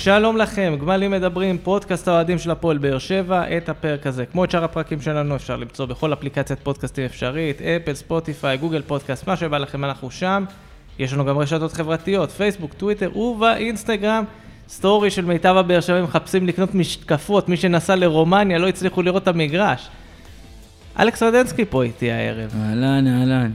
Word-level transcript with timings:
שלום 0.00 0.36
לכם, 0.36 0.76
גמלים 0.80 1.10
מדברים, 1.10 1.58
פודקאסט 1.58 2.08
האוהדים 2.08 2.38
של 2.38 2.50
הפועל 2.50 2.78
באר 2.78 2.98
שבע, 2.98 3.56
את 3.56 3.68
הפרק 3.68 4.06
הזה. 4.06 4.26
כמו 4.26 4.44
את 4.44 4.50
שאר 4.50 4.64
הפרקים 4.64 5.00
שלנו 5.00 5.36
אפשר 5.36 5.56
למצוא 5.56 5.86
בכל 5.86 6.12
אפליקציית 6.12 6.60
פודקאסטים 6.62 7.04
אפשרית, 7.04 7.62
אפל, 7.62 7.94
ספוטיפיי, 7.94 8.56
גוגל 8.56 8.82
פודקאסט, 8.82 9.26
מה 9.26 9.36
שבא 9.36 9.58
לכם 9.58 9.84
אנחנו 9.84 10.10
שם. 10.10 10.44
יש 10.98 11.12
לנו 11.12 11.24
גם 11.24 11.38
רשתות 11.38 11.72
חברתיות, 11.72 12.30
פייסבוק, 12.30 12.74
טוויטר 12.74 13.18
ובאינסטגרם. 13.18 14.24
סטורי 14.68 15.10
של 15.10 15.24
מיטב 15.24 15.56
הבאר 15.56 15.80
שבע 15.80 16.02
מחפשים 16.02 16.46
לקנות 16.46 16.74
משקפות, 16.74 17.48
מי 17.48 17.56
שנסע 17.56 17.96
לרומניה 17.96 18.58
לא 18.58 18.68
הצליחו 18.68 19.02
לראות 19.02 19.22
את 19.22 19.28
המגרש. 19.28 19.88
אלכס 20.98 21.22
רדנסקי 21.22 21.64
פה 21.64 21.82
איתי 21.82 22.10
הערב. 22.10 22.50
אהלן, 22.62 23.06
אהלן. 23.06 23.50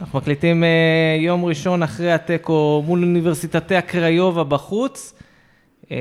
אנחנו 0.00 0.18
מקליטים 0.18 0.62
uh, 0.62 1.20
יום 1.20 1.44
ראשון 1.44 1.82
אחרי 1.82 2.12
התיקו 2.12 2.82
מול 2.86 3.02
אוניברסיטאטיה 3.02 3.76
קריובה 3.76 4.44
בחוץ. 4.44 5.12
Uh, 5.88 5.92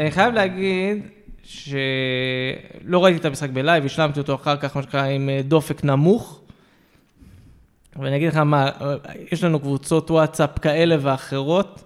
אני 0.00 0.10
חייב 0.10 0.34
להגיד 0.34 0.98
שלא 1.42 3.04
ראיתי 3.04 3.18
את 3.18 3.24
המשחק 3.24 3.50
בלייב, 3.50 3.84
השלמתי 3.84 4.20
אותו 4.20 4.34
אחר 4.34 4.56
כך, 4.56 4.76
מה 4.76 4.82
שנקרא, 4.82 5.02
עם 5.04 5.28
uh, 5.28 5.42
דופק 5.42 5.84
נמוך. 5.84 6.40
ואני 7.96 8.16
אגיד 8.16 8.28
לך 8.28 8.36
מה, 8.36 8.70
יש 9.32 9.44
לנו 9.44 9.60
קבוצות 9.60 10.10
וואטסאפ 10.10 10.58
כאלה 10.58 10.96
ואחרות. 11.00 11.84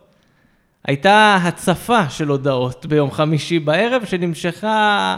הייתה 0.85 1.39
הצפה 1.43 2.09
של 2.09 2.29
הודעות 2.29 2.87
ביום 2.87 3.11
חמישי 3.11 3.59
בערב, 3.59 4.05
שנמשכה 4.05 5.17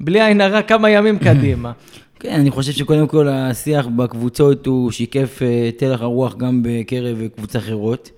בלי 0.00 0.22
עין 0.22 0.40
הרע 0.40 0.62
כמה 0.62 0.90
ימים 0.90 1.18
קדימה. 1.28 1.72
כן, 2.20 2.40
אני 2.40 2.50
חושב 2.50 2.72
שקודם 2.72 3.06
כל 3.06 3.28
השיח 3.28 3.86
בקבוצות 3.86 4.66
הוא 4.66 4.90
שיקף 4.90 5.40
את 5.68 5.82
הלך 5.82 6.00
הרוח 6.00 6.36
גם 6.36 6.62
בקרב 6.64 7.18
קבוצות 7.36 7.56
אחרות, 7.56 8.10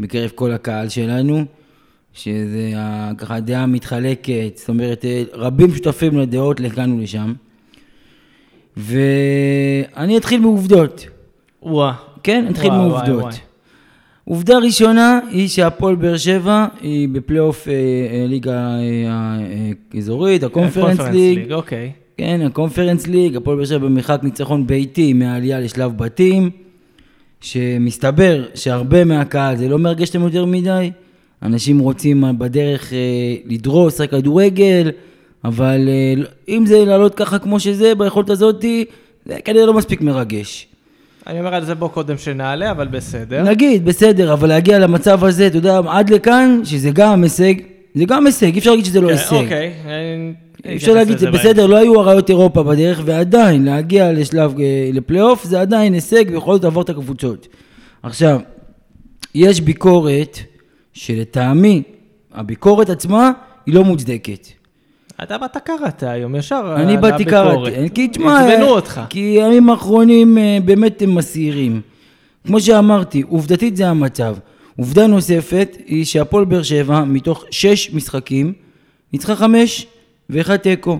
בקרב 0.00 0.30
כל 0.34 0.52
הקהל 0.52 0.88
שלנו, 0.88 1.44
שזה 2.14 2.72
ככה 3.18 3.40
דעה 3.40 3.66
מתחלקת, 3.66 4.52
זאת 4.56 4.68
אומרת, 4.68 5.04
רבים 5.32 5.74
שותפים 5.74 6.18
לדעות 6.18 6.60
לכאן 6.60 6.92
ולשם. 6.92 7.32
ואני 8.76 10.16
אתחיל 10.16 10.40
מעובדות. 10.40 11.06
וואה. 11.62 11.92
כן, 12.22 12.46
נתחיל 12.48 12.70
מעובדות. 12.70 13.34
עובדה 14.24 14.58
ראשונה 14.58 15.20
היא 15.30 15.48
שהפועל 15.48 15.94
באר 15.94 16.16
שבע 16.16 16.66
היא 16.80 17.08
בפלייאוף 17.08 17.68
אה, 17.68 17.72
אה, 17.72 18.26
ליגה 18.28 18.76
אה, 18.78 19.98
אזורית, 19.98 20.42
הקונפרנס 20.42 21.00
ליג. 21.00 21.52
אוקיי. 21.52 21.92
כן, 22.16 22.40
הקונפרנס 22.46 23.06
ליג, 23.06 23.36
הפועל 23.36 23.56
באר 23.56 23.64
שבע 23.64 23.78
במרחק 23.78 24.20
ניצחון 24.22 24.66
ביתי 24.66 25.12
מהעלייה 25.12 25.60
לשלב 25.60 25.96
בתים, 25.96 26.50
שמסתבר 27.40 28.44
שהרבה 28.54 29.04
מהקהל, 29.04 29.56
זה 29.56 29.68
לא 29.68 29.78
מרגש 29.78 30.10
אתם 30.10 30.20
יותר 30.20 30.44
מדי, 30.44 30.90
אנשים 31.42 31.78
רוצים 31.78 32.24
בדרך 32.38 32.92
אה, 32.92 32.98
לדרוס, 33.46 34.00
רק 34.00 34.10
כדורגל, 34.10 34.90
אבל 35.44 35.88
אה, 35.88 36.22
אם 36.48 36.66
זה 36.66 36.84
לעלות 36.84 37.14
ככה 37.14 37.38
כמו 37.38 37.60
שזה, 37.60 37.94
ביכולת 37.94 38.30
הזאתי, 38.30 38.84
זה 39.26 39.34
כנראה 39.44 39.66
לא 39.66 39.74
מספיק 39.74 40.00
מרגש. 40.00 40.66
אני 41.26 41.38
אומר 41.38 41.54
על 41.54 41.64
זה 41.64 41.74
בוא 41.74 41.88
קודם 41.88 42.18
שנעלה, 42.18 42.70
אבל 42.70 42.88
בסדר. 42.88 43.42
נגיד, 43.42 43.84
בסדר, 43.84 44.32
אבל 44.32 44.48
להגיע 44.48 44.78
למצב 44.78 45.24
הזה, 45.24 45.46
אתה 45.46 45.56
יודע, 45.56 45.80
עד 45.88 46.10
לכאן, 46.10 46.60
שזה 46.64 46.90
גם 46.90 47.22
הישג, 47.22 47.54
זה 47.94 48.04
גם 48.04 48.26
הישג, 48.26 48.52
אי 48.52 48.58
אפשר 48.58 48.70
להגיד 48.70 48.84
שזה 48.84 49.00
לא 49.00 49.08
כן, 49.08 49.12
הישג. 49.12 49.34
אוקיי. 49.34 49.72
אי 50.64 50.76
אפשר 50.76 50.94
להגיד, 50.94 51.18
זה 51.18 51.30
בסדר, 51.30 51.66
לא 51.66 51.76
היו 51.76 52.00
אריות 52.00 52.28
אירופה 52.28 52.62
בדרך, 52.62 53.02
ועדיין, 53.04 53.64
להגיע 53.64 54.12
לשלב, 54.12 54.60
אה, 54.60 54.90
לפלייאוף, 54.92 55.44
זה 55.44 55.60
עדיין 55.60 55.92
הישג, 55.92 56.24
ויכול 56.32 56.54
להיות 56.54 56.64
לעבור 56.64 56.82
את 56.82 56.90
הקבוצות. 56.90 57.48
עכשיו, 58.02 58.40
יש 59.34 59.60
ביקורת, 59.60 60.38
שלטעמי, 60.92 61.82
הביקורת 62.32 62.90
עצמה, 62.90 63.30
היא 63.66 63.74
לא 63.74 63.84
מוצדקת. 63.84 64.46
אתה 65.22 65.38
באת 65.38 65.56
קראת 65.56 66.02
היום, 66.02 66.36
ישר 66.36 66.74
אני 66.76 66.96
באתי 66.96 67.24
קראתי, 67.24 67.90
כי 67.94 68.08
תשמע, 68.08 68.40
עצבנו 68.40 68.68
אותך. 68.68 69.00
כי 69.08 69.20
הימים 69.20 69.70
האחרונים 69.70 70.38
אה, 70.38 70.58
באמת 70.64 71.02
הם 71.02 71.14
מסעירים. 71.14 71.80
כמו 72.46 72.60
שאמרתי, 72.60 73.22
עובדתית 73.28 73.76
זה 73.76 73.88
המצב. 73.88 74.36
עובדה 74.78 75.06
נוספת 75.06 75.76
היא 75.86 76.04
שהפועל 76.04 76.44
באר 76.44 76.62
שבע, 76.62 77.04
מתוך 77.04 77.44
שש 77.50 77.94
משחקים, 77.94 78.52
ניצחה 79.12 79.36
חמש 79.36 79.86
ואחד 80.30 80.56
תיקו. 80.56 80.98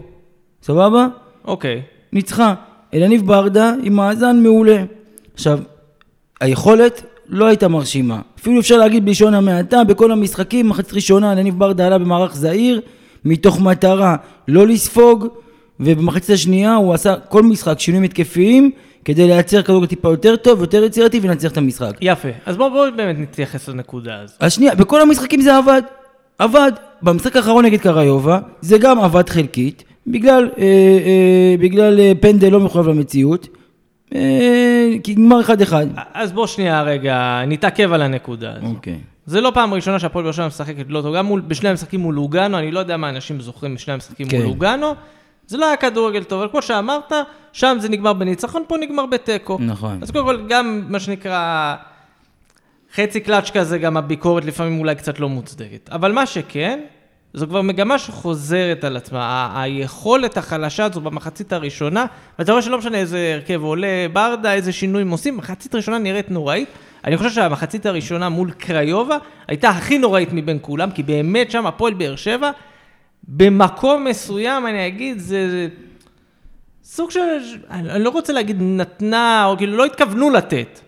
סבבה? 0.62 1.06
אוקיי. 1.44 1.82
ניצחה. 2.12 2.54
אלניב 2.94 3.26
ברדה 3.26 3.74
עם 3.82 3.92
מאזן 3.92 4.42
מעולה. 4.42 4.84
עכשיו, 5.34 5.58
היכולת 6.40 7.02
לא 7.28 7.46
הייתה 7.46 7.68
מרשימה. 7.68 8.20
אפילו 8.42 8.60
אפשר 8.60 8.76
להגיד 8.76 9.04
בלשון 9.04 9.34
המעטה, 9.34 9.84
בכל 9.84 10.12
המשחקים, 10.12 10.68
מחצית 10.68 10.92
ראשונה, 10.92 11.32
אלניב 11.32 11.58
ברדה 11.58 11.86
עלה 11.86 11.98
במערך 11.98 12.34
זעיר, 12.34 12.80
מתוך 13.24 13.60
מטרה 13.60 14.16
לא 14.48 14.66
לספוג, 14.66 15.26
ובמחצית 15.80 16.30
השנייה 16.30 16.74
הוא 16.74 16.94
עשה 16.94 17.16
כל 17.16 17.42
משחק 17.42 17.80
שינויים 17.80 18.04
התקפיים, 18.04 18.70
כדי 19.04 19.26
לייצר 19.26 19.62
כדורגל 19.62 19.86
טיפה 19.86 20.10
יותר 20.10 20.36
טוב, 20.36 20.60
יותר 20.60 20.84
יצירתי 20.84 21.20
ולנצח 21.22 21.52
את 21.52 21.56
המשחק. 21.56 21.92
יפה. 22.00 22.28
אז 22.46 22.56
בואו 22.56 22.70
בוא 22.70 22.90
באמת 22.90 23.16
נתייחס 23.18 23.68
לנקודה 23.68 24.20
הזו. 24.20 24.34
אז 24.40 24.52
שנייה, 24.52 24.74
בכל 24.74 25.00
המשחקים 25.00 25.40
זה 25.40 25.56
עבד. 25.56 25.82
עבד. 26.38 26.72
במשחק 27.02 27.36
האחרון 27.36 27.64
נגד 27.64 27.80
קריובה, 27.80 28.38
זה 28.60 28.78
גם 28.78 29.00
עבד 29.00 29.28
חלקית, 29.28 29.84
בגלל, 30.06 30.50
אה, 30.58 30.62
אה, 30.64 31.54
בגלל 31.60 32.00
אה, 32.00 32.12
פנדל 32.20 32.48
לא 32.48 32.60
מחויב 32.60 32.88
למציאות, 32.88 33.48
כי 35.02 35.14
נגמר 35.16 35.40
אחד 35.40 35.60
אחד. 35.60 35.86
אז 36.14 36.32
בוא 36.32 36.46
שנייה 36.46 36.82
רגע, 36.82 37.42
נתעכב 37.46 37.92
על 37.92 38.02
הנקודה 38.02 38.52
הזו. 38.56 38.66
אוקיי. 38.66 38.98
זה 39.26 39.40
לא 39.40 39.50
פעם 39.54 39.74
ראשונה 39.74 39.98
שהפועל 39.98 40.24
באר 40.24 40.32
שבע 40.32 40.46
משחקת 40.46 40.84
לא 40.88 41.02
טוב, 41.02 41.16
גם 41.16 41.26
מול, 41.26 41.40
בשני 41.40 41.68
המשחקים 41.68 42.00
מול 42.00 42.14
לוגאנו, 42.14 42.58
אני 42.58 42.70
לא 42.70 42.78
יודע 42.78 42.96
מה 42.96 43.08
אנשים 43.08 43.40
זוכרים 43.40 43.74
בשני 43.74 43.94
המשחקים 43.94 44.28
כן. 44.28 44.36
מול 44.36 44.46
לוגאנו. 44.46 44.94
זה 45.46 45.56
לא 45.56 45.66
היה 45.66 45.76
כדורגל 45.76 46.24
טוב, 46.24 46.40
אבל 46.40 46.50
כמו 46.50 46.62
שאמרת, 46.62 47.12
שם 47.52 47.76
זה 47.80 47.88
נגמר 47.88 48.12
בניצחון, 48.12 48.62
פה 48.68 48.76
נגמר 48.80 49.06
בתיקו. 49.06 49.58
נכון. 49.60 49.98
אז 50.02 50.10
קודם 50.10 50.24
כל, 50.24 50.46
גם 50.48 50.82
מה 50.88 51.00
שנקרא 51.00 51.74
חצי 52.94 53.20
קלאץ' 53.20 53.50
כזה, 53.50 53.78
גם 53.78 53.96
הביקורת 53.96 54.44
לפעמים 54.44 54.78
אולי 54.78 54.94
קצת 54.94 55.20
לא 55.20 55.28
מוצדקת. 55.28 55.88
אבל 55.92 56.12
מה 56.12 56.26
שכן, 56.26 56.80
זו 57.34 57.46
כבר 57.46 57.62
מגמה 57.62 57.98
שחוזרת 57.98 58.84
על 58.84 58.96
עצמה. 58.96 59.52
היכולת 59.62 60.36
החלשה 60.36 60.84
הזו 60.84 61.00
במחצית 61.00 61.52
הראשונה, 61.52 62.06
ואתה 62.38 62.52
רואה 62.52 62.62
שלא 62.62 62.78
משנה 62.78 62.98
איזה 62.98 63.32
הרכב 63.34 63.62
עולה 63.62 64.06
ברדה, 64.12 64.54
איזה 64.54 64.72
שינויים 64.72 65.10
עושים, 65.10 65.36
מחצית 65.36 65.74
ראשונה 65.74 65.98
נראית 65.98 66.30
נוראית. 66.30 66.68
אני 67.04 67.16
חושב 67.16 67.30
שהמחצית 67.30 67.86
הראשונה 67.86 68.28
מול 68.28 68.50
קריובה 68.50 69.16
הייתה 69.48 69.68
הכי 69.68 69.98
נוראית 69.98 70.28
מבין 70.32 70.58
כולם, 70.60 70.90
כי 70.90 71.02
באמת 71.02 71.50
שם 71.50 71.66
הפועל 71.66 71.94
באר 71.94 72.16
שבע, 72.16 72.50
במקום 73.28 74.04
מסוים, 74.04 74.66
אני 74.66 74.86
אגיד, 74.86 75.18
זה... 75.18 75.68
סוג 76.84 77.10
של, 77.10 77.20
אני 77.70 78.04
לא 78.04 78.10
רוצה 78.10 78.32
להגיד 78.32 78.56
נתנה, 78.60 79.44
או 79.46 79.56
כאילו 79.56 79.76
לא 79.76 79.84
התכוונו 79.84 80.30
לתת, 80.30 80.80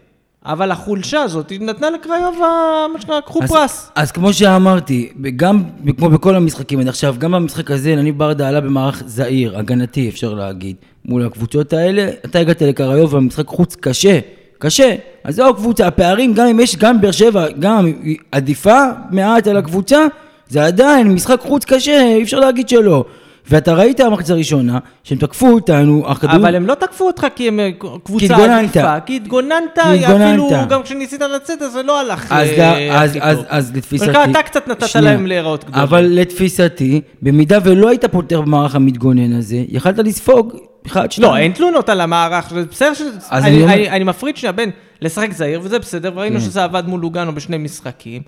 אבל 0.46 0.70
החולשה 0.70 1.22
הזאת, 1.22 1.52
נתנה 1.60 1.90
לקריובה, 1.90 2.86
מה 2.92 3.00
שנקרא, 3.00 3.20
קחו 3.20 3.42
אז, 3.42 3.50
פרס. 3.50 3.90
אז 3.94 4.12
כמו 4.12 4.32
שאמרתי, 4.32 5.12
גם 5.36 5.62
כמו 5.98 6.10
בכל 6.10 6.34
המשחקים 6.34 6.80
עד 6.80 6.88
עכשיו, 6.88 7.14
גם 7.18 7.32
במשחק 7.32 7.70
הזה, 7.70 7.96
נניב 7.96 8.18
ברדה 8.18 8.48
עלה 8.48 8.60
במערך 8.60 9.02
זעיר, 9.06 9.58
הגנתי 9.58 10.08
אפשר 10.08 10.34
להגיד, 10.34 10.76
מול 11.04 11.26
הקבוצות 11.26 11.72
האלה, 11.72 12.10
אתה 12.24 12.38
הגעת 12.38 12.62
לקריובה, 12.62 13.20
משחק 13.20 13.46
חוץ 13.46 13.76
קשה, 13.76 14.18
קשה. 14.58 14.94
אז 15.24 15.34
זו 15.34 15.48
הקבוצה, 15.48 15.86
הפערים, 15.86 16.34
גם 16.34 16.46
אם 16.46 16.60
יש, 16.60 16.76
גם 16.76 17.00
באר 17.00 17.10
שבע, 17.10 17.46
גם 17.58 17.92
עדיפה 18.32 18.80
מעט 19.10 19.46
על 19.46 19.56
הקבוצה, 19.56 20.06
זה 20.48 20.64
עדיין 20.64 21.08
משחק 21.08 21.40
חוץ 21.40 21.64
קשה, 21.64 22.02
אי 22.02 22.22
אפשר 22.22 22.40
להגיד 22.40 22.68
שלא. 22.68 23.04
ואתה 23.50 23.74
ראית 23.74 24.00
במחצית 24.00 24.30
הראשונה, 24.30 24.78
שהם 25.04 25.18
תקפו 25.18 25.46
אותנו, 25.48 26.04
הכדור... 26.08 26.36
אבל 26.36 26.56
הם 26.56 26.66
לא 26.66 26.74
תקפו 26.74 27.06
אותך 27.06 27.26
כי 27.36 27.48
הם 27.48 27.60
אה, 27.60 27.70
קבוצה. 28.04 28.56
עדיפה, 28.58 29.00
כי 29.00 29.16
התגוננת. 29.16 29.78
אפילו 29.78 30.50
גם 30.68 30.82
כשניסית 30.82 31.20
לצאת, 31.20 31.62
אז 31.62 31.72
זה 31.72 31.82
לא 31.82 32.00
הלך 32.00 32.32
אז, 32.32 32.48
אה, 32.48 33.02
אז, 33.02 33.10
הכי 33.10 33.20
אז, 33.22 33.36
טוב. 33.36 33.46
אז 33.48 33.72
לתפיסתי... 33.76 34.10
אתה 34.10 34.42
קצת 34.42 34.68
נתת. 34.68 34.96
להם 34.96 35.26
להיראות 35.26 35.64
גדולים. 35.64 35.80
אבל 35.82 36.04
לתפיסתי, 36.10 37.00
במידה 37.22 37.58
ולא 37.64 37.88
היית 37.88 38.04
פותר 38.04 38.40
במערך 38.40 38.74
המתגונן 38.74 39.32
הזה, 39.32 39.56
יכלת 39.68 39.98
לספוג 39.98 40.56
אחד, 40.86 41.12
שתיים. 41.12 41.28
לא, 41.28 41.36
אין 41.36 41.52
תלונות 41.52 41.88
על 41.88 42.00
המערך, 42.00 42.50
זה 42.54 42.64
בסדר 42.70 42.94
ש... 42.94 43.02
אני, 43.32 43.64
אני 43.64 43.74
אני, 43.74 43.90
אני 43.90 44.04
מפריד 44.04 44.36
שנייה 44.36 44.52
בין 44.52 44.70
לשחק 45.02 45.32
זהיר, 45.32 45.60
וזה 45.62 45.78
בסדר, 45.78 46.12
וראינו 46.14 46.38
כן. 46.40 46.44
שזה 46.44 46.64
עבד 46.64 46.82
מול 46.86 47.00
לוגאנו 47.00 47.34
בשני 47.34 47.58
משחקים. 47.58 48.22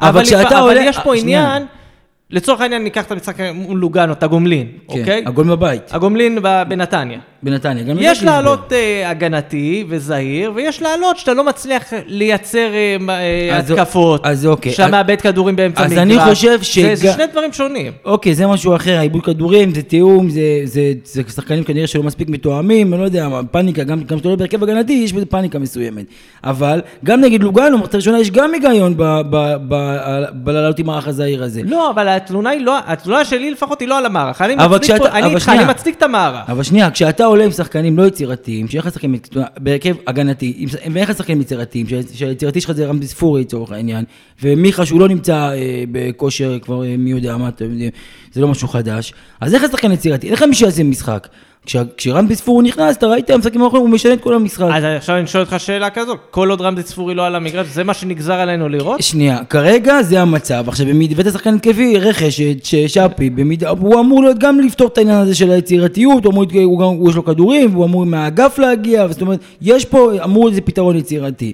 אבל 0.00 0.08
אבל, 0.08 0.22
כשאתה 0.24 0.48
אבל 0.48 0.58
עולה- 0.58 0.80
יש 0.80 0.98
פה 0.98 1.16
שנייה. 1.16 1.46
עניין 1.46 1.62
לצורך 2.34 2.60
העניין 2.60 2.84
ניקח 2.84 3.04
את 3.04 3.12
המשחק 3.12 3.34
מול 3.54 3.78
לוגאנו, 3.78 4.12
את 4.12 4.22
הגומלין, 4.22 4.66
כן, 4.88 4.98
אוקיי? 5.00 5.22
הגול 5.26 5.46
בבית, 5.46 5.82
הגומלין 5.90 6.38
בנתניה. 6.68 7.18
בנתניה. 7.42 7.82
גם 7.84 7.96
יש. 8.00 8.22
לעלות 8.22 8.72
אה, 8.72 9.10
הגנתי 9.10 9.84
וזהיר, 9.88 10.52
ויש 10.54 10.82
לעלות 10.82 11.16
שאתה 11.18 11.34
לא 11.34 11.44
מצליח 11.44 11.82
לייצר 12.06 12.58
אה, 12.74 12.96
מ- 13.00 13.10
אה, 13.10 13.48
אז- 13.58 13.70
התקפות. 13.70 14.26
אז 14.26 14.46
אוקיי. 14.46 14.72
שאתה 14.72 14.90
מאבד 14.90 15.20
כדורים 15.20 15.56
באמצע 15.56 15.84
אז 15.84 15.92
מגרש. 15.92 16.02
אני 16.02 16.18
חושב 16.18 16.58
זה- 16.58 16.64
שג- 16.64 16.94
זה 16.94 17.12
שני 17.12 17.26
דברים 17.26 17.52
שונים. 17.52 17.92
אוקיי, 18.04 18.34
זה 18.34 18.46
משהו 18.46 18.76
אחר, 18.76 18.98
העיבוד 18.98 19.22
כדורים, 19.24 19.74
זה 19.74 19.82
תיאום, 19.82 20.30
זה, 20.30 20.40
זה, 20.64 20.80
זה 21.04 21.22
שחקנים 21.34 21.64
כנראה 21.64 21.86
שלא 21.86 22.02
מספיק 22.02 22.28
מתואמים, 22.28 22.92
אני 22.94 23.00
לא 23.00 23.06
יודע, 23.06 23.28
פאניקה, 23.50 23.84
גם 23.84 24.04
כשאתה 24.04 24.28
עולה 24.28 24.36
בהרכב 24.36 24.62
הגנתי, 24.62 24.92
יש 24.92 25.12
בזה 25.12 25.26
פאניקה 25.26 25.58
מסוימת. 25.58 26.04
אבל, 26.44 26.80
גם 27.04 27.20
נגד 27.20 27.42
לוגנו, 27.42 27.76
במחצית 27.76 27.94
הראשונה 27.94 28.20
יש 28.20 28.30
גם 28.30 28.54
היגיון 28.54 28.94
בלעלות 30.34 30.78
עם 30.78 30.86
מערך 30.86 31.08
הזעיר 31.08 31.42
הזה. 31.44 31.60
לא, 31.64 31.90
אבל 31.90 32.08
התלונה 32.24 32.50
היא 32.50 32.60
לא, 32.60 32.78
התלונה 32.86 33.24
שלי 33.24 33.50
לפחות 33.50 33.80
היא 33.80 33.88
לא 33.88 33.98
על 33.98 34.06
המערך. 34.06 34.40
אני 34.42 34.54
מצדיק 34.56 34.96
פה, 34.98 35.08
אני 35.08 35.26
איתך. 35.34 35.48
אני 35.48 35.64
מצדיק 35.64 35.96
את 35.98 36.02
המערך. 36.02 36.50
אבל 36.50 36.62
שנייה, 36.62 36.90
כשאתה 36.90 37.24
עולה 37.24 37.44
עם 37.44 37.50
שחקנים 37.50 37.98
לא 37.98 38.06
יצירתיים, 38.06 38.68
שיהיה 38.68 38.82
לך 38.82 38.92
שחקנים 38.92 39.14
בהרכב 39.58 39.94
הגנתי, 40.06 40.66
ואין 40.94 41.04
לך 41.08 41.16
שחקנים 41.16 41.40
יצירתיים, 41.40 41.86
שה- 41.88 42.14
שהיצירתי 42.14 42.60
שלך 42.60 42.72
זה 42.72 42.86
רמזי 42.86 43.06
ספורי 43.08 43.40
לצורך 43.40 43.72
העניין, 43.72 44.04
ומיכה 44.42 44.86
שהוא 44.86 45.00
לא 45.00 45.08
נמצא 45.08 45.34
אה, 45.52 45.54
בכושר 45.92 46.58
כבר 46.62 46.84
אה, 46.84 46.94
מי 46.98 47.10
יודע 47.10 47.36
מה, 47.36 47.50
זה 48.32 48.40
לא 48.40 48.48
משהו 48.48 48.68
חדש, 48.68 49.12
אז 49.40 49.54
איך 49.54 49.64
השחקן 49.64 49.92
יצירתי? 49.92 50.26
אין 50.26 50.34
לך 50.34 50.42
מי 50.42 50.54
שיעשה 50.54 50.82
משחק. 50.82 51.28
כש- 51.66 51.76
כשרמזי 51.96 52.34
ספורי 52.34 52.64
נכנס, 52.68 52.96
אתה 52.96 53.06
ראית, 53.06 53.30
המשחקים 53.30 53.62
האחרונים, 53.62 53.86
הוא 53.86 53.94
משנה 53.94 54.12
את 54.12 54.20
כל 54.20 54.34
המשחק. 54.34 54.66
אז 54.72 54.84
עכשיו 54.84 55.16
אני 55.16 55.26
שואל 55.26 55.42
אותך 55.42 55.54
שאלה 55.60 55.90
כזו, 55.90 56.14
כל 56.30 56.50
עוד 56.50 56.60
רמזי 56.60 56.82
צפורי 56.82 57.14
לא 57.14 57.26
על 57.26 57.34
המגרש, 57.34 57.66
זה 57.66 57.84
מה 57.84 57.94
שנגזר 57.94 58.34
עלינו 58.34 58.68
לראות? 58.68 59.02
שנייה, 59.02 59.44
כרגע 59.44 60.02
זה 60.02 60.20
המצב. 60.20 60.64
עכשיו, 60.68 60.86
הבאת 61.10 61.32
שחקן 61.32 61.54
התקפי, 61.54 61.98
רכש, 61.98 62.40
שפי, 62.86 63.30
במידה, 63.30 63.70
הוא 63.70 64.00
אמור 64.00 64.22
להיות 64.22 64.38
גם 64.38 64.60
לפתור 64.60 64.86
את 64.88 64.98
העניין 64.98 65.18
הזה 65.18 65.34
של 65.34 65.50
היצירתיות, 65.50 66.24
הוא 66.24 66.32
אמור, 66.32 66.44
הוא 66.64 66.78
גם, 66.78 66.86
הוא 66.86 67.10
יש 67.10 67.16
לו 67.16 67.24
כדורים, 67.24 67.70
והוא 67.72 67.84
אמור 67.84 68.06
מהאגף 68.06 68.58
להגיע, 68.58 69.08
זאת 69.08 69.20
אומרת, 69.20 69.38
יש 69.62 69.84
פה, 69.84 70.10
אמור 70.24 70.48
איזה 70.48 70.60
פתרון 70.60 70.96
יצירתי. 70.96 71.52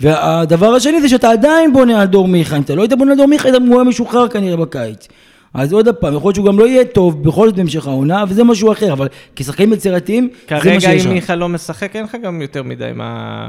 והדבר 0.00 0.74
השני 0.74 1.00
זה 1.00 1.08
שאתה 1.08 1.30
עדיין 1.30 1.72
בונה 1.72 2.00
על 2.00 2.06
דור 2.06 2.28
מיכה, 2.28 2.56
אם 2.56 2.62
אתה 2.62 2.74
לא 2.74 2.82
היית 2.82 2.92
בונה 2.92 3.10
על 3.10 3.16
דור 3.16 3.26
מיכה, 3.26 3.48
הוא 3.48 3.74
היה 3.74 3.84
משוחרר 3.84 4.28
כנראה 4.28 4.56
בקיץ. 4.56 5.08
אז 5.54 5.72
עוד 5.72 5.88
פעם, 5.88 6.14
יכול 6.16 6.28
להיות 6.28 6.34
שהוא 6.34 6.46
גם 6.46 6.58
לא 6.58 6.66
יהיה 6.66 6.84
טוב 6.84 7.22
בכל 7.22 7.46
זאת 7.48 7.56
בהמשך 7.56 7.86
העונה, 7.86 8.24
וזה 8.28 8.44
משהו 8.44 8.72
אחר, 8.72 8.92
אבל 8.92 9.08
כשחקנים 9.36 9.72
יצירתיים, 9.72 10.28
זה 10.48 10.54
מה 10.54 10.60
כרגע 10.60 10.80
שיש 10.80 11.02
אם 11.06 11.10
לך. 11.10 11.14
מיכה 11.14 11.34
לא 11.34 11.48
משחק, 11.48 11.96
אין 11.96 12.04
לך 12.04 12.16
גם 12.22 12.42
יותר 12.42 12.62
מדי 12.62 12.90
מה... 12.94 13.48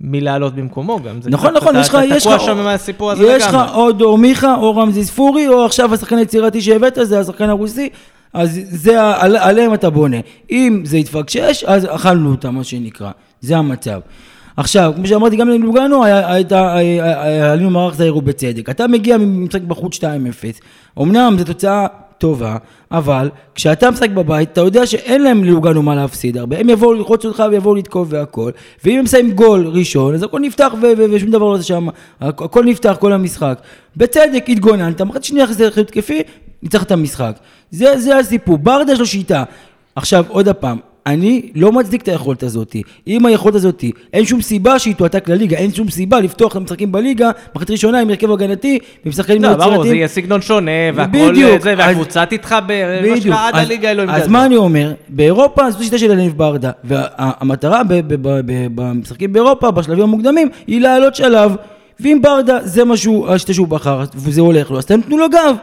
מי 0.00 0.20
לעלות 0.20 0.54
במקומו 0.54 1.00
גם. 1.02 1.18
נכון, 1.26 1.54
נכון, 1.54 1.76
יש 1.76 1.88
לך, 1.88 1.94
אתה 1.94 2.04
יש 2.04 2.26
לך, 2.26 2.32
תקוע 2.34 2.46
שם 2.46 2.56
מהסיפור 2.56 3.10
הזה 3.10 3.22
יש 3.26 3.42
לך 3.46 3.48
לגמרי. 3.54 3.74
או 3.74 3.92
דור 3.92 4.18
מיכה, 4.18 4.54
או 4.54 4.76
רמזי 4.76 5.04
ספורי, 5.04 5.48
או 5.48 5.64
עכשיו 5.64 5.94
השחקן 5.94 6.18
היצירתי 6.18 6.60
שהבאת, 6.60 6.98
זה 7.02 7.20
השחקן 7.20 7.48
הרוסי, 7.48 7.88
אז 8.32 8.60
זה, 8.70 9.14
על- 9.14 9.36
עליהם 9.36 9.74
אתה 9.74 9.90
בונה. 9.90 10.16
אם 10.50 10.82
זה 10.84 10.98
יתפקשש, 10.98 11.64
אז 11.64 11.86
אכלנו 11.90 12.30
אותם, 12.30 12.54
מה 12.54 12.64
שנקרא. 12.64 13.10
זה 13.40 13.56
המצב. 13.56 14.00
עכשיו, 14.56 14.92
כמו 14.96 15.06
שאמרתי, 15.06 15.36
גם 15.36 15.48
ללוגנו, 15.48 16.04
היה- 16.04 16.32
הייתה- 16.32 16.74
היה- 16.76 17.22
היה- 17.22 17.52
עלינו 17.52 17.70
מערך 17.70 17.94
זהיר 17.94 18.16
ובצדק. 18.16 18.70
אתה 18.70 18.86
מגיע 18.86 19.18
ממשחק 19.18 19.62
בחוץ 19.62 19.94
2-0. 19.94 20.60
אמנם 21.02 21.34
זו 21.38 21.44
תוצאה 21.44 21.86
טובה, 22.18 22.56
אבל 22.90 23.30
כשאתה 23.54 23.90
משחק 23.90 24.10
בבית, 24.10 24.52
אתה 24.52 24.60
יודע 24.60 24.86
שאין 24.86 25.22
להם 25.22 25.44
ללוגנו 25.44 25.82
מה 25.82 25.94
להפסיד 25.94 26.36
הרבה. 26.36 26.58
הם 26.58 26.68
יבואו 26.70 26.92
ללחוץ 26.92 27.24
אותך 27.24 27.42
ויבואו 27.50 27.74
לתקוף 27.74 28.08
והכל. 28.10 28.50
ואם 28.84 28.98
הם 28.98 29.06
שמים 29.06 29.30
גול 29.30 29.66
ראשון, 29.66 30.14
אז 30.14 30.22
הכל 30.22 30.40
נפתח 30.40 30.72
ו- 30.82 30.86
ו- 30.98 31.04
ושום 31.12 31.30
דבר 31.30 31.48
לא 31.52 31.56
זה 31.58 31.64
שם. 31.64 31.88
הכ- 31.88 32.24
הכל 32.44 32.64
נפתח, 32.64 32.96
כל 33.00 33.12
המשחק. 33.12 33.60
בצדק, 33.96 34.44
התגוננת, 34.48 35.00
מחצית 35.02 35.24
שנייה 35.24 35.44
אחרי 35.44 35.68
אחרי 35.68 35.82
התקפי, 35.82 36.22
ניצחת 36.62 36.86
את 36.86 36.92
המשחק. 36.92 37.32
זה, 37.70 37.98
זה 37.98 38.18
הסיפור. 38.18 38.58
ברדה 38.58 38.92
יש 38.92 38.98
לו 39.00 39.06
שיטה. 39.06 39.44
עכשיו, 39.96 40.24
עוד 40.28 40.48
פעם, 40.48 40.78
אני 41.06 41.42
לא 41.54 41.72
מצדיק 41.72 42.02
את 42.02 42.08
היכולת 42.08 42.42
הזאת. 42.42 42.76
אם 43.06 43.26
היכולת 43.26 43.54
הזאת, 43.54 43.84
אין 44.12 44.24
שום 44.24 44.40
סיבה 44.40 44.78
שהיא 44.78 44.94
תועתק 44.94 45.28
לליגה, 45.28 45.56
אין 45.56 45.72
שום 45.74 45.90
סיבה 45.90 46.20
לפתוח 46.20 46.52
את 46.52 46.56
המשחקים 46.56 46.92
בליגה, 46.92 47.30
מחצית 47.54 47.70
ראשונה 47.70 48.00
עם 48.00 48.10
הרכב 48.10 48.30
הגנתי, 48.30 48.78
ועם 49.04 49.12
שחקנים 49.12 49.42
לא, 49.42 49.54
ברור, 49.54 49.84
זה. 49.84 49.94
יהיה 49.94 50.08
סגנון 50.08 50.42
שונה, 50.42 50.70
והכל 50.94 51.34
זה, 51.60 51.74
והקבוצה 51.78 52.26
תתחבר, 52.26 53.00
מה 53.10 53.20
שלך 53.20 53.36
עד 53.38 53.54
הליגה 53.54 53.90
אלוהים 53.90 54.10
אז. 54.10 54.28
מה 54.28 54.46
אני 54.46 54.56
אומר? 54.56 54.92
באירופה 55.08 55.70
זו 55.70 55.84
שיטה 55.84 55.98
של 55.98 56.10
אלניב 56.10 56.32
ברדה, 56.36 56.70
והמטרה 56.84 57.82
במשחקים 58.74 59.32
באירופה, 59.32 59.70
בשלבים 59.70 60.02
המוקדמים, 60.02 60.48
היא 60.66 60.80
לעלות 60.80 61.14
שלב, 61.14 61.56
ואם 62.00 62.18
ברדה 62.22 62.58
זה 62.62 62.84
משהו, 62.84 63.28
השיטה 63.28 63.54
שהוא 63.54 63.68
בחר, 63.68 64.04
וזה 64.14 64.40
הולך 64.40 64.70
לו, 64.70 64.78
אז 64.78 64.86
תנו 64.86 65.18
לו 65.18 65.28
גב, 65.28 65.56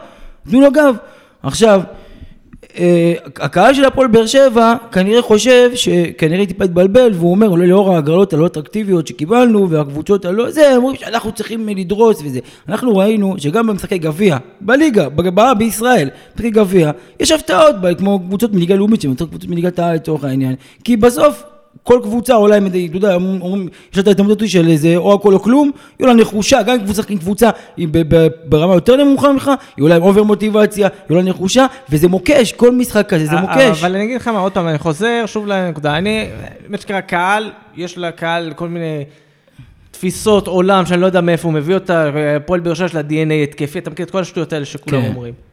תנו 0.50 0.60
לו 0.60 0.72
גב. 0.72 0.94
עכשיו, 1.42 1.80
הקהל 3.36 3.74
של 3.74 3.84
הפועל 3.84 4.08
באר 4.08 4.26
שבע 4.26 4.74
כנראה 4.92 5.22
חושב 5.22 5.70
שכנראה 5.74 6.46
טיפה 6.46 6.64
התבלבל 6.64 7.10
והוא 7.14 7.30
אומר 7.30 7.48
אולי 7.48 7.66
לאור 7.66 7.94
ההגרלות 7.94 8.32
הלא 8.32 8.46
אטרקטיביות 8.46 9.06
שקיבלנו 9.06 9.70
והקבוצות 9.70 10.24
הלא 10.24 10.50
זה, 10.50 10.70
הם 10.70 10.76
אומרים 10.76 10.96
שאנחנו 10.96 11.32
צריכים 11.32 11.68
לדרוס 11.68 12.22
וזה. 12.24 12.40
אנחנו 12.68 12.96
ראינו 12.96 13.34
שגם 13.38 13.66
במשחקי 13.66 13.98
גביע, 13.98 14.36
בליגה, 14.60 15.08
בבאה 15.08 15.54
בישראל, 15.54 16.08
במשחקי 16.30 16.50
גביע, 16.50 16.90
יש 17.20 17.32
הפתעות 17.32 17.76
כמו 17.98 18.20
קבוצות 18.20 18.52
מליגה 18.52 18.74
לאומית 18.74 19.04
יותר 19.04 19.26
קבוצות 19.26 19.50
מליגת 19.50 19.78
העל 19.78 19.94
לצורך 19.94 20.24
העניין. 20.24 20.54
כי 20.84 20.96
בסוף 20.96 21.42
כל 21.82 22.00
קבוצה 22.02 22.34
עולה 22.34 22.56
עם, 22.56 22.66
אתה 22.66 22.76
יודע, 22.76 23.14
אומרים, 23.14 23.68
יש 23.92 23.98
את 23.98 24.08
ההתמודדות 24.08 24.48
של 24.48 24.68
איזה 24.68 24.96
או 24.96 25.14
הכל 25.14 25.34
או 25.34 25.42
כלום, 25.42 25.70
היא 25.98 26.06
עולה 26.06 26.20
נחושה, 26.20 26.62
גם 26.62 26.74
אם 26.74 26.80
קבוצה 26.80 27.02
עם 27.08 27.18
קבוצה 27.18 27.50
היא 27.76 27.88
ברמה 28.44 28.74
יותר 28.74 28.96
נמוכה 28.96 29.32
ממך, 29.32 29.50
היא 29.76 29.84
עולה 29.84 29.96
עם 29.96 30.02
אובר 30.02 30.22
מוטיבציה, 30.22 30.88
היא 31.08 31.16
עולה 31.16 31.30
נחושה, 31.30 31.66
וזה 31.90 32.08
מוקש, 32.08 32.52
כל 32.52 32.72
משחק 32.72 33.08
כזה 33.08 33.26
זה 33.26 33.36
אה, 33.36 33.40
מוקש. 33.40 33.84
אבל 33.84 33.94
אני 33.94 34.04
אגיד 34.04 34.16
לך 34.16 34.28
מה, 34.28 34.38
עוד 34.38 34.52
פעם, 34.52 34.68
אני 34.68 34.78
חוזר 34.78 35.24
שוב 35.26 35.46
לנקודה. 35.46 35.96
אני, 35.96 36.28
מה 36.68 36.78
שנקרא, 36.78 37.00
קהל, 37.00 37.50
יש 37.76 37.98
לקהל 37.98 38.52
כל 38.56 38.68
מיני 38.68 39.04
תפיסות 39.90 40.46
עולם 40.46 40.86
שאני 40.86 41.00
לא 41.00 41.06
יודע 41.06 41.20
מאיפה 41.20 41.48
הוא 41.48 41.54
מביא 41.54 41.74
אותה, 41.74 42.10
הפועל 42.36 42.60
באר 42.60 42.74
שבע 42.74 42.86
יש 42.86 42.94
לה 42.94 43.00
DNA 43.00 43.32
התקפי, 43.42 43.78
אתה 43.78 43.90
מכיר 43.90 44.06
את 44.06 44.10
כל 44.10 44.20
השטויות 44.20 44.52
האלה 44.52 44.64
שכולם 44.64 45.02
כן. 45.02 45.08
אומרים. 45.08 45.47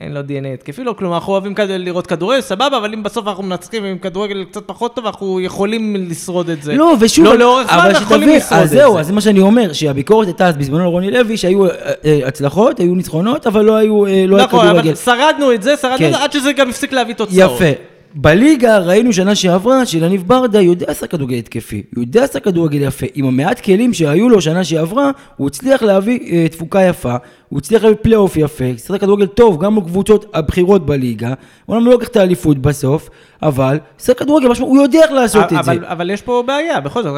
אין 0.00 0.12
לו 0.12 0.20
DNA 0.20 0.46
התקפי, 0.54 0.84
לא 0.84 0.92
כלום, 0.92 1.12
אנחנו 1.14 1.32
אוהבים 1.32 1.54
לראות 1.68 2.06
כדורגל, 2.06 2.40
סבבה, 2.40 2.76
אבל 2.76 2.92
אם 2.92 3.02
בסוף 3.02 3.28
אנחנו 3.28 3.42
מנצחים 3.42 3.84
עם 3.84 3.98
כדורגל 3.98 4.44
קצת 4.44 4.62
פחות 4.66 4.96
טוב, 4.96 5.06
אנחנו 5.06 5.40
יכולים 5.40 5.96
לשרוד 6.08 6.50
את 6.50 6.62
זה. 6.62 6.74
לא, 6.74 6.94
ושוב, 7.00 7.24
לא 7.24 7.38
לאורך 7.38 7.72
זמן, 7.72 7.78
אנחנו 7.78 8.04
יכולים 8.04 8.28
לשרוד 8.28 8.58
את 8.60 8.64
אז 8.64 8.70
זה. 8.70 8.76
זהו, 8.76 8.98
אז 8.98 9.06
זה 9.06 9.12
מה 9.12 9.20
שאני 9.20 9.40
אומר, 9.40 9.72
שהביקורת 9.72 10.26
הייתה 10.26 10.46
אז 10.48 10.56
בזמנו 10.56 10.78
לרוני 10.78 11.10
לוי, 11.10 11.36
שהיו 11.36 11.66
אה, 11.66 11.70
אה, 12.04 12.20
הצלחות, 12.26 12.80
היו 12.80 12.94
ניצחונות, 12.94 13.46
אבל 13.46 13.64
לא 13.64 13.76
היו, 13.76 14.06
אה, 14.06 14.24
לא 14.26 14.36
היה 14.36 14.46
נכון, 14.46 14.60
כדורגל. 14.68 14.88
אבל 14.88 14.94
שרדנו 14.96 15.52
את 15.52 15.62
זה, 15.62 15.76
שרדנו 15.76 15.98
כן. 15.98 16.06
את 16.06 16.12
זה, 16.12 16.22
עד 16.22 16.32
שזה 16.32 16.52
גם 16.52 16.70
הפסיק 16.70 16.92
להביא 16.92 17.14
תוצאות. 17.14 17.52
יפה. 17.60 17.72
בליגה 18.14 18.78
ראינו 18.78 19.12
שנה 19.12 19.34
שעברה 19.34 19.86
שלניב 19.86 20.22
ברדה 20.26 20.60
יודע 20.60 20.86
לשחק 20.90 21.10
כדורגל 21.10 21.36
התקפי, 21.36 21.82
יודע 21.96 22.24
לשחק 22.24 22.44
כדורגל 22.44 22.82
יפה. 22.82 23.06
עם 23.14 23.24
המעט 23.24 23.60
כלים 23.60 23.94
שהיו 23.94 24.28
לו 24.28 24.40
שנה 24.40 24.64
שעברה, 24.64 25.10
הוא 25.36 25.46
הצליח 25.46 25.82
להביא 25.82 26.32
אה, 26.32 26.48
תפוקה 26.48 26.82
יפה, 26.82 27.16
הוא 27.50 27.58
הצליח 27.58 27.82
להביא 27.82 27.96
פלייאוף 28.02 28.36
יפה, 28.36 28.64
שיחק 28.76 29.00
כדורגל 29.00 29.26
טוב 29.26 29.62
גם 29.64 29.76
בקבוצות 29.76 30.24
הבכירות 30.34 30.86
בליגה. 30.86 31.34
אומנם 31.68 31.86
לא 31.86 31.94
לקח 31.94 32.08
את 32.08 32.16
האליפות 32.16 32.58
בסוף, 32.58 33.08
אבל 33.42 33.78
שיחק 33.98 34.18
כדורגל, 34.18 34.48
משמע, 34.48 34.66
הוא 34.66 34.82
יודע 34.82 34.98
איך 35.02 35.12
לעשות 35.12 35.52
את 35.52 35.64
זה. 35.64 35.72
אבל, 35.86 36.10
יש 36.10 36.22
פה 36.22 36.42
בעיה, 36.46 36.80
בכל 36.80 37.02
זאת, 37.02 37.12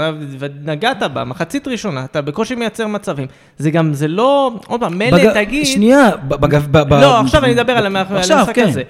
נגעת 0.64 1.02
בה, 1.14 1.25
מחצית 1.25 1.69
ראשונה, 1.69 2.05
אתה 2.05 2.21
בקושי 2.23 2.54
מייצר 2.54 2.87
מצבים. 2.87 3.26
זה 3.59 3.71
גם, 3.71 3.95
זה 3.95 4.09
לא, 4.09 4.50
עוד 4.66 4.80
פעם, 4.80 4.99
מילא 4.99 5.18
בג- 5.18 5.35
תגיד... 5.35 5.66
שנייה, 5.66 6.11
בגב... 6.28 6.66
ב- 6.71 6.78
ב- 6.88 6.92
לא, 6.95 7.21
עכשיו 7.21 7.45
אני 7.45 7.52
אדבר 7.52 7.73
על 7.73 7.87
המשחק 7.97 8.54
כן. 8.54 8.68
הזה. 8.68 8.83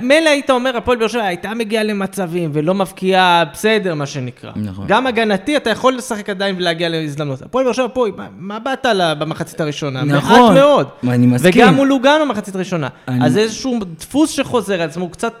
מילא 0.00 0.28
היית 0.30 0.50
אומר, 0.50 0.76
הפועל 0.76 0.98
באר 0.98 1.08
שבע 1.08 1.22
הייתה 1.24 1.54
מגיעה 1.54 1.82
למצבים 1.82 2.50
ולא 2.52 2.74
מבקיעה 2.74 3.44
בסדר, 3.52 3.94
מה 3.94 4.06
שנקרא. 4.06 4.50
נכון. 4.56 4.84
גם 4.88 5.06
הגנתי, 5.06 5.56
אתה 5.56 5.70
יכול 5.70 5.96
לשחק 5.96 6.30
עדיין 6.30 6.56
ולהגיע 6.58 6.88
להזדמנות. 6.88 7.42
הפועל 7.42 7.64
באר 7.64 7.72
שבע 7.72 7.86
פה, 7.92 8.06
מה- 8.16 8.26
מה 8.38 8.58
באת 8.58 8.86
לה 8.86 9.14
במחצית 9.14 9.60
הראשונה? 9.60 10.04
נכון. 10.04 10.40
מעט 10.40 10.54
מאוד. 10.54 10.83
אני 11.08 11.26
מסכים. 11.26 11.50
וגם 11.64 11.74
מול 11.74 11.88
לוגנו 11.88 12.24
במחצית 12.28 12.54
הראשונה. 12.54 12.88
אני- 13.08 13.26
אז 13.26 13.38
איזשהו 13.38 13.78
דפוס 13.98 14.30
שחוזר 14.30 14.74
על 14.74 14.88
עצמו, 14.88 15.04
הוא 15.04 15.10
קצת... 15.10 15.38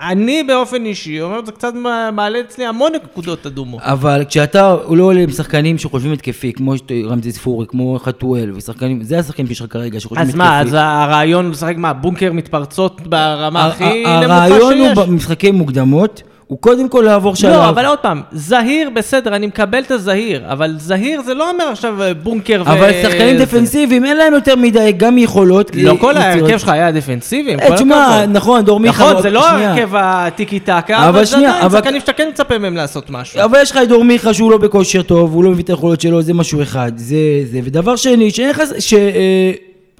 אני 0.00 0.42
באופן 0.48 0.84
אישי, 0.84 1.20
אומר, 1.20 1.40
זה 1.46 1.52
קצת 1.52 1.72
מעלה 2.12 2.40
אצלי 2.40 2.66
המון 2.66 2.92
נקודות 2.94 3.46
אדומות. 3.46 3.80
אבל 3.84 4.24
כשאתה 4.28 4.76
לא 4.90 5.04
עולה 5.04 5.20
עם 5.20 5.30
שחקנים 5.30 5.78
שחושבים 5.78 6.12
התקפי, 6.12 6.52
כמו 6.52 6.74
רמזי 7.08 7.32
ספורי, 7.32 7.66
כמו 7.68 7.98
חתואל, 8.02 8.52
ושחקנים, 8.56 9.02
זה 9.02 9.18
השחקנים 9.18 9.46
שיש 9.46 9.60
לך 9.60 9.72
כרגע, 9.72 10.00
שחושבים 10.00 10.22
אז 10.22 10.28
התקפי. 10.28 10.38
מה, 10.38 10.60
אז 10.60 10.74
הרעיון 10.78 11.44
הוא 11.44 11.52
לשחק 11.52 11.74
מה, 11.76 11.92
בונקר 11.92 12.32
מתפרצות 12.32 13.00
ברמה 13.00 13.62
ה- 13.62 13.66
הכי 13.66 13.84
נמוכה 14.06 14.24
הרעיון 14.24 14.78
הוא 14.78 14.88
שיש? 14.88 14.98
במשחקי 14.98 15.50
מוקדמות, 15.50 16.22
הוא 16.46 16.58
קודם 16.60 16.88
כל 16.88 17.02
לעבור 17.06 17.34
שלב. 17.36 17.52
לא, 17.52 17.68
אבל 17.68 17.86
עוד 17.86 17.98
פעם, 17.98 18.22
זהיר 18.32 18.90
בסדר, 18.90 19.36
אני 19.36 19.46
מקבל 19.46 19.78
את 19.82 19.90
הזהיר, 19.90 20.42
אבל 20.52 20.74
זהיר 20.78 21.22
זה 21.22 21.34
לא 21.34 21.50
אומר 21.50 21.64
עכשיו 21.64 22.02
אה, 22.02 22.14
בונקר 22.14 22.62
ו... 22.66 22.70
אבל 22.72 22.90
שחקנים. 23.02 23.38
דפנסיביים, 23.38 24.04
אין 24.04 24.16
להם 24.16 24.34
יותר 24.34 24.56
מדי 24.56 24.92
גם 24.96 25.18
יכולות. 25.18 25.70
לא 25.74 25.94
כל. 26.00 26.16
ההרכב 26.16 26.58
שלך 26.58 26.68
היה 26.68 26.92
דפנסיבי, 26.92 27.52
עם 27.52 27.60
אה, 27.60 27.68
כל 27.68 27.74
תשמע, 27.76 28.06
הכבוד. 28.06 28.36
נכון, 28.36 28.64
דור 28.64 28.80
מיכה... 28.80 29.10
נכון, 29.10 29.22
זה 29.22 29.30
לא. 29.30 29.48
ההרכב 29.48 29.88
הטיקי 29.94 30.60
טקה, 30.60 30.96
אבל 30.98 31.08
אבל 31.08 31.24
זה 31.24 31.36
עדיין 31.36 31.62
אבל- 31.62 31.78
שחקנים 31.78 32.00
שאתה 32.00 32.12
כן 32.12 32.28
מצפה 32.28 32.58
מהם 32.58 32.76
לעשות 32.76 33.10
משהו. 33.10 33.44
אבל 33.44 33.58
יש 33.62 33.70
לך 33.70 33.76
את 33.82 33.88
דור 33.88 34.04
מיכה 34.04 34.34
שהוא 34.34 34.50
לא 34.50 34.58
בכושר 34.58 35.02
טוב, 35.02 35.34
הוא 35.34 35.44
לא 35.44 35.50
מביא 35.50 35.64
את 35.64 35.70
היכולות 35.70 36.00
שלו, 36.00 36.22
זה 36.22 36.34
משהו 36.34 36.62
אחד. 36.62 36.92
זה 36.96 37.16
זה. 37.50 37.60
ודבר 37.64 37.96
שני, 37.96 38.30
שאין 38.30 38.50
לך... 38.50 38.62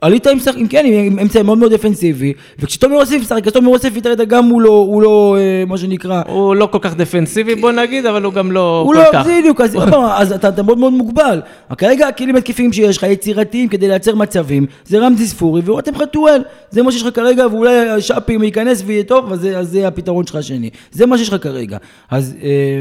עלית 0.01 0.27
עם, 0.27 0.39
שח- 0.39 0.57
עם 0.57 0.69
כן, 0.69 0.85
עם 0.87 1.19
אמצע 1.19 1.43
מאוד 1.43 1.59
מאוד 1.59 1.73
דפנסיבי, 1.73 2.33
וכשתומר 2.59 2.95
יוסף 2.95 3.17
משחק, 3.21 3.47
אז 3.47 3.53
תומר 3.53 3.71
יוסף 3.71 3.97
התערדת 3.97 4.29
גם 4.29 4.45
הוא 4.45 4.61
לא, 4.63 4.69
הוא 4.71 5.03
לא, 5.03 5.37
אה, 5.39 5.65
מה 5.67 5.79
שנקרא, 5.79 6.23
הוא 6.29 6.57
לא 6.57 6.67
כל 6.67 6.79
כך 6.81 6.95
דפנסיבי, 6.97 7.55
בוא 7.55 7.73
נגיד, 7.73 8.07
אבל 8.07 8.25
הוא 8.25 8.33
גם 8.33 8.53
לא 8.53 8.83
הוא 8.87 8.95
כל 8.95 8.99
לא, 9.01 9.13
כך. 9.13 9.27
בדיוק, 9.27 9.61
אז, 9.61 9.77
פעם, 9.91 10.05
אז 10.21 10.33
אתה, 10.33 10.49
אתה 10.49 10.63
מאוד 10.63 10.79
מאוד 10.79 10.93
מוגבל. 10.93 11.41
כרגע 11.79 12.09
הכלים 12.09 12.37
התקפיים 12.37 12.73
שיש 12.73 12.97
לך, 12.97 13.03
יצירתיים 13.03 13.69
כדי 13.69 13.89
לייצר 13.89 14.15
מצבים, 14.15 14.67
זה 14.85 14.99
רמזי 14.99 15.27
ספורי 15.27 15.63
ורותם 15.65 15.99
חתואל. 15.99 16.43
זה 16.71 16.83
מה 16.83 16.93
שיש 16.93 17.03
לך 17.03 17.15
כרגע, 17.15 17.47
ואולי 17.47 17.89
השאפים 17.89 18.43
ייכנס 18.43 18.83
ויהיה 18.87 19.05
טוב, 19.05 19.33
אז 19.33 19.41
זה, 19.41 19.59
אז 19.59 19.69
זה 19.71 19.89
הפתרון 19.89 20.27
שלך 20.27 20.37
השני. 20.37 20.71
זה 20.91 21.07
מה 21.07 21.19
שיש 21.19 21.29
לך 21.33 21.43
כרגע. 21.43 21.77
אז... 22.11 22.35
אה, 22.43 22.81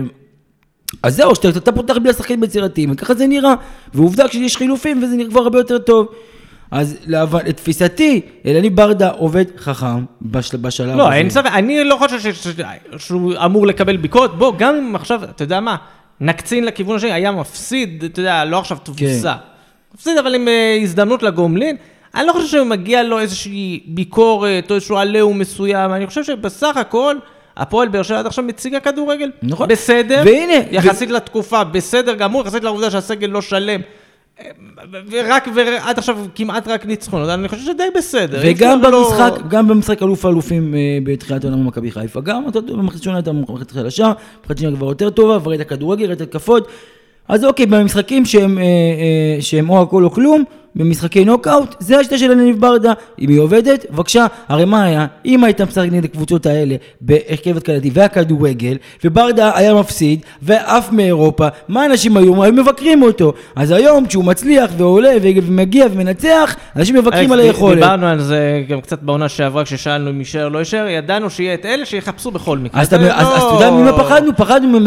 אז 1.04 1.16
זהו, 1.16 1.36
שאתה 1.36 1.50
אתה 1.50 1.72
פותח 1.72 1.98
בלי 1.98 2.10
השחקנים 2.10 2.44
יצירתיים, 2.44 2.90
וככה 2.92 3.14
זה 3.14 3.28
נראה. 3.28 3.54
ועובדה 3.94 4.28
כשיש 4.28 4.58
חילופים 4.58 5.04
וזה 5.04 5.16
נראה 5.16 5.30
כבר 5.30 5.42
הרבה 5.42 5.60
יותר 5.60 5.78
טוב. 5.78 6.08
אז 6.72 6.98
לתפיסתי, 7.46 8.22
אלני 8.46 8.70
ברדה 8.70 9.10
עובד 9.10 9.46
חכם 9.58 10.06
בשל, 10.22 10.58
בשלב 10.58 10.88
הזה. 10.90 10.98
לא, 10.98 11.12
אין 11.14 11.30
ספק, 11.30 11.46
אני 11.54 11.84
לא 11.84 11.96
חושב 12.00 12.20
ש- 12.20 12.48
ש- 12.48 12.62
שהוא 12.98 13.34
אמור 13.46 13.68
לקבל 13.68 13.98
ביקורת. 13.98 14.32
בוא, 14.36 14.54
גם 14.58 14.76
אם 14.76 14.96
עכשיו, 14.96 15.24
אתה 15.24 15.44
יודע 15.44 15.60
מה, 15.60 15.76
נקצין 16.22 16.64
לכיוון 16.66 16.96
השני, 16.96 17.12
היה 17.12 17.32
מפסיד, 17.32 18.04
אתה 18.04 18.20
יודע, 18.20 18.46
לא 18.46 18.60
עכשיו 18.60 18.78
תבוסה. 18.84 19.36
מפסיד, 19.96 20.18
אבל 20.18 20.36
עם 20.36 20.48
אה, 20.48 20.78
הזדמנות 20.82 21.24
לגומלין. 21.24 21.76
אני 22.16 22.28
לא 22.28 22.34
חושב 22.34 22.48
שמגיע 22.48 23.04
לו 23.04 23.20
איזושהי 23.20 23.80
ביקורת 23.88 24.70
או 24.72 24.76
איזשהו 24.76 24.98
עליהום 24.98 25.40
מסוים, 25.40 25.94
אני 25.94 26.08
חושב 26.08 26.24
שבסך 26.24 26.78
הכל, 26.78 27.16
הפועל 27.58 27.88
באר 27.88 28.04
שבע 28.04 28.20
עד 28.20 28.26
עכשיו 28.26 28.44
מציגה 28.44 28.80
כדורגל. 28.80 29.32
נכון. 29.44 29.68
בסדר. 29.68 30.22
והנה, 30.26 30.54
יחסית 30.72 31.10
לתקופה, 31.12 31.64
בסדר 31.64 32.14
גמור, 32.14 32.42
יחסית 32.42 32.64
לעובדה 32.64 32.92
שהסגל 32.92 33.28
לא 33.28 33.42
שלם. 33.42 33.82
ורק, 35.12 35.48
ועד 35.56 35.98
עכשיו 35.98 36.18
כמעט 36.36 36.68
רק 36.68 36.86
ניצחונות, 36.86 37.30
אני 37.30 37.48
חושב 37.48 37.62
שדי 37.66 37.84
בסדר. 37.96 38.42
וגם 38.44 38.82
לא- 38.82 38.90
במשחק, 39.04 39.48
גם 39.48 39.68
במשחק 39.68 40.04
אלוף 40.04 40.26
האלופים 40.26 40.76
אה, 40.76 40.98
בתחילת 41.04 41.44
העונה 41.44 41.58
מול 41.58 41.66
מכבי 41.68 41.92
חיפה, 41.92 42.22
גם 42.22 42.44
אתה 42.48 42.62
במחצית 42.62 43.04
שונה 43.04 43.16
הייתה 43.18 43.32
מחצית 43.32 43.72
חלשה, 43.72 44.12
מחצית 44.46 44.64
שונה 44.66 44.78
כבר 44.78 44.88
יותר 44.88 45.10
טובה, 45.10 45.38
וראית 45.44 45.62
כדורגל, 45.62 46.06
ראית 46.06 46.22
התקפות. 46.22 46.68
אז 47.28 47.46
אוקיי, 47.46 47.66
במשחקים 47.66 48.26
שהם, 48.26 48.58
אה, 48.58 48.64
אה, 48.64 49.42
שהם 49.42 49.70
או 49.70 49.82
הכל 49.82 50.04
או 50.04 50.12
כלום, 50.12 50.44
במשחקי 50.76 51.26
נוקאוט, 51.26 51.76
זה 51.80 52.00
השיטה 52.00 52.18
של 52.18 52.32
יניב 52.32 52.62
ברדה, 52.62 52.94
אם 53.20 53.30
היא 53.30 53.40
עובדת, 53.40 53.86
בבקשה, 53.92 54.26
הרי 54.50 54.66
מה 54.66 54.84
היה, 54.84 55.06
אם 55.26 55.44
היית 55.44 55.62
משחק 55.62 55.88
נגד 55.92 56.06
הקבוצות 56.06 56.46
האלה 56.46 56.76
בהרכב 57.02 57.58
התקלתי 57.58 57.90
והכדורגל, 57.94 58.78
וברדה 59.04 59.52
היה 59.56 59.74
מפסיד, 59.74 60.20
ועף 60.42 60.92
מאירופה, 60.92 61.48
מה 61.68 61.86
אנשים 61.86 62.18
היו, 62.18 62.44
היו 62.44 62.54
מבקרים 62.54 63.02
אותו. 63.02 63.34
אז 63.56 63.72
היום, 63.72 64.06
כשהוא 64.06 64.24
מצליח 64.26 64.72
ועולה 64.78 65.12
ומגיע 65.24 65.86
ומנצח, 65.92 66.56
אנשים 66.76 66.96
מבקרים 66.96 67.32
על 67.32 67.40
היכולת. 67.40 67.76
דיברנו 67.76 68.08
על 68.08 68.22
זה 68.22 68.64
גם 68.70 68.82
קצת 68.82 69.04
בעונה 69.04 69.30
שעברה, 69.30 69.64
כששאלנו 69.64 70.10
אם 70.10 70.20
יישאר 70.20 70.50
לא 70.50 70.60
יישאר, 70.60 70.88
ידענו 70.88 71.30
שיהיה 71.30 71.54
את 71.54 71.66
אלה 71.66 71.86
שיחפשו 71.86 72.32
בכל 72.32 72.58
מקרה. 72.58 72.82
אז 72.82 72.88
אתה 72.88 72.98
לא- 72.98 73.06
יודע 73.54 73.72
ממה 73.72 73.98
פחדנו? 73.98 74.32
פחדנו 74.38 74.80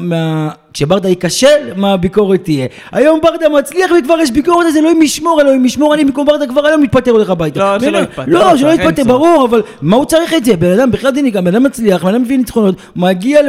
מה... 0.00 0.48
כשברדה 0.74 1.08
ייכשל, 1.08 1.74
מה 1.76 1.92
הביקורת 1.92 2.44
תהיה. 2.44 2.66
היום 2.92 3.20
ברדה 3.22 3.48
מצליח 3.48 3.90
וכבר 3.98 4.14
יש 4.20 4.30
ביקורת, 4.30 4.66
אז 4.66 4.76
אלוהים 4.76 4.98
ישמור, 5.14 5.40
אלוהים 5.40 5.64
ישמור, 5.64 5.94
אני 5.94 6.04
במקום 6.04 6.26
ברדה 6.26 6.46
כבר 6.46 6.66
היום 6.66 6.82
מתפטר 6.82 7.10
הולך 7.10 7.30
הביתה. 7.30 7.60
לא, 7.60 7.80
שלא 7.80 7.98
יתפטר, 7.98 8.24
לא, 8.26 8.40
לא 8.40 8.56
שלא 8.56 8.70
יתפטר. 8.70 9.04
ברור, 9.04 9.46
אבל 9.50 9.62
מה 9.82 9.96
הוא 9.96 10.04
צריך 10.04 10.34
את 10.34 10.44
זה? 10.44 10.56
בן 10.56 10.70
אדם, 10.70 10.90
בכלל 10.90 11.10
דיני, 11.10 11.30
גם 11.30 11.44
בן 11.44 11.54
אדם 11.54 11.62
מצליח, 11.62 12.04
בן 12.04 12.08
אדם 12.08 12.22
מביא 12.22 12.38
ניצחונות, 12.38 12.74
מגיע, 12.96 13.40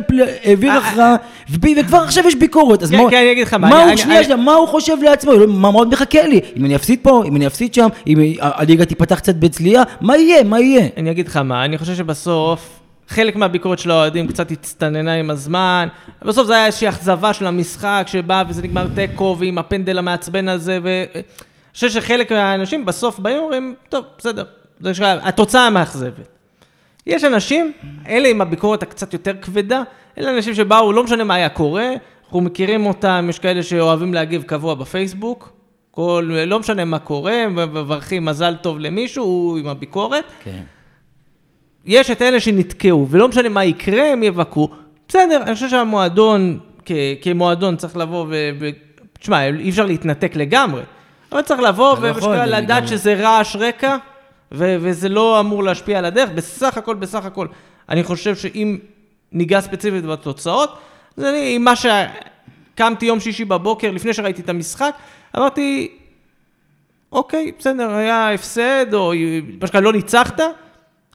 העביר 0.44 0.72
אה, 0.72 0.78
הכרעה, 0.78 1.16
וכבר 1.50 1.98
עכשיו 1.98 2.28
יש 2.28 2.36
ביקורת, 2.36 2.84
אז 2.84 2.92
מה... 2.92 2.98
הוא, 2.98 3.10
חושב 4.68 4.98
לעצמו? 5.02 5.32
אלוהים, 5.32 5.50
מה 5.62 5.68
עוד 5.68 5.94
מחכה 5.94 6.28
לי? 6.28 6.40
אם 6.58 6.66
אני 6.66 6.76
אפסיד 6.76 7.00
פה, 7.02 7.24
אם 7.28 7.36
אני 7.36 7.48
אפסיד 7.48 7.74
שם, 7.74 7.88
אם 8.08 8.18
הליגה 8.40 8.86
תיפתח 8.86 9.16
קצת 9.16 9.36
בצליעה, 9.36 9.84
מה 10.02 10.18
יהיה? 10.18 10.44
מה 10.44 10.60
יהיה? 10.60 10.88
אני 10.98 11.12
אגיד 11.12 11.28
לך 11.28 11.38
מה, 11.38 11.66
אני 11.66 11.78
חושב 11.78 11.96
שבסוף, 11.96 12.80
חלק 13.08 13.36
מהביקורת 13.36 13.80
של 13.80 13.92
האוהדים 13.92 14.28
קצת 14.28 14.52
הצטננה 14.52 15.14
עם 15.14 15.30
הזמן, 15.30 15.88
בסוף 16.22 16.48
זה 16.48 16.54
היה 16.56 16.66
איזושהי 16.66 16.90
אכזבה 16.90 17.34
של 17.34 17.48
המשחק 17.48 18.04
שבא 18.08 18.44
וזה 18.50 18.62
נגמר 18.62 18.88
תיקו 18.96 19.36
ועם 19.40 19.58
הפנדל 19.58 19.98
המעצבן 19.98 20.50
הזה, 20.50 20.80
ואני 20.84 21.24
חושב 21.76 21.90
שחלק 21.90 22.32
מהאנשים 22.32 22.86
בסוף 22.86 23.20
באים 23.20 23.38
ואומרים, 23.38 23.76
טוב, 23.90 24.06
בסדר, 24.18 24.46
התוצאה 25.22 25.70
מאכזבת. 25.70 26.28
יש 27.08 27.24
אנשים, 27.24 27.72
אלה 28.08 28.28
עם 28.28 28.42
הביקורת 28.42 28.84
הקצת 28.84 29.14
יותר 29.14 29.34
כבדה, 29.42 29.84
אלה 30.18 30.32
אנשים 30.38 30.54
שבאו, 30.54 30.94
לא 30.94 31.04
משנה 31.04 31.24
מה 31.24 31.36
היה 31.36 31.50
קורה, 31.50 31.90
אנחנו 32.26 32.42
מכירים 32.42 32.86
אותם, 32.86 33.28
יש 33.30 33.40
כאלה 33.40 33.64
שאוהבים 33.64 34.14
להגיב 34.14 34.44
קבוע 34.44 34.76
בפייסבוק, 34.76 35.54
כל, 35.92 36.32
לא 36.48 36.60
משנה 36.60 36.86
מה 36.86 37.00
קורה, 37.00 37.48
מברכים 37.48 38.26
מזל 38.26 38.56
טוב 38.56 38.80
למישהו, 38.80 39.24
הוא 39.24 39.58
עם 39.58 39.68
הביקורת. 39.68 40.26
כן. 40.44 40.62
יש 41.86 42.12
את 42.12 42.22
אלה 42.22 42.40
שנתקעו, 42.40 43.08
ולא 43.10 43.28
משנה 43.28 43.50
מה 43.50 43.66
יקרה, 43.66 44.12
הם 44.12 44.24
יבקרו. 44.24 44.70
בסדר, 45.08 45.44
אני 45.44 45.54
חושב 45.54 45.70
שהמועדון, 45.70 46.60
כ- 46.86 46.92
כמועדון, 47.22 47.76
צריך 47.76 47.98
לבוא 47.98 48.26
ו... 48.30 48.50
ו... 48.60 48.70
תשמע, 49.20 49.46
אי 49.48 49.70
אפשר 49.70 49.86
להתנתק 49.86 50.36
לגמרי, 50.36 50.82
אבל 51.36 51.44
צריך 51.44 51.60
לבוא 51.60 51.94
אתה 51.94 52.02
לא 52.02 52.08
יכול, 52.08 52.24
ובשביל 52.24 52.46
זה 52.46 52.46
לדעת 52.46 52.84
לגמרי. 52.84 52.98
שזה 52.98 53.14
רעש 53.14 53.56
רקע. 53.56 53.98
וזה 54.52 55.10
לא 55.10 55.40
אמור 55.40 55.64
להשפיע 55.64 55.98
על 55.98 56.06
הדרך. 56.06 56.30
בסך 56.30 56.78
הכל, 56.78 56.96
בסך 56.96 57.26
הכל, 57.26 57.48
אני 57.90 58.04
חושב 58.04 58.36
שאם 58.36 58.78
ניגע 59.32 59.62
ספציפית 59.62 60.06
בתוצאות, 60.06 60.78
זה 61.18 61.30
אני, 61.30 61.58
מה 61.58 61.74
שקמתי 61.76 63.06
יום 63.06 63.20
שישי 63.20 63.46
בבוקר, 63.46 63.92
לפני 63.92 64.14
שראיתי 64.14 64.42
את 64.42 64.50
המשחק, 64.50 64.96
אמרתי, 65.38 65.98
אוקיי, 67.12 67.52
בסדר, 67.60 67.92
היה 67.92 68.34
הפסד, 68.34 68.94
או 68.94 69.14
מה 69.62 69.68
שנקרא, 69.68 69.80
לא 69.80 69.94
ניצחת. 69.94 70.40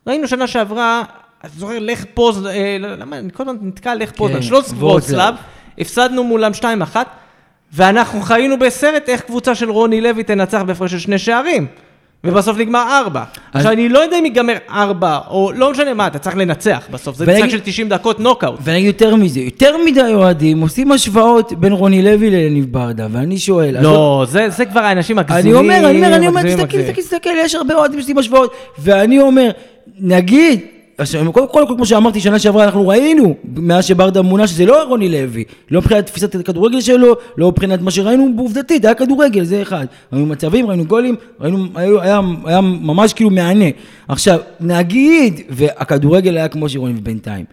ראינו 0.07 0.29
שנה 0.29 0.47
שעברה, 0.47 1.03
אתה 1.41 1.49
זוכר, 1.57 1.79
לך 1.79 2.05
פוז, 2.15 2.47
אה, 2.47 2.77
למה, 2.81 3.19
אני 3.19 3.33
כל 3.33 3.43
הזמן 3.43 3.57
נתקע 3.63 3.95
לך 3.95 4.13
פוזנן, 4.13 4.37
כן, 4.37 4.43
שלוש. 4.43 4.67
וורצלב, 4.71 5.35
הפסדנו 5.79 6.25
מולם 6.25 6.53
2-1, 6.55 6.65
ואנחנו 7.73 8.21
חיינו 8.21 8.59
בסרט 8.59 9.09
איך 9.09 9.21
קבוצה 9.21 9.55
של 9.55 9.71
רוני 9.71 10.01
לוי 10.01 10.23
תנצח 10.23 10.63
בהפרש 10.63 10.91
של 10.91 10.99
שני 10.99 11.19
שערים. 11.19 11.67
ובסוף 12.25 12.59
נגמר 12.59 12.83
ארבע. 12.91 13.23
עכשיו, 13.53 13.73
אני 13.73 13.89
לא 13.89 13.99
יודע 13.99 14.19
אם 14.19 14.25
ייגמר 14.25 14.57
ארבע, 14.71 15.19
או 15.31 15.53
לא 15.53 15.71
משנה 15.71 15.95
מה, 15.95 16.07
אתה 16.07 16.19
צריך 16.19 16.37
לנצח 16.37 16.89
בסוף. 16.91 17.17
זה 17.17 17.27
משחק 17.27 17.51
של 17.51 17.61
90 17.65 17.89
דקות 17.89 18.21
נוקאוט. 18.21 18.59
ואני 18.63 18.79
אגיד 18.79 18.87
יותר 18.87 19.17
מזה, 19.17 19.41
יותר 19.41 19.77
מדי 19.87 20.13
אוהדים 20.15 20.61
עושים 20.61 20.93
השוואות 20.93 21.53
בין 21.53 21.73
רוני 21.73 22.03
לוי 22.03 22.31
ליניב 22.31 22.67
ברדה, 22.73 23.07
ואני 23.11 23.39
שואל, 23.39 23.77
לא, 23.83 24.27
זה 24.29 24.49
זה 24.49 24.67
כבר 24.67 24.81
האנשים 24.81 25.19
אני 25.19 25.27
מגזימים. 25.29 25.57
אומר, 25.57 25.91
אני 25.91 25.97
אומר, 25.97 26.17
אני 26.17 26.27
אומר, 26.29 26.43
תסתכל. 26.43 26.93
תסתכל, 26.93 27.31
יש 27.45 27.55
הרבה 27.55 27.75
אוהדים 27.75 27.99
שעושים 28.01 28.19
השוואות, 28.19 28.55
ואני 28.79 29.21
אומר, 29.21 29.51
נגיד, 30.01 30.61
קודם 31.33 31.49
כל, 31.49 31.65
כמו 31.69 31.87
שאמרתי, 31.87 32.21
שנה 32.21 32.39
שעברה 32.39 32.65
אנחנו 32.65 32.89
ראינו, 32.89 33.35
מאז 33.57 33.85
שברדה 33.85 34.23
מונה, 34.23 34.47
שזה 34.47 34.67
לא 34.67 34.83
רוני 34.83 35.09
לוי, 35.09 35.45
לא 35.71 35.81
מבחינת 35.81 36.07
תפיסת 36.07 36.35
הכדורגל 36.35 36.81
שלו, 36.81 37.15
לא 37.37 37.49
מבחינת 37.49 37.81
מה 37.81 37.91
שראינו, 37.91 38.37
בעובדתית, 38.37 38.85
היה 38.85 38.95
כדורגל, 38.95 39.45
זה 39.45 39.63
אחד. 39.63 39.87
ראינו 40.13 40.27
מצבים, 40.27 40.67
ראינו 40.67 40.85
גולים, 40.85 41.15
ראינו, 41.41 41.67
היה, 41.75 41.91
היה, 42.03 42.21
היה 42.45 42.61
ממש 42.61 43.13
כאילו 43.13 43.31
מהנה. 43.31 43.65
עכשיו, 44.09 44.39
נגיד, 44.61 45.41
והכדורגל 45.49 46.37
היה 46.37 46.49
כמו 46.49 46.69
שרואים 46.69 47.05
בינתיים, 47.05 47.45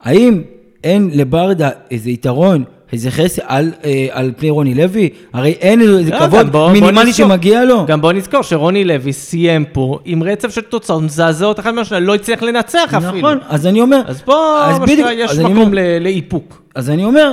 האם 0.00 0.42
אין 0.86 1.10
לברדה 1.12 1.70
איזה 1.90 2.10
יתרון, 2.10 2.64
איזה 2.92 3.10
חסר 3.10 3.42
על, 3.46 3.70
אה, 3.84 4.06
על 4.10 4.30
פני 4.36 4.50
רוני 4.50 4.74
לוי? 4.74 5.08
הרי 5.32 5.50
אין 5.50 5.80
איזה 5.80 6.10
לא, 6.10 6.18
כבוד 6.18 6.46
בוא- 6.46 6.60
בוא 6.66 6.72
מינימלי 6.72 6.92
נזכור. 7.10 7.12
שמגיע 7.28 7.64
לו. 7.64 7.86
גם 7.86 8.00
בוא 8.00 8.12
נזכור 8.12 8.42
שרוני 8.42 8.84
לוי 8.84 9.12
סיים 9.12 9.64
פה 9.72 9.98
עם 10.04 10.22
רצף 10.22 10.54
של 10.54 10.60
תוצאות 10.60 11.02
מזעזעות 11.02 11.60
אחת 11.60 11.74
מהשנה, 11.74 12.00
לא 12.00 12.14
הצליח 12.14 12.42
לנצח 12.42 12.94
אפילו. 12.94 13.18
נכון, 13.18 13.38
אז 13.48 13.66
אני 13.66 13.80
אומר, 13.80 14.00
אז 14.06 14.20
פה, 14.22 14.34
אז 14.64 14.78
בדיוק, 14.78 15.08
יש 15.14 15.30
אז 15.30 15.38
מקום 15.40 15.58
אומר- 15.58 15.74
ל- 15.80 16.02
לאיפוק. 16.02 16.62
אז 16.74 16.90
אני 16.90 17.04
אומר, 17.04 17.32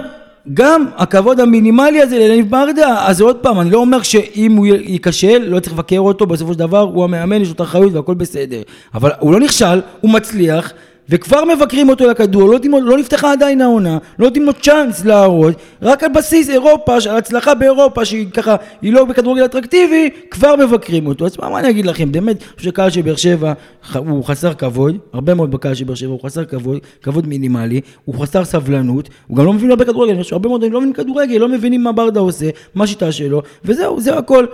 גם 0.53 0.85
הכבוד 0.97 1.39
המינימלי 1.39 2.01
הזה 2.01 2.19
ללניב 2.19 2.49
ברדה, 2.49 2.95
אז 3.07 3.21
עוד 3.21 3.35
פעם, 3.35 3.59
אני 3.59 3.69
לא 3.71 3.77
אומר 3.77 4.01
שאם 4.01 4.51
הוא 4.55 4.65
ייכשל, 4.65 5.37
לא 5.47 5.59
צריך 5.59 5.73
לבקר 5.73 5.99
אותו, 5.99 6.25
בסופו 6.25 6.53
של 6.53 6.59
דבר 6.59 6.79
הוא 6.79 7.03
המאמן, 7.03 7.41
יש 7.41 7.47
לו 7.47 7.53
את 7.53 7.59
האחריות 7.59 7.93
והכל 7.93 8.13
בסדר. 8.13 8.61
אבל 8.93 9.11
הוא 9.19 9.33
לא 9.33 9.39
נכשל, 9.39 9.81
הוא 10.01 10.11
מצליח. 10.11 10.73
וכבר 11.09 11.43
מבקרים 11.55 11.89
אותו 11.89 12.07
לכדור, 12.07 12.49
לא 12.49 12.59
לו, 12.63 12.81
לא 12.81 12.97
נפתחה 12.97 13.31
עדיין 13.31 13.61
העונה, 13.61 13.97
לא 14.19 14.25
נותנים 14.25 14.45
לו 14.45 14.53
צ'אנס 14.53 15.05
להראות, 15.05 15.53
רק 15.81 16.03
על 16.03 16.09
בסיס 16.15 16.49
אירופה, 16.49 16.97
על 17.09 17.17
הצלחה 17.17 17.53
באירופה 17.55 18.05
שהיא 18.05 18.27
ככה, 18.31 18.55
היא 18.81 18.93
לא 18.93 19.05
בכדורגל 19.05 19.45
אטרקטיבי, 19.45 20.09
כבר 20.31 20.55
מבקרים 20.55 21.07
אותו. 21.07 21.25
אז 21.25 21.37
מה, 21.39 21.49
מה 21.49 21.59
אני 21.59 21.69
אגיד 21.69 21.85
לכם, 21.85 22.11
באמת, 22.11 22.37
אני 22.37 22.45
חושב 22.57 22.69
שקהל 22.69 22.89
של 22.89 23.01
באר 23.01 23.15
שבע 23.15 23.53
הוא 23.95 24.23
חסר 24.23 24.53
כבוד, 24.53 24.97
הרבה 25.13 25.33
מאוד 25.33 25.51
בקהל 25.51 25.73
של 25.73 25.85
באר 25.85 25.95
שבע 25.95 26.11
הוא 26.11 26.19
חסר 26.23 26.45
כבוד, 26.45 26.79
כבוד 27.01 27.27
מינימלי, 27.27 27.81
הוא 28.05 28.15
חסר 28.15 28.45
סבלנות, 28.45 29.09
הוא 29.27 29.37
גם 29.37 29.45
לא 29.45 29.53
מבין 29.53 29.69
הרבה 29.69 29.85
כדורגל, 29.85 30.19
יש 30.19 30.33
הרבה 30.33 30.49
מאוד 30.49 30.63
אנשים 30.63 30.73
לא 30.73 30.79
מבינים 30.79 30.93
כדורגל, 30.95 31.37
לא 31.37 31.49
מבינים 31.49 31.83
מה 31.83 31.91
ברדה 31.91 32.19
עושה, 32.19 32.49
מה 32.75 32.83
השיטה 32.83 33.11
שלו, 33.11 33.41
וזהו, 33.65 34.01
זה 34.01 34.17
הכל. 34.17 34.45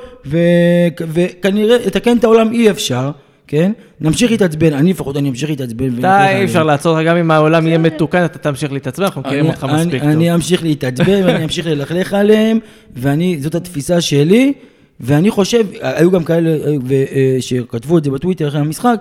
וכנראה 1.00 1.78
לתקן 1.86 2.18
את 2.18 2.24
העולם 2.24 2.52
אי 2.52 2.70
אפשר. 2.70 3.12
כן? 3.50 3.72
נמשיך 4.02 4.32
להתעצבן, 4.32 4.74
אני 4.74 4.90
לפחות 4.90 5.18
אני 5.18 5.30
אמשיך 5.30 5.50
להתעצבן. 5.50 6.00
אתה. 6.00 6.30
אי 6.38 6.44
אפשר 6.44 6.64
לעצור 6.64 6.98
אותך, 6.98 7.08
גם 7.08 7.18
אם 7.18 7.32
העולם 7.32 7.68
יהיה 7.68 7.78
מתוקן, 7.78 8.26
אתה 8.26 8.40
תמשיך 8.40 8.72
להתעצבן, 8.72 9.06
אנחנו 9.06 9.22
מכירים 9.22 9.40
אני- 9.46 9.50
אותך 9.54 9.64
מספיק 9.64 10.02
טוב. 10.02 10.10
אני 10.10 10.34
אמשיך 10.36 10.64
להתעצבן 10.64 11.22
ואני 11.26 11.44
אמשיך 11.44 11.66
ללכלך 11.66 12.14
עליהם, 12.14 12.60
ואני, 12.96 13.38
זאת 13.42 13.56
התפיסה 13.56 14.02
שלי, 14.02 14.54
ואני 15.00 15.32
חושב, 15.32 15.66
היו 15.82 16.12
גם 16.12 16.24
כאלה 16.24 16.50
אה, 16.50 16.76
אה, 16.92 17.38
שכתבו 17.40 17.98
את 17.98 18.04
זה 18.04 18.12
בטוויטר 18.12 18.48
אחרי 18.48 18.60
המשחק, 18.60 18.96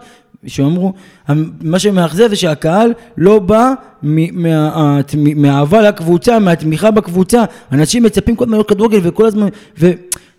שאמרו, 0.47 0.93
מה 1.61 1.79
שמאכזב 1.79 2.29
זה 2.29 2.37
שהקהל 2.37 2.93
לא 3.17 3.39
בא 3.39 3.73
מהאהבה 5.37 5.83
לקבוצה, 5.83 6.39
מהתמיכה 6.39 6.91
בקבוצה. 6.91 7.45
אנשים 7.73 8.03
מצפים 8.03 8.37
כל 8.37 8.45
הזמן 8.45 8.57
להיות 8.57 8.69
כדורגל 8.69 8.99
וכל 9.03 9.27
הזמן. 9.27 9.49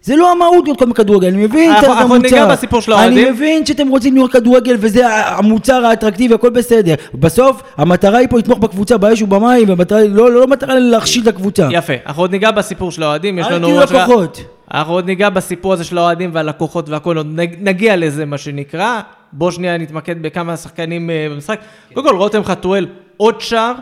זה 0.01 0.15
לא 0.15 0.31
המהות 0.31 0.65
להיות 0.65 0.81
הזמן 0.81 0.93
כדורגל, 0.93 1.27
אני 1.27 1.45
מבין 1.45 1.71
את 1.71 1.77
אנחנו- 1.77 1.93
אנחנו 1.93 2.15
המוצר. 2.15 2.29
ניגע 2.35 2.45
בסיפור 2.45 2.81
של 2.81 2.91
האוהדים. 2.91 3.17
אני 3.27 3.31
מבין 3.31 3.65
שאתם 3.65 3.87
רוצים 3.87 4.15
לראות 4.15 4.31
כדורגל 4.31 4.75
וזה 4.79 5.07
המוצר 5.27 5.85
האטרקטיבי, 5.85 6.33
הכל 6.33 6.49
בסדר. 6.49 6.93
בסוף, 7.13 7.61
המטרה 7.77 8.17
היא 8.17 8.27
פה 8.29 8.37
לתמוך 8.37 8.59
בקבוצה 8.59 8.97
באש 8.97 9.21
ובמים, 9.21 9.69
והמטרה 9.69 9.99
היא 9.99 10.09
לא, 10.13 10.31
לא 10.31 10.47
מטרה 10.47 10.79
להכשיל 10.79 11.23
את 11.23 11.27
הקבוצה. 11.27 11.67
יפה, 11.71 11.93
אנחנו 12.05 12.23
עוד 12.23 12.31
ניגע 12.31 12.51
בסיפור 12.51 12.91
של 12.91 13.03
האוהדים, 13.03 13.39
יש 13.39 13.45
אל 13.47 13.55
לנו... 13.55 13.67
תהיו 13.67 13.79
עוד 13.79 13.89
רגע- 13.89 14.03
לקוחות. 14.03 14.43
אנחנו 14.73 14.93
עוד 14.93 15.05
ניגע 15.05 15.29
בסיפור 15.29 15.73
הזה 15.73 15.83
של 15.83 15.97
האוהדים 15.97 16.29
והלקוחות 16.33 16.89
והכל, 16.89 17.17
עוד 17.17 17.27
נג- 17.39 17.55
נגיע 17.61 17.95
לזה, 17.95 18.25
מה 18.25 18.37
שנקרא. 18.37 18.99
בוא 19.33 19.51
שנייה 19.51 19.77
נתמקד 19.77 20.21
בכמה 20.21 20.57
שחקנים 20.57 21.09
אה, 21.09 21.27
במשחק. 21.31 21.59
קודם 21.93 22.07
כל, 22.09 22.15
רותם 22.15 22.43
חתואל, 22.43 22.87
עוד 23.17 23.41
שער. 23.41 23.73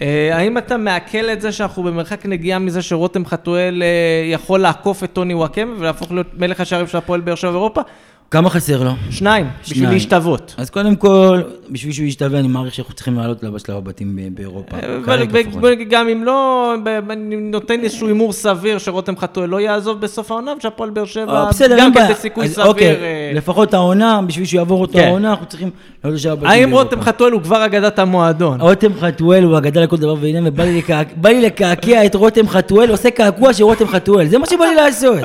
אה, 0.00 0.36
האם 0.36 0.58
אתה 0.58 0.76
מעכל 0.76 1.30
את 1.32 1.40
זה 1.40 1.52
שאנחנו 1.52 1.82
במרחק 1.82 2.26
נגיעה 2.26 2.58
מזה 2.58 2.82
שרותם 2.82 3.26
חתואל 3.26 3.82
אה, 3.82 4.32
יכול 4.32 4.60
לעקוף 4.60 5.04
את 5.04 5.12
טוני 5.12 5.34
וואקמה 5.34 5.72
ולהפוך 5.78 6.12
להיות 6.12 6.26
מלך 6.38 6.60
השערים 6.60 6.86
של 6.86 6.98
הפועל 6.98 7.20
באר 7.20 7.34
שבע 7.34 7.50
ואירופה? 7.50 7.80
כמה 8.32 8.50
חסר 8.50 8.82
לו? 8.82 8.90
שניים, 9.10 9.46
בשביל. 9.62 9.90
להשתוות. 9.90 10.54
אז 10.58 10.70
קודם 10.70 10.96
כל, 10.96 11.40
בשביל 11.70 11.92
שהוא 11.92 12.06
ישתווה, 12.06 12.38
אני 12.38 12.48
מעריך 12.48 12.74
שאנחנו 12.74 12.94
צריכים 12.94 13.18
לעלות 13.18 13.44
בשלב 13.44 13.76
הבתים 13.76 14.18
באירופה. 14.34 14.76
אבל. 15.04 15.26
ב- 15.60 15.90
גם 15.90 16.08
אם 16.08 16.24
לא, 16.24 16.74
אני 17.10 17.36
נותן 17.36 17.80
איזשהו 17.82 18.06
הימור 18.06 18.32
סביר 18.32 18.78
שרותם 18.78 19.16
חתואל 19.16 19.48
לא 19.48 19.60
יעזוב 19.60 20.00
בסוף 20.00 20.30
העונה, 20.30 20.52
ושהפועל 20.58 20.90
באר 20.90 21.04
שבע 21.04 21.48
אה, 21.60 21.76
גם 21.78 21.94
כן. 21.94 22.08
בסיכוי 22.10 22.48
סביר. 22.48 22.66
אוקיי, 22.66 22.88
אה, 22.88 23.32
לפחות 23.34 23.74
העונה, 23.74 24.20
בשביל 24.26 24.46
שהוא 24.46 24.58
יעבור 24.58 24.80
אותו 24.80 24.92
כן. 24.92 25.04
העונה, 25.04 25.30
אנחנו 25.30 25.46
צריכים 25.46 25.70
לעלות 26.04 26.18
לשלב 26.18 26.32
הבתים 26.32 26.48
האם 26.48 26.70
באירופה. 26.70 26.82
רותם 26.82 27.00
חתואל 27.02 27.32
הוא 27.32 27.42
כבר 27.42 27.64
אגדת 27.64 27.98
המועדון? 27.98 28.60
רותם 28.60 28.92
חתואל 29.00 29.44
הוא 29.44 29.58
אגדה 29.58 29.82
לכל 29.82 29.96
דבר 29.96 30.14
ועניין, 30.20 30.46
ובא 30.46 31.28
לי 31.28 31.40
לקעקע 31.42 32.06
את 32.06 32.14
רותם 32.14 32.48
חתואל, 32.48 32.90
עושה 32.90 33.10
קעקוע 33.10 33.52
של 33.52 33.64
רותם 33.64 33.86
חתואל. 33.86 34.26
זה 34.28 34.38
מה 34.38 34.46
שבא 34.46 34.64
לי 34.64 34.74
לעשות. 34.74 35.20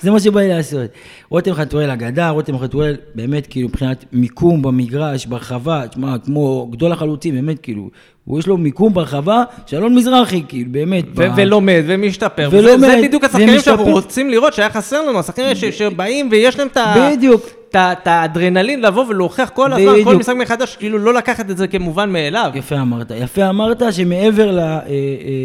זה 0.00 0.10
מה 0.10 0.20
שבא 0.20 0.40
לי 0.40 0.48
לעשות. 0.48 0.90
רותם 1.30 1.54
חתואל 1.54 1.90
אגדה, 1.90 2.30
רותם 2.30 2.58
חתואל 2.58 2.96
באמת 3.14 3.46
כאילו 3.46 3.68
מבחינת 3.68 4.04
מיקום 4.12 4.62
במגרש, 4.62 5.26
ברחבה, 5.26 5.82
תשמע, 5.90 6.18
כמו 6.24 6.66
גדול 6.72 6.92
החלוצים, 6.92 7.34
באמת 7.34 7.58
כאילו, 7.58 7.90
הוא 8.24 8.38
יש 8.38 8.46
לו 8.46 8.56
מיקום 8.56 8.94
ברחבה 8.94 9.44
של 9.66 9.76
אלון 9.76 9.94
מזרחי, 9.94 10.42
כאילו, 10.48 10.72
באמת. 10.72 11.04
ו- 11.16 11.22
ב- 11.22 11.32
ולומד 11.36 11.82
ומשתפר. 11.86 12.48
ולומד, 12.52 12.74
וזה- 12.76 12.88
זה 12.90 13.00
בדיוק 13.08 13.24
השחקנים 13.24 13.48
ומשתפר. 13.48 13.70
שאנחנו 13.76 13.92
רוצים 13.92 14.30
לראות, 14.30 14.52
שהיה 14.54 14.70
חסר 14.70 15.02
לנו, 15.02 15.18
השחקנים 15.18 15.54
ש- 15.54 15.64
שבאים 15.64 16.28
ויש 16.30 16.58
להם 16.58 16.68
את 16.68 16.76
ה- 16.76 17.10
בדיוק. 17.16 17.46
את 17.76 18.06
האדרנלין 18.06 18.82
לבוא 18.82 19.04
ולהוכיח 19.08 19.48
כל 19.48 19.72
הזמן, 19.72 20.04
כל. 20.04 20.16
משחק 20.16 20.34
מחדש, 20.34 20.76
כאילו 20.76 20.98
לא 20.98 21.14
לקחת 21.14 21.50
את 21.50 21.56
זה 21.56 21.66
כמובן 21.66 22.10
מאליו. 22.10 22.50
יפה 22.54 22.80
אמרת, 22.80 23.12
יפה 23.20 23.48
אמרת 23.48 23.82
שמעבר 23.90 24.50
ל, 24.50 24.58
אה, 24.58 24.80
אה, 24.88 24.88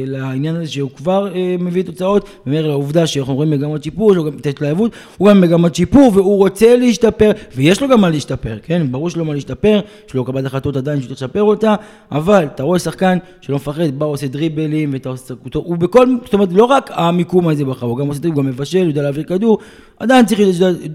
לעניין 0.06 0.56
הזה 0.56 0.68
שהוא 0.68 0.90
כבר 0.96 1.36
אה, 1.36 1.56
מביא 1.60 1.84
תוצאות, 1.84 2.30
ומעבר 2.48 2.68
לעובדה 2.68 3.08
שאנחנו 3.08 3.36
רואים 3.36 3.50
מגמת 3.50 3.84
שיפור, 3.84 4.14
לו 4.14 4.24
גם 4.24 4.38
את 4.38 4.46
ההתלהבות, 4.46 4.92
הוא 5.18 5.30
גם 5.30 5.42
מגמת 5.42 5.76
שיפור 5.76 6.12
והוא 6.14 6.38
רוצה 6.38 6.76
להשתפר, 6.78 7.32
ויש 7.56 7.82
לו 7.82 7.88
גם 7.88 8.02
מה 8.02 8.10
להשתפר, 8.10 8.58
כן? 8.64 8.88
ברור 8.92 9.10
לו 9.16 9.26
מה 9.26 9.34
להשתפר, 9.34 9.80
יש 10.08 10.14
לו 10.14 10.26
קבלת 10.26 10.46
החלטות 10.46 10.76
עדיין 10.76 11.02
שצריך 11.02 11.22
לשפר 11.22 11.44
אותה, 11.44 11.76
אבל 12.12 12.46
אתה 12.56 12.64
רואה 12.64 12.80
שחקן 12.80 13.18
שלא 13.42 13.56
מפחד, 13.56 13.92
בא 13.98 14.06
עושה 14.06 14.28
דריבלים, 14.28 14.94
ואתה 14.94 15.10
עושה, 15.10 15.34
הוא 15.54 15.78
בכל, 15.78 16.08
זאת 16.26 16.34
אומרת, 16.34 16.50
לא 16.52 16.64
רק 16.64 16.92
המיקום 16.94 17.48
הזה 17.48 17.66
בחר, 17.66 17.86
הוא 17.86 17.98
גם 17.98 18.08
עושה 18.08 18.20
דריבל, 18.20 18.38
הוא 18.38 18.44
גם 18.44 18.50
מבשל, 18.50 18.88
יודע 18.88 19.02
להעביר 19.02 19.24
כדור, 19.24 19.58
עדיין 20.00 20.26
צריך, 20.26 20.40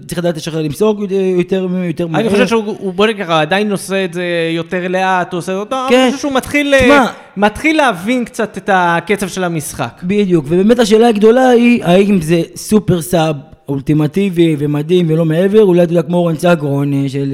צריך 0.07 0.19
לדעת 0.19 0.37
לשחרר 0.37 0.61
למסור 0.61 0.95
יותר, 1.21 1.67
יותר 1.87 2.07
אני 2.15 2.29
חושב 2.29 2.47
שהוא, 2.47 2.63
הוא- 2.79 2.93
בוא 2.93 3.07
נגיד 3.07 3.25
ככה, 3.25 3.41
עדיין 3.41 3.71
עושה 3.71 4.05
את 4.05 4.13
זה 4.13 4.23
יותר 4.55 4.87
לאט, 4.87 5.33
הוא 5.33 5.37
עושה 5.37 5.53
אותו, 5.55 5.75
כן. 5.89 5.95
אני 5.99 6.11
חושב 6.11 6.21
שהוא 6.21 6.33
מתחיל, 6.33 6.73
אה, 6.73 6.79
תשמע. 6.79 7.05
מתחיל 7.37 7.77
להבין 7.77 8.25
קצת 8.25 8.57
את 8.57 8.69
הקצב 8.73 9.27
של 9.27 9.43
המשחק. 9.43 10.01
בדיוק, 10.03 10.45
ובאמת 10.47 10.79
השאלה 10.79 11.07
הגדולה 11.07 11.49
היא, 11.49 11.83
האם 11.83 12.21
זה 12.21 12.41
סופר 12.55 13.01
סאב 13.01 13.35
אולטימטיבי 13.69 14.55
ומדהים 14.59 15.05
ולא 15.09 15.25
מעבר, 15.25 15.63
אולי 15.63 15.83
אתה 15.83 15.91
יודע 15.91 16.03
כמו 16.03 16.17
אורן 16.17 16.35
סגרון 16.35 16.93
אה, 16.93 17.09
של 17.09 17.33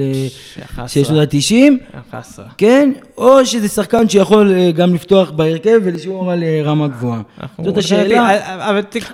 אה. 0.78 0.88
של 0.88 1.04
שנות 1.04 1.34
ה-90, 1.34 1.98
חסרה. 2.12 2.44
כן? 2.58 2.92
או 3.18 3.46
שזה 3.46 3.68
שחקן 3.68 4.08
שיכול 4.08 4.52
אה, 4.52 4.70
גם 4.72 4.94
לפתוח 4.94 5.30
בהרכב 5.30 5.80
ולשמור 5.84 6.32
על 6.32 6.44
רמה 6.64 6.88
גבוהה. 6.88 7.20
זאת 7.64 7.76
השאלה. 7.78 8.30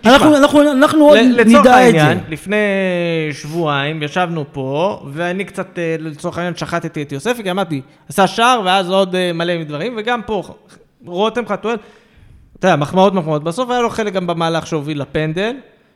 אנחנו, 0.05 1.05
עוד 1.05 1.19
לצורך 1.19 1.47
נדע 1.47 1.61
את 1.61 1.67
העניין, 1.67 2.19
זה. 2.19 2.31
לפני 2.31 2.57
שבועיים 3.33 4.03
ישבנו 4.03 4.44
פה, 4.53 5.03
ואני 5.12 5.44
קצת, 5.44 5.79
לצורך 5.99 6.38
העניין, 6.38 6.57
שחטתי 6.57 7.03
את 7.03 7.12
יוספי, 7.12 7.42
כי 7.42 7.51
אמרתי, 7.51 7.81
עשה 8.09 8.27
שער, 8.27 8.61
ואז 8.64 8.90
עוד 8.90 9.33
מלא 9.35 9.64
דברים, 9.64 9.94
וגם 9.97 10.20
פה, 10.23 10.42
רותם 11.07 11.47
חתואל, 11.49 11.77
אתה 12.59 12.68
יודע, 12.68 12.77
מחמאות 12.77 13.14
מחמאות, 13.14 13.44
בסוף 13.44 13.70
היה 13.70 13.81
לו 13.81 13.90
חלק 13.90 14.12
גם 14.12 14.27
במהלך 14.27 14.66
שהוביל 14.66 15.01
לפנדל, 15.01 15.53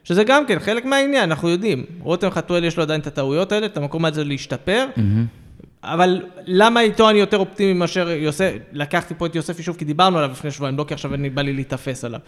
שזה 0.06 0.24
גם 0.24 0.46
כן 0.46 0.58
חלק 0.58 0.84
מהעניין, 0.84 1.22
אנחנו 1.22 1.48
יודעים. 1.48 1.84
רותם 2.00 2.30
חתואל 2.30 2.64
יש 2.64 2.76
לו 2.76 2.82
עדיין 2.82 3.00
את 3.00 3.06
הטעויות 3.06 3.52
האלה, 3.52 3.66
את 3.66 3.76
המקום 3.76 4.04
הזה 4.04 4.24
להשתפר, 4.24 4.86
אבל 5.82 6.22
למה 6.44 6.80
איתו 6.80 7.10
אני 7.10 7.18
יותר 7.18 7.36
אופטימי 7.36 7.72
מאשר 7.72 8.10
יוסף, 8.10 8.52
לקחתי 8.72 9.14
פה 9.18 9.26
את 9.26 9.34
יוספי 9.34 9.62
שוב, 9.62 9.76
כי 9.76 9.84
דיברנו 9.84 10.18
עליו 10.18 10.30
לפני 10.30 10.50
שבועיים, 10.50 10.78
לא 10.78 10.84
כי 10.88 10.94
עכשיו 10.94 11.14
אני 11.14 11.30
בא 11.30 11.42
לי 11.42 11.52
להיתפס 11.52 12.04
עליו. 12.04 12.20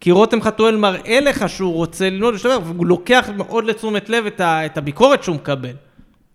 כי 0.00 0.10
רותם 0.10 0.42
חתואל 0.42 0.76
מראה 0.76 1.20
לך 1.20 1.48
שהוא 1.48 1.74
רוצה 1.74 2.10
ללמוד 2.10 2.32
להשתפר, 2.32 2.58
והוא 2.64 2.86
לוקח 2.86 3.28
מאוד 3.36 3.64
לתשומת 3.64 4.08
לב 4.08 4.26
את, 4.26 4.40
ה, 4.40 4.66
את 4.66 4.78
הביקורת 4.78 5.22
שהוא 5.22 5.36
מקבל. 5.36 5.74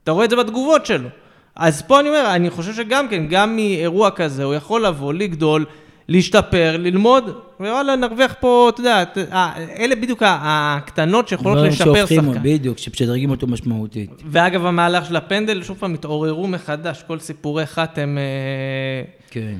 אתה 0.04 0.12
רואה 0.12 0.26
את 0.26 0.30
זה 0.30 0.36
בתגובות 0.36 0.86
שלו. 0.86 1.10
אז 1.56 1.82
פה 1.82 2.00
אני 2.00 2.10
אומר, 2.10 2.36
אני 2.36 2.50
חושב 2.50 2.74
שגם 2.74 3.08
כן, 3.08 3.28
גם 3.30 3.56
מאירוע 3.56 4.12
כזה, 4.12 4.44
הוא 4.44 4.54
יכול 4.54 4.86
לבוא, 4.86 5.14
לגדול, 5.14 5.66
להשתפר, 6.10 6.76
ללמוד, 6.80 7.30
ווואלה, 7.60 7.96
נרוויח 7.96 8.36
פה, 8.40 8.70
אתה 8.74 8.82
יודע, 8.82 9.04
אה, 9.32 9.54
אלה 9.80 9.96
בדיוק 9.96 10.24
הקטנות 10.26 11.28
שיכולות 11.28 11.58
דברים 11.58 11.72
לשפר 11.72 11.96
שהופכים, 11.96 12.26
שחקן. 12.26 12.44
בדיוק, 12.44 12.78
שמשדרגים 12.78 13.30
אותו 13.30 13.48
משמעותית. 13.48 14.10
ואגב, 14.26 14.66
המהלך 14.66 15.06
של 15.06 15.16
הפנדל, 15.16 15.64
שוב 15.64 15.78
פעם, 15.80 15.94
התעוררו 15.94 16.48
מחדש, 16.48 17.04
כל 17.08 17.20
סיפורי 17.20 17.66
חתם... 17.66 18.18
אה, 18.18 19.04
כן. 19.32 19.56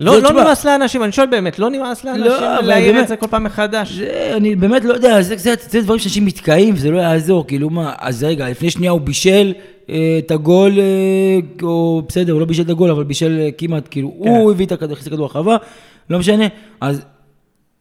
לא, 0.00 0.22
לא 0.22 0.28
תשמע, 0.28 0.42
נמאס 0.42 0.64
לאנשים, 0.64 1.02
אני 1.02 1.12
שואל 1.12 1.26
באמת, 1.26 1.58
לא 1.58 1.70
נמאס 1.70 2.04
לאנשים 2.04 2.26
לא, 2.26 2.60
להעיר 2.62 3.00
את 3.00 3.08
זה 3.08 3.16
כל 3.16 3.26
פעם 3.26 3.44
מחדש? 3.44 3.92
זה, 3.92 4.32
אני 4.36 4.56
באמת 4.56 4.84
לא 4.84 4.94
יודע, 4.94 5.22
זה, 5.22 5.36
זה, 5.36 5.54
זה 5.68 5.80
דברים 5.80 5.98
שאנשים 6.00 6.24
מתקעים, 6.24 6.76
זה 6.76 6.90
לא 6.90 6.98
יעזור, 6.98 7.46
כאילו 7.46 7.70
מה, 7.70 7.92
אז 7.98 8.24
רגע, 8.24 8.48
לפני 8.48 8.70
שנייה 8.70 8.92
הוא 8.92 9.00
בישל 9.00 9.52
את 10.18 10.30
הגול, 10.30 10.78
אה, 10.80 11.38
או 11.62 12.02
בסדר, 12.08 12.32
הוא 12.32 12.40
לא 12.40 12.46
בישל 12.46 12.62
את 12.62 12.70
הגול, 12.70 12.90
אבל 12.90 13.04
בישל 13.04 13.38
אה, 13.40 13.48
כמעט, 13.58 13.88
כאילו, 13.90 14.14
כן. 14.24 14.28
הוא 14.28 14.50
הביא 14.50 14.66
את 14.66 14.72
הכדור, 14.72 15.22
הרחבה, 15.22 15.56
לא 16.10 16.18
משנה, 16.18 16.44
אז 16.80 17.04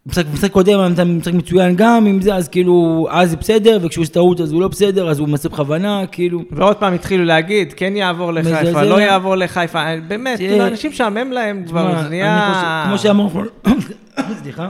משחק, 0.06 0.26
משחק 0.34 0.52
קודם 0.52 0.80
היה 0.80 1.06
משחק 1.06 1.34
מצוין 1.34 1.76
גם 1.76 2.06
עם 2.06 2.22
זה, 2.22 2.36
אז 2.36 2.48
כאילו, 2.48 3.08
אז 3.12 3.30
זה 3.30 3.38
בסדר, 3.38 3.80
וכשהוא 3.82 4.04
עושה 4.04 4.14
טעות 4.14 4.42
אז 4.42 4.52
הוא 4.52 4.62
לא 4.62 4.68
בסדר, 4.68 5.10
אז 5.10 5.20
הוא 5.20 5.28
מנסה 5.28 5.50
בכוונה, 5.50 6.04
כאילו, 6.12 6.42
ועוד 6.52 6.76
פעם 6.76 6.94
התחילו 6.94 7.24
להגיד, 7.24 7.74
כן 7.74 7.96
יעבור 7.96 8.32
לחיפה. 8.32 8.84
לא 8.84 9.02
יעבור 9.02 9.36
לחיפה, 9.36 9.84
באמת, 10.08 10.38
כאילו, 10.38 10.68
אנשים 10.68 10.92
משעמם 10.92 11.32
להם 11.32 11.64
כבר, 11.68 12.04
זה 12.04 12.10
נהיה... 12.10 12.84
כמו 12.88 12.98
שאמרנו, 12.98 13.44
סליחה. 14.42 14.70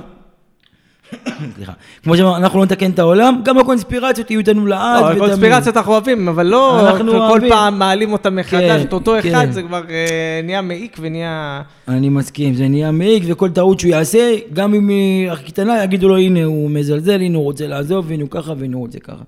סליחה. 1.56 1.72
כמו 2.04 2.18
שאמרנו, 2.18 2.38
אנחנו 2.38 2.60
לא 2.60 2.66
נתקן 2.66 2.92
את 2.92 3.00
העולם, 3.00 3.42
גם 3.44 3.58
הקונספירציות 3.58 4.32
יהיו 4.32 4.40
איתנו 4.40 4.66
לעד 4.66 5.02
לא, 5.02 5.06
ותמיד. 5.06 5.20
קונספירציות 5.20 5.78
אנחנו 5.78 5.92
אוהבים, 5.92 6.28
אבל 6.28 6.46
לא 6.46 6.96
כל. 7.30 7.40
פעם 7.50 7.80
מעלים 7.80 8.14
אותם 8.14 8.36
מחדש, 8.36 8.82
כן, 8.82 8.82
את 8.82 8.94
אותו 8.94 9.16
כן. 9.22 9.30
אחד, 9.30 9.52
זה 9.52 9.64
כבר 9.64 9.82
אה, 9.90 10.42
נהיה 10.44 10.62
מעיק 10.62 10.98
ונהיה... 11.00 11.62
אני 11.88 12.10
מסכים, 12.10 12.54
זה 12.54 12.68
נהיה 12.68 12.92
מעיק, 12.92 13.24
וכל 13.28 13.50
טעות 13.50 13.80
שהוא 13.80 13.92
יעשה, 13.92 14.36
גם 14.54 14.74
אם 14.74 14.90
היא 14.90 15.32
הכי 15.32 15.52
קטנה, 15.52 15.84
יגידו 15.84 16.08
לו, 16.08 16.18
הנה 16.18 16.44
הוא 16.44 16.70
מזלזל, 16.70 17.22
הנה 17.22 17.38
הוא 17.38 17.44
רוצה 17.44 17.68
לעזוב, 17.68 18.12
הנה 18.12 18.24
הוא 18.24 18.30
ככה, 18.30 18.54
והנה 18.58 18.76
הוא 18.76 18.86
רוצה 18.86 19.00
ככה. 19.00 19.24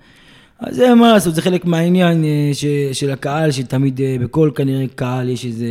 אז 0.59 0.75
זה 0.75 0.95
מה 0.95 1.13
לעשות, 1.13 1.35
זה 1.35 1.41
חלק 1.41 1.65
מהעניין 1.65 2.23
אה, 2.23 2.49
ש, 2.53 2.65
של 2.93 3.11
הקהל, 3.11 3.51
שתמיד 3.51 4.01
אה, 4.01 4.15
בכל 4.21 4.51
כנראה 4.55 4.85
קהל 4.95 5.29
יש 5.29 5.45
איזה... 5.45 5.67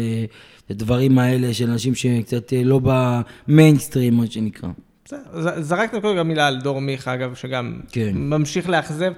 הדברים 0.70 1.18
האלה 1.18 1.54
של 1.54 1.70
אנשים 1.70 1.94
שקצת 1.94 2.52
לא 2.64 2.80
במיינסטרים, 2.82 4.14
מה 4.14 4.26
שנקרא. 4.26 4.68
בסדר, 5.04 5.86
קודם 6.00 6.16
גם 6.16 6.28
מילה 6.28 6.46
על 6.46 6.60
דור 6.60 6.80
מיכה, 6.80 7.14
אגב, 7.14 7.34
שגם 7.34 7.80
כן. 7.92 8.10
ממשיך 8.14 8.68
לאכזב. 8.68 9.12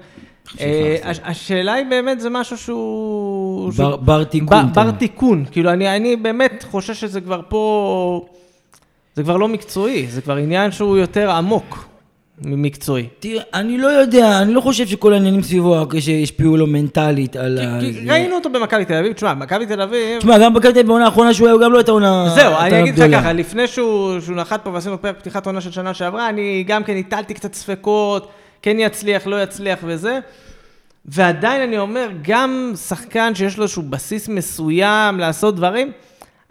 אה, 0.59 0.97
השאלה 1.23 1.73
היא 1.73 1.85
באמת, 1.89 2.19
זה 2.19 2.29
משהו 2.29 2.57
שהוא... 2.57 3.71
בר- 4.01 4.23
תיקון, 4.23 4.73
בר. 4.73 4.91
תיקון. 4.91 5.45
כאילו, 5.51 5.71
אני 5.71 5.95
אני 5.95 6.15
באמת 6.15 6.65
חושב 6.71 6.93
שזה 6.93 7.21
כבר 7.21 7.41
פה... 7.49 8.25
זה 9.15 9.23
כבר 9.23 9.37
לא 9.37 9.47
מקצועי, 9.47 10.07
זה 10.07 10.21
כבר 10.21 10.35
עניין 10.35 10.71
שהוא 10.71 10.97
יותר 10.97 11.31
עמוק 11.31 11.87
ממקצועי. 12.41 13.07
תראה, 13.19 13.43
אני 13.53 13.77
לא 13.77 13.87
יודע, 13.87 14.41
אני 14.41 14.53
לא 14.53 14.61
חושב 14.61 14.87
שכל 14.87 15.13
העניינים 15.13 15.43
סביבו 15.43 15.75
שהשפיעו 15.99 16.57
לו 16.57 16.67
מנטלית 16.67 17.35
על 17.35 17.57
ה... 17.57 17.79
ראינו 18.07 18.35
אותו 18.35 18.49
במכבי 18.49 18.85
תל 18.85 18.93
אביב, 18.93 19.13
תשמע, 19.13 19.33
מכבי 19.33 19.65
תל 19.65 19.81
אביב... 19.81 20.19
תשמע, 20.19 20.37
גם 20.37 20.53
בקלטי 20.53 20.83
בעונה 20.83 21.05
האחרונה 21.05 21.33
שהוא 21.33 21.47
היה, 21.47 21.53
הוא 21.53 21.61
גם 21.61 21.73
לא 21.73 21.77
הייתה 21.77 21.91
עונה... 21.91 22.29
זהו, 22.35 22.53
אני 22.59 22.79
אגיד 22.79 22.99
לך. 22.99 23.11
ככה, 23.11 23.33
לפני 23.33 23.67
שהוא 23.67 24.35
נחת 24.35 24.63
פה 24.63 24.69
ועשינו 24.69 25.01
פרק 25.01 25.19
פתיחת 25.19 25.45
עונה 25.45 25.61
של 25.61 25.71
שנה 25.71 25.93
שעברה, 25.93 26.29
אני 26.29 26.63
גם 26.67 26.83
כן 26.83 26.97
הטלתי 26.97 27.33
קצת 27.33 27.53
ספקות, 27.53 28.27
כן 28.61 28.79
יצליח, 28.79 29.27
לא 29.27 29.43
יצליח 29.43 29.79
וזה. 29.83 30.19
ועדיין 31.05 31.61
אני 31.61 31.77
אומר, 31.77 32.09
גם 32.21 32.73
שחקן 32.87 33.35
שיש 33.35 33.57
לו 33.57 33.63
איזשהו 33.63 33.83
בסיס 33.83 34.29
מסוים 34.29 35.19
לעשות 35.19 35.55
דברים, 35.55 35.91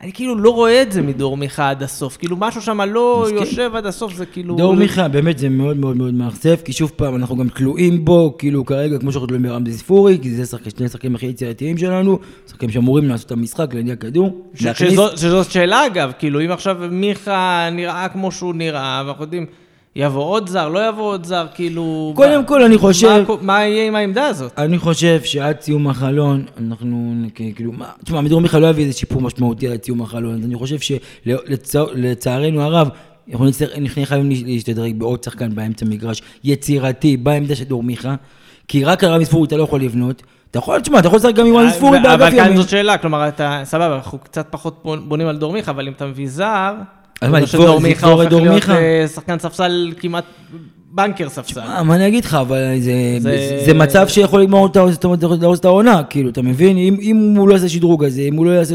אני 0.03 0.13
כאילו 0.13 0.37
לא 0.39 0.51
רואה 0.51 0.83
את 0.83 0.93
זה 0.93 1.03
מדור 1.03 1.37
מיכה 1.37 1.71
עד 1.71 1.83
הסוף. 1.83 2.17
כאילו 2.17 2.37
משהו 2.37 2.63
שם 2.63 2.81
לא 2.81 3.21
מסכים. 3.23 3.37
יושב 3.39 3.71
עד 3.75 3.87
הסוף, 3.87 4.15
זה 4.15 4.27
כאילו... 4.27 4.57
דור 4.57 4.75
מיכה, 4.77 5.09
באמת 5.09 5.39
זה 5.39 5.49
מאוד 5.49 5.77
מאוד 5.77 5.97
מאוד 5.97 6.15
מאכזב, 6.15 6.57
כי 6.65 6.73
שוב 6.73 6.93
פעם, 6.97 7.17
אנחנו 7.17 7.37
גם 7.37 7.49
תלויים 7.49 8.05
בו, 8.05 8.35
כאילו 8.39 8.65
כרגע, 8.65 8.99
כמו 8.99 9.13
שאנחנו 9.13 9.27
תלויים 9.27 9.43
ברמזי 9.43 9.73
ספורי, 9.73 10.19
כי 10.23 10.31
זה 10.35 10.47
שחק- 10.47 10.69
שני 10.77 10.87
השחקנים 10.87 11.15
הכי 11.15 11.27
יצירתיים 11.27 11.79
שלנו, 11.79 12.19
שחקנים 12.49 12.71
שאמורים 12.71 13.09
לעשות 13.09 13.27
את 13.27 13.33
המשחק, 13.33 13.75
להניע 13.75 13.97
כדור. 13.97 14.45
ש- 14.55 14.65
להכניס- 14.65 15.01
שזאת 15.17 15.51
שאלה 15.51 15.87
אגב, 15.87 16.13
כאילו 16.19 16.41
אם 16.41 16.51
עכשיו 16.51 16.77
מיכה 16.91 17.69
נראה 17.73 18.09
כמו 18.09 18.33
שהוא 18.33 18.55
נראה, 18.55 19.03
ואנחנו 19.07 19.25
יודעים, 19.25 19.47
יבוא 19.99 20.25
עוד 20.25 20.49
זר, 20.49 20.69
לא 20.69 20.89
יבוא 20.89 21.03
עוד 21.03 21.25
זר, 21.27 21.47
כאילו... 21.55 22.13
קודם 22.17 22.41
מה- 22.41 22.47
כל, 22.47 22.63
אני 22.63 22.79
חושב- 22.79 23.25
מה- 23.29 23.35
מה 23.41 23.65
יהיה 23.65 23.87
עם 23.87 23.97
העמדה 23.97 24.27
הזאת? 24.27 24.53
אני 24.59 24.79
חושב 24.79 25.21
שעד 25.25 25.61
סיום 25.61 25.89
החלון, 25.89 26.45
אנחנו 26.61 27.15
כאילו, 27.35 27.73
מה, 27.73 27.87
תשמע, 28.05 28.21
מדרום 28.21 28.43
מיכה 28.43 28.59
לא 28.59 28.67
יביא 28.67 28.85
איזה 28.85 28.99
שיפור 28.99 29.23
משמעותי 29.23 29.69
עד 29.69 29.85
סיום 29.85 30.03
החלון, 30.03 30.35
אז 30.35 30.45
אני 30.45 30.55
חושב 30.55 30.77
שלצערנו 31.27 32.63
הרב, 32.63 32.89
אנחנו 33.31 33.45
נצטרך, 33.47 33.71
נהיה 33.79 34.07
חייבים 34.07 34.31
להשתדרג 34.47 34.95
בעוד 34.99 35.23
שחקן 35.25 35.55
באמצע 35.55 35.87
מגרש, 35.87 36.23
יצירתי, 36.45 37.17
בעמדה 37.17 37.55
של 37.57 37.65
דור 37.65 37.83
מיכה, 37.83 38.15
כי 38.69 38.85
רק 38.85 39.05
על 39.05 39.11
רמי 39.11 39.25
ספורי 39.25 39.47
אתה 39.47 39.57
לא 39.57 39.63
יכול 39.63 39.81
לבנות. 39.81 40.23
אתה 40.51 40.59
יכול, 40.59 40.81
תשמע, 40.81 40.99
אתה 40.99 41.07
יכול 41.07 41.19
לשחק 41.19 41.35
גם 41.35 41.47
עם 41.47 41.57
רמי 41.57 41.71
ספורי 41.71 41.99
באגף 42.01 42.13
אבל 42.15 42.31
כאן 42.31 42.47
ימין. 42.47 42.57
זאת 42.57 42.69
שאלה, 42.69 42.99
כלומר, 42.99 43.29
אתה, 43.29 43.61
סבבה, 43.65 43.95
אנחנו 43.97 44.19
קצת 44.19 44.47
פחות 44.51 44.81
בונים 45.09 45.27
על 45.27 45.37
דור 45.37 45.53
מיכה, 45.53 45.71
אבל 45.71 45.87
אם 45.89 45.93
אתה 45.93 46.07
מביא 46.07 46.29
זר, 46.29 46.75
אז 47.21 47.31
מה, 47.31 47.47
שדור 47.47 47.81
זה 47.81 47.89
מיכה 47.89 48.07
את 48.07 48.13
הופך 48.13 48.31
דור 48.31 48.41
להיות 48.41 48.55
מיכה? 48.55 48.77
אה, 48.79 49.05
שחקן 49.15 49.39
ספסל 49.39 49.93
כמעט 50.01 50.25
בנקר 50.93 51.29
ספסל. 51.29 51.61
אה, 51.61 51.83
מה 51.83 51.95
אני 51.95 52.09
אגיד 52.09 52.25
לך, 52.25 52.35
אבל 52.35 52.59
זה, 52.79 52.93
זה- 53.19 53.63
זה... 53.67 53.75
מצב 53.75 54.09
שיכול 54.09 54.41
לגמור 54.41 54.67
את 54.67 54.77
ה- 54.77 54.91
זאת 54.91 55.05
אומרת, 55.05 55.19
להרוס 55.41 55.61
את 55.61 55.65
העונה, 55.65 56.03
כאילו, 56.11 56.31
אתה 56.31 56.43
מבין? 56.43 56.77
אם, 56.77 56.97
אם 57.01 57.35
הוא 57.37 57.49
לא 57.49 57.55
יעשה 57.55 57.69
שדרוג 57.69 58.05
הזה, 58.05 58.21
אם 58.23 58.37
הוא 58.37 58.47
לא 58.47 58.51
יעשה, 58.51 58.75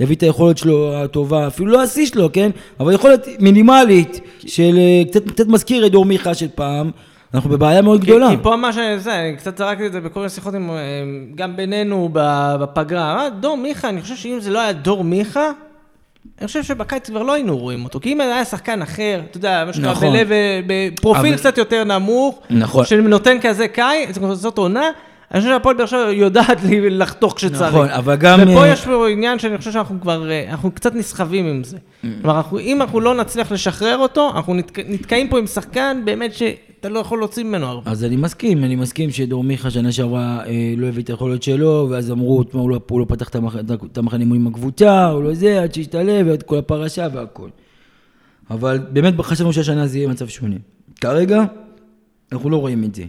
יביא 0.00 0.16
את 0.16 0.22
היכולת 0.22 0.58
שלו 0.58 0.94
הטובה, 0.96 1.46
אפילו 1.46 1.68
לא 1.72 1.82
השיא 1.82 2.06
שלו, 2.06 2.28
כן? 2.32 2.50
אבל 2.80 2.92
יכולת 2.94 3.26
מינימלית, 3.40 4.20
של 4.46 4.74
אה, 4.78 5.02
קצת, 5.10 5.28
קצת 5.30 5.46
מזכיר 5.46 5.86
את 5.86 5.92
דור 5.92 6.04
מיכה 6.04 6.34
של 6.34 6.48
פעם, 6.54 6.90
אנחנו 7.34 7.50
בבעיה 7.50 7.82
מאוד 7.82 8.00
גדולה. 8.00 8.28
כי 8.30 8.36
פה 8.42 8.56
מה 8.56 8.72
שזה, 8.72 9.14
אני 9.20 9.36
קצת 9.36 9.58
זרקתי 9.58 9.86
את 9.86 9.92
זה 9.92 10.00
בכל 10.00 10.20
מיני 10.20 10.30
שיחות 10.30 10.54
אה, 10.54 10.60
גם 11.34 11.56
בינינו 11.56 12.08
בפגרה. 12.12 13.28
דור 13.40 13.56
מיכה, 13.56 13.88
אני 13.88 14.02
חושב 14.02 14.16
שאם 14.16 14.38
זה 14.40 14.50
לא 14.50 14.60
היה 14.60 14.72
דור 14.72 15.04
מיכה, 15.04 15.50
אני 16.40 16.46
חושב 16.46 16.62
שבקיץ 16.62 17.06
כבר 17.10 17.22
לא 17.22 17.32
היינו 17.32 17.58
רואים 17.58 17.84
אותו. 17.84 18.00
כי 18.00 18.12
אם 18.12 18.20
היה 18.20 18.44
שחקן 18.44 18.82
אחר, 18.82 19.20
אתה 19.30 19.36
יודע, 19.36 19.64
מה 19.66 19.72
שנקרא, 19.72 19.90
נכון. 19.90 20.14
בפרופיל 20.66 21.26
אבל- 21.32 21.36
קצת 21.36 21.58
יותר 21.58 21.84
נמוך, 21.84 22.38
נכון. 22.50 22.84
שנותן 22.84 23.36
כזה 23.42 23.68
קיץ, 23.68 24.18
זאת 24.32 24.58
עונה, 24.58 24.90
אני 25.30 25.40
חושב 25.40 25.52
שהפועל 25.52 25.76
באר 25.76 25.86
שבע 25.86 26.12
יודעת 26.12 26.58
לחתוך 26.90 27.32
כשצריך. 27.36 27.62
נכון, 27.74 27.88
אבל 27.88 28.16
גם, 28.16 28.40
ופה 28.42 28.62
אה, 28.64 28.68
יש 28.68 28.84
פה 28.84 29.08
עניין 29.08 29.38
שאני 29.38 29.58
חושב 29.58 29.72
שאנחנו 29.72 30.00
כבר, 30.00 30.30
אה, 30.30 30.44
אנחנו 30.50 30.70
קצת 30.70 30.94
נסחבים 30.94 31.46
עם 31.46 31.64
זה. 31.64 31.76
כלומר, 32.22 32.36
אנחנו- 32.36 32.58
אם 32.58 32.82
אנחנו 32.82 33.00
לא 33.00 33.14
נצליח 33.14 33.52
לשחרר 33.52 33.96
אותו, 33.98 34.30
אנחנו 34.34 34.54
נתק- 34.54 34.84
נתקעים 34.88 35.28
פה 35.28 35.38
עם 35.38 35.46
שחקן 35.46 36.00
באמת 36.04 36.30
שאתה 36.80 36.88
לא 36.88 36.98
יכול 36.98 37.18
להוציא 37.18 37.44
ממנו 37.44 37.66
הרבה. 37.66 37.90
אז 37.90 38.04
אני 38.04 38.16
מסכים, 38.16 38.64
אני 38.64 38.76
מסכים 38.76 39.10
שדור 39.10 39.44
מיכה 39.44 39.70
שנה 39.70 39.92
שעברה 39.92 40.44
אה, 40.46 40.74
לא 40.76 40.86
הביא 40.86 41.02
את 41.02 41.10
היכולת 41.10 41.42
שלו, 41.42 41.86
ואז 41.90 42.10
אמרו, 42.10 42.44
הוא 42.52 42.70
לא, 42.70 42.80
הוא 42.90 43.00
לא 43.00 43.04
פתח 43.08 43.28
את 43.28 43.34
המח- 43.36 43.56
המחנה 43.96 44.20
אימונים 44.20 44.46
עם 44.46 44.52
הקבוצה, 44.52 45.06
הוא 45.06 45.22
לא 45.22 45.34
זה, 45.34 45.62
עד 45.62 45.74
שהשתלב, 45.74 46.26
ואת 46.30 46.42
כל 46.42 46.58
הפרשה 46.58 47.08
והכל. 47.14 47.48
אבל 48.50 48.78
באמת 48.92 49.14
חשבנו 49.20 49.52
שהשנה 49.52 49.86
זה 49.86 49.98
יהיה 49.98 50.08
מצב 50.08 50.28
שונה. 50.28 50.56
כרגע, 51.00 51.44
אנחנו 52.32 52.50
לא 52.50 52.56
רואים 52.56 52.84
את 52.84 52.94
זה. 52.94 53.02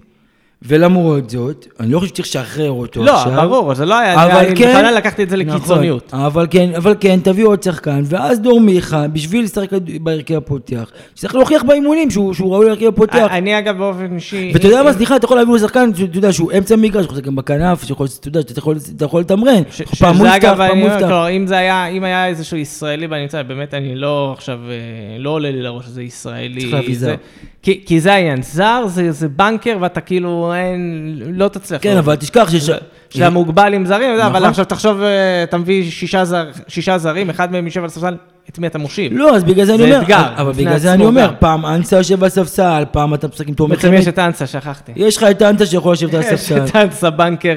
ולמרות 0.63 1.29
זאת, 1.29 1.67
אני 1.79 1.91
לא 1.91 1.99
חושב 1.99 2.09
שצריך 2.09 2.27
לשחרר 2.27 2.71
אותו 2.71 3.03
לא, 3.03 3.17
עכשיו. 3.17 3.49
ברור, 3.49 3.73
זה 3.73 3.85
לא 3.85 3.99
היה, 3.99 4.25
אבל 4.25 4.45
אני 4.45 4.55
כן, 4.55 4.75
בכלל 4.77 4.95
לקחתי 4.95 5.23
את 5.23 5.29
זה 5.29 5.37
לקיצוניות. 5.37 6.07
נכון, 6.07 6.25
אבל 6.25 6.47
כן, 6.49 6.69
אבל 6.77 6.95
כן, 6.99 7.19
תביאו 7.23 7.49
עוד 7.49 7.63
שחקן, 7.63 8.01
ואז 8.05 8.39
דור 8.39 8.61
מיכה, 8.61 9.07
בשביל 9.07 9.43
לשחק 9.43 9.69
בהרכב 10.01 10.35
הפותח, 10.35 10.91
שצריך 11.15 11.35
להוכיח 11.35 11.63
באימונים 11.63 12.11
שהוא, 12.11 12.33
שהוא 12.33 12.53
ראוי 12.53 12.65
להרכב 12.65 12.87
הפותח. 12.87 13.27
אני 13.31 13.59
אגב 13.59 13.77
באופן 13.77 14.15
אישי... 14.15 14.51
ואתה 14.53 14.67
יודע 14.67 14.83
מה, 14.83 14.93
סליחה, 14.93 15.15
אתה 15.15 15.25
יכול 15.25 15.37
להביא 15.37 15.53
לו 15.53 15.59
שחקן, 15.59 15.95
שאתה 15.95 16.17
יודע, 16.17 16.33
שהוא 16.33 16.51
אמצע 16.57 16.75
מגרש, 16.75 17.05
לשחק 17.05 17.23
גם 17.23 17.35
בכנף, 17.35 17.83
אתה 17.83 18.27
יודע, 18.27 18.39
אתה 18.39 18.59
יכול, 18.59 18.77
אתה 18.95 19.05
יכול 19.05 19.21
לתמרן. 19.21 19.61
פעם 19.99 20.17
הוא 20.17 20.27
אגב, 20.35 20.57
פעם 20.57 20.77
הוא 20.77 20.87
יפתח. 20.87 20.99
כלומר, 20.99 21.29
אם 21.29 21.47
זה 21.47 21.57
היה, 21.57 21.87
אם 21.87 22.03
היה 22.03 22.27
איזשהו 22.27 22.57
ישראלי 22.57 23.07
בנמצא, 23.07 23.43
באמת 23.43 23.73
אני 23.73 23.95
לא 23.95 24.33
עכשיו, 24.37 24.59
אה, 24.69 25.17
לא 25.19 25.29
עולה 25.29 25.51
לי 25.51 25.61
לראש 25.61 25.85
שזה 25.85 26.03
ישראלי. 26.03 26.61
צריך 26.61 26.73
להביא 26.73 26.97
זר. 26.97 27.15
כי, 27.63 27.99
זה 27.99 28.13
העניין, 28.13 28.41
זר 28.41 28.83
זה 28.87 29.27
בנקר 29.29 29.77
ואתה 29.81 30.01
כאילו, 30.01 30.50
אין, 30.55 31.17
לא 31.17 31.47
תצליח. 31.47 31.81
כן, 31.83 31.97
אבל 31.97 32.15
תשכח 32.15 32.49
שיש... 32.49 32.69
שאתה 33.09 33.29
מוגבל 33.29 33.73
עם 33.73 33.85
זרים, 33.85 34.19
אבל 34.19 34.29
נכון. 34.29 34.43
עכשיו 34.49 34.65
תחשוב, 34.65 35.01
אתה 35.43 35.57
מביא 35.57 35.91
שישה, 35.91 36.25
זר, 36.25 36.49
שישה 36.67 36.97
זרים, 36.97 37.29
אחד 37.29 37.51
מהם 37.51 37.65
יושב 37.65 37.79
על 37.79 37.85
הספסל, 37.85 38.15
את 38.51 38.59
מי 38.59 38.67
אתה 38.67 38.77
מושיב? 38.77 39.11
לא, 39.15 39.35
אז 39.35 39.43
בגלל 39.43 39.65
זה 39.65 39.73
אני 39.73 39.83
זה 39.83 39.87
אומר, 39.87 40.01
אתגר 40.01 40.27
אבל 40.35 40.51
בגלל 40.51 40.77
זה 40.77 40.93
אני 40.93 41.05
אומר. 41.05 41.31
פעם 41.39 41.65
אנסה 41.65 41.97
יושב 41.97 42.19
בספסל, 42.19 42.83
פעם 42.91 43.13
אתה 43.13 43.27
משחק 43.27 43.47
עם 43.47 43.53
תומר 43.53 43.75
בעצם 43.75 43.93
יש 43.93 44.07
את 44.07 44.19
אנסה, 44.19 44.47
שכחתי. 44.47 44.91
יש 44.95 45.17
לך 45.17 45.23
את 45.23 45.41
אנסה 45.41 45.65
שיכול 45.65 45.93
לשבת 45.93 46.13
על 46.13 46.19
יש 46.19 46.25
הספסל. 46.25 46.65
את 46.65 46.75
אנסה 46.75 47.09
בנקר 47.09 47.55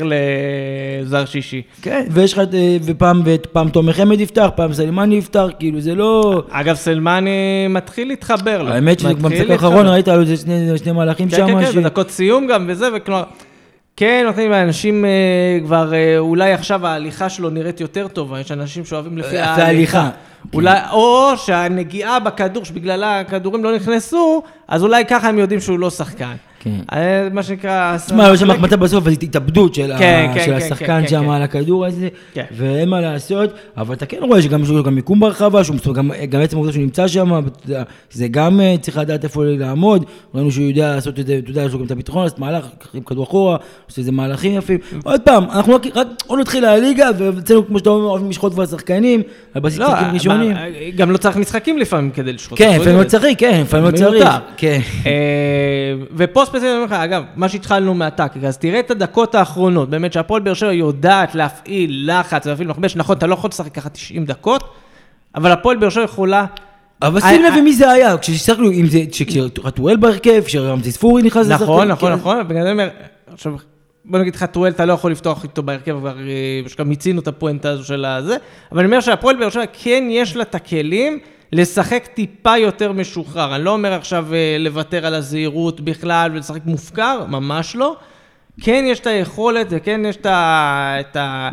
לזר 1.03 1.25
שישי. 1.25 1.63
כן, 1.83 2.07
ויש 2.11 2.33
לך. 2.33 2.39
אה, 2.39 2.77
ופעם 2.85 3.69
תומר 3.73 3.93
חמד 3.93 4.21
יפתח, 4.21 4.49
פעם 4.57 4.73
סלימני 4.73 5.17
יפתח, 5.17 5.47
כאילו 5.59 5.81
זה 5.81 5.95
לא... 5.95 6.43
אגב, 6.51 6.75
סלמני 6.75 7.67
מתחיל 7.69 8.09
להתחבר 8.09 8.63
לו. 8.63 8.71
האמת 8.73 8.99
שזה 8.99 9.09
מתחיל 9.09 9.23
במשחק 9.25 9.49
להתחבר. 9.49 9.69
האחרון 9.69 9.87
ראית, 9.87 10.09
היו 10.09 10.21
איזה 10.21 10.37
שני 10.79 10.93
מהלכים 10.93 11.29
כן, 11.29 11.37
שם. 11.37 11.47
כן, 11.47 11.65
כן, 11.65 11.73
ש- 11.73 11.77
בדקות 11.77 12.11
סיום 12.11 12.47
גם 12.47 12.65
וזה, 12.69 12.89
וכלומר, 12.97 13.23
כן, 13.97 14.23
נותנים 14.27 14.51
לאנשים 14.51 15.05
אה, 15.05 15.11
כבר, 15.65 15.95
אה, 15.95 16.19
אולי 16.19 16.53
עכשיו 16.53 16.87
ההליכה 16.87 17.29
שלו 17.29 17.51
נראית 17.51 17.81
יותר 17.81 18.09
טובה, 18.09 18.41
יש 18.41 18.53
אנשים 18.53 18.85
שאוהבים 18.85 19.19
לפי 19.19 19.39
ההליכה. 19.39 20.11
ההליכה. 20.53 20.57
אולי, 20.57 20.81
או 20.93 21.37
שהנגיעה 21.37 22.21
בכדור, 22.21 22.65
שבגללה 22.65 23.21
הכדורים 23.21 23.65
לא 23.65 23.77
נכנסו, 23.77 24.43
אז 24.69 24.83
אולי 24.83 25.05
ככה 25.05 25.29
הם 25.29 25.39
יודעים 25.39 25.61
שהוא 25.61 25.79
לא 25.79 25.91
שחקן. 25.91 26.35
כן. 26.65 26.71
אה, 26.93 27.29
מה 27.33 27.43
שנקרא... 27.43 27.97
תשמע, 27.97 28.31
יש 28.35 28.41
שם 28.41 28.51
החמצה 28.51 28.77
בסוף, 28.77 29.07
אז 29.07 29.13
התאבדות 29.13 29.75
של 29.75 29.93
ה- 29.93 29.99
כן, 29.99 30.31
כן, 30.35 30.41
של 30.45 30.51
כן, 30.51 30.57
השחקן 30.57 31.01
כן, 31.03 31.09
שם 31.09 31.25
כן. 31.25 31.31
על 31.31 31.43
הכדור 31.43 31.87
הזה, 31.87 32.09
כן. 32.35 32.45
ואין 32.57 32.89
מה 32.89 33.01
לעשות, 33.01 33.51
אבל 33.77 33.95
אתה 33.95 34.07
כן 34.07 34.19
רואה 34.21 34.43
שגם 34.43 34.63
יש 34.63 34.69
לו 34.69 34.83
גם 34.83 34.95
מיקום 34.95 35.21
ברחבה, 35.21 35.65
שהוא 35.65 35.95
גם 35.95 36.11
גם 36.29 36.41
עצם 36.41 36.57
העובדה 36.57 36.73
שהוא 36.73 36.83
נמצא 36.83 37.09
שם, 37.09 37.31
זה 38.11 38.29
גם 38.29 38.61
אה, 38.61 38.75
צריך 38.81 38.99
לדעת 38.99 39.25
איפה 39.25 39.45
לעמוד, 39.45 40.05
ראינו 40.35 40.51
שהוא 40.51 40.65
יודע 40.65 40.95
לעשות 40.95 41.21
את 41.21 41.27
זה, 41.27 41.39
אתה 41.39 41.51
יודע, 41.51 41.63
יש 41.63 41.73
לו 41.73 41.79
גם 41.79 41.85
את 41.85 41.91
הביטחון, 41.91 42.23
לעשות 42.23 42.39
מהלך, 42.39 42.67
עם 42.95 43.03
כדור 43.03 43.25
אחורה, 43.25 43.57
עושה 43.87 44.01
איזה 44.01 44.13
מהלכים 44.13 44.55
יפים. 44.55 44.79
עוד 45.05 45.21
פעם, 45.21 45.45
אנחנו 45.51 45.75
רק, 45.75 45.87
רק 45.95 46.07
עוד 46.27 46.41
התחילה 46.41 46.73
הליגה, 46.73 47.09
ואצלנו, 47.19 47.67
כמו 47.67 47.79
שאתה 47.79 47.91
אומר, 47.91 48.09
אוהבים 48.09 48.31
לשחוט 48.31 48.53
כבר 48.53 48.67
שחקנים, 48.67 49.23
על 49.55 49.63
בסיס 49.63 49.79
לא, 49.79 49.87
ראשונים. 50.35 50.57
מה, 50.57 50.91
גם 50.97 51.11
לא 51.11 51.17
צריך 51.17 51.37
משחקים 51.37 51.79
לפעמים 51.79 52.11
כדי 52.11 52.33
לשחוט. 52.33 52.59
כן, 52.59 52.79
לפעמים 52.81 52.99
לא 52.99 53.05
צריך, 53.05 53.39
כן, 53.39 53.61
לפעמים 53.63 53.87
לא. 53.87 53.97
צריך. 53.97 54.29
כן. 54.57 54.81
אה, 55.07 55.13
ופה 56.17 56.43
ספציפית 56.45 56.69
אני 56.69 56.75
אומר 56.75 56.85
לך, 56.85 56.93
אגב, 56.93 57.23
מה 57.37 57.49
שהתחלנו 57.49 57.95
מהטאקי, 57.95 58.47
אז 58.47 58.59
תראה 58.59 58.81
את 58.81 58.91
הדקות 58.91 59.35
האחרונות, 59.35 59.91
באמת 59.91 60.13
שהפועל 60.13 60.43
באר 60.43 60.55
שבע 60.55 60.73
יודעת 60.73 61.35
להפעיל 61.35 62.11
לחץ 62.13 62.47
ולהפעיל 62.47 62.69
מכבש, 62.69 62.97
נכון, 62.97 63.17
אתה 63.17 63.27
לא 63.27 63.35
יכול 63.35 63.49
לשחק 63.49 63.75
ככה 63.75 63.89
90 63.89 64.25
דקות, 64.25 64.75
אבל 65.35 65.53
הפועל 65.53 65.77
באר 65.77 65.91
שבע 65.91 66.05
יכולה... 66.05 66.47
אבל 67.03 67.21
אה, 67.23 67.31
שים 67.31 67.43
לב 67.43 67.53
אה, 67.53 67.63
מי 67.63 67.73
זה 67.73 67.91
היה, 67.91 68.19
כששיחקנו, 68.19 68.71
אם 68.71 68.87
זה, 68.87 69.01
כשחתואל 69.11 69.97
בהרכב, 69.97 70.43
כשרמזי 70.47 70.93
ספורי 70.93 71.23
נכנס 71.23 71.49
נכון, 71.49 71.89
נכון, 71.89 72.13
כן. 72.13 72.19
נכון, 72.19 72.49
בגלל 72.49 72.63
זה 72.63 72.71
אני 72.71 72.73
אומר, 72.73 72.89
עכשיו, 73.33 73.53
בוא 74.05 74.19
נגיד 74.19 74.35
לך, 74.35 74.45
טרואל, 74.45 74.73
אתה 74.73 74.85
לא 74.85 74.93
יכול 74.93 75.13
לפתוח 75.13 75.43
איתו 75.43 75.63
בהרכב, 75.63 75.99
כבר 75.99 76.17
אה, 76.79 76.85
מיצינו 76.85 77.21
את 77.21 77.29
הפואנטה 77.29 77.71
הזו 77.71 77.85
של 77.85 78.05
הזה, 78.05 78.37
אבל 78.73 78.79
אני 78.79 78.87
אומר 78.87 79.01
שהפועל 79.01 79.37
באר 79.37 79.51
שבע 79.51 79.65
כן 79.73 80.05
יש 80.11 80.37
לה 80.37 80.43
את 80.43 80.55
הכלים 80.55 81.19
לשחק 81.53 82.07
טיפה 82.07 82.59
יותר 82.59 82.93
משוחרר. 82.93 83.57
אני 83.57 83.65
לא 83.65 83.71
אומר 83.71 83.93
עכשיו 83.93 84.35
אה, 84.35 84.57
לוותר 84.59 85.07
על 85.07 85.15
הזהירות 85.15 85.81
בכלל 85.81 86.31
ולשחק 86.35 86.61
מופקר, 86.65 87.25
ממש 87.29 87.77
לא. 87.77 87.97
כן 88.61 88.85
יש 88.89 89.01
את 89.01 89.07
היכולת 89.07 89.67
וכן 89.71 90.01
יש 90.05 90.17
את 90.17 90.27
ה... 90.27 90.97
את 91.01 91.17
ה... 91.17 91.51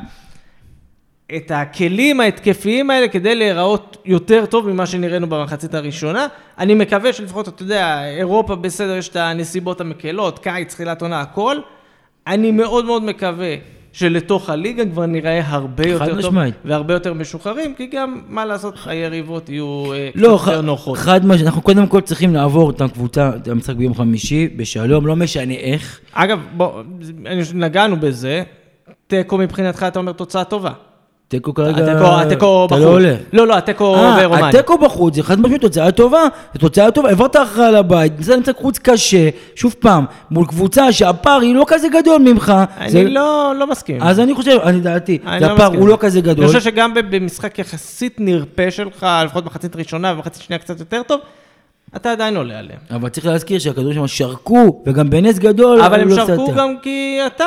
את 1.35 1.51
הכלים 1.55 2.19
ההתקפיים 2.19 2.89
האלה 2.89 3.07
כדי 3.07 3.35
להיראות 3.35 3.97
יותר 4.05 4.45
טוב 4.45 4.69
ממה 4.69 4.85
שנראינו 4.85 5.29
במחצית 5.29 5.73
הראשונה. 5.73 6.27
אני 6.57 6.73
מקווה 6.73 7.13
שלפחות, 7.13 7.47
אתה 7.47 7.63
יודע, 7.63 8.05
אירופה 8.05 8.55
בסדר, 8.55 8.95
יש 8.95 9.09
את 9.09 9.15
הנסיבות 9.15 9.81
המקלות, 9.81 10.39
קיץ, 10.39 10.73
תחילת 10.73 11.01
עונה, 11.01 11.21
הכל. 11.21 11.57
אני 12.27 12.51
מאוד 12.51 12.86
מאוד 12.86 13.03
מקווה 13.03 13.55
שלתוך 13.93 14.49
הליגה 14.49 14.86
כבר 14.86 15.05
נראה 15.05 15.41
הרבה 15.47 15.88
יותר 15.88 16.05
טוב 16.07 16.17
משמעית. 16.17 16.55
והרבה 16.65 16.93
יותר 16.93 17.13
משוחררים, 17.13 17.73
כי 17.75 17.86
גם, 17.88 18.21
מה 18.27 18.45
לעשות, 18.45 18.73
היריבות 18.86 19.49
יהיו 19.49 19.93
אה, 19.93 20.10
לא, 20.15 20.38
קצת 20.38 20.47
יותר 20.47 20.62
ח- 20.62 20.65
נוחות. 20.65 20.97
חד 20.97 21.25
משמעית, 21.25 21.45
אנחנו 21.45 21.62
קודם 21.62 21.88
כל 21.88 22.01
צריכים 22.01 22.34
לעבור 22.34 22.69
את 22.69 22.81
הקבוצה, 22.81 23.31
את 23.36 23.47
המשחק 23.47 23.75
ביום 23.75 23.93
חמישי, 23.93 24.47
בשלום, 24.47 25.07
לא 25.07 25.15
משנה 25.15 25.53
איך. 25.53 25.99
אגב, 26.13 26.39
בוא, 26.57 26.81
נגענו 27.53 27.95
בזה, 27.99 28.43
תיקו 29.07 29.38
מבחינתך, 29.38 29.86
אתה 29.88 29.99
אומר 29.99 30.12
תוצאה 30.12 30.43
טובה. 30.43 30.71
תיקו 31.32 31.54
כרגע, 31.54 31.91
התיקו, 32.22 32.65
אתה 32.65 32.76
בחוץ. 32.76 32.84
לא 32.86 32.89
עולה. 32.89 33.15
לא, 33.34 33.48
לא, 33.48 33.58
התיקו 33.58 33.96
אה, 33.96 34.17
ברומניה. 34.24 34.48
התיקו 34.50 34.78
בחוץ, 34.78 35.15
זה 35.15 35.24
חד 35.24 35.39
משמעית 35.39 35.62
תוצאה 35.62 35.91
טובה, 35.91 36.20
זו 36.54 36.60
תוצאה 36.60 36.91
טובה, 36.91 37.10
העברת 37.10 37.36
הכרעה 37.36 37.72
לבית, 37.72 38.13
זה 38.20 38.36
נמצא 38.36 38.52
חוץ 38.62 38.78
קשה, 38.78 39.30
שוב 39.56 39.76
פעם, 39.80 40.06
מול 40.32 40.46
קבוצה 40.46 40.91
שהפער 40.91 41.39
היא 41.41 41.56
לא 41.56 41.63
כזה 41.67 41.88
גדול 41.89 42.22
ממך. 42.22 42.54
אני 42.78 42.89
זה- 42.91 43.04
לא, 43.04 43.54
לא 43.60 43.67
מסכים. 43.67 44.02
אז 44.02 44.20
אני 44.20 44.34
חושב, 44.34 44.58
אני 44.63 44.80
דעתי, 44.80 45.17
אני 45.28 45.41
לא 45.41 45.46
הפער 45.52 45.67
הוא 45.76 45.88
לא 45.88 45.94
זה. 45.96 46.02
כזה 46.02 46.22
גדול. 46.22 46.46
אני 46.46 46.48
חושב 46.48 46.72
שגם 46.72 46.94
במשחק 46.94 47.60
יחסית 47.60 48.15
נרפה 48.20 48.72
שלך, 48.72 49.08
לפחות 49.26 49.46
מחצית 49.46 49.76
ראשונה 49.76 50.13
ומחצית 50.13 50.44
שנייה 50.44 50.60
קצת 50.60 50.80
יותר 50.80 51.02
טוב, 51.08 51.20
אתה 51.95 52.12
עדיין 52.12 52.38
עולה 52.38 52.60
עליהם. 52.60 52.80
אבל 52.91 53.10
צריך 53.10 53.25
להזכיר 53.25 53.60
שהכדורים 53.60 53.93
שם 53.93 54.08
שרקו, 54.08 54.82
וגם 54.86 55.10
בנס 55.10 55.39
גדול, 55.39 55.82
אבל 55.82 55.99
הם 56.01 56.08
לא 56.10 56.15
שרקו 56.15 56.45
סטה. 56.45 56.56
גם 56.58 56.75
כי 56.84 57.19
אתה 57.25 57.45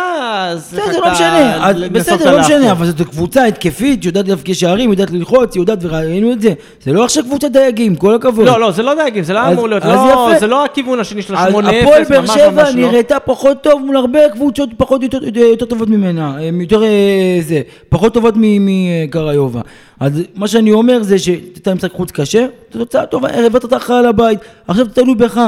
בסדר, 0.56 0.82
זה 0.92 0.98
לא 1.00 1.12
משנה, 1.12 1.68
אז 1.68 1.76
בסדר, 1.92 2.32
לא 2.36 2.40
משנה, 2.40 2.72
אבל 2.72 2.86
זאת 2.86 3.02
קבוצה 3.02 3.44
התקפית, 3.44 4.02
שיודעת 4.02 4.28
להבקיע 4.28 4.54
שערים, 4.54 4.90
יודעת 4.90 5.10
ללחוץ, 5.10 5.56
יודעת, 5.56 5.78
וראינו 5.82 6.32
את 6.32 6.40
זה. 6.40 6.52
זה 6.82 6.92
לא 6.92 7.04
עכשיו 7.04 7.24
קבוצת 7.24 7.50
דייגים, 7.50 7.96
כל 7.96 8.14
הכבוד. 8.14 8.46
לא, 8.46 8.60
לא, 8.60 8.70
זה 8.70 8.82
לא 8.82 8.94
דייגים, 8.94 9.24
זה 9.24 9.32
לא 9.32 9.48
אמור 9.48 9.68
להיות, 9.68 9.84
לא, 9.84 9.90
יפה. 9.90 10.38
זה 10.38 10.46
לא 10.46 10.64
הכיוון 10.64 11.00
השני 11.00 11.22
של 11.22 11.34
השמונה 11.34 11.70
הפועל 11.70 12.02
אפס, 12.02 12.10
באר 12.10 12.20
ממש 12.20 12.30
שבע 12.30 12.70
לא. 12.70 12.90
נראתה 12.90 13.20
פחות 13.20 13.62
טוב 13.62 13.82
מול 13.84 13.96
הרבה 13.96 14.28
קבוצות 14.32 14.70
פחות 14.76 15.02
יותר, 15.02 15.38
יותר 15.38 15.66
טובות 15.66 15.88
ממנה, 15.88 16.36
הם 16.40 16.60
יותר 16.60 16.82
אה, 16.82 17.38
זה, 17.40 17.60
פחות 17.88 18.14
טובות 18.14 18.34
מקריובה. 18.36 19.60
אז 20.00 20.22
מה 20.34 20.48
שאני 20.48 20.72
אומר 20.72 21.02
זה 21.02 21.18
שאתה 21.18 21.74
משחק 21.74 21.92
חוץ 21.92 22.10
קשה, 22.10 22.46
תוצאה 22.70 23.06
טובה, 23.06 23.28
הבאת 23.46 23.64
את 23.64 23.72
ההכרעה 23.72 24.02
לבית, 24.34 24.48
עכשיו 24.68 24.86
תלוי 24.86 25.14
בך, 25.14 25.40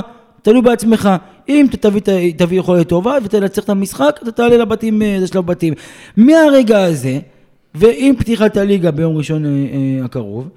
תלוי 0.42 0.62
בעצמך. 0.62 1.10
אם 1.48 1.66
אתה 1.70 1.76
תביא, 1.76 2.00
תביא 2.36 2.58
יכולת 2.58 2.88
טובה 2.88 3.18
ותנצח 3.24 3.64
את 3.64 3.68
המשחק, 3.68 4.20
אתה 4.22 4.32
תעלה 4.32 4.56
לבתים, 4.56 5.02
אה, 5.02 5.16
זה 5.20 5.26
שלב 5.26 5.46
בתים. 5.46 5.74
מהרגע 6.16 6.84
הזה, 6.84 7.18
ועם 7.74 8.16
פתיחת 8.16 8.56
הליגה 8.56 8.90
ביום 8.90 9.16
ראשון 9.16 9.44
אה, 9.44 9.50
אה, 9.50 10.04
הקרוב, 10.04 10.48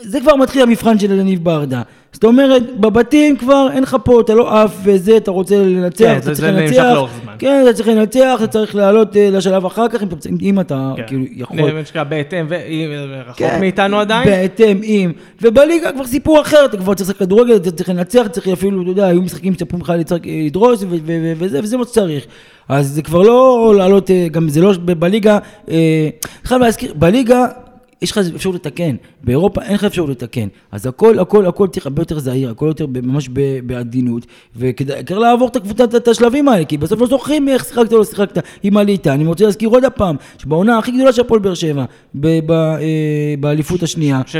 זה 0.00 0.20
כבר 0.20 0.36
מתחיל 0.36 0.62
המבחן 0.62 0.98
של 0.98 1.18
יניב 1.18 1.44
ברדה. 1.44 1.82
זאת 2.16 2.24
אומרת, 2.24 2.80
בבתים 2.80 3.36
כבר 3.36 3.68
אין 3.72 3.82
לך 3.82 3.96
פה, 4.04 4.20
אתה 4.20 4.34
לא 4.34 4.62
עף 4.62 4.76
וזה, 4.84 5.16
אתה 5.16 5.30
רוצה 5.30 5.56
לנצח, 5.56 6.04
כן, 6.04 6.16
אתה 6.18 6.34
צריך 6.34 6.48
לנצח. 6.48 6.92
לאורך 6.94 7.10
זמן. 7.22 7.32
כן, 7.38 7.62
אתה 7.62 7.72
צריך 7.72 7.88
לנצח, 7.88 8.34
אתה 8.38 8.46
צריך 8.46 8.74
לעלות 8.74 9.16
אה, 9.16 9.28
לשלב 9.32 9.64
אחר 9.64 9.88
כך, 9.88 10.02
אם 10.02 10.08
אתה, 10.08 10.28
אם 10.42 10.60
אתה 10.60 10.92
כן. 10.96 11.02
כאילו 11.06 11.24
יכול. 11.36 11.56
נאמן 11.56 11.84
שלך 11.84 11.96
בהתאם, 12.08 12.46
ורחוק 12.48 13.36
כן, 13.36 13.60
מאיתנו 13.60 13.98
עדיין. 13.98 14.28
בהתאם 14.28 14.80
עם, 14.82 15.12
ובליגה 15.42 15.92
כבר 15.92 16.06
סיפור 16.06 16.40
אחר, 16.40 16.64
אתה 16.64 16.76
כבר 16.76 16.94
צריך 16.94 17.08
לשחק 17.08 17.18
כדורגל, 17.18 17.56
אתה 17.56 17.70
צריך 17.70 17.88
לנצח, 17.88 18.26
צריך 18.30 18.48
אפילו, 18.48 18.82
אתה 18.82 18.90
יודע, 18.90 19.06
היו 19.06 19.22
משחקים 19.22 19.54
שצפו 19.54 19.76
ממך 19.76 19.90
אה, 19.90 20.48
ו- 20.88 21.32
וזה, 21.38 21.60
וזה 21.62 21.76
מה 21.76 21.84
שצריך. 21.84 22.26
אז 22.68 22.88
זה 22.88 23.02
כבר 23.02 23.22
לא 23.22 23.72
לעלות, 23.76 24.10
אה, 24.10 24.26
גם 24.30 24.48
זה 24.48 24.60
לא, 24.60 24.72
בליגה, 24.98 25.38
אה, 25.70 26.08
חייב 26.44 26.60
להזכיר, 26.60 26.94
בליגה 26.94 27.46
יש 28.02 28.10
לך 28.10 28.18
אפשרות 28.34 28.54
לתקן, 28.54 28.96
באירופה 29.24 29.62
אין 29.62 29.74
לך 29.74 29.84
אפשרות 29.84 30.10
לתקן, 30.10 30.46
אז 30.72 30.86
הכל, 30.86 31.18
הכל, 31.18 31.46
הכל 31.46 31.68
צריך 31.68 31.86
הרבה 31.86 32.02
יותר 32.02 32.18
זהיר, 32.18 32.50
הכל 32.50 32.66
יותר 32.66 32.86
ממש 33.02 33.28
בעדינות, 33.66 34.26
וכדאי 34.56 35.02
לעבור 35.10 35.48
את 35.48 35.56
הקבוצה, 35.56 35.84
את 35.84 36.08
השלבים 36.08 36.48
האלה, 36.48 36.64
כי 36.64 36.76
בסוף 36.78 37.00
לא 37.00 37.06
זוכרים 37.06 37.48
איך 37.48 37.64
שיחקת 37.64 37.92
או 37.92 37.98
לא 37.98 38.04
שיחקת, 38.04 38.38
אם 38.64 38.76
עלית. 38.76 39.06
אני 39.06 39.26
רוצה 39.26 39.44
להזכיר 39.44 39.68
עוד 39.68 39.84
הפעם, 39.84 40.16
שבעונה 40.38 40.78
הכי 40.78 40.90
גדולה 40.92 41.12
של 41.12 41.20
הפועל 41.20 41.40
באר 41.40 41.54
שבע, 41.54 41.84
אה, 42.24 42.54
באליפות 43.40 43.82
השנייה, 43.82 44.20
16-17. 44.26 44.30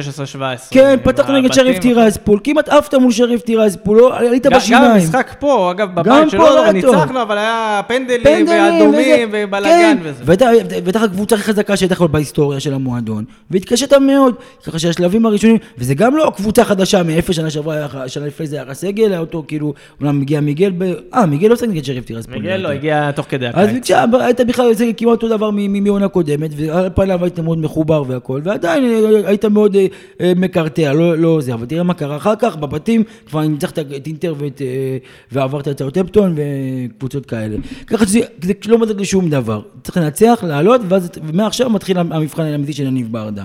כן, 0.70 0.96
פתחנו 1.02 1.38
נגד. 1.38 1.52
שריף 1.52 1.78
טירספול, 1.78 2.40
כמעט 2.44 2.68
עפת 2.68 2.94
מול 2.94 3.12
שריף 3.12 3.40
טירספול, 3.42 3.98
לא, 3.98 4.16
עלית 4.18 4.46
גם- 4.46 4.52
גם 4.52 4.58
בשיניים. 4.58 4.90
המשחק 4.90 5.34
פה, 5.40 5.70
אגב, 5.70 5.88
גם 5.88 5.94
בבית 5.94 6.30
שלו, 6.30 6.40
לא 6.42 6.64
טוב. 6.82 6.94
ניצחנו, 6.94 7.22
אבל 7.22 7.38
היה 7.38 7.80
פנדלים, 7.88 8.46
ואדומים, 8.48 9.28
ובלאגן 9.32 9.68
כן, 9.68 9.98
וזה. 10.02 10.22
והייתה- 10.26 10.46
והייתה 10.70 10.98
לך 10.98 11.04
הקבוצה 11.04 11.34
הכי 11.34 11.44
חזקה 11.44 11.76
שהייתה 11.76 11.94
לך 11.94 12.02
בהיסטוריה 12.02 12.60
של 12.60 12.74
המועדון, 12.74 13.24
והתקשית 13.50 13.92
מאוד, 13.92 14.34
ככה 14.64 14.78
שהשלבים 14.78 15.26
הראשונים, 15.26 15.56
וזה 15.78 15.94
גם 15.94 16.16
לא 16.16 16.32
קבוצה 16.36 16.64
חדשה 16.64 17.02
מאיפה 17.02 17.32
שנה 17.32 17.50
שעברה, 17.50 18.08
שנה 18.08 18.26
לפני 18.26 18.46
זה 18.46 18.62
היה 18.62 18.74
סגל, 18.74 19.10
היה 19.10 19.20
אותו 19.20 19.44
כאילו, 19.48 19.74
אומנם 20.00 20.20
הגיע 20.20 20.40
מיגל, 20.40 20.72
אה, 21.14 21.26
מיגל 21.26 21.48
לא 21.48 21.56
נגד 21.68 21.84
שריף 21.84 22.04
טירספול. 22.04 22.34
מיגל 22.34 22.56
לא, 22.56 22.68
הגיע 22.68 23.10
תוך 23.12 23.26
כדי 23.28 23.46
אז 23.46 23.68
הקיץ. 23.68 23.90
בבקשה, 23.90 24.04
היית 24.20 24.40
בכלל 24.40 24.72
כמעט 24.96 25.12
אותו 25.12 25.28
דבר 25.28 25.50
מעונה 25.50 26.08
קודמת, 26.08 26.50
ועל 26.56 26.90
פניו 26.94 27.24
היית 27.24 27.38
מאוד 27.38 27.58
מחובר 27.58 28.02
והכל, 28.06 28.40
ועדיין 28.44 28.84
אה, 28.84 29.28
היית 29.28 29.44
מאוד 29.44 29.76
אה, 29.76 29.86
אה, 30.20 30.32
מקרטע, 30.36 30.92
לא, 30.92 31.18
לא 31.18 31.40
זה, 31.40 31.54
אבל 31.54 31.66
תראה 31.66 31.82
מה 31.82 31.94
קרה 31.94 32.16
אחר 32.16 32.36
כך, 32.38 32.56
בבתים 32.56 33.02
כבר 33.26 33.46
ניצחת 33.46 33.78
את 33.78 34.06
אינטר 34.06 34.34
אה, 34.60 34.96
ועברת 35.32 35.68
את 35.68 35.80
האוטפטון 35.80 36.36
וקבוצות 36.36 37.26
כאלה. 37.26 37.56
ככה 37.86 38.06
שזה 38.06 38.20
זה 38.42 38.52
לא 38.66 38.78
מדד 38.78 39.00
לשום 39.00 39.30
דבר, 39.30 39.62
צריך 39.82 39.96
לנצח, 39.96 40.44
לעלות, 40.46 40.80
ומעכשיו 41.28 41.70
מתחיל 41.70 41.98
המבחן 41.98 42.42
האמיתי 42.42 42.72
של 42.72 42.82
יניב 42.86 43.12
ברדה. 43.12 43.35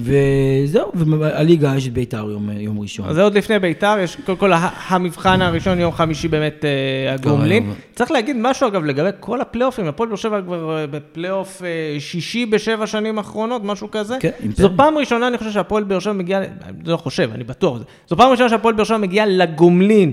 וזהו, 0.00 0.92
והליגה 0.94 1.72
יש 1.76 1.86
את 1.86 1.92
בית"ר 1.92 2.30
יום, 2.30 2.50
יום 2.50 2.80
ראשון. 2.80 3.08
אז 3.08 3.14
זה 3.14 3.22
עוד 3.22 3.34
לפני 3.34 3.58
ביתר, 3.58 3.96
יש 4.02 4.16
קודם 4.26 4.38
כל 4.38 4.52
ה- 4.52 4.70
המבחן 4.88 5.42
הראשון, 5.42 5.80
יום 5.80 5.92
חמישי 5.92 6.28
באמת 6.28 6.64
אה, 6.64 7.14
הגומלין. 7.14 7.72
צריך 7.94 8.10
להגיד 8.10 8.36
משהו 8.40 8.68
אגב 8.68 8.84
לגבי 8.84 9.08
כל 9.20 9.40
הפלייאופים, 9.40 9.86
הפועל 9.86 10.08
באר 10.08 10.16
שבע 10.16 10.40
כבר 10.42 10.78
אה, 10.78 10.86
בפלייאוף 10.86 11.62
אה, 11.64 11.68
שישי 12.00 12.46
בשבע 12.46 12.86
שנים 12.86 13.18
האחרונות, 13.18 13.62
משהו 13.64 13.90
כזה. 13.90 14.16
כן, 14.20 14.30
זו. 14.56 14.68
פעם 14.76 14.98
ראשונה, 14.98 15.28
אני 15.28 15.38
חושב 15.38 15.50
שהפועל 15.50 15.84
באר 15.84 15.98
שבע 15.98 16.12
מגיע, 16.12 16.38
אני 16.38 16.48
לא 16.86 16.96
חושב, 16.96 17.30
אני 17.34 17.44
בטוח. 17.44 17.78
זו 18.08 18.16
פעם 18.16 18.30
ראשונה 18.30 18.48
שהפועל 18.48 18.74
באר 18.74 18.84
שבע 18.84 18.96
מגיע 18.98 19.24
לגומלין 19.26 20.12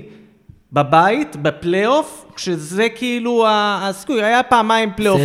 בבית, 0.74 1.36
בפלייאוף, 1.42 2.26
שזה 2.38 2.88
כאילו 2.96 3.46
הסיכוי, 3.50 4.24
היה 4.24 4.44
פעמיים 4.44 4.90
פלייאוף. 4.96 5.22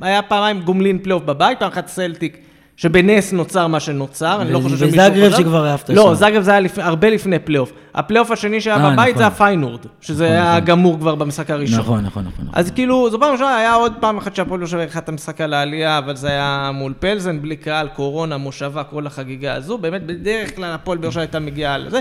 היה 0.00 0.22
פעמיים 0.22 0.60
גומלין 0.60 0.98
פלייאוף 1.02 1.22
בבית, 1.22 1.58
פעם 1.58 1.68
אחת 1.68 1.88
סלטיק. 1.88 2.38
שבנס 2.78 3.32
נוצר 3.32 3.66
מה 3.66 3.80
שנוצר, 3.80 4.42
אני 4.42 4.52
לא 4.52 4.60
חושב 4.60 4.76
שמישהו... 4.76 4.98
וזאגרב. 4.98 5.32
שכבר 5.32 5.66
אהבת 5.66 5.90
לא. 5.90 6.14
זאגרב 6.14 6.42
זה 6.42 6.50
היה 6.50 6.60
לפני, 6.60 6.84
הרבה 6.84 7.10
לפני 7.10 7.38
פלייאוף. 7.38 7.72
הפלייאוף 7.94 8.30
השני 8.30 8.60
שהיה 8.60 8.76
אה, 8.76 8.90
בבית 8.90 9.08
נכון. 9.08 9.18
זה 9.18 9.26
הפיינורד, 9.26 9.80
שזה 10.00 10.24
היה 10.26 10.60
גמור 10.60 10.98
כבר 10.98 11.14
במשחק 11.14 11.50
הראשון. 11.50 11.78
נכון, 11.78 12.04
נכון, 12.04 12.24
נכון. 12.24 12.44
נכון. 12.44 12.60
אז 12.60 12.70
כאילו, 12.70 13.10
זו 13.10 13.20
פעם 13.20 13.32
ראשונה, 13.32 13.56
היה 13.56 13.74
עוד 13.74 13.92
פעם 14.00 14.18
אחת 14.18 14.34
שהפועל 14.34 14.66
שבע 14.66 14.80
אירחה 14.80 14.98
את 14.98 15.08
המשחק 15.08 15.40
על 15.40 15.54
העלייה, 15.54 15.98
אבל 15.98 16.16
זה 16.16 16.28
היה 16.28 16.70
מול 16.74 16.94
פלזן, 16.98 17.42
בלי 17.42 17.56
קהל, 17.56 17.88
קורונה, 17.88 18.36
מושבה, 18.36 18.84
כל 18.84 19.06
החגיגה 19.06 19.54
הזו. 19.54 19.78
באמת, 19.78 20.06
בדרך 20.06 20.56
כלל 20.56 20.72
הפועל 20.72 20.98
באר 20.98 21.10
שבע 21.10 21.20
הייתה 21.20 21.38
מגיעה 21.38 21.78
לזה. 21.78 22.00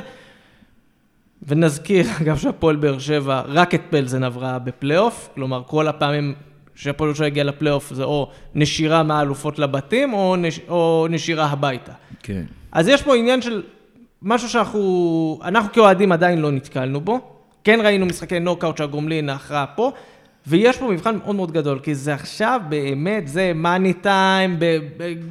ונזכיר, 1.47 2.05
אגב, 2.21 2.37
שהפועל 2.37 2.75
באר 2.75 2.99
שבע, 2.99 3.41
רק 3.47 3.75
את 3.75 3.81
פלזן 3.89 4.23
עברה 4.23 4.59
בפלייאוף, 4.59 5.29
כלומר, 5.35 5.63
כל 5.67 5.87
הפעמים 5.87 6.33
שהפועל 6.77 7.13
שבע 7.13 7.25
הגיע 7.25 7.43
לפלייאוף 7.43 7.93
זה 7.93 8.03
או 8.03 8.27
נשירה 8.55 9.03
מהאלופות 9.03 9.59
לבתים, 9.59 10.13
או, 10.13 10.35
נש... 10.35 10.59
או 10.69 11.07
נשירה 11.09 11.45
הביתה. 11.45 11.91
כן. 12.23 12.41
אז 12.71 12.87
יש 12.87 13.01
פה 13.01 13.15
עניין 13.15 13.41
של 13.41 13.61
משהו 14.21 14.49
שאנחנו, 14.49 15.39
אנחנו 15.43 15.71
כאוהדים 15.73 16.11
עדיין 16.11 16.39
לא 16.41 16.51
נתקלנו 16.51 17.01
בו. 17.01 17.19
כן 17.63 17.79
ראינו 17.83 18.05
משחקי 18.05 18.39
נוקאוט 18.39 18.77
שהגומלין 18.77 19.29
ההכרעה 19.29 19.65
פה, 19.75 19.91
ויש 20.47 20.77
פה 20.77 20.87
מבחן 20.87 21.17
מאוד 21.23 21.35
מאוד 21.35 21.51
גדול, 21.51 21.79
כי 21.83 21.95
זה 21.95 22.13
עכשיו 22.13 22.61
באמת, 22.69 23.27
זה 23.27 23.51
מאני 23.55 23.93
טיים, 23.93 24.55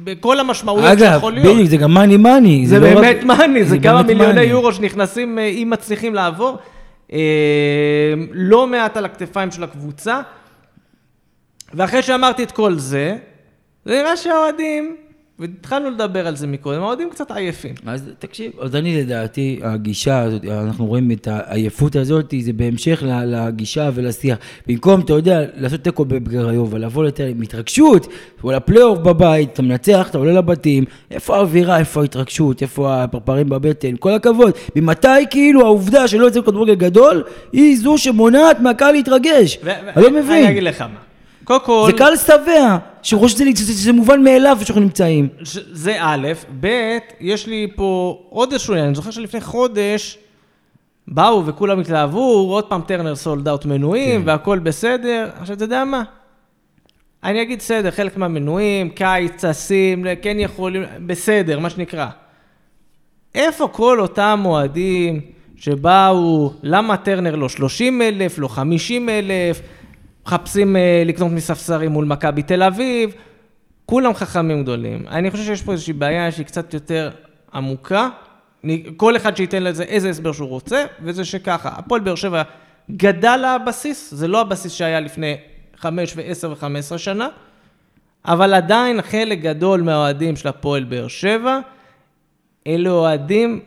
בכל 0.03 0.39
המשמעויות 0.39 0.91
אגב, 0.91 1.13
שיכול 1.13 1.33
להיות. 1.33 1.47
בדיוק, 1.55 1.69
זה 1.69 1.77
גם 1.77 1.93
מאני 1.93 2.17
מאני. 2.17 2.67
זה 2.67 2.79
לא 2.79 2.93
באמת 2.93 3.17
רק- 3.17 3.23
מאני, 3.23 3.63
זה 3.63 3.79
כמה 3.79 3.93
באמת 3.93 4.07
מיליוני 4.07 4.33
מאני. 4.33 4.47
יורו 4.47 4.73
שנכנסים, 4.73 5.39
אה, 5.39 5.43
אם 5.45 5.69
מצליחים 5.71 6.15
לעבור. 6.15 6.57
אה, 7.13 7.19
לא 8.31 8.67
מעט 8.67 8.97
על 8.97 9.05
הכתפיים 9.05 9.51
של 9.51 9.63
הקבוצה. 9.63 10.21
ואחרי 11.73 12.01
שאמרתי 12.01 12.43
את 12.43 12.51
כל 12.51 12.75
זה, 12.75 13.17
זה 13.85 14.01
נראה 14.01 14.17
שהאוהדים, 14.17 14.95
והתחלנו 15.39 15.89
לדבר 15.89 16.27
על 16.27 16.35
זה 16.35 16.47
מקודם, 16.47 16.81
האוהדים 16.81 17.09
קצת 17.09 17.31
עייפים. 17.31 17.75
אז 17.85 18.09
תקשיב, 18.19 18.51
אז 18.61 18.75
אני 18.75 19.01
לדעתי, 19.01 19.59
הגישה 19.63 20.19
הזאת, 20.19 20.45
אנחנו 20.45 20.85
רואים 20.85 21.11
את 21.11 21.27
העייפות 21.27 21.95
הזאת, 21.95 22.33
זה 22.39 22.53
בהמשך 22.53 23.03
לגישה 23.25 23.89
ולשיח. 23.93 24.37
במקום, 24.67 25.01
אתה 25.01 25.13
יודע, 25.13 25.41
לעשות 25.55 25.81
תיקו 25.81 26.05
בגריובה, 26.05 26.77
לבוא 26.77 27.05
יותר 27.05 27.25
עם 27.25 27.41
התרגשות, 27.41 28.07
או 28.43 28.51
לפלייאוף 28.51 28.99
בבית, 28.99 29.53
אתה 29.53 29.61
מנצח, 29.61 30.07
אתה 30.09 30.17
עולה 30.17 30.33
לבתים, 30.33 30.83
איפה 31.11 31.35
האווירה, 31.37 31.79
איפה 31.79 32.01
ההתרגשות, 32.01 32.61
איפה 32.61 33.03
הפרפרים 33.03 33.49
בבטן, 33.49 33.95
כל 33.99 34.11
הכבוד. 34.13 34.51
ממתי 34.75 35.07
כאילו 35.29 35.61
העובדה 35.65 36.07
שלא 36.07 36.25
יוצא 36.25 36.41
כדורגל 36.41 36.75
גדול, 36.75 37.23
היא 37.51 37.77
זו 37.77 37.97
שמונעת 37.97 38.59
מהקהל 38.59 38.91
להתרגש? 38.91 39.57
אני 39.63 40.03
לא 40.03 40.07
אני 40.07 40.19
מבין. 40.21 40.47
אגיד 40.47 40.63
לך 40.63 40.81
מה. 40.81 41.06
קודם 41.47 41.65
כל, 41.65 41.83
זה 41.91 41.97
קהל 41.97 42.17
שבע, 42.17 42.77
שחושב 43.03 43.35
שזה, 43.37 43.45
שזה, 43.55 43.73
שזה 43.73 43.93
מובן 43.93 44.23
מאליו 44.23 44.57
שאנחנו 44.63 44.81
נמצאים. 44.81 45.27
ש- 45.43 45.57
זה 45.71 45.97
א', 45.99 46.27
ב', 46.59 46.97
יש 47.19 47.47
לי 47.47 47.67
פה 47.75 48.19
עוד 48.29 48.51
איזשהו 48.51 48.73
עניין, 48.73 48.85
אני 48.87 48.95
זוכר 48.95 49.11
שלפני 49.11 49.41
חודש 49.41 50.17
באו 51.07 51.45
וכולם 51.45 51.79
התלהבו, 51.79 52.47
עוד 52.51 52.63
פעם 52.65 52.81
טרנר 52.81 53.15
סולד 53.15 53.47
אאוט 53.47 53.65
מנויים 53.65 54.21
כן. 54.21 54.27
והכל 54.27 54.59
בסדר. 54.59 55.29
עכשיו, 55.39 55.55
אתה 55.55 55.63
יודע 55.63 55.85
מה? 55.85 56.03
אני 57.23 57.41
אגיד 57.41 57.59
בסדר, 57.59 57.91
חלק 57.91 58.17
מהמנויים, 58.17 58.89
קיץ, 58.89 59.31
צסים, 59.35 60.05
כן 60.21 60.37
יכולים, 60.39 60.83
בסדר, 61.05 61.59
מה 61.59 61.69
שנקרא. 61.69 62.07
איפה 63.35 63.67
כל 63.67 63.99
אותם 63.99 64.41
אוהדים 64.45 65.21
שבאו, 65.55 66.53
למה 66.63 66.97
טרנר 66.97 67.35
לא 67.35 67.49
30 67.49 68.01
אלף, 68.01 68.39
לא 68.39 68.47
50 68.47 69.09
אלף, 69.09 69.61
מחפשים 70.27 70.75
אה, 70.75 71.03
לקנות 71.05 71.31
מספסרים 71.31 71.91
מול 71.91 72.05
מכבי 72.05 72.43
תל 72.43 72.63
אביב? 72.63 73.15
כולם 73.85 74.13
חכמים 74.13 74.63
גדולים. 74.63 75.05
אני 75.07 75.31
חושב 75.31 75.43
שיש 75.43 75.61
פה 75.61 75.71
איזושהי 75.71 75.93
בעיה 75.93 76.31
שהיא 76.31 76.45
קצת 76.45 76.73
יותר 76.73 77.09
עמוקה. 77.53 78.09
כל 78.97 79.15
אחד 79.15 79.37
שייתן 79.37 79.63
לזה 79.63 79.83
איזה 79.83 80.09
הסבר 80.09 80.31
שהוא 80.31 80.49
רוצה, 80.49 80.85
וזה 81.01 81.25
שככה, 81.25 81.69
הפועל 81.69 82.01
באר 82.01 82.15
שבע 82.15 82.43
גדל 82.91 83.45
הבסיס, 83.45 84.13
זה 84.13 84.27
לא 84.27 84.41
הבסיס 84.41 84.71
שהיה 84.71 84.99
לפני 84.99 85.35
5 85.77 86.13
ו-10 86.15 86.47
ו-15 86.47 86.97
שנה, 86.97 87.27
אבל 88.25 88.53
עדיין 88.53 89.01
חלק 89.01 89.39
גדול 89.39 89.81
מהאוהדים 89.81 90.35
של 90.35 90.47
הפועל 90.47 90.83
באר 90.83 91.07
שבע, 91.07 91.59
אלה 92.67 92.89
אוהדים. 92.89 93.59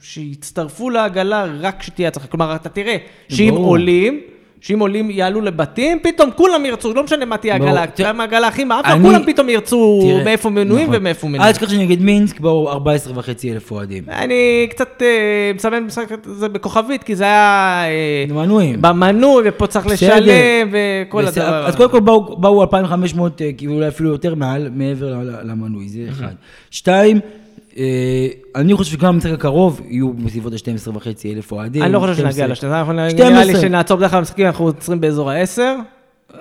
שיצטרפו 0.00 0.90
לעגלה 0.90 1.44
רק 1.60 1.80
כשתהיה 1.80 2.08
הצלחה. 2.08 2.26
כלומר, 2.26 2.54
אתה 2.54 2.68
תראה 2.68 2.96
שאם. 3.28 3.54
עולים, 3.56 4.20
שאם 4.60 4.78
עולים 4.78 5.10
יעלו 5.10 5.40
לבתים, 5.40 5.98
פתאום 6.02 6.30
כולם 6.30 6.66
ירצו, 6.66 6.94
לא 6.94 7.02
משנה 7.02 7.24
מה 7.24 7.36
תהיה. 7.36 7.54
העגלה, 7.54 7.86
תראה, 7.86 8.08
גם 8.08 8.20
העגלה 8.20 8.48
הכי 8.48 8.64
מעפה, 8.64 8.88
כולם 9.02 9.22
פתאום 9.26 9.48
ירצו 9.48 10.10
מאיפה 10.24 10.50
מנויים 10.50 10.86
נכון. 10.86 11.00
ומאיפה 11.00 11.26
אל 11.26 11.32
מנויים. 11.32 11.52
תשכח 11.52 11.68
שנגד 11.68 12.02
מינסק 12.02 12.40
באו 12.40 12.70
14 12.70 13.18
וחצי 13.18 13.52
אלף 13.52 13.70
אוהדים. 13.70 14.04
אני 14.08 14.66
קצת 14.70 15.02
אה, 15.02 15.52
מסמן 15.54 15.84
משחק 15.84 16.06
הזה 16.26 16.48
בכוכבית, 16.48 17.02
כי 17.04 17.16
זה 17.16 17.24
היה... 17.24 17.82
אה, 17.86 18.34
מנויים. 18.34 18.82
במנוי, 18.82 19.42
ופה 19.46 19.66
צריך. 19.66 19.86
לשלם, 19.86 20.68
וכל 20.72 21.26
הדבר. 21.26 21.66
אז 21.66 21.76
קודם 21.76 21.90
כל 21.90 22.00
באו, 22.00 22.36
באו 22.36 22.62
2,500, 22.62 23.42
אה, 23.42 23.52
כאילו 23.52 23.74
אולי 23.74 23.88
אפילו 23.88 24.10
יותר 24.10 24.34
מעל, 24.34 24.68
מעבר 24.74 25.14
למנוי, 25.42 25.88
זה 25.88 26.00
אחד. 26.10 26.32
שתיים, 26.70 27.20
אני 28.56 28.74
חושב 28.74 28.92
שגם 28.92 29.14
במשחק 29.14 29.32
הקרוב 29.32 29.80
יהיו 29.88 30.12
בסביבות 30.12 30.52
ה-12 30.52 30.96
וחצי 30.96 31.34
אלף 31.34 31.52
אוהדים. 31.52 31.82
אני 31.82 31.92
לא 31.92 31.98
חושב 32.00 32.14
שנגיע 32.14 32.32
12. 32.32 32.52
לשתיים, 32.52 32.72
אנחנו 32.72 32.92
נראה 32.92 33.10
12. 33.10 33.44
לי 33.44 33.60
שנעצור 33.60 33.96
בדרך 33.96 34.10
כלל 34.10 34.18
במשחקים, 34.20 34.46
אנחנו 34.46 34.64
עוצרים 34.64 35.00
באזור 35.00 35.30
ה-10. 35.30 35.60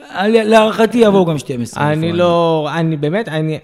על- 0.09 0.43
להערכתי 0.43 0.97
יבואו 0.97 1.25
גם 1.25 1.37
12 1.37 1.89
אלף 1.89 1.97
אני. 1.97 2.11
לא, 2.13 2.69
אני 2.75 2.97
באמת, 2.97 3.27
אני, 3.27 3.59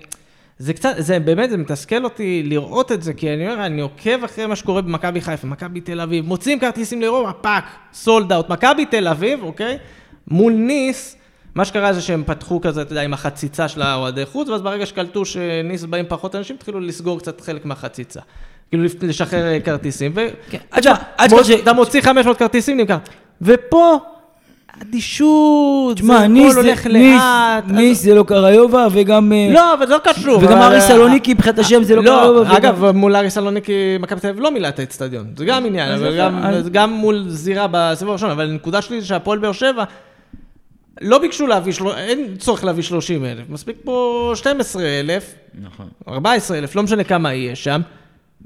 זה 0.58 0.74
קצת, 0.74 0.94
זה 0.98 1.20
באמת, 1.20 1.50
זה 1.50 1.58
מתסכל 1.58 2.04
אותי 2.04 2.44
לראות 2.46 2.92
את 2.92 3.04
זה, 3.04 3.14
כי 3.14 3.34
אני 3.34 3.52
אומר, 3.52 3.66
אני 3.66 3.82
עוקב 3.82 4.24
אחרי 4.24 4.46
מה 4.46 4.56
שקורה 4.56 4.82
במכבי 4.82 5.22
חיפה, 5.22 5.48
מכבי 5.48 5.82
תל 5.82 6.02
אביב, 6.02 6.26
מוצאים 6.26 6.60
כרטיסים 6.60 7.02
לאירופה, 7.02 7.32
fuck, 7.34 7.64
sold 7.94 8.32
out, 8.34 8.50
מכבי 8.50 8.86
תל 8.86 9.08
אביב, 9.08 9.44
אוקיי? 9.44 9.78
מול 10.28 10.54
ניס, 10.54 11.18
מה 11.56 11.66
שקרה 11.66 11.94
זה 11.94 12.02
שהם 12.02 12.24
פתחו 12.26 12.62
כזה, 12.62 12.82
אתה 12.82 12.92
יודע, 12.92 13.02
עם 13.02 13.14
החציצה 13.14 13.68
של 13.68 13.82
האוהדי 13.82 14.26
חוץ, 14.26 14.50
ואז 14.50 14.62
ברגע 14.62 14.86
שקלטו 14.86 15.26
שניס 15.26 15.84
באים 15.84 16.06
פחות 16.08 16.36
אנשים, 16.36 16.56
התחילו 16.56 16.80
לסגור 16.80 17.20
קצת 17.20 17.42
חלק 17.42 17.66
מהחציצה. 17.66 18.20
כאילו 18.70 18.84
לשחרר 19.02 19.46
אה, 19.48 19.60
כרטיסים, 19.60 20.12
ו... 20.16 20.28
כן, 20.50 20.58
מוציא 21.76 22.02
500 22.02 22.38
כרטיסים, 22.38 22.78
נמכר. 22.78 22.98
ופה, 23.42 24.00
אדישות, 24.82 25.98
זה 25.98 26.18
הכל 26.18 26.60
הולך 26.62 26.88
לאט. 26.88 27.64
ניס 27.68 28.02
זה 28.02 28.16
לא 28.16 28.24
קריובה, 28.24 28.88
וגם... 28.92 29.34
אה, 29.34 29.50
לא, 29.54 29.74
אבל 29.74 29.88
זה 29.88 29.94
לא 29.94 30.00
קשור. 30.04 30.38
וגם 30.38 30.58
אבל- 30.58 30.62
אריס 30.72 30.84
סלוניקי, 30.84 31.34
מבחינת 31.34 31.60
השם, 31.60 31.84
זה 31.84 31.96
לא 31.96 32.02
קריובה. 32.02 32.50
לא, 32.52 32.58
אגב, 32.58 32.92
מול 32.92 33.16
אריס 33.16 33.34
סלוניקי, 33.34 33.98
מכבי 34.00 34.20
תל 34.20 34.28
אביב 34.28 34.42
לא 34.42 34.52
מילאה 34.52 34.70
את 34.70 34.80
האצטדיון. 34.80 35.26
זה 35.38 35.46
גם 35.46 35.66
עניין, 35.66 36.00
גם 36.72 36.94
מול 36.94 37.24
זירה 37.28 37.68
בסיבוב 37.72 38.10
הראשון. 38.12 38.30
אבל 38.30 38.50
הנקודה 38.50 38.82
שלי 38.82 39.02
זה 39.02 39.08
שהפועל 39.08 39.40
באר 39.40 39.52
שבע, 39.52 39.84
לא 41.02 41.18
ביקשו 41.20 41.48
להביא, 41.48 41.74
של- 41.74 41.88
אין 41.98 42.36
צורך 42.40 42.64
להביא 42.64 42.84
30 42.84 43.26
אלף. 43.26 43.50
מספיק 43.50 43.76
פה 43.84 44.32
12 44.36 44.84
אלף, 44.84 45.34
נכון. 45.64 45.86
14 46.08 46.58
אלף, 46.58 46.76
לא 46.76 46.84
משנה 46.84 47.04
כמה 47.04 47.34
יהיה 47.34 47.56
שם. 47.56 47.82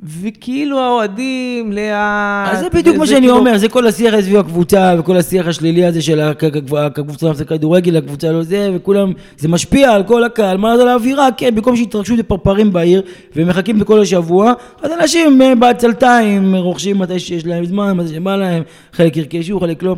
וכאילו 0.03 0.79
האוהדים 0.79 1.71
לאט... 1.71 2.49
אז 2.53 2.59
זה 2.59 2.69
בדיוק 2.73 2.97
מה 2.97 3.07
שאני 3.07 3.19
כאילו- 3.19 3.37
אומר, 3.37 3.57
זה 3.57 3.69
כל 3.69 3.87
השיח 3.87 4.13
הזה 4.13 4.23
סביב 4.23 4.37
הקבוצה, 4.37 4.93
וכל 4.99 5.17
השיח 5.17 5.47
השלילי 5.47 5.85
הזה 5.85 6.01
של 6.01 6.19
הקבוצה 6.19 7.33
זה 7.33 7.45
כדורגל, 7.45 7.97
הקבוצה 7.97 8.31
לא 8.31 8.43
זה, 8.43 8.69
וכולם, 8.75 9.11
זה 9.37 9.47
משפיע 9.47 9.91
על 9.91 10.03
כל 10.03 10.23
הקהל, 10.23 10.57
מה 10.57 10.75
זה 10.77 10.81
על 10.83 10.87
האווירה, 10.87 11.29
כן, 11.37 11.55
במקום 11.55 11.75
שיתרגשו 11.75 12.17
בפרפרים 12.17 12.73
בעיר, 12.73 13.01
ומחכים 13.35 13.79
בכל 13.79 14.01
השבוע, 14.01 14.53
אז 14.81 14.91
אנשים 14.91 15.41
אה, 15.41 15.55
בעצלתיים 15.55 16.55
רוכשים 16.55 16.99
מתי 16.99 17.19
שיש 17.19 17.45
להם 17.45 17.65
זמן, 17.65 17.91
מתי 17.97 18.13
שבא 18.13 18.35
להם, 18.35 18.63
חלק 18.93 19.17
ירכשו, 19.17 19.59
חלק 19.59 19.83
לא, 19.83 19.95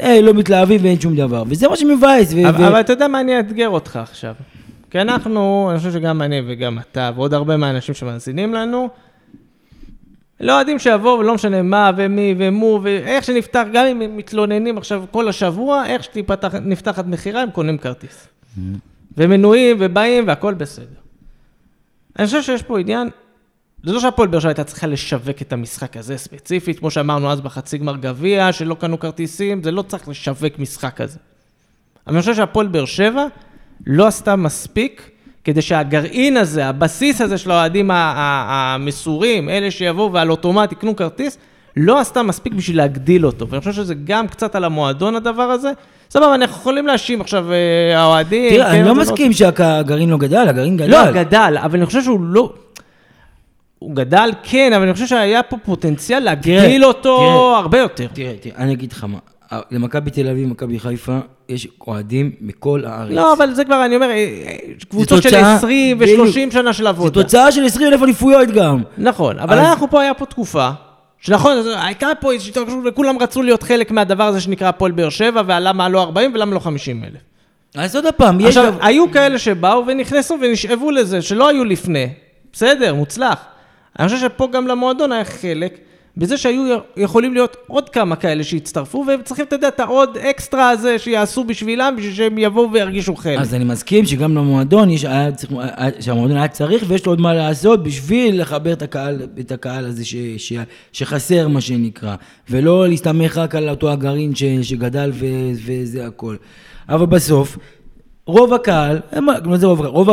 אה, 0.00 0.20
לא 0.20 0.34
מתלהבים 0.34 0.80
ואין 0.84 1.00
שום 1.00 1.16
דבר, 1.16 1.42
וזה 1.46 1.68
מה 1.68 1.76
שמבאס. 1.76 2.32
ו- 2.34 2.48
אבל, 2.48 2.64
ו- 2.64 2.68
אבל 2.68 2.80
אתה 2.80 2.92
יודע 2.92 3.08
מה, 3.08 3.20
אני 3.20 3.38
אאתגר 3.38 3.68
אותך 3.68 3.96
עכשיו. 3.96 4.34
כי 4.90 5.00
אנחנו, 5.00 5.68
אני 5.70 5.78
חושב 5.78 5.92
שגם 5.92 6.22
אני 6.22 6.42
וגם 6.46 6.78
אתה, 6.78 7.10
ועוד 7.16 7.34
הרבה 7.34 7.56
מהאנשים 7.56 7.94
שמאזינים 7.94 8.54
לנו, 8.54 8.88
לא 10.40 10.52
יודעים 10.52 10.78
שיבואו, 10.78 11.18
ולא 11.18 11.34
משנה 11.34 11.62
מה 11.62 11.90
ומי 11.96 12.34
ומו, 12.38 12.80
ואיך 12.82 13.24
שנפתח, 13.24 13.64
גם 13.72 13.86
אם 13.86 14.02
הם 14.02 14.16
מתלוננים 14.16 14.78
עכשיו 14.78 15.04
כל 15.10 15.28
השבוע, 15.28 15.86
איך 15.86 16.02
שנפתחת 16.04 17.06
מכירה, 17.06 17.42
הם 17.42 17.50
קונים 17.50 17.78
כרטיס. 17.78 18.28
ומנויים, 19.16 19.76
ובאים, 19.80 20.28
והכל 20.28 20.54
בסדר. 20.54 20.84
אני 22.18 22.26
חושב 22.26 22.42
שיש 22.42 22.62
פה 22.62 22.80
עניין, 22.80 23.08
לא 23.92 24.00
שהפועל 24.00 24.28
באר 24.28 24.40
שבע 24.40 24.48
הייתה 24.48 24.64
צריכה 24.64 24.86
לשווק 24.86 25.42
את 25.42 25.52
המשחק 25.52 25.96
הזה 25.96 26.18
ספציפית, 26.18 26.78
כמו 26.78 26.90
שאמרנו 26.90 27.30
אז 27.30 27.40
בחצי 27.40 27.78
גמר 27.78 27.96
גביע, 27.96 28.52
שלא 28.52 28.74
קנו 28.74 28.98
כרטיסים, 28.98 29.62
זה 29.62 29.70
לא 29.70 29.82
צריך 29.82 30.08
לשווק 30.08 30.58
משחק 30.58 30.96
כזה. 30.96 31.18
אבל 32.06 32.14
אני 32.14 32.20
חושב 32.20 32.34
שהפועל 32.34 32.66
באר 32.66 32.84
שבע 32.84 33.26
לא 33.86 34.06
עשתה 34.06 34.36
מספיק 34.36 35.10
כדי 35.44 35.62
שהגרעין 35.62 36.36
הזה, 36.36 36.66
הבסיס 36.66 37.20
הזה 37.20 37.38
של 37.38 37.50
האוהדים 37.50 37.90
המסורים, 37.92 39.48
אלה 39.48 39.70
שיבואו 39.70 40.12
ועל 40.12 40.30
אוטומט 40.30 40.72
יקנו 40.72 40.96
כרטיס, 40.96 41.38
לא 41.76 42.00
עשתה 42.00 42.22
מספיק 42.22 42.54
בשביל 42.54 42.76
להגדיל 42.76 43.26
אותו. 43.26 43.48
ואני 43.48 43.60
חושב 43.60 43.72
שזה 43.72 43.94
גם 44.04 44.28
קצת 44.28 44.54
על 44.54 44.64
המועדון 44.64 45.14
הדבר 45.14 45.42
הזה. 45.42 45.70
סבבה, 46.10 46.34
אנחנו 46.34 46.56
יכולים 46.56 46.86
להאשים 46.86 47.20
עכשיו 47.20 47.46
אה, 47.52 48.00
האוהדים. 48.00 48.50
תראה, 48.50 48.66
כן, 48.66 48.70
אני 48.70 48.88
לא 48.88 48.94
זה 48.94 49.00
מסכים 49.00 49.32
שהגרעין 49.32 50.10
לא 50.10 50.18
גדל, 50.18 50.48
הגרעין 50.48 50.76
גדל. 50.76 50.90
לא, 50.90 51.12
גדל, 51.12 51.56
אבל 51.62 51.78
אני 51.78 51.86
חושב 51.86 52.02
שהוא 52.02 52.20
לא... 52.20 52.52
הוא 53.78 53.94
גדל, 53.96 54.30
כן, 54.42 54.72
אבל 54.72 54.82
אני 54.84 54.92
חושב 54.94 55.06
שהיה 55.06 55.42
פה 55.42 55.56
פוטנציאל 55.56 56.18
להגדיל 56.22 56.84
אותו 56.84 57.16
תראה. 57.18 57.58
הרבה 57.58 57.78
יותר. 57.78 58.06
תראה, 58.12 58.32
תראה, 58.40 58.56
אני 58.56 58.72
אגיד 58.72 58.92
לך 58.92 59.04
מה, 59.04 59.18
למכבי 59.70 60.10
תל 60.10 60.28
אביב, 60.28 60.48
מכבי 60.48 60.78
חיפה, 60.78 61.18
יש 61.48 61.68
אוהדים 61.86 62.32
מכל 62.40 62.82
הארץ. 62.86 63.10
לא, 63.12 63.32
אבל 63.32 63.54
זה 63.54 63.64
כבר, 63.64 63.84
אני 63.84 63.96
אומר, 63.96 64.06
אה, 64.10 64.14
אה, 64.14 64.56
קבוצות 64.90 65.22
של 65.22 65.28
תוצאה- 65.30 65.54
20 65.56 65.98
בדיוק. 65.98 66.20
ו-30 66.28 66.52
שנה 66.52 66.72
של 66.72 66.82
זו 66.82 66.88
עבודה. 66.88 67.22
תוצאה 67.22 67.52
של 67.52 67.64
20 67.64 67.92
אלף 67.92 68.02
אליפויות 68.02 68.48
גם. 68.48 68.82
נכון, 68.98 69.38
אבל 69.38 69.58
אז- 69.58 69.66
אנחנו 69.66 69.90
פה, 69.90 70.02
היה 70.02 70.14
פה 70.14 70.26
תקופה, 70.26 70.70
שנכון, 71.20 71.52
הייתה 71.76 72.08
פה 72.20 72.32
איזושהי 72.32 72.50
התרגשות, 72.50 72.78
וכולם 72.86 73.18
רצו 73.18 73.42
להיות 73.42 73.62
חלק 73.62 73.90
מהדבר 73.90 74.24
הזה 74.24 74.40
שנקרא 74.40 74.68
הפועל 74.68 74.92
באר 74.92 75.08
שבע, 75.08 75.42
ולמה 75.46 75.88
לא 75.88 76.02
40 76.02 76.30
ולמה 76.34 76.54
לא 76.54 76.58
50 76.60 77.04
אלף. 77.04 77.20
אז 77.84 77.96
עוד 77.96 78.06
פעם, 78.16 78.40
יש... 78.40 78.46
עכשיו, 78.46 78.74
היו 78.80 79.10
כאלה 79.12 79.38
שבאו 79.38 79.84
ונכנסו 79.86 80.36
ונשאבו 80.40 80.90
לזה, 80.90 81.22
שלא 81.22 81.48
היו 81.48 81.64
לפני. 81.64 82.08
בסדר, 82.52 82.94
מוצלח. 82.94 83.36
אני 83.98 84.08
חושב 84.08 84.20
שפה 84.20 84.48
גם 84.52 84.66
למועדון 84.66 85.12
היה 85.12 85.24
חלק, 85.24 85.78
בזה 86.16 86.36
שהיו 86.36 86.78
יכולים 86.96 87.34
להיות 87.34 87.56
עוד 87.66 87.88
כמה 87.88 88.16
כאלה 88.16 88.44
שהצטרפו, 88.44 89.04
והם 89.08 89.22
צריכים, 89.22 89.44
אתה 89.44 89.56
יודע, 89.56 89.68
את 89.68 89.80
העוד 89.80 90.16
אקסטרה 90.16 90.70
הזה 90.70 90.98
שיעשו 90.98 91.44
בשבילם, 91.44 91.94
בשביל 91.98 92.14
שהם 92.14 92.38
יבואו 92.38 92.72
וירגישו 92.72 93.16
חלק. 93.16 93.38
אז 93.38 93.54
אני 93.54 93.64
מסכים 93.64 94.06
שגם 94.06 94.34
למועדון, 94.36 94.90
יש, 94.90 95.04
היה 95.04 95.32
צריך, 95.32 95.52
שהמועדון 96.00 96.36
היה 96.36 96.48
צריך 96.48 96.84
ויש 96.88 97.06
לו 97.06 97.12
עוד 97.12 97.20
מה 97.20 97.34
לעשות 97.34 97.82
בשביל 97.82 98.40
לחבר 98.40 98.72
את 98.72 98.82
הקהל, 98.82 99.22
את 99.40 99.52
הקהל 99.52 99.84
הזה 99.84 100.04
ש, 100.04 100.16
ש, 100.36 100.52
שחסר, 100.92 101.48
מה 101.48 101.60
שנקרא, 101.60 102.14
ולא 102.50 102.88
להסתמך 102.88 103.38
רק 103.38 103.54
על 103.54 103.68
אותו 103.68 103.90
הגרעין 103.90 104.34
ש, 104.34 104.44
שגדל 104.44 105.10
ו, 105.14 105.26
וזה 105.66 106.06
הכל. 106.06 106.36
אבל 106.88 107.06
בסוף, 107.06 107.58
רוב 108.26 108.54
הקהל, 108.54 109.00
מה 109.44 109.56
זה 109.56 109.66
רוב 109.66 109.80
הקהל? 109.80 109.92
רוב, 109.92 110.08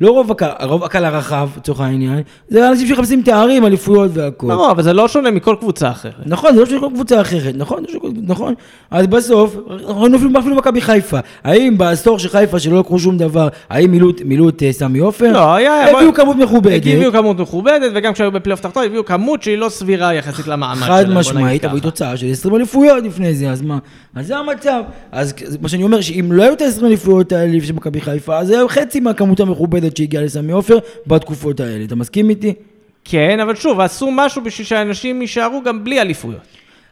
לא 0.00 0.10
רוב 0.10 0.30
הקהל, 0.30 0.52
רוב 0.62 0.84
הקהל 0.84 1.04
הרחב, 1.04 1.48
לצורך 1.56 1.80
העניין, 1.80 2.20
זה 2.48 2.68
אנשים 2.68 2.86
שמחפשים 2.86 3.22
תארים, 3.22 3.66
אליפויות 3.66 4.10
והכל. 4.14 4.46
לא, 4.48 4.70
אבל 4.70 4.82
זה 4.82 4.92
לא 4.92 5.08
שונה 5.08 5.30
מכל 5.30 5.56
קבוצה 5.60 5.90
אחרת. 5.90 6.12
נכון, 6.26 6.54
זה 6.54 6.60
לא 6.60 6.66
של 6.66 6.80
כל 6.80 6.88
קבוצה 6.94 7.20
אחרת, 7.20 7.54
נכון, 7.56 7.84
כל- 8.00 8.08
נכון. 8.22 8.54
אז 8.90 9.06
בסוף, 9.06 9.56
ראינו 9.84 10.16
אפילו 10.16 10.40
אפילו 10.40 10.56
מכבי 10.56 10.80
חיפה. 10.80 11.18
האם 11.44 11.78
בעשור 11.78 12.18
של 12.18 12.28
חיפה 12.28 12.58
שלא 12.58 12.78
לקחו 12.78 12.98
שום 12.98 13.18
דבר, 13.18 13.48
האם 13.70 13.90
מילאו 14.24 14.48
את- 14.48 14.62
אה, 14.62 14.72
סמי 14.72 14.98
עופר? 14.98 15.32
לא, 15.32 15.54
היה... 15.54 15.90
הביאו 15.96 16.14
כמות 16.14 16.36
מכובדת. 16.36 16.82
הביאו 16.82 17.12
כמות 17.12 17.38
מכובדת, 17.40 17.90
וגם 17.94 18.12
כשהיו 18.12 18.32
בפלייאוף 18.32 18.60
תחתון, 18.60 18.84
הביאו 18.84 19.04
כמות 19.04 19.42
שהיא 19.42 19.58
לא 19.58 19.68
סבירה 19.68 20.14
יחסית 20.14 20.46
למעמד 20.48 20.82
שלהם. 20.86 21.04
חד 21.06 21.10
משמעית. 21.10 21.64
אבל 21.64 21.74
היא 21.74 21.82
תוצאה 21.82 22.16
של 22.16 22.30
20 22.30 22.54
אליפויות 22.56 23.04
לפני 23.04 23.34
זה, 23.34 23.50
אז 23.50 23.62
מה? 23.62 23.78
אז 24.14 24.26
זה 24.26 24.36
המצב. 24.36 24.82
אז 25.12 25.32
כ- 25.36 25.42
מה 25.60 25.68
שאני 25.68 25.82
אומר, 25.82 26.00
שאם 26.00 26.32
לא 26.32 26.42
היו 26.42 26.52
את 26.52 26.62
ה-20 26.62 26.84
אליפויות 26.84 27.32
האלה 27.32 27.58
של 27.64 27.72
מכבי 27.72 28.00
חיפה, 28.00 28.38
אז 28.38 28.50
היה 28.50 28.68
חצי 28.68 29.00
מהכמות 29.00 29.40
המכובדת 29.40 29.85
שהגיעה 29.94 30.22
לסמי 30.22 30.52
עופר 30.52 30.78
בתקופות 31.06 31.60
האלה. 31.60 31.84
אתה 31.84 31.96
מסכים 31.96 32.30
איתי? 32.30 32.54
כן, 33.04 33.40
אבל 33.40 33.54
שוב, 33.54 33.80
עשו 33.80 34.08
משהו 34.12 34.42
בשביל 34.42 34.66
שאנשים 34.66 35.22
יישארו 35.22 35.62
גם 35.62 35.84
בלי 35.84 36.00
אליפויות. 36.00 36.40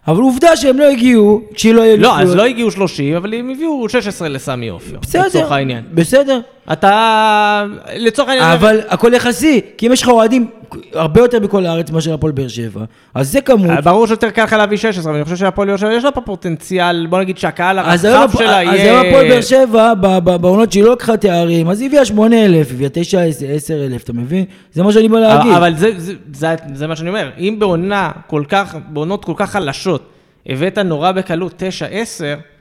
אבל 0.08 0.22
עובדה 0.22 0.56
שהם 0.56 0.78
לא 0.78 0.84
הגיעו, 0.84 1.42
כשלא 1.54 1.82
היו 1.82 1.96
לא, 1.96 2.18
אז 2.20 2.34
לא 2.34 2.44
הגיעו 2.44 2.70
30, 2.70 3.14
אבל 3.14 3.34
הם 3.34 3.50
הביאו 3.50 3.88
16 3.88 4.28
לסמי 4.28 4.68
עופר. 4.68 4.98
בסדר, 5.02 5.26
לצורך 5.26 5.52
העניין. 5.52 5.84
בסדר. 5.94 6.40
אתה... 6.72 7.64
לצורך 7.96 8.28
העניין... 8.28 8.50
אבל 8.50 8.80
הכל 8.88 9.14
יחסי, 9.14 9.60
כי 9.78 9.86
אם 9.86 9.92
יש 9.92 10.02
לך 10.02 10.08
אוהדים, 10.08 10.46
הרבה 10.92 11.20
יותר 11.20 11.38
בכל 11.38 11.66
הארץ 11.66 11.90
מאשר 11.90 12.14
הפועל 12.14 12.32
באר 12.32 12.48
שבע. 12.48 12.84
אז 13.14 13.32
זה 13.32 13.40
כמות. 13.40 13.84
ברור 13.84 14.06
שיותר 14.06 14.30
קל 14.30 14.44
לך 14.44 14.52
להביא 14.52 14.76
16, 14.76 15.10
אבל 15.10 15.16
אני 15.16 15.24
חושב 15.24 15.36
שהפועל 15.36 15.68
ירושלים 15.68 15.98
יש 15.98 16.04
לה 16.04 16.10
פה 16.10 16.20
פוטנציאל, 16.20 17.06
בוא 17.06 17.20
נגיד 17.20 17.38
שהקהל 17.38 17.78
אז 17.78 18.04
הרחב 18.04 18.38
שלה 18.38 18.62
אז 18.62 18.66
יהיה... 18.66 18.92
היום 18.92 19.06
הפועל 19.06 19.28
באר 19.28 19.40
שבע, 19.40 19.94
בעונות 20.24 20.72
שהיא 20.72 20.84
לא 20.84 20.92
לקחה 20.92 21.16
תארים, 21.16 21.68
אז 21.68 21.80
היא 21.80 21.88
הביאה 21.88 22.04
8,000, 22.04 22.74
הביאה 22.74 22.88
9, 22.92 23.20
10,000, 23.20 24.02
אתה 24.02 24.12
מבין? 24.12 24.44
זה 24.72 24.82
מה 24.82 24.92
שאני 24.92 25.08
בא 25.08 25.18
להגיד. 25.18 25.52
אבל 25.52 25.74
זה, 25.76 25.90
זה, 25.96 26.12
זה, 26.32 26.54
זה 26.74 26.86
מה 26.86 26.96
שאני 26.96 27.08
אומר, 27.08 27.30
אם 27.38 27.56
בעונה 27.58 28.10
כל 28.26 28.44
כך, 28.48 28.76
בעונות 28.88 29.24
כל 29.24 29.34
כך 29.36 29.50
חלשות, 29.50 30.10
הבאת 30.46 30.78
נורא 30.78 31.12
בקלות 31.12 31.62
9-10, 31.62 32.53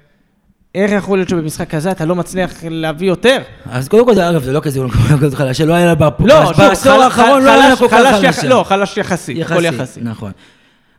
איך 0.75 0.91
יכול 0.91 1.17
להיות 1.17 1.29
שבמשחק 1.29 1.69
כזה 1.69 1.91
אתה 1.91 2.05
לא 2.05 2.15
מצליח 2.15 2.51
להביא 2.69 3.07
יותר? 3.07 3.37
אז 3.65 3.87
קודם 3.87 4.05
כל, 4.05 4.19
אגב, 4.21 4.43
זה 4.43 4.51
לא 4.53 4.59
כזה, 4.59 4.79
לא 4.83 4.89
כזה 5.21 5.35
חלשה, 5.35 5.65
לא 5.65 5.73
היה 5.73 5.85
לה 5.85 5.95
בפ- 5.95 6.23
לא, 6.25 6.51
בעשור 6.57 6.91
חל- 6.93 7.01
האחרון 7.01 7.43
לא 7.43 7.49
היה 7.49 7.69
לה 7.69 7.75
חלש- 7.75 7.79
כל 7.79 7.87
כך 7.89 8.15
חלש. 8.21 8.43
לא, 8.45 8.63
חלש 8.67 8.97
יחסי, 8.97 9.41
הכל 9.43 9.65
יחסי. 9.65 9.99
נכון. 10.03 10.31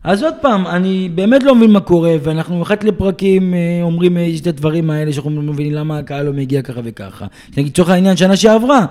אז 0.05 0.23
עוד 0.23 0.35
פעם, 0.41 0.67
אני 0.67 1.09
באמת 1.15 1.43
לא 1.43 1.55
מבין 1.55 1.71
מה 1.71 1.81
קורה, 1.81 2.15
ואנחנו 2.23 2.63
אחת 2.63 2.85
לפרקים 2.85 3.55
אה, 3.55 3.59
אומרים 3.83 4.17
אה, 4.17 4.29
את 4.43 4.47
הדברים 4.47 4.91
האלה, 4.91 5.13
שאנחנו 5.13 5.31
לא 5.31 5.53
מבינים 5.53 5.73
למה 5.73 5.99
הקהל 5.99 6.27
לא 6.27 6.33
מגיע 6.33 6.63
ככה 6.63 6.81
וככה. 6.85 7.27
נגיד, 7.57 7.73
לצורך 7.73 7.89
העניין, 7.89 8.17
שנה 8.17 8.37
שעברה. 8.37 8.87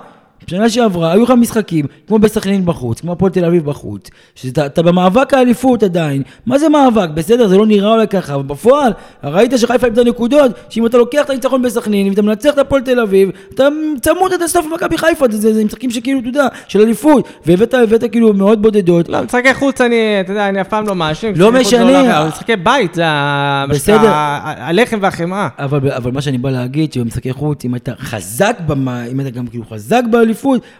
שנה 0.46 0.68
שעברה, 0.68 1.12
היו 1.12 1.22
לך 1.22 1.30
משחקים, 1.30 1.86
כמו 2.06 2.18
בסכנין 2.18 2.64
בחוץ, 2.64 3.00
כמו 3.00 3.12
הפועל 3.12 3.32
תל 3.32 3.44
אביב 3.44 3.64
בחוץ, 3.64 4.10
שאתה 4.34 4.66
אתה 4.66 4.82
במאבק 4.82 5.34
האליפות 5.34 5.82
עדיין. 5.82 6.22
מה 6.46 6.58
זה 6.58 6.68
מאבק? 6.68 7.08
בסדר, 7.14 7.48
זה 7.48 7.56
לא 7.56 7.66
נראה 7.66 7.92
אולי 7.92 8.08
ככה, 8.08 8.34
אבל 8.34 8.42
בפועל, 8.42 8.92
ראית 9.24 9.52
שחיפה 9.56 9.86
איבדה 9.86 10.04
נקודות, 10.04 10.50
שאם 10.68 10.86
אתה 10.86 10.98
לוקח 10.98 11.24
את 11.24 11.30
הניצחון 11.30 11.62
בסכנין, 11.62 12.06
אם 12.06 12.12
אתה 12.12 12.22
מנצח 12.22 12.54
את 12.54 12.58
הפועל 12.58 12.82
תל 12.82 13.00
אביב, 13.00 13.30
אתה 13.54 13.68
צמוד 14.00 14.32
עד 14.32 14.42
הסוף 14.42 14.66
במכבי 14.66 14.98
חיפה, 14.98 15.26
זה, 15.30 15.38
זה, 15.38 15.54
זה 15.54 15.64
משחקים 15.64 15.90
שכאילו, 15.90 16.18
אתה 16.18 16.28
יודע, 16.28 16.46
של 16.68 16.80
אליפות, 16.80 17.28
והבאת 17.46 17.74
הבאת 17.74 18.04
כאילו 18.12 18.32
מאוד 18.32 18.62
בודדות. 18.62 19.08
לא, 19.08 19.22
משחקי 19.22 19.54
חוץ 19.54 19.80
אני, 19.80 20.20
אתה 20.20 20.32
יודע, 20.32 20.48
אני 20.48 20.60
אף 20.60 20.68
פעם 20.68 20.86
לא 20.86 20.94
מאשים. 20.94 21.32
לא 21.36 21.52
משנה. 21.52 22.24
משחקי 22.28 22.56
בית 22.56 22.94
זה 22.94 23.02
הלחם 23.06 24.98
והחמאה. 25.00 25.48
אבל, 25.58 25.90
אבל 25.90 26.10
מה 26.10 26.20
שאני 26.20 26.38
בא 26.38 26.50
להגיד, 26.50 26.92
שבמשחקי 26.92 27.32
חוץ, 27.32 27.64
אם 27.64 27.74
אתה 27.74 27.92
חזק, 27.98 28.56
במה, 28.66 29.04
אם 29.06 29.20
אתה 29.20 29.30
גם 29.30 29.46
כאילו 29.46 29.64
חזק 29.70 30.02
באליפות, 30.10 30.33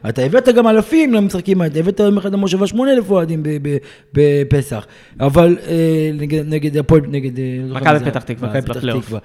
אתה 0.08 0.22
הבאת 0.22 0.48
גם 0.48 0.68
אלפים 0.68 1.14
למשחקים 1.14 1.60
האלה, 1.60 1.78
הבאת 1.78 2.00
יום 2.00 2.18
אחד 2.18 2.32
למושבה 2.32 2.66
שמונה 2.66 2.92
אלף 2.92 3.10
אוהדים 3.10 3.42
ב- 3.42 3.48
ב- 3.62 3.76
בפסח. 4.14 4.86
אבל 5.20 5.56
אה, 5.68 6.10
נגד, 6.44 6.76
הפועל, 6.76 7.00
נגד... 7.08 7.38
אה, 7.38 7.44
לא 7.66 7.74
מכבי 7.74 8.10
פתח. 8.10 8.22
תקווה, 8.22 8.48
מכבי 8.48 8.62
פתח. 8.62 8.80
תקווה. 8.80 9.20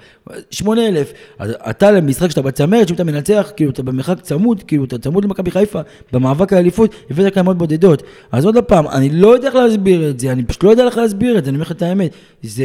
שמונה 0.50 0.88
אלף. 0.88 1.12
אז 1.38 1.50
אתה 1.70 1.90
למשחק 1.90 2.30
שאתה 2.30 2.42
בצמרת, 2.42 2.88
שאם 2.88 2.94
אתה 2.94 3.04
מנצח, 3.04 3.52
כאילו 3.56 3.70
אתה 3.70 3.82
במרחק 3.82 4.20
צמוד, 4.20 4.62
כאילו 4.62 4.84
אתה 4.84 4.98
צמוד 4.98 5.24
למכבי 5.24 5.50
חיפה, 5.50 5.80
במאבק 6.12 6.52
האליפות, 6.52 6.94
הבאת 7.10 7.34
כמה 7.34 7.52
בודדות. 7.54 8.02
אז 8.32 8.44
עוד 8.44 8.58
פעם, 8.58 8.88
אני 8.88 9.10
לא 9.10 9.28
יודע 9.34 9.48
איך 9.48 9.54
להסביר 9.54 10.10
את 10.10 10.20
זה, 10.20 10.32
אני 10.32 10.44
פשוט 10.44 10.64
לא 10.64 10.70
יודע 10.70 10.84
איך 10.86 10.96
להסביר 10.96 11.38
את 11.38 11.44
זה, 11.44 11.50
אני 11.50 11.56
אומר 11.56 11.66
לך 11.66 11.72
את 11.72 11.82
האמת. 11.82 12.10
זה... 12.42 12.64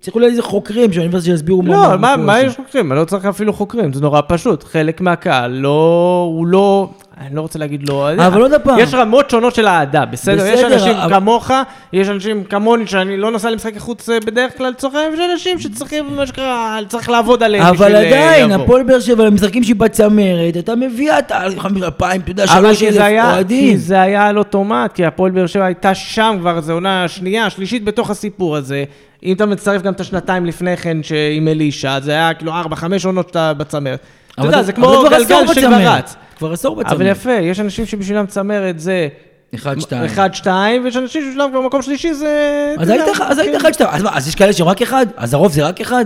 צריך 0.00 0.14
אולי 0.14 0.26
איזה 0.26 0.42
חוקרים 0.42 0.92
שהאוניברסיטה 0.92 1.36
שיסבירו 1.36 1.62
לא, 1.62 1.72
מה 1.72 1.96
מה, 1.96 2.14
קורה 2.14 2.16
מה. 2.16 2.40
יש 2.40 2.56
חוקרים? 2.56 2.92
אני 2.92 3.00
לא 3.00 3.04
צריך 3.04 3.24
אפילו 3.24 3.52
חוקרים, 3.52 3.92
זה 3.92 4.00
נורא 4.00 4.20
פשוט. 4.28 4.64
חלק 4.64 5.00
מהקהל 5.00 5.50
לא, 5.50 6.28
הוא 6.34 6.46
לא, 6.46 6.90
אני 7.20 7.34
לא 7.34 7.40
רוצה 7.40 7.58
להגיד 7.58 7.88
לא, 7.88 8.12
אבל 8.26 8.40
עוד 8.40 8.52
פעם. 8.64 8.78
יש 8.78 8.94
רמות 8.94 9.30
שונות 9.30 9.54
של 9.54 9.66
אהדה, 9.66 10.04
בסדר? 10.04 10.46
יש 10.46 10.64
אנשים 10.64 10.94
כמוך, 11.08 11.50
יש 11.92 12.08
אנשים 12.08 12.44
כמוני 12.44 12.86
שאני 12.86 13.16
לא 13.16 13.30
נוסע 13.30 13.50
למשחקי 13.50 13.80
חוץ 13.80 14.08
אה, 14.08 14.20
בדרך 14.20 14.58
כלל 14.58 14.72
העניין, 14.82 15.12
ויש 15.12 15.20
אנשים 15.32 15.58
שצריכים, 15.58 16.16
מה 16.16 16.26
שנקרא, 16.26 16.78
צריך 16.88 17.10
לעבוד 17.10 17.42
עליהם 17.42 17.66
אבל 17.66 17.94
אה, 17.94 18.00
עדיין. 18.00 18.52
הפועל 18.52 18.82
באר 18.82 19.00
שבע, 19.00 19.24
למשחקים 19.24 19.64
שהיא 19.64 19.76
בצמרת, 19.76 20.56
אתה 20.58 20.76
מביאה 20.76 21.18
את 21.18 21.32
ה-2,000, 21.32 21.66
אתה 21.98 22.30
יודע, 22.30 22.44
אבל 22.44 22.74
שלוש 22.74 22.78
כי 22.78 22.86
אלף 22.86 22.94
זה 22.94 23.04
היה, 23.04 23.22
כי 23.22 23.34
אוהדים. 23.34 23.76
זה 23.76 24.00
היה 24.00 24.26
על 24.26 24.38
אוטומט, 24.38 24.92
כי 24.92 25.04
הפועל 25.04 25.30
באר 25.30 25.46
שבע 25.46 25.64
הייתה 25.64 25.94
שם 25.94 26.36
כבר, 26.40 26.60
זו 26.60 26.72
עונה 26.72 27.08
שנייה, 27.08 27.50
שלישית 27.50 27.84
בתוך 27.84 28.10
הסיפור 28.10 28.56
הזה. 28.56 28.84
אם 29.24 29.36
אתה 29.36 29.46
מצטרף 29.46 29.82
גם 29.82 29.92
את 29.92 30.00
השנתיים 30.00 30.46
לפני 30.46 30.76
כן 30.76 30.96
עם 31.36 31.48
אלישע, 31.48 32.00
זה 32.00 32.10
היה 32.10 32.34
כאילו 32.34 32.52
ארבע, 32.52 32.76
חמש 32.76 33.04
עונות 33.04 33.28
שאתה 33.28 33.54
בצמרת. 33.54 34.00
אתה 34.34 34.46
יודע, 34.46 34.62
זה 34.62 34.72
כמו 34.72 35.02
גלגל 35.04 35.24
שכבר 35.24 35.42
בצמרת. 35.50 35.98
רץ. 35.98 36.16
כבר 36.38 36.52
עשור 36.52 36.76
בצמרת. 36.76 36.92
אבל 36.92 37.06
יפה, 37.06 37.32
יש 37.32 37.60
אנשים 37.60 37.86
שבשבילם 37.86 38.26
צמרת 38.26 38.80
זה... 38.80 39.08
אחד, 39.54 39.80
שתיים. 39.80 40.04
אחד, 40.04 40.34
שתיים, 40.34 40.84
ויש 40.84 40.96
אנשים 40.96 41.22
שבשבילם 41.22 41.48
כבר 41.50 41.60
מקום 41.60 41.82
שלישי 41.82 42.14
זה... 42.14 42.74
אז 42.78 42.88
היית 42.88 43.02
אז 43.20 43.38
היית 43.38 43.52
כן. 43.52 43.56
אחד, 43.60 43.72
שתיים. 43.72 44.06
אז 44.06 44.28
יש 44.28 44.34
כאלה 44.34 44.52
שהם 44.52 44.66
רק 44.66 44.82
אחד? 44.82 45.06
אז 45.16 45.34
הרוב 45.34 45.52
זה 45.52 45.66
רק 45.66 45.80
אחד? 45.80 46.04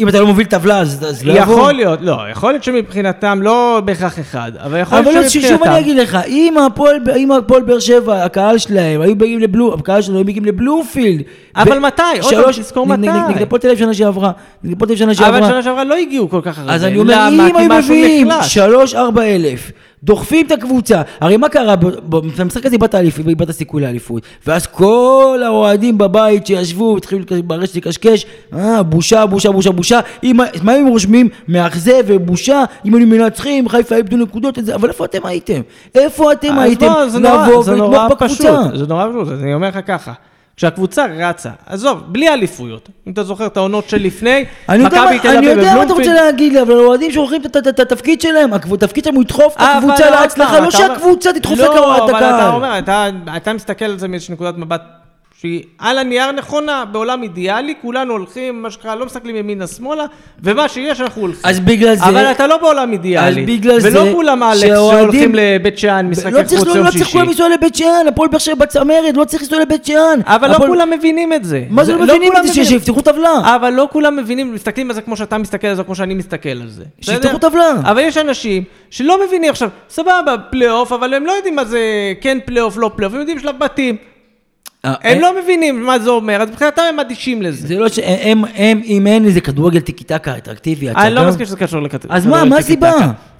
אם 0.00 0.08
אתה 0.08 0.20
לא 0.20 0.26
מוביל 0.26 0.46
טבלה, 0.46 0.78
אז 0.78 1.04
אז 1.08 1.24
לא 1.24 1.32
יבוא? 1.32 1.54
יכול 1.54 1.72
להיות, 1.72 1.98
לא, 2.02 2.18
יכול 2.30 2.52
להיות 2.52 2.64
שמבחינתם 2.64 3.40
לא 3.42 3.82
בהכרח 3.84 4.18
אחד, 4.18 4.52
אבל 4.64 4.80
יכול 4.80 4.98
אבל 4.98 5.06
להיות 5.10 5.24
לא, 5.24 5.28
שוב 5.30 5.42
שמבחינתם... 5.42 5.70
אני 5.70 5.80
אגיד 5.80 5.96
לך, 5.96 6.18
אם 6.26 6.54
הפועל- 6.66 6.94
אם 7.16 7.32
הפועל 7.32 7.62
באר 7.62 7.78
שבע, 7.78 8.24
הקהל 8.24 8.58
שלהם, 8.58 9.00
היו 9.00 9.16
באים 9.16 9.38
לבלו, 9.40 9.74
הקהל 9.74 10.02
שלהם 10.02 10.16
היו 10.16 10.24
מגיעים 10.24 10.44
לבלומפילד. 10.44 11.22
אבל 11.56 11.78
ב- 11.78 11.82
מתי? 11.82 12.02
עוד 12.22 12.34
פעם, 12.34 12.52
תזכור 12.52 12.86
מתי. 12.86 13.08
נגד 13.28 13.42
הפועל 13.42 13.60
תל 13.62 13.66
אביב 13.68 13.78
שנה 13.78 13.94
שעברה. 13.94 14.30
נגד 14.64 14.74
הפועל 14.76 14.88
תל 14.88 14.92
אביב 14.92 14.98
שנה 14.98 15.14
שעברה. 15.14 15.38
אבל 15.38 15.48
שנה 15.48 15.62
שעברה 15.62 15.84
לא 15.84 15.94
הגיעו 15.96 16.30
כל 16.30 16.40
כך 16.44 16.58
הרבה. 16.58 16.72
אז 16.74 16.84
אני 16.84 16.98
אומר? 16.98 17.28
אם 17.32 17.56
היו 17.56 17.68
מביאים 17.78 18.28
נחלש. 18.28 18.54
שלוש, 18.54 18.94
ארבע 18.94 19.22
אלף, 19.22 19.70
דוחפים 20.04 20.46
את 20.46 20.52
הקבוצה, 20.52 21.02
הרי 21.20 21.36
מה 21.36 21.48
קרה, 21.48 21.76
במשחק 22.08 22.66
הזה 22.66 22.78
איבדת 22.78 22.94
איבדת 23.28 23.50
סיכוי 23.50 23.82
לאליפות, 23.82 24.22
ואז 24.46 24.66
כל 24.66 25.40
האוהדים 25.44 25.98
בבית 25.98 26.46
שישבו, 26.46 26.96
התחילו 26.96 27.24
ברשת 27.44 27.76
לקשקש, 27.76 28.26
אה, 28.54 28.82
בושה, 28.82 29.26
בושה, 29.26 29.50
בושה, 29.52 29.70
בושה, 29.72 30.00
אם- 30.24 30.36
מה 30.62 30.72
הם 30.72 30.86
רושמים? 30.86 31.28
מאכזב 31.48 32.02
ובושה, 32.06 32.64
אם 32.84 32.94
היינו 32.94 33.10
מנצחים, 33.16 33.68
חיפה 33.68 33.96
איבדו 33.96 34.16
נקודות, 34.16 34.58
זה, 34.62 34.74
אבל 34.74 34.88
איפה 34.88 35.04
אתם 35.04 35.26
הייתם? 35.26 35.60
איפה 35.94 36.32
אתם 36.32 36.52
אז 36.52 36.58
הייתם 36.58 36.88
בוא, 36.92 37.08
זה 37.08 37.18
נורא- 37.18 37.48
לבוא 37.48 37.62
זה 37.64 37.72
ולתמוך 37.72 37.90
בקבוצה? 38.10 38.24
פשוט, 38.34 38.74
זה 38.78 38.86
נורא 38.86 39.06
פשוט, 39.08 39.28
אני 39.42 39.54
אומר 39.54 39.68
לך 39.68 39.78
ככה. 39.86 40.12
כשהקבוצה 40.58 41.06
רצה, 41.18 41.50
עזוב, 41.66 42.02
בלי 42.06 42.28
אליפויות, 42.28 42.88
אם 43.06 43.12
אתה 43.12 43.24
זוכר 43.24 43.46
את 43.46 43.56
העונות 43.56 43.88
שלפני, 43.88 44.44
אני 44.68 44.84
מכבי 44.84 45.18
תל 45.22 45.28
אני 45.28 45.38
אביב 45.38 45.58
יודע 45.58 45.74
מה 45.74 45.82
אתה 45.82 45.92
רוצה 45.92 46.12
להגיד 46.14 46.52
לי, 46.52 46.62
אבל 46.62 46.72
האוהדים 46.72 47.12
שהולכים 47.12 47.42
את- 47.46 47.80
התפקיד 47.80 48.20
שלהם, 48.20 48.50
התפקיד 48.54 49.04
שלהם 49.04 49.14
הוא 49.16 49.24
לדחוף 49.24 49.56
את 49.56 49.62
הקבוצה 49.76 50.10
להצלחה, 50.10 50.60
לא 50.60 50.70
שהקבוצה 50.70 51.32
תדחוף 51.32 51.58
לא, 51.58 51.64
את 51.96 52.02
אבל 52.02 52.16
אתה 52.18 52.28
הקהל. 52.28 52.54
אומר, 52.54 52.78
אתה 53.36 53.52
מסתכל 53.52 53.84
על 53.84 53.98
זה 53.98 54.08
מאיזושהי 54.08 54.34
נקודת 54.34 54.54
מבט 54.56 54.82
שהיא 55.40 55.62
על 55.78 55.98
הנייר 55.98 56.32
נכונה, 56.32 56.84
בעולם 56.92 57.22
אידיאלי, 57.22 57.74
כולנו 57.82 58.12
הולכים, 58.12 58.62
מה 58.62 58.70
שנקרא, 58.70 58.94
לא 58.94 59.06
מסתכלים 59.06 59.36
ימינה-שמאלה, 59.36 60.04
ומה 60.42 60.68
שיש 60.68 61.00
אנחנו 61.00 61.22
הולכים. 61.22 61.42
אז 61.44 61.60
בגלל 61.60 61.94
זה... 61.94 62.04
אבל 62.04 62.24
אתה 62.30 62.46
לא 62.46 62.56
בעולם 62.56 62.92
אידיאלי. 62.92 63.40
אז 63.42 63.46
בגלל 63.48 63.80
זה 63.80 63.88
ולא 64.02 64.12
כולם 64.12 64.42
אלכס 64.42 64.60
שהולכים 64.60 65.34
לבית 65.34 65.78
שאן, 65.78 66.06
משחקי 66.10 66.30
לא 66.30 66.42
חוץ 66.42 66.52
לא, 66.66 66.72
יום 66.74 66.86
לא 66.86 66.90
צריך 66.90 67.04
שישי. 67.04 67.12
כולם 67.12 67.28
לנסוע 67.28 67.48
לבית 67.48 67.74
שאן, 67.74 68.06
הפועל 68.08 68.28
באר 68.28 68.38
שבע 68.38 68.54
בצמרת, 68.54 69.16
לא 69.16 69.24
צריך 69.24 69.42
לנסוע 69.42 69.60
לבית 69.60 69.84
שאן. 69.84 70.20
אבל 70.24 70.48
לא 70.48 70.54
הפועל- 70.54 70.68
כולם 70.70 70.90
מבינים 70.90 71.32
את 71.32 71.44
זה. 71.44 71.64
מה 71.70 71.84
זה 71.84 71.92
לא 71.92 72.04
מבינים 72.04 72.28
כולם 72.32 72.40
את 72.40 72.46
זה? 72.46 72.60
מבינים. 72.60 72.80
שיפתחו 72.80 73.00
טבלה. 73.00 73.54
אבל 73.56 73.70
לא 73.72 73.88
כולם 73.92 74.16
מבינים, 74.16 74.54
מסתכלים 74.54 74.90
על 74.90 74.94
זה 74.94 75.02
כמו 75.02 75.16
שאתה 75.16 75.38
מסתכל 75.38 75.66
על 75.66 75.74
זה, 75.76 75.82
כמו 75.84 75.94
שאני 75.94 76.14
מסתכל 76.14 76.48
על 76.48 76.68
זה. 76.68 76.84
שיפתחו? 77.00 77.38
טבלה. 77.38 77.70
אבל 77.82 77.98
יש 77.98 78.16
אנשים 78.16 78.62
שלא 78.90 79.26
מבינים 79.26 79.50
עכשיו, 79.50 79.68
סבבה, 79.90 80.34
פלייאוף, 80.50 80.92
אבל 80.92 81.14
הם 81.14 81.26
לא 81.26 81.32
יודעים 81.32 81.56
מה 81.56 81.64
זה 81.64 81.80
כן 82.20 82.38
פלייאוף, 82.44 82.76
לא 82.76 82.90
פלייאוף, 82.96 83.14
הם 83.14 83.20
יודעים 83.20 83.38
שלב 83.38 83.58
בתים. 83.58 83.96
אה, 84.88 85.10
הם 85.10 85.16
אה, 85.16 85.20
לא 85.22 85.42
מבינים 85.42 85.86
מה 85.86 85.98
זה 85.98 86.10
אומר, 86.10 86.42
אז 86.42 86.48
מבחינתם 86.48 86.82
הם 86.88 87.00
אדישים 87.00 87.42
לזה. 87.42 87.68
זה 87.68 87.74
לא 87.74 87.88
ש... 87.88 87.98
הם, 88.02 88.44
הם, 88.54 88.80
אם 88.84 89.06
אין 89.06 89.24
איזה 89.24 89.40
כדורגל 89.40 89.80
טיקי 89.80 90.04
טקה 90.04 90.36
אטרקטיבי, 90.36 90.90
אני 90.90 91.14
לא 91.14 91.28
מסכים 91.28 91.46
שזה 91.46 91.56
קשור 91.56 91.80
לכתוב. 91.80 92.12
אז 92.12 92.26
מה, 92.26 92.44
מה 92.44 92.58
הסיבה? 92.58 92.92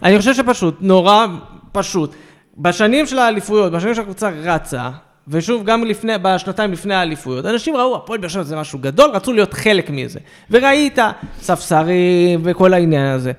אני 0.02 0.18
חושב 0.18 0.34
שפשוט, 0.34 0.76
נורא 0.80 1.26
פשוט. 1.72 2.14
בשנים 2.58 3.06
של 3.06 3.18
האליפויות, 3.18 3.72
בשנים 3.72 3.94
שהקבוצה 3.94 4.28
רצה, 4.28 4.90
ושוב, 5.28 5.64
גם 5.64 5.84
לפני, 5.84 6.12
בשנתיים 6.22 6.72
לפני 6.72 6.94
האליפויות, 6.94 7.46
אנשים 7.46 7.76
ראו, 7.76 7.96
הפועל 7.96 8.20
באר 8.20 8.28
שבע 8.28 8.42
זה 8.42 8.56
משהו 8.56 8.78
גדול, 8.78 9.10
רצו 9.10 9.32
להיות 9.32 9.54
חלק 9.54 9.90
מזה. 9.90 10.18
וראית 10.50 10.98
ספסרים 11.40 12.40
וכל 12.44 12.74
העניין 12.74 13.06
הזה. 13.06 13.32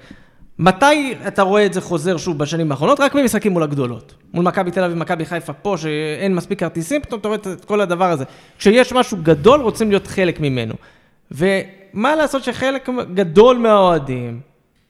מתי 0.59 1.13
אתה 1.27 1.41
רואה 1.41 1.65
את 1.65 1.73
זה 1.73 1.81
חוזר 1.81 2.17
שוב 2.17 2.37
בשנים 2.37 2.71
האחרונות? 2.71 2.99
רק 2.99 3.15
במשחקים 3.15 3.51
מול 3.51 3.63
הגדולות. 3.63 4.13
מול 4.33 4.45
מכבי 4.45 4.71
תל 4.71 4.83
אביב 4.83 4.97
ומכבי 4.97 5.25
חיפה 5.25 5.53
פה, 5.53 5.75
שאין 5.77 6.35
מספיק 6.35 6.59
כרטיסים, 6.59 7.01
פתאום 7.01 7.19
אתה 7.19 7.27
רואה 7.27 7.39
את 7.53 7.65
כל 7.65 7.81
הדבר 7.81 8.11
הזה. 8.11 8.23
כשיש 8.57 8.93
משהו 8.93 9.17
גדול, 9.23 9.61
רוצים 9.61 9.89
להיות 9.89 10.07
חלק 10.07 10.39
ממנו. 10.39 10.73
ומה 11.31 12.15
לעשות 12.15 12.43
שחלק 12.43 12.89
גדול 13.13 13.57
מהאוהדים 13.57 14.39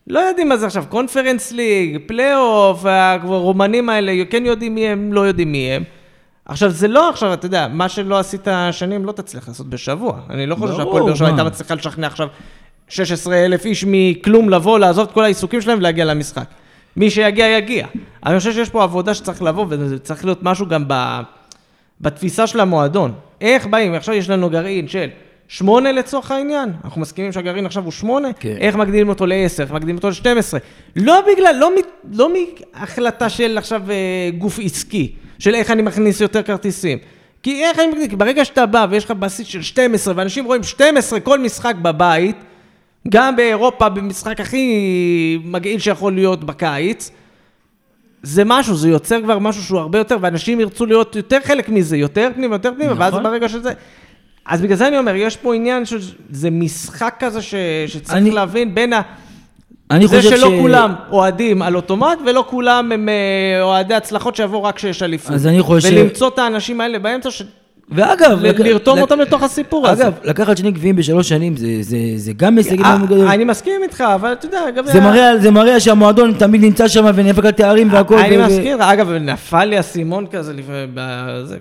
לא 0.08 0.20
יודעים 0.20 0.50
מה 0.50 0.58
זה 0.58 0.66
עכשיו, 0.66 0.84
קונפרנס 0.90 1.52
ליג, 1.52 1.98
פלייאוף, 2.08 2.86
הרומנים 2.86 3.90
האלה 3.90 4.26
כן 4.30 4.46
יודעים 4.46 4.76
מי 4.76 4.88
הם, 4.88 5.14
לא 5.14 5.22
יודעים 5.22 5.52
מי 5.52 5.72
הם. 5.72 5.84
עכשיו, 6.46 6.70
זה 6.70 6.88
לא 6.88 7.10
עכשיו, 7.10 7.34
אתה 7.34 7.46
יודע, 7.46 7.68
מה 7.68 7.90
שלא 7.90 8.20
עשית 8.20 8.48
שנים 8.72 9.06
לא 9.06 9.12
תצליח 9.12 9.48
לעשות 9.48 9.70
בשבוע. 9.70 10.20
אני 10.30 10.46
לא 10.46 10.56
חושב 10.56 10.76
שהפועל 10.76 11.04
באר 11.04 11.16
שבע? 11.16 11.28
הייתה 11.28 11.44
מצליחה 11.44 11.76
לשכנע 11.76 12.08
עכשיו 12.08 12.28
16 12.90 13.46
אלף 13.46 13.66
איש 13.66 13.86
מכלום 13.88 14.50
לבוא, 14.50 14.80
לעזוב 14.80 15.08
את 15.08 15.14
כל 15.14 15.24
העיסוקים 15.24 15.62
שלהם 15.62 15.78
ולהגיע 15.78 16.06
למשחק. 16.06 16.46
מי 16.96 17.10
שיגיע, 17.10 17.48
יגיע. 17.48 17.88
אני 18.26 18.38
חושב 18.38 18.54
שיש 18.54 18.70
פה 18.70 18.84
עבודה 18.84 19.14
שצריך 19.14 19.42
לבוא, 19.42 19.66
וזה 19.70 20.00
צריך 20.00 20.26
להיות 20.26 20.44
משהו 20.44 20.66
גם 20.68 20.84
ב... 20.88 21.20
בתפיסה 22.02 22.48
של 22.48 22.60
המועדון. 22.60 23.14
איך 23.42 23.66
באים, 23.68 23.94
עכשיו 23.94 24.16
יש 24.16 24.30
לנו 24.30 24.50
גרעין 24.50 24.88
של 24.88 25.08
שמונה 25.48 25.92
לצורך 25.92 26.32
העניין, 26.32 26.70
אנחנו 26.84 27.02
מסכימים 27.02 27.32
שהגרעין 27.32 27.66
עכשיו 27.66 27.84
הוא 27.84 27.92
שמונה, 27.92 28.34
כן. 28.40 28.56
איך 28.60 28.76
מגדילים 28.76 29.10
אותו 29.10 29.26
לעשר, 29.26 29.64
איך 29.64 29.72
מגדילים 29.72 29.96
אותו 29.96 30.10
לשתים 30.10 30.38
עשרה. 30.38 30.60
לא 30.96 31.22
בגלל, 31.32 31.56
לא, 31.60 31.72
מ- 31.76 32.18
לא 32.18 32.30
מהחלטה 32.34 33.30
של 33.30 33.58
עכשיו 33.58 33.82
אה, 33.92 33.96
גוף 34.38 34.60
עסקי, 34.64 35.12
של 35.40 35.56
איך 35.56 35.72
אני 35.72 35.82
מכניס 35.82 36.22
יותר 36.22 36.44
כרטיסים. 36.44 36.98
כי 37.44 37.64
איך 37.64 37.80
אני 37.80 37.88
מכניס, 37.88 38.08
כי 38.08 38.16
ברגע 38.16 38.46
שאתה 38.46 38.66
בא 38.66 38.88
ויש 38.90 39.06
לך 39.06 39.12
בסיס 39.12 39.48
של 39.48 39.62
12, 39.62 40.14
ואנשים 40.18 40.46
רואים 40.46 40.64
12 40.64 41.20
כל 41.20 41.40
משחק 41.40 41.76
בבית, 41.82 42.36
גם 43.08 43.36
באירופה, 43.36 43.90
במשחק 43.90 44.40
הכי 44.40 44.68
מגעיל 45.46 45.80
שיכול 45.80 46.14
להיות 46.14 46.44
בקיץ, 46.44 47.12
זה 48.24 48.44
משהו, 48.46 48.76
זה 48.76 48.90
יוצר 48.90 49.22
כבר 49.22 49.40
משהו 49.40 49.64
שהוא 49.64 49.80
הרבה 49.80 49.98
יותר, 49.98 50.18
ואנשים 50.22 50.60
ירצו 50.60 50.86
להיות 50.86 51.16
יותר 51.16 51.38
חלק 51.44 51.70
מזה, 51.70 51.98
יותר 51.98 52.30
פנימה, 52.36 52.56
יותר 52.56 52.72
פנימה, 52.76 52.94
נכון. 52.94 53.02
ואז 53.02 53.24
ברגע 53.24 53.50
שזה... 53.50 53.72
אז 54.46 54.62
בגלל 54.62 54.78
זה 54.78 54.88
אני 54.88 54.98
אומר, 54.98 55.16
יש 55.16 55.38
פה 55.38 55.56
עניין 55.56 55.86
שזה 55.86 56.50
משחק 56.52 57.16
כזה 57.20 57.42
ש... 57.42 57.56
שצריך 57.88 58.14
אני- 58.18 58.32
להבין 58.32 58.76
בין 58.76 58.94
ה... 58.94 59.02
אני 59.92 60.08
זה 60.08 60.18
חושב 60.18 60.38
שלא 60.38 60.50
כולם 60.62 60.94
אוהדים 61.12 61.62
על 61.62 61.76
אוטומט, 61.76 62.18
ולא 62.26 62.46
כולם 62.50 62.92
הם 62.92 63.10
אה, 63.10 63.62
אוהדי 63.62 63.94
הצלחות 63.94 64.36
שיבואו 64.36 64.64
רק 64.64 64.76
כשיש 64.76 65.04
אליפות. 65.04 65.32
אז 65.32 65.48
אני 65.48 65.62
חושב- 65.62 65.90
ולמצוא 65.94 66.28
את 66.28 66.40
האנשים 66.40 66.82
האלה 66.82 67.00
באמצע, 67.00 67.32
ש... 67.32 67.42
ואגב, 67.92 68.40
לרתום 68.42 69.00
אותם 69.02 69.20
לתוך 69.20 69.44
הסיפור 69.44 69.88
הזה. 69.88 70.04
אגב, 70.04 70.14
לקחת 70.24 70.58
שני 70.58 70.72
גביעים 70.72 70.96
בשלוש 70.96 71.30
שנים, 71.30 71.54
זה- 72.16 72.34
גם 72.38 72.58
הישג 72.58 72.82
אה, 72.82 72.98
מאוד 72.98 73.10
גדול. 73.10 73.28
אני 73.28 73.44
מסכים 73.44 73.74
איתך, 73.84 74.02
אבל 74.16 74.34
אתה 74.34 74.46
יודע, 74.46 74.60
גם... 74.76 74.86
זה 75.40 75.52
מראה, 75.52 75.80
שהמועדון 75.80 76.34
תמיד 76.34 76.62
נמצא 76.62 76.88
שם 76.88 77.06
ונאבק 77.16 77.46
על 77.46 77.52
תארים 77.52 77.94
והכל. 77.94 78.18
אני 78.20 78.38
מזכיר, 78.38 78.78
אגב, 78.94 79.10
נפל 79.12 79.66
לי 79.66 79.78
האסימון 79.78 80.26
כזה 80.32 80.54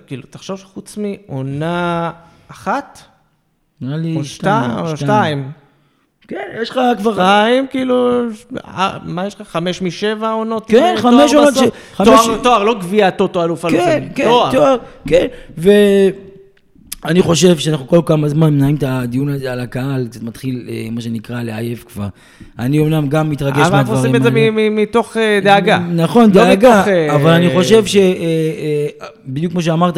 כאילו, 0.07 0.23
תחשוב 0.29 0.57
שחוץ 0.59 0.97
מעונה 0.97 2.11
אחת, 2.51 2.99
נראה 3.81 3.97
לי 3.97 4.23
שתיים, 4.23 4.71
או 4.71 4.97
שתיים, 4.97 5.51
כן, 6.29 6.47
יש 6.61 6.69
לך 6.69 6.79
כבר... 6.97 7.13
שתיים, 7.13 7.67
כאילו, 7.69 8.21
אה, 8.67 8.97
מה 9.03 9.27
יש 9.27 9.41
לך, 9.41 9.47
חמש 9.47 9.81
משבע 9.81 10.29
עונות? 10.31 10.65
כן, 10.67 10.95
חמש 10.97 11.33
עונות 11.33 12.43
תואר, 12.43 12.63
לא 12.63 12.73
גביע 12.73 13.09
טוטו 13.09 13.43
אלוף 13.43 13.65
כן, 13.65 13.75
אלופים, 13.75 14.09
כן, 14.15 14.29
תואר, 14.51 14.77
כן, 15.07 15.25
ואני 15.57 17.21
חושב 17.21 17.57
שאנחנו 17.57 17.87
כל 17.87 17.99
כמה 18.05 18.29
זמן 18.29 18.53
מנהלים 18.53 18.75
את 18.75 18.83
הדיון 18.87 19.29
הזה 19.29 19.51
על 19.51 19.59
הקהל, 19.59 20.07
קצת 20.07 20.23
מתחיל, 20.23 20.67
אה, 20.69 20.87
מה 20.91 21.01
שנקרא, 21.01 21.43
לעייף 21.43 21.83
כבר. 21.83 22.07
אני 22.59 22.79
אומנם 22.79 23.07
גם 23.07 23.29
מתרגש 23.29 23.57
אבל 23.57 23.77
אנחנו 23.77 23.77
מהדברים 23.77 23.97
עושים 23.97 24.15
את 24.15 24.23
זה 24.23 24.29
האלה. 24.29 24.69
מתוך 24.69 25.17
אה, 25.17 25.39
דאגה. 25.43 25.79
נכון, 25.79 26.31
לא 26.33 26.43
דאגה, 26.43 26.83
אבל 27.15 27.31
אני 27.31 27.49
חושב 27.53 27.85
ש... 27.85 27.97
בדיוק 29.25 29.51
כמו 29.51 29.61
שאמרת, 29.61 29.97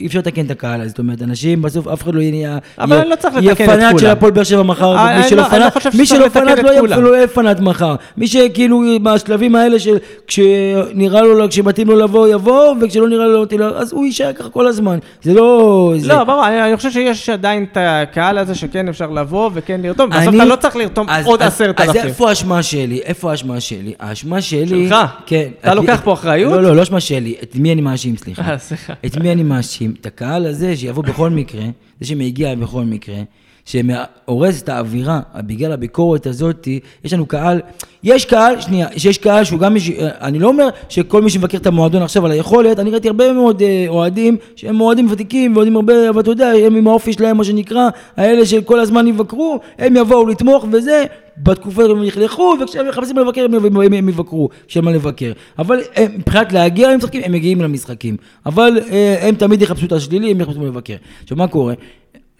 שאי 0.00 0.06
אפשר 0.06 0.18
לתקן 0.18 0.46
את 0.46 0.50
הקהל 0.50 0.80
הזה, 0.80 0.88
זאת 0.88 0.98
אומרת, 0.98 1.22
אנשים 1.22 1.62
בסוף, 1.62 1.88
אף 1.88 2.02
אחד 2.02 2.14
לא 2.14 2.20
יהיה... 2.20 2.58
אבל 2.78 2.92
יהיה- 2.96 3.04
לא 3.04 3.16
צריך 3.16 3.34
יהיה 3.34 3.50
לתקן 3.52 3.64
את 3.64 3.70
פנאט 3.70 3.90
של 3.90 3.98
כולם. 3.98 4.10
הפועל 4.12 4.32
באר 4.32 4.44
שבע 4.44 4.62
מחר, 4.62 4.96
אה, 4.96 5.02
ומי 5.04 5.14
אני 5.14 5.28
שלא 5.28 5.42
לא- 5.42 5.46
אני 5.52 5.60
לא 5.60 5.70
פנאט, 5.70 5.94
מי 5.94 6.06
שלא 6.06 6.28
פנאט 6.28 6.58
לא 6.58 6.68
יהיה 6.70 6.80
כולם. 6.80 7.02
לא 7.02 7.16
יהיה 7.16 7.26
פנאט 7.26 7.60
מחר. 7.60 7.94
מי 8.16 8.26
שכאילו 8.26 8.82
בשלבים 9.02 9.54
האלה 9.56 9.78
של 9.78 9.96
כשנראה 10.26 11.22
לו, 11.22 11.48
כשמתאים 11.48 11.88
לו 11.88 11.96
לבוא, 11.96 12.28
יבוא, 12.28 12.74
וכשלא 12.80 13.08
נראה 13.08 13.26
לו, 13.26 13.44
לא 13.58 13.66
אז 13.78 13.92
הוא 13.92 14.06
יישאר 14.06 14.32
ככה 14.32 14.48
כל 14.48 14.66
הזמן. 14.66 14.98
זה 15.22 15.34
לא... 15.34 15.94
לא, 16.04 16.24
ברור, 16.24 16.46
אני 16.48 16.62
אני 16.68 16.76
חושב 16.76 16.90
שיש 16.90 17.28
עדיין 17.28 17.66
את 17.72 17.76
הקהל 17.80 18.38
הזה 18.38 18.54
שכן 18.54 18.88
אפשר 18.88 19.10
לבוא 19.10 19.50
וכן 19.54 19.80
לרתום. 19.82 20.10
בסוף 20.10 20.28
אני- 20.28 20.36
אתה 20.36 20.44
לא 20.44 20.56
צריך 20.56 20.76
לרתום 20.76 21.06
אז- 21.10 21.26
עוד 21.26 21.42
אז- 21.42 21.52
עשרת 21.54 21.80
אז 21.80 21.88
אלפים. 21.88 22.02
איפה 22.08 22.28
האשמה 22.28 22.62
שלי? 22.62 23.00
איפה 23.04 23.30
האשמה 23.30 23.60
שלי? 23.60 23.92
האשמה 24.00 24.40
שלי... 24.40 24.88
שלך? 24.88 24.96
כן. 25.26 25.48
אתה 25.60 25.70
את- 25.72 25.76
לוקח 25.76 26.00
פה 26.04 26.12
אחריות? 26.12 26.52
לא, 26.52 26.62
לא, 26.62 26.76
לא 26.76 26.82
אשמה 26.82 27.00
שלי. 27.00 27.34
את 27.42 27.56
מי 27.56 27.72
אני 27.72 27.80
מאשים, 27.80 28.16
סליחה. 28.16 28.42
אה, 28.52 28.58
סליחה. 28.58 28.92
את 29.06 29.16
מי 29.16 29.32
אני 29.32 29.42
מאשים? 29.42 29.89
את 30.00 30.06
הקהל 30.06 30.46
הזה 30.46 30.76
שיבוא 30.76 31.04
בכל 31.04 31.30
מקרה, 31.30 31.64
זה 32.00 32.06
שמגיע 32.06 32.54
בכל 32.54 32.84
מקרה, 32.84 33.22
שהורס 33.64 34.62
את 34.62 34.68
האווירה 34.68 35.20
בגלל 35.36 35.72
הביקורת 35.72 36.26
הזאת, 36.26 36.68
יש 37.04 37.12
לנו 37.12 37.26
קהל, 37.26 37.60
יש 38.04 38.24
קהל, 38.24 38.60
שנייה, 38.60 38.88
שיש 38.96 39.18
קהל 39.18 39.44
שהוא 39.44 39.60
גם, 39.60 39.76
אני 40.20 40.38
לא 40.38 40.48
אומר 40.48 40.68
שכל 40.88 41.22
מי 41.22 41.30
שמבקר 41.30 41.58
את 41.58 41.66
המועדון 41.66 42.02
עכשיו 42.02 42.26
על 42.26 42.32
היכולת, 42.32 42.78
אני 42.78 42.90
ראיתי 42.90 43.08
הרבה 43.08 43.32
מאוד 43.32 43.62
אה, 43.62 43.84
אוהדים, 43.88 44.36
שהם 44.56 44.80
אוהדים 44.80 45.06
ותיקים 45.10 45.54
ואוהדים 45.54 45.76
הרבה, 45.76 46.08
אבל 46.08 46.20
אתה 46.20 46.30
יודע, 46.30 46.48
הם 46.66 46.76
עם 46.76 46.88
האופי 46.88 47.12
שלהם, 47.12 47.36
מה 47.36 47.44
שנקרא, 47.44 47.88
האלה 48.16 48.46
שכל 48.46 48.80
הזמן 48.80 49.06
יבקרו, 49.06 49.60
הם 49.78 49.96
יבואו 49.96 50.26
לתמוך 50.26 50.66
וזה, 50.72 51.04
בתקופה 51.42 51.84
הם 51.84 52.04
יכלכו, 52.04 52.54
וכשהם 52.60 52.88
מחפשים 52.88 53.18
לבקר 53.18 53.44
הם, 53.44 53.76
הם, 53.92 54.08
יבקרו, 54.08 54.48
כשאין 54.68 54.84
מה 54.84 54.90
לבקר. 54.90 55.32
אבל 55.58 55.80
הם, 55.96 56.12
מבחינת 56.18 56.52
להגיע 56.52 56.92
למשחקים, 56.92 57.22
הם 57.24 57.32
מגיעים 57.32 57.60
למשחקים. 57.60 58.16
אבל 58.46 58.78
אה, 58.90 59.28
הם 59.28 59.34
תמיד 59.34 59.62
יחפשו 59.62 59.86
את 59.86 59.92
השלילי, 59.92 60.30
הם 60.30 60.40
יחפשו 60.40 60.66
לבקר. 60.66 60.96
עכשיו, 61.22 61.36
מה 61.36 61.48
קורה? 61.48 61.74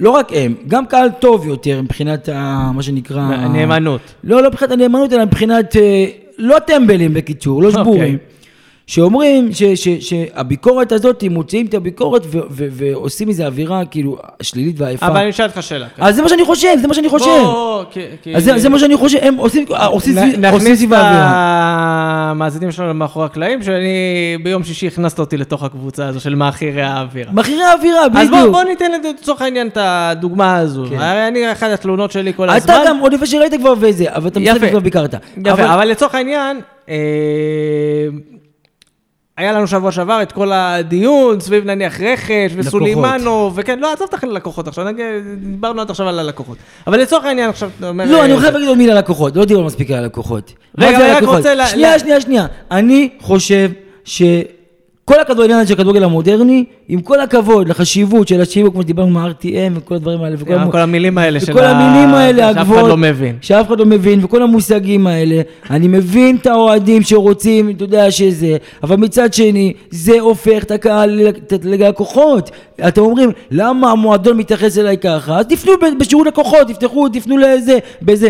לא 0.00 0.10
רק 0.10 0.32
הם, 0.34 0.54
גם 0.68 0.86
קהל 0.86 1.08
טוב 1.18 1.46
יותר 1.46 1.82
מבחינת 1.82 2.28
ה, 2.28 2.70
מה 2.74 2.82
שנקרא... 2.82 3.48
נאמנות. 3.48 4.00
לא, 4.24 4.42
לא 4.42 4.48
מבחינת 4.48 4.72
הנאמנות, 4.72 5.12
אלא 5.12 5.24
מבחינת... 5.24 5.76
אה, 5.76 6.06
לא 6.38 6.58
טמבלים 6.58 7.14
בקיצור, 7.14 7.62
לא 7.62 7.70
שבורים. 7.70 8.02
אוקיי. 8.02 8.16
שאומרים 8.90 9.52
ש, 9.52 9.62
ש, 9.62 9.88
שהביקורת 9.88 10.92
הזאת, 10.92 11.24
מוציאים 11.30 11.66
את 11.66 11.74
הביקורת 11.74 12.22
ו, 12.26 12.38
ו, 12.50 12.66
ועושים 12.70 13.28
מזה 13.28 13.46
אווירה 13.46 13.84
כאילו 13.84 14.18
שלילית 14.42 14.80
ועייפה. 14.80 15.06
אבל 15.06 15.16
אני 15.16 15.30
אשאל 15.30 15.46
אותך 15.46 15.62
שאלה. 15.62 15.86
אז 15.98 16.16
זה 16.16 16.22
מה 16.22 16.28
שאני 16.28 16.44
חושב, 16.44 16.68
זה 16.80 16.88
מה 16.88 16.94
שאני 16.94 17.08
חושב. 17.08 17.26
בוא, 17.42 17.84
כי- 17.90 18.00
כי- 18.22 18.36
אז 18.36 18.44
זה, 18.44 18.58
זה 18.58 18.68
מה 18.68 18.78
שאני 18.78 18.96
חושב, 18.96 19.18
הם 19.22 19.36
עושים, 19.36 19.64
עושים, 19.86 20.12
נ- 20.14 20.16
סביב- 20.20 20.44
עושים 20.44 20.44
נכניס 20.72 20.82
את 20.84 20.92
האווירה. 20.92 21.30
המאזינים 22.30 22.72
שלנו 22.72 22.94
מאחורי 22.94 23.26
הקלעים, 23.26 23.62
שאני 23.62 23.88
ביום 24.42 24.64
שישי 24.64 24.86
הכנסת 24.86 25.18
אותי 25.18 25.36
לתוך 25.36 25.62
הקבוצה 25.62 26.06
הזו 26.06 26.20
של 26.20 26.34
מאכירי 26.34 26.82
האווירה. 26.82 27.32
מחירי 27.32 27.62
האווירה, 27.62 28.00
אז 28.04 28.28
בוא, 28.28 28.38
בדיוק. 28.38 28.52
בוא 28.54 28.62
ניתן 28.62 28.90
לצורך 29.20 29.42
העניין 29.42 29.66
את 29.68 29.78
הדוגמה 29.80 30.56
הזו. 30.56 30.84
כן. 30.90 30.98
הרי 31.00 31.28
אני, 31.28 31.52
אחת 31.52 31.70
התלונות 31.70 32.10
שלי 32.12 32.32
כל 32.36 32.50
הזמן... 32.50 32.74
אתה 32.74 32.88
גם, 32.88 32.98
עוד 32.98 33.12
לפני 33.12 33.26
שראית 33.26 33.52
כבר 33.60 33.74
וזה, 33.80 34.04
אבל 34.14 34.28
אתה 34.28 34.40
משחק 34.40 34.56
יפה. 34.56 34.66
וכבר 34.66 34.80
ביקרת. 34.80 35.14
יפה, 35.46 35.74
אבל 35.74 35.88
לצורך 35.88 36.14
העניין, 36.14 36.60
אה, 36.88 36.94
היה 39.40 39.52
לנו 39.52 39.66
שבוע 39.66 39.92
שעבר 39.92 40.22
את 40.22 40.32
כל 40.32 40.52
הדיון 40.52 41.40
סביב 41.40 41.64
נניח 41.64 42.00
רכש 42.00 42.52
וסולימנו, 42.56 43.50
וכן, 43.54 43.78
לא, 43.78 43.92
עזוב 43.92 44.08
את 44.14 44.24
הלקוחות 44.24 44.68
עכשיו, 44.68 44.86
דיברנו 45.36 45.80
עד 45.80 45.90
עכשיו 45.90 46.08
על 46.08 46.18
הלקוחות. 46.18 46.58
אבל 46.86 47.00
לצורך 47.00 47.24
העניין 47.24 47.50
עכשיו, 47.50 47.70
אתה 47.78 47.88
אומר... 47.88 48.04
לא, 48.04 48.18
אה, 48.18 48.24
אני 48.24 48.40
חייב 48.40 48.54
להגיד 48.54 48.68
עוד 48.68 48.78
מילה 48.78 48.94
ללקוחות, 48.94 49.36
לא 49.36 49.44
דיברנו 49.44 49.66
מספיק 49.66 49.90
על 49.90 49.98
הלקוחות. 49.98 50.52
רגע, 50.78 50.98
אני 50.98 51.12
רק? 51.12 51.22
רוצה 51.22 51.66
שנייה, 51.66 51.98
שנייה, 51.98 52.20
שנייה. 52.20 52.46
אני 52.70 53.08
חושב 53.20 53.70
שכל 54.04 54.59
הכדורגל 55.20 55.54
הזה 55.54 55.66
של 55.66 55.74
הכדורגל 55.74 56.04
המודרני, 56.04 56.64
עם 56.88 57.00
כל 57.00 57.20
הכבוד 57.20 57.68
לחשיבות 57.68 58.28
של 58.28 58.40
השיווק, 58.40 58.72
כמו 58.72 58.82
שדיברנו 58.82 59.10
מה-RTM 59.10 59.46
וכל 59.74 59.94
הדברים 59.94 60.22
האלה, 60.22 60.36
וכל 60.38 60.52
המו- 60.54 60.72
כל 60.72 60.78
המילים 60.78 61.18
האלה 61.18 61.40
של 61.40 61.52
וכל 61.52 61.60
ה- 61.64 61.70
המילים 61.70 62.14
האלה 62.14 62.42
שאף 62.42 62.50
אחד 62.52 62.60
הגבוהות, 62.60 62.88
לא 62.88 62.96
מבין. 62.96 63.36
שאף 63.40 63.66
אחד 63.68 63.78
לא 63.78 63.86
מבין, 63.86 64.24
וכל 64.24 64.42
המושגים 64.42 65.06
האלה, 65.06 65.40
אני 65.70 65.88
מבין 65.88 66.36
את 66.36 66.46
האוהדים 66.46 67.02
שרוצים, 67.02 67.70
אתה 67.70 67.84
יודע 67.84 68.10
שזה, 68.10 68.56
אבל 68.82 68.96
מצד 68.96 69.34
שני, 69.34 69.72
זה 69.90 70.20
הופך 70.20 70.62
את 70.64 70.70
הקהל 70.70 71.20
ללקוחות. 71.62 72.50
אתם 72.88 73.00
אומרים, 73.00 73.30
למה 73.50 73.90
המועדון 73.90 74.36
מתייחס 74.36 74.78
אליי 74.78 74.96
ככה? 74.98 75.38
אז 75.38 75.46
תפנו 75.46 75.72
בשירות 76.00 76.26
לקוחות, 76.26 76.68
תפתחו, 76.68 77.08
תפנו 77.08 77.36
לזה, 77.38 77.78
בזה. 78.02 78.28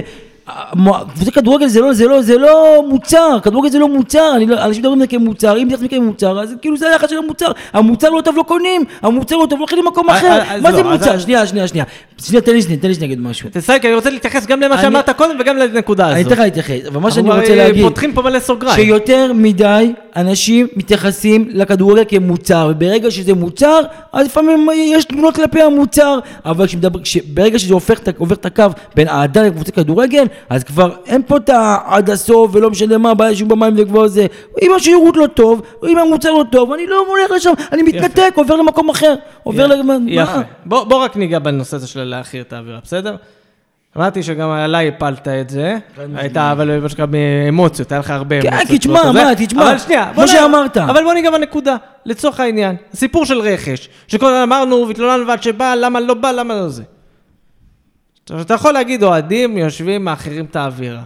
קבוצת 1.14 1.32
כדורגל 1.34 1.66
זה 1.66 1.80
לא, 1.80 1.92
זה 1.92 2.06
לא, 2.08 2.22
זה 2.22 2.38
לא 2.38 2.84
מוצר, 2.88 3.38
כדורגל 3.42 3.70
זה 3.70 3.78
לא 3.78 3.88
מוצר, 3.88 4.32
אני 4.36 4.46
לא, 4.46 4.64
אנשים 4.64 4.82
מדברים 4.82 5.00
על 5.00 5.06
זה 5.06 5.16
כמוצר, 5.16 5.56
אם 5.58 5.66
מתייחסים 5.66 5.88
כמוצר, 5.88 6.42
אז 6.42 6.54
כאילו 6.62 6.76
זה 6.76 6.88
היחס 6.90 7.10
של 7.10 7.18
המוצר, 7.18 7.46
המוצר 7.72 8.10
לא 8.10 8.20
טוב 8.20 8.36
לא 8.36 8.42
קונים, 8.42 8.84
המוצר 9.02 9.36
לא 9.36 9.46
טוב 9.50 9.58
לא 9.58 9.64
הולכים 9.64 9.78
למקום 9.78 10.10
אה, 10.10 10.18
אחר, 10.18 10.26
אה, 10.26 10.60
מה 10.60 10.70
לא, 10.70 10.76
זה 10.76 10.82
אז- 10.82 10.86
מוצר? 10.86 11.18
שנייה, 11.18 11.46
שנייה, 11.46 11.68
שנייה, 11.68 11.84
שנייה, 12.22 12.42
תן 12.42 12.52
לי 12.52 12.62
שנייה, 12.62 12.78
תן 12.80 12.88
לי 12.88 12.94
שנייה 12.94 13.08
להגיד 13.10 13.24
משהו. 13.26 13.48
תסייג, 13.52 13.80
כי 13.82 13.86
אני 13.88 13.94
רוצה 13.96 14.10
להתייחס 14.10 14.46
גם 14.46 14.60
למה 14.60 14.78
שאמרת 14.82 15.10
קודם 15.10 15.36
וגם 15.40 15.56
לנקודה 15.56 16.06
הזו. 16.06 16.14
אני 16.14 16.22
אתן 16.22 16.30
לך 16.32 16.38
להתייחס, 16.38 16.86
אבל 16.88 17.00
מה 17.00 17.10
שאני 17.10 17.30
רוצה 17.30 17.50
אה, 17.50 17.56
להגיד, 17.56 17.82
פותחים 17.84 18.12
פה 18.12 18.22
מלא 18.22 18.40
סוגריים. 18.40 18.84
שיותר 18.84 19.32
מדי 19.34 19.92
אנשים 20.16 20.66
מתייחסים 20.76 21.48
לכדורגל 21.50 22.04
כמוצר, 22.08 22.68
וברגע 22.70 23.10
שזה 23.10 23.34
מוצר, 23.34 23.80
אז 24.12 24.26
לפעמים 24.26 24.68
יש 24.74 25.04
תמונות 25.04 25.36
כלפי 25.36 25.62
המוצר, 25.62 26.18
אבל 26.44 26.66
כשמדבר, 26.66 27.02
כש- 27.02 27.16
ברגע 27.16 27.58
שזה 27.58 27.74
הופך, 27.74 28.00
עובר 28.18 28.34
את 28.34 28.46
הקו 28.46 28.64
בין 28.94 29.08
אהדה 29.08 29.42
לקבוצת 29.42 29.74
כדורגל, 29.74 30.24
אז 30.50 30.64
כבר 30.64 30.90
אין 31.06 31.22
פה 31.26 31.36
את 31.36 31.48
העד 31.48 32.10
הסוף, 32.10 32.50
ולא 32.54 32.70
משנה 32.70 32.98
מה, 32.98 33.10
הבעיה 33.10 33.34
שהוא 33.36 33.48
במים 33.48 33.74
וכבר 33.76 34.06
זה. 34.08 34.26
אם 34.62 34.70
השירות 34.76 35.16
לא 35.16 35.26
טוב, 35.26 35.62
אם 35.88 35.98
המוצר 35.98 36.30
לא 36.30 36.44
טוב, 36.52 36.72
אני 36.72 36.86
לא 36.86 37.04
הולך 37.08 37.30
לשם, 37.36 37.52
אני 37.72 37.82
מתנתק, 37.82 38.32
עובר 38.34 38.56
למקום 38.56 38.90
אחר, 38.90 39.14
עובר 39.42 39.66
ל... 39.66 39.74
יפה. 40.06 40.32
בוא, 40.66 40.84
בוא 40.84 40.96
רק 41.04 41.16
ניגע 41.16 41.38
בנושא 41.38 41.76
הזה 41.76 41.86
של 41.86 42.04
להכיר 42.04 42.42
את 42.42 42.52
האווירה, 42.52 42.78
בסדר? 42.84 43.16
אמרתי 43.96 44.22
שגם 44.22 44.50
עליי 44.50 44.88
הפלת 44.88 45.28
את 45.28 45.50
זה, 45.50 45.78
היית 46.14 46.36
אבל 46.36 46.80
מה 46.80 46.88
שנקרא 46.88 47.06
באמוציות, 47.06 47.92
היה 47.92 47.98
לך 47.98 48.10
הרבה 48.10 48.42
כן, 48.42 48.48
אמוציות. 48.48 48.68
כי 48.68 48.78
תשמע. 48.78 49.12
מה, 49.12 49.34
תשמע, 49.34 49.70
אבל 49.70 49.78
שנייה, 49.78 50.14
כמו 50.14 50.28
שאמרת. 50.28 50.76
אבל 50.76 51.04
בוא 51.04 51.14
ניגע 51.14 51.30
בנקודה, 51.30 51.76
לצורך 52.06 52.40
העניין, 52.40 52.76
הסיפור 52.92 53.26
של 53.26 53.40
רכש, 53.40 53.88
שכל 54.08 54.26
הזמן 54.26 54.42
אמרנו 54.42 54.88
והתלוננו 54.88 55.26
ועד 55.26 55.42
שבא, 55.42 55.74
למה 55.74 56.00
לא 56.00 56.14
בא, 56.14 56.30
למה 56.30 56.54
לא 56.54 56.68
זה. 56.68 56.82
אתה 58.40 58.54
יכול 58.54 58.72
להגיד, 58.72 59.02
אוהדים 59.02 59.58
יושבים, 59.58 60.04
מאחרים 60.04 60.44
את 60.44 60.56
האווירה. 60.56 61.02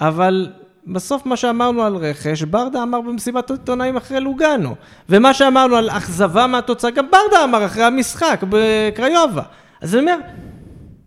אבל 0.00 0.48
בסוף 0.86 1.26
מה 1.26 1.36
שאמרנו 1.36 1.82
על 1.82 1.96
רכש, 1.96 2.42
ברדה 2.42 2.82
אמר 2.82 3.00
במסיבת 3.00 3.50
עיתונאים 3.50 3.96
אחרי 3.96 4.20
לוגאנו. 4.20 4.74
ומה 5.08 5.34
שאמרנו 5.34 5.76
על 5.76 5.90
אכזבה 5.90 6.46
מהתוצאה, 6.46 6.90
גם 6.90 7.06
ברדה 7.10 7.44
אמר 7.44 7.66
אחרי 7.66 7.84
המשחק 7.84 8.44
בקריובה. 8.48 9.42
אז 9.80 9.94
אני 9.94 10.02
אומר, 10.02 10.16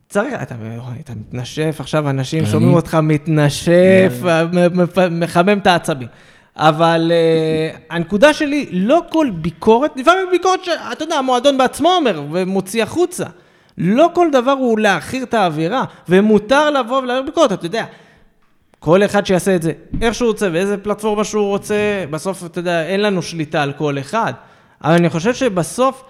צריך, 0.09 0.33
אתה, 0.41 0.55
אתה 0.99 1.13
מתנשף 1.15 1.77
עכשיו, 1.79 2.09
אנשים 2.09 2.45
שומעים 2.45 2.73
אותך 2.73 2.97
מתנשף, 3.03 4.13
מ- 4.53 5.19
מחמם 5.19 5.57
את 5.57 5.67
העצבים. 5.67 6.07
אבל 6.55 7.11
uh, 7.11 7.77
הנקודה 7.89 8.33
שלי, 8.33 8.69
לא 8.71 9.01
כל 9.09 9.29
ביקורת, 9.33 9.91
לפעמים 9.95 10.27
ביקורת 10.31 10.63
שאתה 10.63 11.03
יודע, 11.03 11.15
המועדון 11.15 11.57
בעצמו 11.57 11.89
אומר 11.89 12.23
ומוציא 12.31 12.83
החוצה. 12.83 13.25
לא 13.77 14.09
כל 14.13 14.27
דבר 14.31 14.51
הוא 14.51 14.79
להעכיר 14.79 15.23
את 15.23 15.33
האווירה, 15.33 15.83
ומותר 16.09 16.69
לבוא 16.69 17.01
ולהעביר 17.01 17.25
ביקורת, 17.25 17.51
אתה 17.51 17.65
יודע. 17.65 17.85
כל 18.79 19.03
אחד 19.05 19.25
שיעשה 19.25 19.55
את 19.55 19.61
זה 19.61 19.71
איך 20.01 20.15
שהוא 20.15 20.27
רוצה 20.29 20.49
ואיזה 20.53 20.77
פלטפורמה 20.77 21.23
שהוא 21.23 21.47
רוצה, 21.47 21.75
בסוף, 22.09 22.45
אתה 22.45 22.59
יודע, 22.59 22.85
אין 22.85 23.01
לנו 23.01 23.21
שליטה 23.21 23.63
על 23.63 23.73
כל 23.73 23.99
אחד. 23.99 24.33
אבל 24.83 24.93
אני 24.93 25.09
חושב 25.09 25.33
שבסוף, 25.33 26.03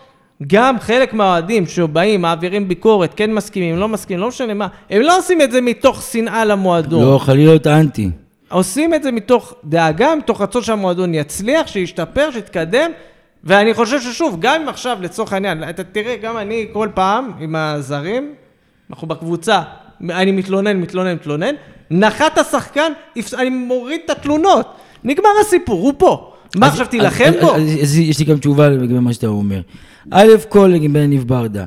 גם 0.48 0.80
חלק 0.80 1.14
מהאוהדים 1.14 1.66
שבאים, 1.68 2.22
מעבירים 2.22 2.68
ביקורת, 2.68 3.14
כן 3.16 3.34
מסכימים, 3.34 3.78
לא 3.78 3.88
מסכימים, 3.88 4.22
לא 4.22 4.28
משנה 4.28 4.54
מה, 4.54 4.68
הם 4.90 5.02
לא 5.02 5.18
עושים 5.18 5.42
את 5.42 5.52
זה 5.52 5.62
מתוך 5.62 6.02
שנאה 6.02 6.46
למועדון. 6.46 7.14
לא, 7.14 7.18
חלילה 7.18 7.50
להיות 7.52 7.68
אנטי. 7.68 8.10
עושים 8.50 8.94
את 8.94 9.04
זה 9.04 9.12
מתוך 9.12 9.54
דאגה, 9.64 10.16
מתוך 10.16 10.42
רצון 10.42 10.64
שהמועדון 10.64 11.14
יצליח, 11.14 11.68
שישתפר, 11.68 12.32
שיתקדם, 12.32 12.92
ואני 13.44 13.74
חושב 13.74 14.02
ששוב, 14.02 14.38
גם 14.40 14.62
אם 14.62 14.70
עכשיו, 14.70 14.98
לצורך 15.02 15.34
העניין, 15.34 15.64
אתה 15.70 15.84
תראה, 15.84 16.16
גם 16.22 16.38
אני 16.38 16.68
כל 16.74 16.90
פעם 16.94 17.32
עם 17.40 17.56
הזרים, 17.56 18.34
אנחנו 18.90 19.08
בקבוצה, 19.08 19.62
אני 20.10 20.32
מתלונן, 20.32 20.78
מתלונן, 20.78 21.14
מתלונן, 21.14 21.56
נחת 21.92 22.38
השחקן, 22.38 22.92
אני 23.38 23.50
מוריד 23.50 24.02
את 24.06 24.10
התלונות, 24.10 24.68
נגמר 25.04 25.30
הסיפור, 25.42 25.82
הוא 25.82 25.94
פה. 25.98 26.34
מה 26.56 26.68
עכשיו 26.68 26.86
תילחם 26.86 27.32
בו? 27.42 27.54
יש 28.00 28.20
לי 28.20 28.26
גם 28.26 28.38
תשובה 28.38 28.70
לגבי 28.70 29.00
מה 29.00 29.14
שאתה 29.14 29.28
אומר. 29.28 29.62
א' 30.12 30.28
כל 30.50 30.72
לגבי 30.74 31.08
ניב 31.08 31.28
ברדה. 31.28 31.64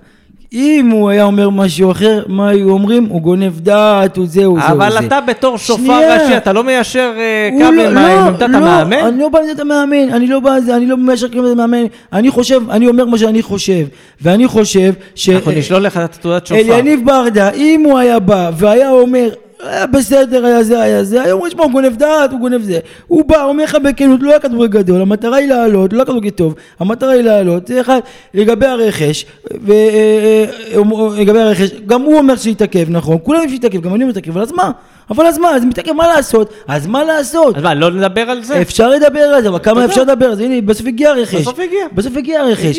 אם 0.52 0.88
הוא 0.92 1.10
היה 1.10 1.24
אומר 1.24 1.50
משהו 1.50 1.90
אחר, 1.90 2.22
מה 2.26 2.48
היו 2.48 2.70
אומרים? 2.70 3.04
הוא 3.04 3.20
גונב 3.20 3.60
דעת, 3.60 4.16
הוא 4.16 4.26
זה, 4.26 4.44
הוא 4.44 4.58
זה, 4.60 4.66
הוא 4.66 4.78
זה. 4.78 4.86
אבל 4.86 5.06
אתה 5.06 5.20
בתור 5.20 5.58
שופר 5.58 6.12
ראשי, 6.12 6.36
אתה 6.36 6.52
לא 6.52 6.64
מיישר 6.64 7.12
קו 7.58 7.64
עם 7.64 7.96
עמדת 7.98 8.50
לא, 8.50 8.56
המאמן? 8.56 8.92
אני 8.92 9.18
לא 9.18 9.28
בא 9.28 9.38
לעמדת 9.38 9.60
המאמן, 9.60 10.12
אני 10.12 10.26
לא 10.26 10.40
בא 10.40 10.56
לזה, 10.56 10.76
אני 10.76 10.86
לא 10.86 10.96
מיישר 10.96 11.28
קו 11.28 11.38
עם 11.38 11.44
עמדת 11.44 11.52
המאמן. 11.52 11.86
אני 12.12 12.30
חושב, 12.30 12.70
אני 12.70 12.86
אומר 12.86 13.04
מה 13.04 13.18
שאני 13.18 13.42
חושב. 13.42 13.86
ואני 14.20 14.48
חושב 14.48 14.92
ש... 15.14 15.28
אנחנו 15.28 15.52
נשלול 15.52 15.82
לך 15.82 15.96
את 15.96 16.16
תעודת 16.20 16.46
שופר. 16.46 16.60
אליניב 16.60 17.00
ברדה, 17.04 17.50
אם 17.50 17.82
הוא 17.84 17.98
היה 17.98 18.18
בא 18.18 18.50
והיה 18.56 18.90
אומר... 18.90 19.28
היה 19.62 19.86
בסדר, 19.86 20.44
היה 20.44 20.62
זה, 20.62 20.82
היה 20.82 21.04
זה, 21.04 21.22
היום 21.22 21.32
אומרים, 21.32 21.52
שמע, 21.52 21.62
הוא 21.62 21.72
גונב 21.72 21.96
דעת, 21.96 22.32
הוא 22.32 22.40
גונב 22.40 22.62
זה. 22.62 22.78
הוא 23.06 23.24
בא, 23.24 23.44
אומר 23.44 23.64
לך 23.64 23.76
בכנות, 23.84 24.22
לא 24.22 24.30
היה 24.30 24.40
כדורגל 24.40 24.78
גדול, 24.78 25.00
המטרה 25.00 25.36
היא 25.36 25.48
לעלות, 25.48 25.92
לא 25.92 26.04
כדורגל 26.04 26.30
טוב, 26.30 26.54
המטרה 26.80 27.10
היא 27.10 27.22
לעלות, 27.22 27.66
זה 27.66 27.80
אחד, 27.80 28.00
לגבי 28.34 28.66
הרכש, 28.66 29.26
ולגבי 29.50 31.40
הרכש, 31.40 31.70
גם 31.86 32.02
הוא 32.02 32.18
אומר 32.18 32.36
שיתעכב, 32.36 32.90
נכון, 32.90 33.16
כולם 33.22 33.48
שיתעכב, 33.48 33.80
גם 33.80 33.94
אני 33.94 34.04
אומר 34.04 34.14
שיתעכב, 34.14 34.30
אבל 34.30 34.42
אז 34.42 34.52
מה? 34.52 34.70
אבל 35.10 35.26
אז 35.26 35.38
מה, 35.38 35.50
אז 35.56 35.64
מתעכב, 35.64 35.92
מה 35.92 36.06
לעשות? 36.08 36.52
אז 36.68 36.86
מה 36.86 37.04
לעשות? 37.04 37.56
אז 37.56 37.62
מה, 37.62 37.74
לא 37.74 37.90
נדבר 37.90 38.20
על 38.20 38.42
זה? 38.42 38.60
אפשר 38.62 38.88
לדבר 38.88 39.20
על 39.20 39.42
זה, 39.42 39.48
אבל 39.48 39.58
כמה 39.62 39.84
אפשר 39.84 40.02
לדבר 40.02 40.26
על 40.26 40.34
זה? 40.34 40.44
הנה, 40.44 40.60
בסוף 40.60 40.86
הגיע 40.86 41.10
הרכש. 41.10 41.34
בסוף 41.34 41.58
הגיע. 41.58 41.80
בסוף 41.94 42.16
הגיע 42.16 42.40
הרכש. 42.40 42.78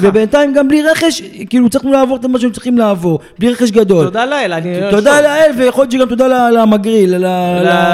ובינתיים 0.00 0.54
גם 0.54 0.68
בלי 0.68 0.82
רכש, 0.82 1.22
כאילו 1.50 1.68
צריכים 1.68 1.92
לעבור 1.92 2.16
את 2.16 2.24
מה 2.24 2.38
שהם 2.38 2.50
צריכים 2.50 2.78
לעבור, 2.78 3.18
בלי 3.38 3.50
רכש 3.52 3.70
גדול. 3.70 4.04
תודה 4.04 4.24
לאל, 4.26 4.52
אני... 4.52 4.74
תודה 4.90 5.20
לאל, 5.20 5.50
ויכול 5.58 5.82
להיות 5.84 5.92
שגם 5.92 6.08
תודה 6.08 6.50
למגריל, 6.50 7.14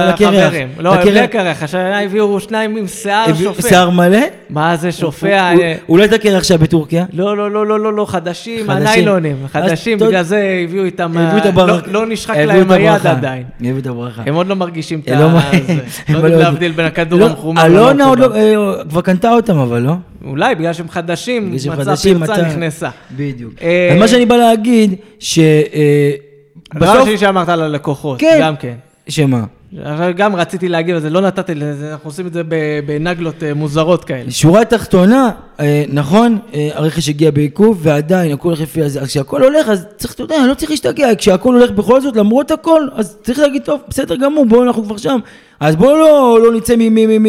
לקרח. 0.08 0.52
לא, 0.78 0.94
הם. 0.94 1.04
בלי 1.06 1.20
הקרח, 1.20 1.62
השנה 1.62 2.00
הביאו 2.02 2.40
שניים 2.40 2.76
עם 2.76 2.86
שיער 2.86 3.34
שופע. 3.34 3.68
שיער 3.68 3.90
מלא? 3.90 4.18
מה 4.50 4.76
זה 4.76 4.92
שופע? 4.92 5.26
אה, 5.28 5.74
אולי 5.88 6.04
את 6.04 6.12
הקרח 6.12 6.42
שהיה 6.42 6.58
בטורקיה? 6.58 7.04
לא, 7.12 7.36
לא, 7.36 7.50
לא, 7.50 7.66
לא, 7.66 7.80
לא, 7.80 7.92
לא, 7.92 8.06
חדשים. 8.08 8.70
הניילונים, 8.70 9.36
חדשים, 9.52 9.98
בגלל 9.98 10.22
זה 10.22 10.60
הביאו 10.64 10.84
איתם, 10.84 11.12
הביאו 11.18 11.38
את 11.38 11.42
אה, 11.42 11.48
הברכה. 11.48 11.86
לא- 11.86 12.00
לא 12.00 12.06
נשחק 12.06 12.36
להם 12.36 12.70
היד 12.70 12.95
הברכה. 13.00 13.18
עדיין. 13.18 13.44
הביאו 13.60 13.78
את 13.78 13.86
הברכה. 13.86 14.22
הם 14.26 14.34
עוד 14.34 14.46
לא 14.46 14.56
מרגישים 14.56 15.00
את 15.00 15.08
לא 15.08 15.14
ה... 15.14 15.20
לא 15.20 15.28
לא 16.08 16.16
יודעים. 16.16 16.38
להבדיל 16.38 16.72
בין 16.72 16.86
הכדור 16.86 17.20
לא, 17.20 17.26
המחומר 17.26 17.66
אלונה 17.66 18.04
עוד. 18.04 18.18
לא, 18.18 18.34
אה, 18.34 18.84
כבר 18.88 19.00
קנתה 19.00 19.30
אותם 19.30 19.58
אבל 19.58 19.82
לא? 19.82 19.92
אולי, 20.24 20.54
בגלל 20.54 20.72
שהם 20.72 20.88
חדשים, 20.88 21.52
מצא 21.52 21.70
פרצה 22.18 22.42
נכנסה. 22.42 22.88
בדיוק. 23.16 23.52
אה, 23.62 23.88
אז 23.92 23.98
מה 23.98 24.08
שאני 24.08 24.26
בא 24.26 24.36
להגיד, 24.36 24.94
ש... 25.18 25.38
אה, 25.38 26.10
הדבר. 26.74 26.86
השני 26.86 27.18
שאמרת 27.18 27.48
על 27.48 27.62
הלקוחות, 27.62 28.20
כן. 28.20 28.38
גם 28.40 28.56
כן. 28.56 28.74
שמה? 29.08 29.44
גם 30.16 30.36
רציתי 30.36 30.68
להגיב 30.68 30.94
על 30.94 31.00
זה, 31.00 31.10
לא 31.10 31.20
נתתי 31.20 31.54
לזה, 31.54 31.92
אנחנו 31.92 32.10
עושים 32.10 32.26
את 32.26 32.32
זה 32.32 32.42
בנגלות 32.86 33.42
אה, 33.42 33.54
מוזרות 33.54 34.04
כאלה. 34.04 34.30
שורה 34.30 34.64
תחתונה, 34.64 35.30
אה, 35.60 35.84
נכון, 35.88 36.38
אה, 36.54 36.68
הרכש 36.74 37.08
הגיע 37.08 37.30
בעיכוב, 37.30 37.78
ועדיין 37.82 38.32
הכל 38.32 38.48
הולך 38.48 38.60
לפי 38.60 38.82
הזה. 38.82 39.00
אז 39.00 39.08
כשהכל 39.08 39.42
הולך, 39.42 39.68
אז 39.68 39.86
צריך, 39.96 40.14
אתה 40.14 40.22
יודע, 40.22 40.46
לא 40.48 40.54
צריך 40.54 40.70
להשתגע, 40.70 41.08
כשהכל 41.18 41.54
הולך 41.54 41.70
בכל 41.70 42.00
זאת, 42.00 42.16
למרות 42.16 42.50
הכל, 42.50 42.88
אז 42.92 43.16
צריך 43.22 43.38
להגיד, 43.38 43.62
טוב, 43.62 43.80
בסדר 43.88 44.16
גמור, 44.16 44.46
בואו, 44.46 44.62
אנחנו 44.62 44.84
כבר 44.84 44.96
שם. 44.96 45.18
אז 45.60 45.76
בואו 45.76 45.96
לא, 45.96 46.38
לא 46.42 46.56
נצא 46.56 46.74
מ... 46.76 46.94
מ... 46.94 46.94
מ... 46.94 47.22
מ... 47.22 47.26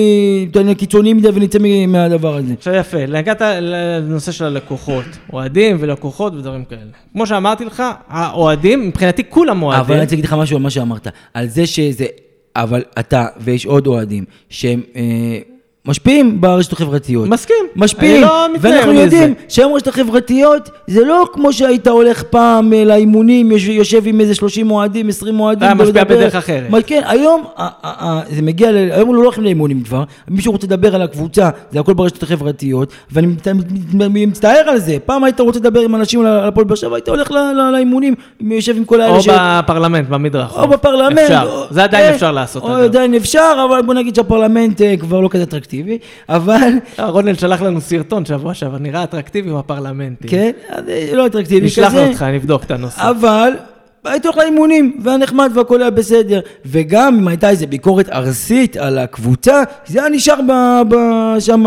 אתה 0.51 0.59
יודע, 0.59 0.73
קיצוניים 0.73 1.17
מדי 1.17 1.27
ונצא 1.33 1.59
מהדבר 1.87 2.35
הזה. 2.35 2.53
עכשיו 2.53 2.73
יפה, 2.73 3.05
נגעת 3.07 3.41
לנושא 3.61 4.31
של 4.31 4.45
הלקוחות, 4.45 5.05
אוהדים 5.33 5.77
ולקוחות 5.79 6.33
ודברים 6.33 6.65
כאלה. 6.65 6.81
כמו 7.13 7.27
שאמרתי 7.27 7.65
לך, 7.65 7.83
האוהדים, 8.07 8.87
מבחינתי 8.87 9.23
כולם 9.29 9.63
אוהדים. 9.63 9.85
אבל 9.85 9.93
אני 9.93 10.03
רוצה 10.03 10.15
להגיד 10.15 10.25
לך 10.25 10.33
משהו 10.33 10.57
על 10.57 10.63
מה 10.63 10.69
שאמרת, 10.69 11.07
על 11.33 11.47
זה 11.47 11.67
שזה, 11.67 12.05
אבל 12.57 12.83
אתה 12.99 13.27
ויש 13.39 13.65
עוד 13.65 13.87
אוהדים 13.87 14.25
שהם 14.49 14.81
אה, 14.95 15.39
משפיעים 15.87 16.41
ברשתות 16.41 16.79
החברתיות. 16.79 17.27
מסכים. 17.27 17.55
משפיעים, 17.75 18.21
לא 18.21 18.47
ואנחנו. 18.61 18.93
יודעים 18.93 19.33
שהיום 19.49 19.73
הרשתות 19.73 19.93
החברתיות 19.93 20.69
זה 20.87 21.05
לא 21.05 21.25
כמו 21.33 21.53
שהיית 21.53 21.87
הולך 21.87 22.23
פעם 22.23 22.73
אה, 22.73 22.85
לאימונים, 22.85 23.51
יושב, 23.51 24.01
עם 24.05 24.21
איזה 24.21 24.35
30 24.35 24.71
אוהדים, 24.71 25.09
20 25.09 25.39
אוהדים. 25.39 25.63
היה 25.63 25.73
משפיע 25.73 26.01
ומדבר. 26.01 26.15
בדרך 26.15 26.35
אחרת. 26.35 26.71
כן, 26.87 27.01
היום 27.05 27.43
זה 28.29 28.41
מגיע, 28.41 28.69
היום 28.69 29.15
לא 29.15 29.21
הולכים 29.21 29.43
לאימונים 29.43 29.83
כבר, 29.83 30.03
מישהו 30.29 30.51
רוצה 30.51 30.67
לדבר 30.67 30.95
על 30.95 31.01
הקבוצה, 31.01 31.49
זה 31.71 31.79
הכל 31.79 31.93
ברשתות 31.93 32.23
החברתיות, 32.23 32.91
ואני 33.11 33.27
מצטער 34.25 34.69
על 34.69 34.79
זה, 34.79 34.97
פעם 35.05 35.23
היית 35.23 35.39
רוצה 35.39 35.59
לדבר 35.59 35.79
עם 35.79 35.95
אנשים 35.95 36.19
על 36.21 36.27
על 36.27 36.47
הפועל 36.47 36.65
באר 36.65 36.75
שבע, 36.75 36.95
היית 36.95 37.09
הולך 37.09 37.31
לאימונים, 37.73 38.13
יושב 38.41 38.77
עם 38.77 38.85
כל 38.85 39.01
האלה 39.01 39.15
או 39.15 39.21
ש... 39.21 39.29
בפרלמנט, 39.31 40.09
במדרח. 40.09 40.57
או 40.57 40.67
בפרלמנט. 40.67 41.19
אפשר, 41.19 41.47
או- 41.51 41.65
זה 41.69 41.83
עדיין 41.83 42.07
כן, 42.09 42.13
אפשר 42.13 42.31
לעשות. 42.31 42.63
או. 42.63 42.69
עדיין 42.69 43.13
אפשר, 43.13 43.65
אבל 43.69 43.81
בוא 43.81 43.93
נגיד 43.93 44.15
שהפרלמנט 44.15 44.81
אה, 44.81 44.97
כבר 44.97 45.19
לא 45.19 45.27
כזה 45.31 45.43
אטרקטיבי, 45.43 45.76
אבל, 46.29 46.73
אה, 46.99 47.09
רונן 47.09 47.35
שלח 47.35 47.61
לנו 47.61 47.81
סרטון 47.81 48.25
שבוע 48.25 48.53
שעבר, 48.53 48.77
נראה 48.77 49.03
אטרקטיבי 49.03 49.49
בפרלמנטים. 49.53 50.29
כן, 50.29 50.51
אה, 50.71 51.09
לא 51.13 51.25
אטרקטיבי 51.25 51.65
נשלח 51.65 51.87
כזה, 51.87 52.07
אותך, 52.07 52.23
נבדוק 52.23 52.63
את 52.63 52.71
הנושא. 52.71 53.09
אבל 53.09 53.53
הייתי 54.11 54.27
הולך 54.27 54.37
לאימונים, 54.37 54.97
והיה 55.03 55.17
נחמד 55.17 55.51
והכל 55.55 55.81
היה 55.81 55.89
בסדר. 55.89 56.39
וגם 56.65 57.17
אם 57.19 57.27
הייתה 57.27 57.49
איזו 57.49 57.67
ביקורת 57.67 58.09
ארסית 58.09 58.77
על 58.77 58.97
הקבוצה, 58.97 59.63
זה 59.87 59.99
היה 59.99 60.09
נשאר 60.09 60.37
שם 61.39 61.63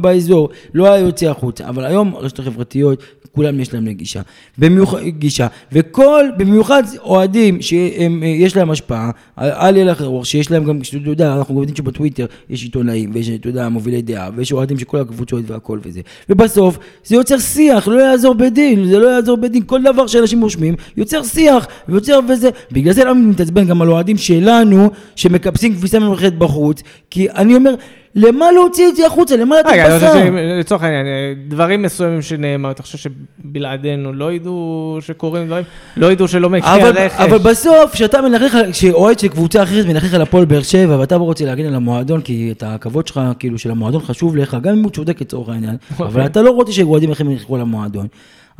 באזור, 0.00 0.48
לא 0.74 0.92
היה 0.92 1.04
יוצא 1.04 1.26
החוצה. 1.26 1.68
אבל 1.68 1.84
היום 1.84 2.14
הרשתות 2.14 2.46
החברתיות, 2.46 3.02
כולם 3.34 3.60
יש 3.60 3.74
להם 3.74 3.88
גישה. 3.88 4.20
במיוחד, 4.58 4.98
גישה. 5.02 5.46
וכל, 5.72 6.24
במיוחד 6.36 6.82
אוהדים 7.04 7.62
שיש 7.62 8.56
להם 8.56 8.70
השפעה, 8.70 9.10
על 9.36 9.76
הלך 9.76 10.00
הרוח, 10.00 10.24
שיש 10.24 10.50
להם 10.50 10.64
גם, 10.64 10.84
שאתה 10.84 11.10
יודע, 11.10 11.34
אנחנו 11.34 11.54
גם 11.54 11.60
יודעים 11.60 11.76
שבטוויטר 11.76 12.26
יש 12.50 12.62
עיתונאים, 12.62 13.10
ויש, 13.14 13.28
אתה 13.28 13.48
יודע, 13.48 13.68
מובילי 13.68 14.02
דעה, 14.02 14.30
ויש 14.36 14.52
אוהדים 14.52 14.78
של 14.78 14.84
כל 14.84 15.00
הקבוצות 15.00 15.42
והכל 15.46 15.78
וזה. 15.82 16.00
ובסוף, 16.28 16.78
זה 17.04 17.16
יוצר 17.16 17.38
שיח, 17.38 17.88
לא 17.88 18.00
יעזור 18.00 18.34
בדין, 18.34 18.84
זה 18.84 18.98
לא 18.98 19.08
יעזור 19.08 19.36
בדין. 19.36 19.62
כל 19.66 19.82
דבר 19.82 20.06
שאנשים 20.06 20.42
רושמים, 20.42 20.74
יוצר 20.96 21.22
שיח, 21.22 21.61
ויוצר 21.88 22.20
וזה. 22.28 22.50
בגלל 22.72 22.92
זה 22.92 23.02
אני 23.02 23.20
מתעצבן 23.20 23.66
גם 23.66 23.82
על 23.82 23.90
אוהדים 23.90 24.18
שלנו, 24.18 24.90
שמקפסים 25.16 25.74
כביסה 25.74 25.98
ממלכת 25.98 26.32
בחוץ, 26.32 26.82
כי 27.10 27.30
אני 27.30 27.54
אומר, 27.54 27.74
למה 28.14 28.52
להוציא 28.52 28.88
את 28.88 28.96
זה 28.96 29.06
החוצה? 29.06 29.36
למה 29.36 29.60
לתת 29.60 29.68
בשר? 29.68 30.12
שלצורך 30.58 30.82
העניין, 30.82 31.06
דברים 31.48 31.82
מסוימים 31.82 32.22
שנאמר, 32.22 32.70
אתה 32.70 32.82
חושב 32.82 32.98
שבלעדינו 32.98 34.12
לא 34.12 34.32
ידעו 34.32 34.98
שקורים 35.00 35.46
דברים? 35.46 35.64
לא 35.96 36.12
ידעו 36.12 36.28
שלא 36.28 36.50
מגיע 36.50 36.74
אבל, 36.74 36.98
רכש? 36.98 37.20
אבל 37.20 37.38
בסוף, 37.38 37.92
כשאתה 37.92 38.22
מנחך, 38.22 38.56
כשאוהד 38.72 39.18
של 39.18 39.28
קבוצה 39.28 39.62
אחרת 39.62 39.86
מנחך 39.86 40.14
על 40.14 40.22
הפועל 40.22 40.44
באר 40.44 40.62
שבע, 40.62 40.98
ואתה 40.98 41.16
רוצה 41.16 41.44
להגן 41.44 41.66
על 41.66 41.74
המועדון, 41.74 42.20
כי 42.20 42.52
את 42.56 42.62
הכבוד 42.66 43.06
שלך, 43.06 43.20
כאילו, 43.38 43.58
של 43.58 43.70
המועדון 43.70 44.00
חשוב 44.00 44.36
לך, 44.36 44.56
גם 44.62 44.72
אם 44.72 44.82
הוא 44.82 44.90
צודק 44.90 45.20
לצורך 45.20 45.48
העניין, 45.48 45.76
אבל 45.98 46.06
אוקיי. 46.06 46.26
אתה 46.26 46.42
לא 46.42 46.50
רוצה 46.50 46.72
שאוהדים 46.72 47.10
אחרים 47.10 47.30
ינחכו 47.30 47.54
על 47.54 47.60
המועדון. 47.60 48.06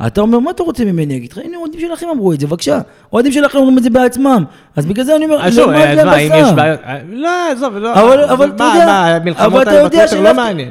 אתה 0.07 0.21
אומר, 0.21 0.39
מה 0.39 0.51
אתה 0.51 0.63
רוצה 0.63 0.85
ממני? 0.85 1.17
אגיד 1.17 1.31
לך, 1.31 1.37
הנה, 1.37 1.57
אוהדים 1.57 1.79
שלכם 1.79 2.07
אמרו 2.09 2.33
את 2.33 2.39
זה, 2.39 2.47
בבקשה. 2.47 2.79
אוהדים 3.13 3.31
שלכם 3.31 3.57
אומרים 3.57 3.77
את 3.77 3.83
זה 3.83 3.89
בעצמם. 3.89 4.43
אז 4.75 4.85
בגלל 4.85 5.05
זה 5.05 5.15
אני 5.15 5.25
אומר, 5.25 5.39
אה, 5.39 5.47
אם 5.93 5.99
הבשר? 5.99 6.35
יש 6.35 6.51
בעיות... 6.55 6.79
אה, 6.85 6.97
לא, 7.09 7.29
עזוב, 7.51 7.77
לא... 7.77 7.93
אבל, 7.93 8.23
אבל 8.23 8.49
אתה 8.55 8.63
יודע, 8.73 8.85
מה, 8.85 9.15
המלחמות 9.15 9.61
אתה 9.61 9.71
האלה 9.71 9.89
בטוויטר 9.89 10.21
לא 10.21 10.33
מעניין. 10.33 10.69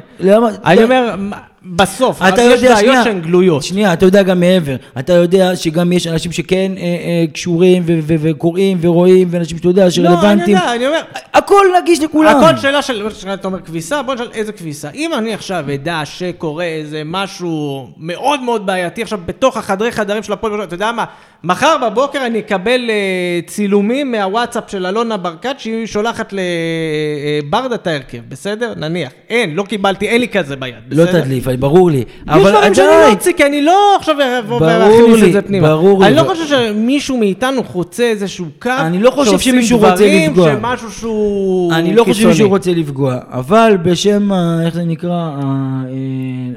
אני 0.65 0.83
אומר, 0.83 1.15
בסוף, 1.65 2.21
אתה 2.21 2.41
יש 2.41 2.61
יודע, 2.61 2.75
בעיות 2.75 3.03
שהן 3.03 3.21
גלויות. 3.21 3.63
שנייה, 3.63 3.93
אתה 3.93 4.05
יודע 4.05 4.23
גם 4.23 4.39
מעבר, 4.39 4.75
אתה 4.99 5.13
יודע 5.13 5.55
שגם 5.55 5.91
יש 5.91 6.07
אנשים 6.07 6.31
שכן 6.31 6.71
אה, 6.77 6.81
אה, 6.81 7.25
קשורים 7.33 7.83
ו- 7.85 7.99
ו- 8.03 8.15
וקוראים 8.19 8.77
ורואים, 8.81 9.27
ואנשים 9.31 9.57
שאתה 9.57 9.67
יודע 9.67 9.81
לא, 9.81 9.85
אני 9.85 9.91
שרלוונטיים. 9.91 10.57
יודע, 10.57 10.73
אני 10.75 10.87
אומר, 10.87 11.01
הכל 11.33 11.65
נגיש 11.81 11.99
לכולם. 11.99 12.37
הכל 12.37 12.57
שאלה 12.61 12.81
של, 12.81 13.07
אתה 13.33 13.47
אומר 13.47 13.59
כביסה, 13.59 14.01
בוא 14.01 14.13
נשאל 14.13 14.27
איזה 14.33 14.51
כביסה. 14.51 14.89
אם 14.95 15.11
אני 15.13 15.33
עכשיו 15.33 15.65
אדע 15.73 16.01
שקורה 16.05 16.63
איזה 16.65 17.01
משהו 17.05 17.87
מאוד 17.97 18.41
מאוד 18.41 18.65
בעייתי 18.65 19.01
עכשיו 19.01 19.19
בתוך 19.25 19.57
החדרי 19.57 19.91
חדרים 19.91 20.23
של 20.23 20.33
הפועל, 20.33 20.63
אתה 20.63 20.75
יודע 20.75 20.91
מה, 20.91 21.05
מחר 21.43 21.75
בבוקר 21.85 22.25
אני 22.25 22.39
אקבל 22.39 22.89
אה, 22.89 23.39
צילומים 23.47 24.11
מהוואטסאפ 24.11 24.63
של 24.67 24.85
אלונה 24.85 25.17
ברקת 25.17 25.55
שהיא 25.57 25.85
שולחת 25.85 26.33
לברדה 27.43 27.75
את 27.75 27.87
ההרכב, 27.87 28.17
בסדר? 28.29 28.73
נניח. 28.77 29.11
אין, 29.29 29.55
לא 29.55 29.63
קיבלתי, 29.63 30.07
אין 30.07 30.21
לי 30.21 30.27
כזה 30.27 30.55
ביד, 30.55 30.73
לא 30.91 31.03
בסדר? 31.03 31.23
תדליף, 31.55 31.59
ברור 31.59 31.91
לי. 31.91 31.97
יש 31.97 32.05
אבל 32.27 32.51
דברים 32.51 32.73
שאני 32.73 32.87
לא 32.87 33.09
אוציא, 33.11 33.33
כי 33.33 33.45
אני 33.45 33.61
לא 33.61 33.95
עכשיו 33.99 34.15
אבוא 34.39 34.67
לי, 35.17 35.27
את 35.27 35.33
זה 35.33 35.41
פנימה. 35.41 35.67
ברור 35.67 36.01
לי. 36.01 36.07
אני 36.07 36.15
לא 36.15 36.23
חושב 36.23 36.47
שמישהו 36.47 37.17
מאיתנו 37.17 37.63
חוצה 37.63 38.03
איזשהו 38.03 38.45
קו. 38.59 38.69
אני 38.79 38.99
לא 38.99 39.11
חושב 39.11 39.39
שמישהו 39.39 39.79
רוצה 39.79 40.05
לפגוע. 40.05 40.51
שמשהו 40.51 40.91
שהוא 40.91 41.73
אני 41.73 41.95
לא 41.95 42.03
חושב 42.03 42.13
קיצוני. 42.13 42.33
שמישהו 42.33 42.49
רוצה 42.49 42.71
לפגוע, 42.71 43.17
אבל 43.31 43.77
בשם, 43.83 44.29
איך 44.65 44.73
זה 44.73 44.83
נקרא, 44.83 45.11
אה, 45.11 45.43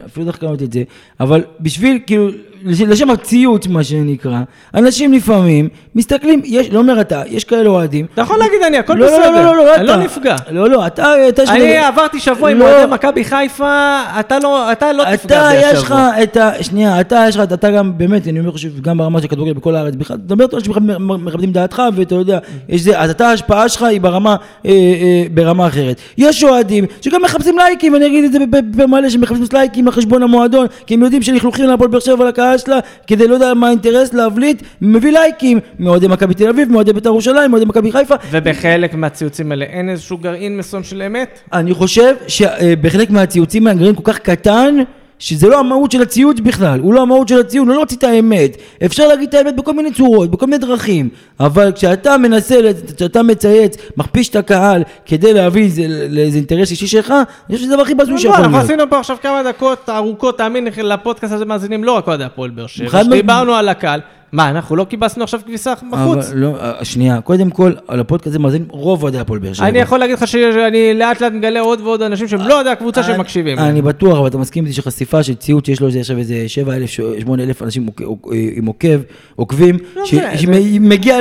אפילו 0.06 0.22
יודע 0.22 0.32
איך 0.32 0.40
קראתי 0.40 0.64
את 0.64 0.72
זה, 0.72 0.82
אבל 1.20 1.42
בשביל, 1.60 1.98
כאילו, 2.06 2.28
לשם 2.64 3.10
הציות, 3.10 3.66
מה 3.66 3.84
שנקרא, 3.84 4.40
אנשים 4.74 5.12
לפעמים 5.12 5.68
מסתכלים, 5.94 6.42
יש, 6.44 6.70
לא 6.70 6.78
אומר 6.78 7.00
אתה, 7.00 7.22
יש 7.26 7.44
כאלה 7.44 7.68
אוהדים. 7.68 8.06
אתה 8.14 8.22
יכול 8.22 8.38
להגיד 8.38 8.62
אני, 8.66 8.78
הכל 8.78 8.94
לא, 8.94 9.06
בסדר. 9.06 9.30
לא, 9.30 9.42
לא, 9.42 9.56
לא, 9.56 9.64
לא, 9.64 9.74
אני 9.74 9.86
לא 9.86 9.94
אתה. 9.94 10.02
נפגע. 10.02 10.36
לא, 10.50 10.70
לא, 10.70 10.86
אתה, 10.86 11.28
אתה, 11.28 11.42
אני 11.42 11.76
עברתי 11.76 12.20
שבוע 12.20 12.50
עם 12.50 12.58
לא. 12.58 12.64
אוהדי 12.64 12.92
מכבי 12.92 13.24
חיפה, 13.24 14.02
אתה 14.20 14.38
לא 14.38 14.72
אתה 14.72 14.92
לא 14.92 15.04
תפגע 15.16 15.50
אתה, 15.50 15.60
יש 15.60 15.82
לך. 15.82 15.94
את 16.22 16.36
ה... 16.36 16.62
שנייה, 16.62 17.00
אתה, 17.00 17.24
יש 17.28 17.36
לך, 17.36 17.42
אתה 17.42 17.70
גם, 17.70 17.98
באמת, 17.98 18.28
אני 18.28 18.40
אומר 18.40 18.52
חושב, 18.52 18.80
גם 18.80 18.98
ברמה 18.98 19.22
של 19.22 19.28
כדורגל 19.28 19.52
בכל 19.52 19.76
הארץ, 19.76 19.94
בכלל, 19.94 20.16
דבר 20.16 20.44
איתו 20.44 20.60
שמכבדים 20.60 21.52
דעתך, 21.52 21.82
ואתה 21.94 22.14
יודע, 22.14 22.38
יש 22.68 22.80
זה, 22.80 23.00
אז 23.00 23.10
אתה, 23.10 23.28
ההשפעה 23.28 23.68
שלך 23.68 23.82
היא 23.82 24.00
ברמה, 24.00 24.36
אה, 24.66 24.70
אה, 24.70 25.24
ברמה 25.34 25.66
אחרת. 25.66 26.00
יש 26.18 26.44
אוהדים 26.44 26.84
שגם 27.00 27.22
מחפשים 27.22 27.58
לייקים, 27.58 27.96
אני 27.96 28.06
אגיד 28.06 28.24
את 28.24 28.32
זה 28.32 28.38
בפה 28.50 28.86
מלא, 28.86 29.10
שמחפשים 29.10 29.44
לייקים 29.52 29.86
על 29.86 29.92
חשבון 29.92 30.22
המועדון, 30.22 30.66
כי 30.86 30.94
הם 30.94 31.02
יודעים 31.02 31.22
שלכלוכים 31.22 31.66
להפועל 31.66 31.90
באר 31.90 32.00
שבע 32.00 32.28
לקהל 32.28 32.45
שלה, 32.58 32.78
כדי 33.06 33.28
לא 33.28 33.34
יודע 33.34 33.54
מה 33.54 33.66
האינטרס 33.66 34.14
להבליט, 34.14 34.62
מביא 34.80 35.12
לייקים, 35.12 35.60
מאוהדי 35.78 36.08
מכבי 36.08 36.34
תל 36.34 36.48
אביב, 36.48 36.72
מאוהדי 36.72 36.92
בית"ר 36.92 37.08
ירושלים, 37.08 37.50
מאוהדי 37.50 37.66
מכבי 37.66 37.92
חיפה, 37.92 38.14
ובחלק 38.30 38.94
מהציוצים 38.94 39.52
האלה 39.52 39.64
אין 39.64 39.88
איזשהו 39.88 40.18
גרעין 40.18 40.56
מסוים 40.56 40.82
של 40.82 41.02
אמת? 41.02 41.38
אני 41.52 41.74
חושב 41.74 42.14
שבחלק 42.28 43.10
מהציוצים 43.10 43.66
האנגליים 43.66 43.94
כל 43.94 44.12
כך 44.12 44.18
קטן, 44.18 44.76
שזה 45.18 45.48
לא 45.48 45.58
המהות 45.60 45.92
של 45.92 46.02
הציוץ 46.02 46.40
בכלל, 46.40 46.80
הוא 46.80 46.94
לא 46.94 47.02
המהות 47.02 47.28
של 47.28 47.40
הציוץ, 47.40 47.66
הוא 47.66 47.68
לא 47.68 47.74
להוציא 47.74 47.96
את 47.96 48.04
האמת. 48.04 48.56
אפשר 48.84 49.08
להגיד 49.08 49.28
את 49.28 49.34
האמת 49.34 49.56
בכל 49.56 49.72
מיני 49.72 49.92
צורות, 49.92 50.30
בכל 50.30 50.46
מיני 50.46 50.58
דרכים, 50.58 51.08
אבל 51.40 51.72
כשאתה 51.74 52.18
מנסה, 52.18 52.56
כשאתה 52.96 53.22
מצייץ, 53.22 53.76
מכפיש 53.96 54.28
את 54.28 54.36
הקהל 54.36 54.82
כדי 55.06 55.32
להביא 55.32 55.62
איזה- 55.62 56.06
לאיזה 56.10 56.36
אינטרס 56.38 56.70
אישי 56.70 56.86
שלך, 56.86 57.10
אני 57.10 57.24
חושב 57.56 57.64
שזה 57.64 57.72
הדבר 57.72 57.82
הכי 57.82 57.94
בזוי 57.94 58.18
שיכול 58.18 58.36
אנחנו 58.36 58.52
להיות. 58.52 58.64
עשינו 58.64 58.84
פה 58.90 58.98
עכשיו 58.98 59.16
כמה 59.22 59.42
דקות 59.42 59.88
ארוכות, 59.88 60.38
תאמין 60.38 60.64
לי, 60.64 60.82
לפודקאסט 60.82 61.32
הזה 61.32 61.44
מאזינים 61.44 61.84
לא 61.84 61.92
רק 61.92 62.06
אוהדי 62.06 62.24
הפועל 62.24 62.50
באר 62.50 62.66
שבע, 62.66 62.88
חד 62.88 63.04
שדיברנו 63.04 63.54
על 63.54 63.68
הקהל. 63.68 64.00
מה, 64.32 64.50
אנחנו 64.50 64.76
לא 64.76 64.84
קיבצנו 64.84 65.24
עכשיו 65.24 65.40
כביסה 65.46 65.72
בחוץ? 65.92 66.26
אבל 66.30 66.38
לא, 66.38 66.56
אה, 66.60 66.84
שנייה, 66.84 67.20
קודם 67.20 67.50
כל, 67.50 67.72
על 67.88 68.00
הפודקאסט 68.00 68.26
הזה 68.26 68.38
מאזינים 68.38 68.68
רוב 68.70 69.02
אוהדי 69.02 69.18
הפועל 69.18 69.38
באר 69.40 69.52
שבע. 69.52 69.68
אני 69.68 69.78
יכול 69.78 69.98
להגיד 69.98 70.16
לך 70.16 70.28
שאני 70.28 70.94
לאט 70.94 71.20
לאט 71.20 71.32
מגלה 71.32 71.60
עוד 71.60 71.80
ועוד 71.80 72.02
אנשים 72.02 72.28
שהם 72.28 72.40
לא 72.40 72.54
אוהדי 72.54 72.70
הקבוצה 72.70 73.02
שמקשיבים. 73.02 73.58
אני 73.58 73.82
בטוח, 73.82 74.18
אבל 74.18 74.26
אתה 74.28 74.38
מסכים 74.38 74.64
איתי 74.64 74.74
שחשיפה 74.76 75.22
של 75.22 75.34
ציוץ 75.34 75.66
שיש 75.66 75.80
לו 75.80 75.88
עכשיו 76.00 76.18
איזה 76.18 76.44
7,000, 76.46 76.90
8,000 77.20 77.62
אנשים 77.62 77.86
עוק- 77.86 78.26
עם 78.56 78.66
עוקב, 78.66 79.00
עוקבים, 79.36 79.78
ש- 80.04 80.14
זה- 80.14 80.38
שמגיע 80.38 81.16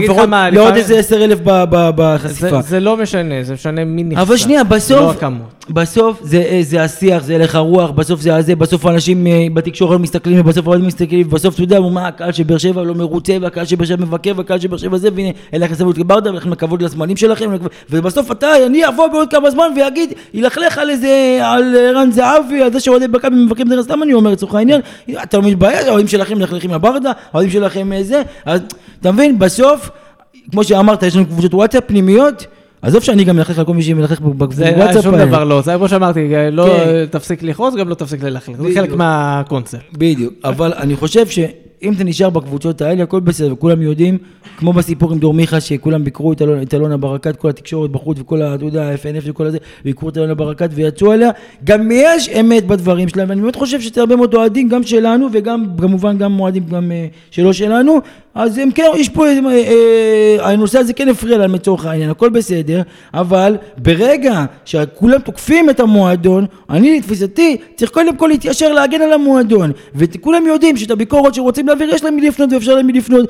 לפחות 0.00 0.28
לעוד 0.52 0.74
איזה 0.74 0.98
10,000 0.98 1.38
ב- 1.44 1.64
ב- 1.70 1.76
זה, 1.76 1.90
בחשיפה. 1.96 2.62
זה 2.62 2.80
לא 2.80 2.96
משנה, 2.96 3.42
זה 3.42 3.54
משנה 3.54 3.84
מי 3.84 4.04
נחשף. 4.04 4.20
אבל 4.22 4.36
שנייה, 4.36 4.62
לא 4.62 4.68
בסוף, 4.68 5.16
הכמות. 5.16 5.55
בסוף 5.70 6.18
זה, 6.22 6.36
אה, 6.50 6.60
זה 6.62 6.82
השיח, 6.82 7.22
זה 7.22 7.34
הלך 7.34 7.54
הרוח, 7.54 7.90
בסוף 7.90 8.20
זה 8.20 8.36
הזה, 8.36 8.56
בסוף 8.56 8.86
אנשים 8.86 9.26
אה, 9.26 9.46
בתקשורת 9.54 10.00
מסתכלים, 10.00 10.40
ובסוף 10.40 10.66
אוהדים 10.66 10.86
מסתכלים, 10.86 11.26
ובסוף 11.26 11.54
אתה 11.54 11.62
יודע, 11.62 11.80
מה, 11.80 12.08
הקהל 12.08 12.32
של 12.32 12.42
באר 12.42 12.58
שבע 12.58 12.82
לא 12.82 12.94
מרוצה, 12.94 13.36
והקהל 13.40 13.64
של 13.64 13.76
באר 13.76 13.86
שבע 13.86 14.04
מבקר, 14.04 14.32
והקהל 14.36 14.58
של 14.58 14.68
באר 14.68 14.78
שבע 14.78 14.98
זה, 14.98 15.08
והנה, 15.14 15.30
אין 15.52 15.60
לכם 15.60 15.74
סבלות 15.74 15.98
לברדה, 15.98 16.30
ולכם 16.30 16.50
לכבוד 16.52 16.82
לסמלים 16.82 17.16
שלכם, 17.16 17.50
ובסוף 17.90 18.30
אתה, 18.32 18.66
אני 18.66 18.88
אבוא 18.88 19.06
בעוד 19.06 19.30
כמה 19.30 19.50
זמן 19.50 19.64
ויגיד, 19.76 20.12
ילכלך 20.34 20.78
על 20.78 20.90
איזה, 20.90 21.38
על 21.42 21.76
ערן 21.76 22.10
זהבי, 22.10 22.62
על 22.62 22.72
זה 22.72 22.80
שאוהדי 22.80 23.06
מכבי 23.06 23.36
מבקרים 23.36 23.68
דרך 23.68 23.84
סתם 23.84 24.02
אני 24.02 24.14
אומר 24.14 24.30
לצורך 24.30 24.54
העניין, 24.54 24.80
אתה 25.22 25.38
לא 25.38 25.42
מתבייש, 25.42 25.86
האוהדים 25.86 26.08
שלכם 26.08 26.38
מלכלכים 26.38 26.70
לברדה, 26.70 27.12
האוהדים 27.32 27.52
שלכם 27.52 27.92
אה, 27.92 28.02
זה, 28.02 28.22
אז 28.44 28.60
אתה 29.00 29.12
מבין, 29.12 29.38
בסוף, 29.38 29.90
כמו 30.50 30.64
שאמרת, 30.64 31.02
יש 31.02 31.16
לנו 31.16 31.26
קבוצות 31.26 31.54
וואטסאפ 31.54 31.84
פנימיות, 31.86 32.46
עזוב 32.82 33.02
שאני 33.02 33.24
גם 33.24 33.36
מלכלך 33.36 33.58
על 33.58 33.64
כל 33.64 33.74
מי 33.74 33.82
שמלכלך 33.82 34.20
זה 34.50 34.72
בוואטסאפ 34.74 35.02
שום 35.02 35.14
האלה. 35.14 35.26
דבר 35.26 35.44
לא, 35.44 35.60
זה 35.62 35.74
כמו 35.76 35.88
שאמרתי, 35.88 36.28
לא 36.52 36.66
כן. 36.66 37.06
תפסיק 37.10 37.42
לכעוס, 37.42 37.74
גם 37.74 37.88
לא 37.88 37.94
תפסיק 37.94 38.22
ללכלך, 38.22 38.56
זה. 38.58 38.68
חלק 38.74 38.92
מהקונספט. 38.92 39.80
בדיוק, 39.92 40.34
אבל 40.44 40.72
אני 40.76 40.96
חושב 40.96 41.26
שאם 41.26 41.92
אתה 41.92 42.04
נשאר 42.04 42.30
בקבוצות 42.30 42.80
האלה, 42.80 43.02
הכל 43.02 43.20
בסדר, 43.20 43.52
וכולם 43.52 43.82
יודעים, 43.82 44.18
כמו 44.56 44.72
בסיפור 44.72 45.12
עם 45.12 45.18
דור 45.18 45.34
מיכה, 45.34 45.60
שכולם 45.60 46.04
ביקרו 46.04 46.32
את 46.32 46.42
אלונה, 46.42 46.62
את 46.62 46.74
אלונה 46.74 46.96
ברקת, 46.96 47.36
כל 47.36 47.48
התקשורת 47.48 47.90
בחוץ 47.90 48.18
וכל 48.20 48.42
ה... 48.42 48.54
אתה 48.54 48.64
יודע, 48.64 48.82
ה-FNF 48.82 49.22
וכל 49.24 49.46
הזה, 49.46 49.58
ביקרו 49.84 50.08
את 50.08 50.16
אלונה 50.16 50.34
ברקת 50.34 50.70
ויצאו 50.74 51.12
עליה, 51.12 51.30
גם 51.64 51.88
יש 51.92 52.28
אמת 52.28 52.66
בדברים 52.66 53.08
שלהם, 53.08 53.28
ואני 53.28 53.40
באמת 53.40 53.56
חושב 53.56 53.80
שזה 53.80 54.00
הרבה 54.00 54.16
מאוד 54.16 54.34
אוהדים, 54.34 54.68
גם 54.68 54.82
שלנו, 54.82 55.28
וגם, 55.32 55.64
כמובן, 55.78 56.18
גם 56.18 56.40
אוהדים 56.40 56.66
גם 56.66 56.92
אה, 56.92 57.06
שלא 57.30 57.52
שלנו, 57.52 58.00
אז 58.36 58.58
הם 58.58 58.70
כן, 58.70 58.84
יש 58.96 59.08
פה, 59.08 59.26
אה, 59.26 59.32
אה, 59.50 60.50
הנושא 60.50 60.78
הזה 60.78 60.92
כן 60.92 61.08
הפריע 61.08 61.38
להם 61.38 61.54
לצורך 61.54 61.86
העניין, 61.86 62.10
הכל 62.10 62.28
בסדר, 62.28 62.82
אבל 63.14 63.56
ברגע 63.78 64.44
שכולם 64.64 65.18
תוקפים 65.18 65.70
את 65.70 65.80
המועדון, 65.80 66.46
אני 66.70 66.98
לתפיסתי 66.98 67.56
צריך 67.76 67.90
קודם 67.90 68.16
כל 68.16 68.26
להתיישר 68.26 68.72
להגן 68.72 69.02
על 69.02 69.12
המועדון, 69.12 69.72
וכולם 69.94 70.46
יודעים 70.46 70.76
שאת 70.76 70.90
הביקורת 70.90 71.34
שרוצים 71.34 71.66
להעביר 71.66 71.88
יש 71.94 72.04
להם 72.04 72.16
מי 72.16 72.28
לפנות 72.28 72.52
ואפשר 72.52 72.74
להם 72.74 72.86
מי 72.86 72.92
לפנות, 72.92 73.28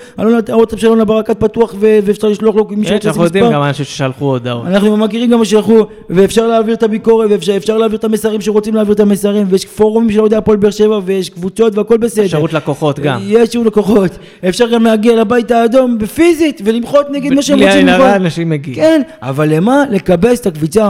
הוואטסאפ 0.49 0.81
של 0.81 0.87
אלונה 0.87 1.05
ברקת 1.05 1.41
פתוח 1.41 1.75
ואפשר 1.81 2.29
לשלוח 2.29 2.55
לו 2.55 2.67
מי 2.71 2.77
כן, 2.77 2.89
שרוצה 2.91 3.03
שאנחנו 3.03 3.25
יודעים 3.25 3.53
גם 3.53 3.63
אנשים 3.63 3.85
ששלחו 3.85 4.25
הודעות. 4.25 4.67
אנחנו 4.67 4.97
מכירים 4.97 5.31
גם 5.31 5.39
מה 5.39 5.45
שלחו, 5.45 5.87
ואפשר 6.11 6.47
להעביר 6.47 6.75
את 6.75 6.83
הביקורת, 6.83 7.31
ואפשר 7.31 7.57
אפשר 7.57 7.79
להעביר 7.79 7.99
את 7.99 8.05
המסרים 8.05 8.41
שרוצים 8.41 8.75
להעביר 8.75 8.95
את 8.95 9.01
המסרים, 9.01 9.47
ויש 9.51 9.65
פורומים 9.65 10.11
של 10.11 10.21
אוהדי 10.21 10.37
הפועל 10.37 10.57
באר 10.57 10.71
שבע, 10.71 11.01
ויש 11.05 11.31
קבוצות 11.31 11.79
והכל 11.79 11.97
בסדר. 11.97 12.27
שירות 12.27 12.53
לקוחות 12.53 13.01
גם. 13.01 13.21
יש 13.27 13.51
שירות 13.51 13.67
לקוחות. 13.67 14.11
אפשר 14.49 14.69
גם 14.69 14.87
להגיע 14.97 15.21
לבית 15.21 15.51
האדום 15.51 15.99
בפיזית, 15.99 16.61
ולמחות 16.65 17.07
נגד 17.11 17.35
מה 17.35 17.43
שהם 17.43 17.57
בלי 17.57 17.67
רוצים 17.67 17.79
עין 17.79 17.89
הרע, 17.89 18.05
למחות. 18.05 18.21
אנשים 18.21 18.49
מגיעים. 18.51 18.77
כן, 18.77 19.03
אבל 19.23 19.55
למה 19.55 19.85
לקבץ 19.91 20.41
את 20.41 20.47
הקבוצה 20.47 20.87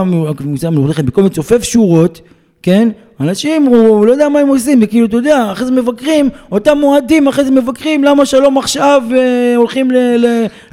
המלוכלכת 0.67 1.03
במקום 1.03 1.25
לצופף 1.25 1.63
שורות, 1.63 2.21
כן? 2.61 2.89
אנשים, 3.21 3.63
הוא 3.65 4.05
לא 4.05 4.11
יודע 4.11 4.29
מה 4.29 4.39
הם 4.39 4.47
עושים, 4.47 4.79
וכאילו, 4.83 5.05
אתה 5.05 5.17
יודע, 5.17 5.51
אחרי 5.51 5.65
זה 5.65 5.71
מבקרים, 5.71 6.29
אותם 6.51 6.77
אוהדים 6.83 7.27
אחרי 7.27 7.45
זה 7.45 7.51
מבקרים, 7.51 8.03
למה 8.03 8.25
שלום 8.25 8.57
עכשיו 8.57 9.01
אה, 9.15 9.53
הולכים 9.55 9.91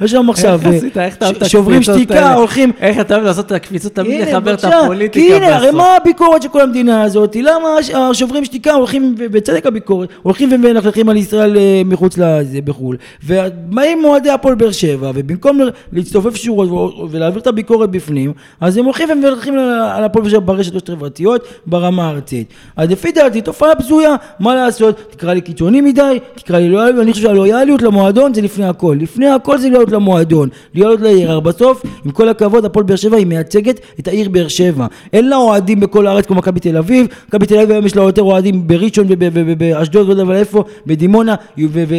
לשלום 0.01 0.29
עכשיו. 0.29 0.59
איך 0.65 0.73
עשית? 0.75 0.97
איך 0.97 1.15
אתה 1.15 1.25
אוהב 1.25 1.35
את 1.35 1.45
ש- 1.45 1.51
שוברים 1.51 1.77
הקפיצות 1.77 1.95
שתיקה? 2.01 2.33
הולכים... 2.33 2.71
איך 2.79 2.99
אתה 2.99 3.13
אוהב 3.15 3.25
לעשות 3.25 3.45
את 3.45 3.51
הקפיצות, 3.51 3.95
תמיד 3.95 4.21
לחבר 4.27 4.53
את 4.53 4.63
הפוליטיקה 4.63 5.27
כי 5.27 5.33
הנה, 5.35 5.55
הרי 5.55 5.67
בסוף. 5.67 5.77
מה 5.77 5.95
הביקורת 6.01 6.41
של 6.41 6.49
כל 6.49 6.61
המדינה 6.61 7.01
הזאת? 7.03 7.35
למה 7.35 7.69
הש- 7.79 7.89
השוברים 7.89 8.45
שתיקה 8.45 8.73
הולכים, 8.73 9.15
ובצדק 9.17 9.65
הביקורת, 9.65 10.09
הולכים 10.23 10.49
ומלכלכים 10.53 11.09
על 11.09 11.17
ישראל 11.17 11.57
אה, 11.57 11.81
מחוץ 11.85 12.17
לזה, 12.17 12.59
בחו"ל. 12.65 12.97
ובאים 13.25 14.03
אוהדי 14.05 14.29
הפועל 14.29 14.55
באר 14.55 14.71
שבע, 14.71 15.11
ובמקום 15.15 15.59
להצטופף 15.93 16.35
שורות 16.35 16.69
ולהעביר 17.11 17.41
את 17.41 17.47
הביקורת 17.47 17.89
בפנים, 17.91 18.31
אז 18.61 18.77
הם 18.77 18.85
הולכים 18.85 19.09
ומלכלכים 19.11 19.53
על 19.53 19.59
על 19.95 20.03
הפועל 20.03 20.23
באר 20.23 20.31
שבע 20.31 20.39
ברשתות 20.45 20.89
החברתיות, 20.89 21.41
ברמה 21.67 22.07
הארצית. 22.07 22.34
אז 22.75 22.91
לפי 22.91 23.11
דעתי, 23.11 23.41
תופעה 23.41 23.75
בזויה, 23.75 24.15
מה 24.39 24.55
לעשות? 24.55 25.01
תקרא 25.11 25.33
לי 25.33 25.41
קיצוני 25.41 25.81
מדי, 25.81 26.19
תקרא 26.35 26.59
לי 26.59 26.69
לויאליות, 26.69 27.01
אני 27.03 27.11
חושב 27.11 27.23
שהלויאליות 27.23 27.81
למועדון 27.81 28.33
זה 28.33 28.41
לפני 28.41 28.65
הכל. 28.65 28.97
לפני 28.99 29.29
הכל 29.29 29.57
זה 29.57 29.69
להיות 29.69 29.91
למועדון, 29.91 30.49
להיות 30.73 31.01
לעיר. 31.01 31.31
הרי 31.31 31.41
בסוף, 31.41 31.81
עם 32.05 32.11
כל 32.11 32.29
הכבוד, 32.29 32.65
הפועל 32.65 32.85
באר 32.85 32.95
שבע 32.95 33.17
היא 33.17 33.25
מייצגת 33.27 33.79
את 33.99 34.07
העיר 34.07 34.29
באר 34.29 34.47
שבע. 34.47 34.85
אין 35.13 35.29
לה 35.29 35.35
אוהדים 35.35 35.79
בכל 35.79 36.07
הארץ 36.07 36.25
כמו 36.25 36.35
מכבי 36.35 36.59
תל 36.59 36.77
אביב, 36.77 37.07
מכבי 37.27 37.45
תל 37.45 37.55
אביב 37.55 37.71
היום 37.71 37.85
יש 37.85 37.95
לה 37.95 38.03
יותר 38.03 38.21
אוהדים 38.21 38.67
בראשון 38.67 39.05
ובאשדוד, 39.09 40.05
לא 40.07 40.11
יודע 40.11 40.23
אבל 40.23 40.35
איפה, 40.35 40.63
בדימונה, 40.87 41.35
ו- 41.59 41.83
ו- 41.87 41.95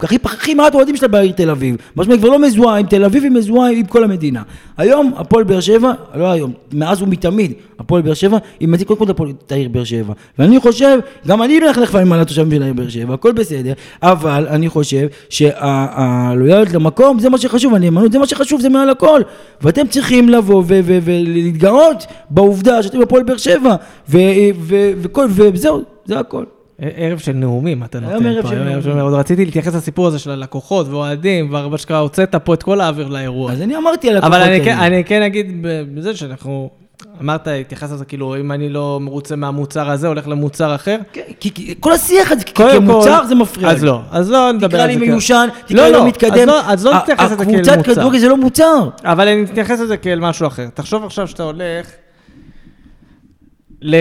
הכי 0.00 0.18
פח- 0.18 0.34
הכי 0.34 0.54
מעט 0.54 0.74
אוהדים 0.74 0.96
שלה 0.96 1.08
בעיר 1.08 1.32
תל 1.32 1.50
אביב. 1.50 1.76
מה 1.96 2.04
שאומר, 2.04 2.18
כבר 2.18 2.28
לא 2.28 2.38
מזוהה 2.38 2.78
עם 2.78 2.86
תל 2.86 3.04
אביב, 3.04 3.22
היא 3.22 3.32
מזוהה 3.32 3.70
עם 3.70 3.84
כל 3.84 4.04
המדינה. 4.04 4.42
היום, 4.80 5.12
הפועל 5.16 5.44
באר 5.44 5.60
שבע, 5.60 5.92
לא 6.14 6.30
היום, 6.30 6.52
מאז 6.72 7.02
ומתמיד, 7.02 7.52
הפועל 7.78 8.02
באר 8.02 8.14
שבע, 8.14 8.38
היא 8.60 8.68
מציגה 8.68 8.94
קודם 8.94 9.14
כל 9.14 9.30
את 9.46 9.52
העיר 9.52 9.68
באר 9.68 9.84
שבע. 9.84 10.12
ואני 10.38 10.60
חושב, 10.60 10.98
גם 11.26 11.42
אני 11.42 11.58
אלך 11.58 11.78
לפעמים 11.78 12.12
על 12.12 12.20
התושבים 12.20 12.50
של 12.50 12.62
העיר 12.62 12.74
באר 12.74 12.88
שבע, 12.88 13.14
הכל 13.14 13.32
בסדר, 13.32 13.72
אבל 14.02 14.46
אני 14.50 14.68
חושב 14.68 15.06
שהלויאליות 15.28 16.72
למקום 16.72 17.18
זה 17.18 17.30
מה 17.30 17.38
שחשוב, 17.38 17.74
הנאמנות 17.74 18.12
זה 18.12 18.18
מה 18.18 18.26
שחשוב, 18.26 18.60
זה 18.60 18.68
מעל 18.68 18.90
הכל. 18.90 19.20
ואתם 19.62 19.86
צריכים 19.86 20.28
לבוא 20.28 20.62
ולהתגאות 20.66 22.06
בעובדה 22.30 22.82
שאתם 22.82 23.02
הפועל 23.02 23.22
באר 23.22 23.36
שבע, 23.36 23.76
וזהו, 24.08 25.82
זה 26.04 26.18
הכל. 26.18 26.44
ערב 26.80 27.18
של 27.18 27.32
נאומים 27.32 27.82
אתה 27.84 28.00
נותן 28.00 28.26
ערב 28.26 28.42
פה, 28.42 28.48
של 28.48 28.68
ערב 28.68 28.86
נאומים. 28.86 29.04
עוד 29.04 29.14
רציתי 29.14 29.44
להתייחס 29.44 29.74
לסיפור 29.74 30.06
הזה 30.06 30.18
של 30.18 30.30
הלקוחות 30.30 30.88
ואוהדים, 30.88 31.54
ומה 31.54 31.78
שקרה, 31.78 31.98
הוצאת 31.98 32.34
פה 32.34 32.54
את 32.54 32.62
כל 32.62 32.80
האוויר 32.80 33.08
לאירוע. 33.08 33.52
אז 33.52 33.62
אני 33.62 33.76
אמרתי 33.76 34.10
על 34.10 34.16
אבל 34.16 34.42
אני 34.42 34.52
האלה. 34.52 34.64
כן- 34.64 34.78
אני 34.78 35.04
כן 35.04 35.22
אגיד 35.22 35.46
בזה 35.94 36.16
שאנחנו, 36.16 36.70
אמרת, 37.22 37.48
התייחסת 37.60 37.92
לזה, 37.92 38.04
כאילו, 38.04 38.36
אם 38.36 38.52
אני 38.52 38.68
לא 38.68 38.98
מרוצה 39.00 39.36
מהמוצר 39.36 39.90
הזה, 39.90 40.08
הולך 40.08 40.28
למוצר 40.28 40.74
אחר. 40.74 40.96
כן, 41.12 41.20
כי- 41.40 41.54
כי 41.54 41.74
כל 41.80 41.92
השיח 41.92 42.32
הזה, 42.32 42.44
כי 42.44 42.52
כמוצר 42.54 43.24
זה 43.24 43.34
מפריע. 43.34 43.70
אז 43.70 43.80
לי. 43.82 43.86
לא, 43.88 44.00
אז 44.10 44.30
לא 44.30 44.52
נדבר 44.52 44.68
תקרא 44.68 44.80
על 44.82 44.86
לי 44.88 44.94
זה. 44.94 45.00
כ- 45.00 45.02
מיושן, 45.08 45.48
לא, 45.52 45.66
תקרא 45.66 45.86
לי 45.86 45.92
לא, 45.92 46.06
מתקדם. 46.06 46.32
אז 46.32 46.46
לא- 46.46 46.60
אז 46.72 46.86
לא 46.86 46.94
נתייחס 46.94 47.24
לזה 47.32 47.44
כאל 47.44 47.54
הקבוצת 47.54 47.76
מוצר. 47.76 47.94
כדורגל 47.94 48.18
זה 48.18 48.28
לא 48.28 48.36
מוצר. 48.36 48.88
אבל 49.04 49.28
אני 49.28 49.42
מתייחס 49.42 49.80
לזה 49.80 49.96
כאל 49.96 50.20
משהו 50.20 50.46
אחר. 50.46 50.66
תחשוב 50.74 51.04
עכשיו 51.04 51.28
שאתה 51.28 51.42
הולך, 51.42 51.86
ל... 53.82 53.96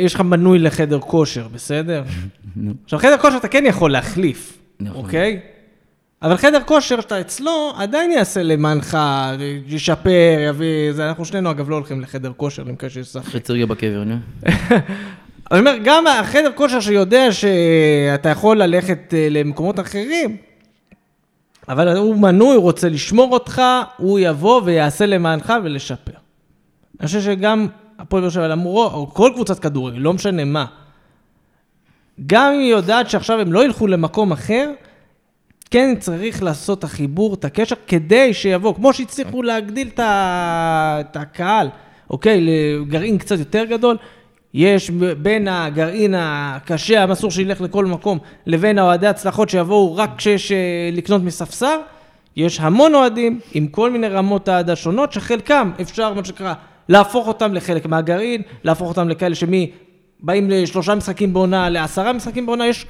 יש 0.00 0.14
לך 0.14 0.20
מנוי 0.20 0.58
לחדר 0.58 0.98
כושר, 0.98 1.48
בסדר? 1.48 2.02
עכשיו, 2.84 2.98
חדר 2.98 3.18
כושר 3.18 3.36
אתה 3.36 3.48
כן 3.48 3.64
יכול 3.66 3.92
להחליף, 3.92 4.58
נכון. 4.80 5.04
אוקיי? 5.04 5.40
אבל 6.22 6.36
חדר 6.36 6.60
כושר 6.66 7.00
שאתה 7.00 7.20
אצלו, 7.20 7.72
עדיין 7.76 8.10
יעשה 8.10 8.42
למענך, 8.42 8.98
ישפר, 9.66 10.38
יביא... 10.48 10.92
זה, 10.92 11.08
אנחנו 11.08 11.24
שנינו, 11.24 11.50
אגב, 11.50 11.70
לא 11.70 11.74
הולכים 11.74 12.00
לחדר 12.00 12.32
כושר, 12.36 12.62
אני 12.62 12.72
מקווה 12.72 12.90
שיש. 12.90 13.16
חצי 13.16 13.52
רגע 13.52 13.66
בקבר, 13.66 14.04
נו. 14.04 14.16
אני 15.50 15.60
אומר, 15.60 15.74
גם 15.84 16.06
החדר 16.06 16.50
כושר 16.54 16.80
שיודע 16.80 17.32
שאתה 17.32 18.28
יכול 18.28 18.62
ללכת 18.62 19.14
אה, 19.14 19.28
למקומות 19.30 19.80
אחרים, 19.80 20.36
אבל 21.68 21.96
הוא 21.96 22.16
מנוי, 22.16 22.56
הוא 22.56 22.62
רוצה 22.62 22.88
לשמור 22.88 23.32
אותך, 23.32 23.62
הוא 23.96 24.18
יבוא 24.18 24.62
ויעשה 24.64 25.06
למענך 25.06 25.52
ולשפר. 25.64 26.12
אני 27.00 27.06
חושב 27.06 27.20
שגם 27.20 27.66
הפועל 27.98 28.22
באר 28.22 28.30
שבע, 28.30 28.48
למרות, 28.48 28.92
או 28.92 29.14
כל 29.14 29.30
קבוצת 29.34 29.58
כדורגל, 29.58 29.98
לא 29.98 30.12
משנה 30.12 30.44
מה, 30.44 30.64
גם 32.26 32.52
אם 32.52 32.60
היא 32.60 32.70
יודעת 32.70 33.10
שעכשיו 33.10 33.40
הם 33.40 33.52
לא 33.52 33.64
ילכו 33.64 33.86
למקום 33.86 34.32
אחר, 34.32 34.72
כן 35.70 35.94
צריך 35.98 36.42
לעשות 36.42 36.78
את 36.78 36.84
החיבור, 36.84 37.34
את 37.34 37.44
הקשר, 37.44 37.76
כדי 37.86 38.34
שיבוא, 38.34 38.74
כמו 38.74 38.92
שהצליחו 38.92 39.42
להגדיל 39.42 39.88
את 39.88 40.00
את 40.00 41.16
הקהל, 41.16 41.68
אוקיי, 42.10 42.40
לגרעין 42.40 43.18
קצת 43.18 43.38
יותר 43.38 43.64
גדול, 43.64 43.96
יש 44.54 44.90
בין 45.18 45.48
הגרעין 45.48 46.14
הקשה, 46.18 47.02
המסור 47.02 47.30
שילך 47.30 47.60
לכל 47.60 47.86
מקום, 47.86 48.18
לבין 48.46 48.78
האוהדי 48.78 49.06
הצלחות 49.06 49.48
שיבואו 49.48 49.96
רק 49.96 50.10
כשיש 50.16 50.52
אה, 50.52 50.90
לקנות 50.92 51.22
מספסר, 51.22 51.80
יש 52.36 52.60
המון 52.60 52.94
אוהדים 52.94 53.40
עם 53.54 53.66
כל 53.66 53.90
מיני 53.90 54.08
רמות 54.08 54.48
אהדה 54.48 54.76
שונות, 54.76 55.12
שחלקם 55.12 55.70
אפשר, 55.80 56.14
מה 56.14 56.24
שנקרא, 56.24 56.54
להפוך 56.88 57.28
אותם 57.28 57.54
לחלק 57.54 57.86
מהגרעין, 57.86 58.42
להפוך 58.64 58.88
אותם 58.88 59.08
לכאלה 59.08 59.34
שמי... 59.34 59.70
באים 60.20 60.50
לשלושה 60.50 60.94
משחקים 60.94 61.32
בעונה, 61.32 61.70
לעשרה 61.70 62.12
משחקים 62.12 62.46
בעונה, 62.46 62.66
יש 62.66 62.86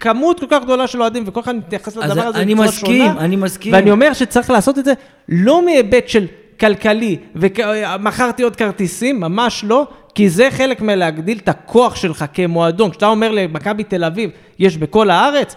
כמות 0.00 0.40
כל 0.40 0.46
כך 0.50 0.62
גדולה 0.62 0.86
של 0.86 1.02
אוהדים, 1.02 1.24
וכל 1.26 1.40
אחד 1.40 1.56
מתייחס 1.56 1.96
לדבר 1.96 2.22
הזה 2.22 2.38
אני 2.38 2.54
בצורה 2.54 2.68
מסכים, 2.68 3.06
שונה. 3.06 3.20
אני 3.20 3.36
מסכים. 3.36 3.72
ואני 3.72 3.90
אומר 3.90 4.12
שצריך 4.12 4.50
לעשות 4.50 4.78
את 4.78 4.84
זה 4.84 4.92
לא 5.28 5.64
מהיבט 5.64 6.08
של 6.08 6.26
כלכלי, 6.60 7.16
ומכרתי 7.34 8.42
עוד 8.42 8.56
כרטיסים, 8.56 9.20
ממש 9.20 9.64
לא, 9.68 9.86
כי 10.14 10.28
זה 10.28 10.48
חלק 10.50 10.80
מלהגדיל 10.80 11.38
את 11.38 11.48
הכוח 11.48 11.96
שלך 11.96 12.24
כמועדון. 12.34 12.90
כשאתה 12.90 13.06
אומר 13.06 13.30
למכבי 13.30 13.84
תל 13.84 14.04
אביב, 14.04 14.30
יש 14.58 14.76
בכל 14.76 15.10
הארץ, 15.10 15.56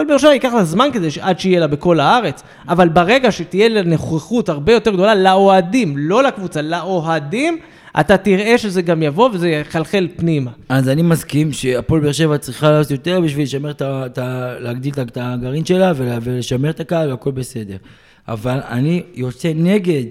הפועל 0.00 0.08
באר 0.08 0.18
שבע 0.18 0.32
ייקח 0.32 0.52
לה 0.54 0.64
זמן 0.64 0.88
כדי 0.92 1.08
עד 1.20 1.40
שיהיה 1.40 1.60
לה 1.60 1.66
בכל 1.66 2.00
הארץ, 2.00 2.42
אבל 2.68 2.88
ברגע 2.88 3.32
שתהיה 3.32 3.68
לה 3.68 3.82
נוכחות 3.82 4.48
הרבה 4.48 4.72
יותר 4.72 4.90
גדולה 4.90 5.14
לאוהדים, 5.14 5.94
לא 5.98 6.22
לקבוצה, 6.22 6.62
לאוהדים, 6.62 7.58
אתה 8.00 8.16
תראה 8.16 8.58
שזה 8.58 8.82
גם 8.82 9.02
יבוא 9.02 9.30
וזה 9.32 9.48
יחלחל 9.48 10.08
פנימה. 10.16 10.50
אז 10.68 10.88
אני 10.88 11.02
מסכים 11.02 11.52
שהפועל 11.52 12.00
באר 12.00 12.12
שבע 12.12 12.38
צריכה 12.38 12.70
לעשות 12.70 12.90
יותר 12.90 13.20
בשביל 13.20 13.44
לשמר 13.44 13.70
את 13.70 13.82
ה... 13.82 14.02
את 14.06 14.18
ה- 14.18 14.54
להגדיל 14.58 14.92
את 15.00 15.18
הגרעין 15.20 15.64
שלה 15.64 15.92
ול- 15.96 16.18
ולשמר 16.22 16.70
את 16.70 16.80
הקהל 16.80 17.10
והכל 17.10 17.30
בסדר. 17.30 17.76
אבל 18.28 18.58
אני 18.68 19.02
יוצא 19.14 19.52
נגד 19.54 20.04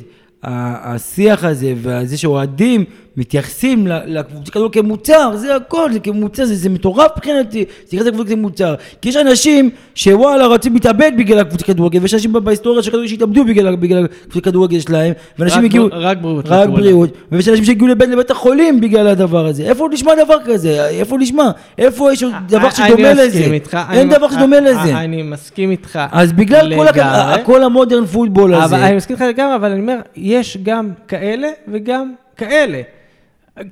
השיח 0.44 1.44
הזה 1.44 1.74
וזה 1.78 2.18
שאוהדים 2.18 2.84
מתייחסים 3.20 3.88
לקבוצה 3.88 4.51
כדורגל 4.51 4.82
כמוצר, 4.82 5.32
זה 5.36 5.55
הכל, 5.55 5.93
זה 5.93 5.99
כמוצר, 5.99 6.45
זה, 6.45 6.55
זה 6.55 6.70
מטורף 6.70 7.11
מבחינתי, 7.17 7.65
להתייחס 7.84 8.05
לכדורגל 8.05 8.36
כמוצר. 8.36 8.76
כי 9.01 9.09
יש 9.09 9.15
אנשים 9.15 9.70
שוואלה 9.95 10.45
רוצים 10.45 10.74
להתאבד 10.74 11.11
בגלל 11.17 11.39
הקבוצה 11.39 11.65
כדורגל, 11.65 11.99
ויש 12.01 12.13
אנשים 12.13 12.34
בהיסטוריה 12.34 12.84
של 12.84 12.91
כדורגל 12.91 13.07
שהתאבדו 13.09 13.45
בגלל, 13.45 13.76
בגלל 13.76 14.05
הקבוצה 14.05 14.41
כדורגל 14.41 14.80
שלהם, 14.80 15.13
ואנשים 15.39 15.59
רק 15.59 15.65
הגיעו... 15.65 15.88
רק 15.91 16.17
בריאות, 16.22 16.45
רק 16.47 16.70
בריאות. 16.70 17.09
ויש 17.32 17.47
אנשים 17.47 17.65
שהגיעו 17.65 17.88
לבית, 17.88 18.09
לבית 18.09 18.32
החולים 18.32 18.82
בגלל 18.82 19.07
הדבר 19.07 19.45
הזה. 19.45 19.63
איפה 19.63 19.88
נשמע 19.91 20.11
דבר 20.26 20.38
כזה? 20.45 20.88
איפה 20.89 21.17
נשמע? 21.17 21.51
איפה 21.78 22.13
יש 22.13 22.24
דבר 22.47 22.70
שדומה 22.70 23.13
לזה? 23.13 23.39
איתך, 23.39 23.78
אין 23.91 23.99
אני- 24.09 24.17
דבר 24.17 24.32
שדומה 24.32 24.57
אני- 24.57 24.65
לזה. 24.70 24.97
אני 24.97 25.24
מסכים 25.24 25.72
איתך 25.72 25.99
אז 26.11 26.34
בגלל 26.34 26.76
כל, 26.76 26.84
לגמרי. 26.86 27.34
הכ... 27.34 27.45
כל 27.45 27.63
המודרן 27.63 28.05
פוטבול 28.05 28.53
הזה, 28.53 28.76
אבל 28.76 28.84
אני 28.84 28.95
מסכים 28.95 29.15
איתך 29.15 29.26
לגמרי, 29.30 29.55
אבל 29.55 29.72
אני 29.72 29.82
אומר, 29.82 29.97
יש 30.15 30.57
גם 30.63 30.89
כאלה 31.07 31.47
וגם 31.72 32.13
כאלה. 32.38 32.82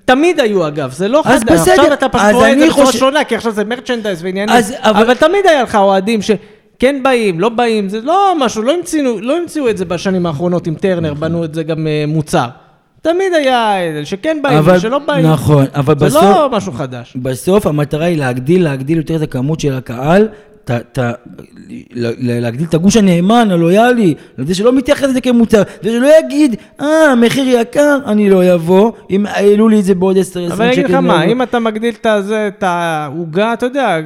תמיד 0.05 0.39
היו 0.39 0.67
אגב, 0.67 0.91
זה 0.91 1.07
לא 1.07 1.21
חדש. 1.25 1.33
עכשיו 1.57 1.93
אתה 1.93 2.09
פשוט 2.09 2.27
רואה 2.33 2.53
את 2.53 2.59
זה 2.59 2.65
בצורה 2.67 2.85
חושב- 2.85 2.99
שונה, 2.99 3.23
כי 3.23 3.35
עכשיו 3.35 3.51
זה 3.51 3.63
מרצ'נדייז 3.63 4.23
ועניינים. 4.23 4.55
אז- 4.55 4.73
אבל- 4.81 5.01
אבל 5.03 5.13
תמיד 5.13 5.45
היה 5.47 5.63
לך 5.63 5.75
אוהדים 5.75 6.19
שכן 6.21 7.03
באים, 7.03 7.39
לא 7.39 7.49
באים, 7.49 7.89
זה 7.89 8.01
לא 8.01 8.33
משהו, 8.39 8.63
לא 8.63 8.73
המציאו, 8.73 9.19
לא 9.21 9.33
את 9.69 9.77
זה 9.77 9.85
בשנים 9.85 10.25
האחרונות 10.25 10.67
עם 10.67 10.75
טרנר, 10.75 11.13
בנו 11.13 11.43
את 11.43 11.53
זה 11.53 11.63
גם 11.63 11.87
אה, 11.87 12.03
מוצר. 12.07 12.47
תמיד 13.01 13.33
היה 13.33 13.83
אלה 13.83 14.05
שכן 14.05 14.37
באים 14.43 14.57
אבל- 14.57 14.75
ושלא 14.77 14.99
באים. 14.99 15.25
נכון, 15.25 15.65
אבל 15.75 15.99
זה 15.99 16.05
בסוף- 16.05 16.23
לא 16.23 16.49
משהו 16.51 16.71
חדש. 16.71 17.13
בסוף 17.21 17.67
המטרה 17.67 18.05
היא 18.05 18.17
להגדיל, 18.17 18.63
להגדיל 18.63 18.97
יותר 18.97 19.15
את 19.15 19.21
הכמות 19.21 19.59
של 19.59 19.73
הקהל, 19.73 20.27
ת, 20.65 20.71
ת, 20.71 20.99
להגדיל 22.19 22.67
את 22.69 22.73
הגוש 22.73 22.97
הנאמן, 22.97 23.47
הלויאלי, 23.51 24.13
זה 24.37 24.55
שלא 24.55 24.73
מתייחס 24.73 25.03
לזה 25.03 25.21
כמוצר, 25.21 25.61
זה 25.83 25.89
שלא 25.89 26.07
יגיד, 26.19 26.55
אה, 26.81 27.15
מחיר 27.15 27.59
יקר, 27.59 27.97
אני 28.05 28.29
לא 28.29 28.53
אבוא, 28.53 28.91
אם 29.09 29.25
העלו 29.25 29.69
לי 29.69 29.79
את 29.79 29.83
זה 29.85 29.95
בעוד 29.95 30.17
10-20 30.17 30.21
שקל. 30.21 30.51
אבל 30.51 30.65
אני 30.65 30.73
אגיד 30.73 30.85
לך 30.85 30.91
לא 30.91 30.99
מה, 31.01 31.23
אבוא." 31.23 31.31
אם 31.31 31.41
אתה 31.41 31.59
מגדיל 31.59 31.93
את 32.47 32.63
העוגה, 32.63 33.53
אתה 33.53 33.65
יודע, 33.65 33.97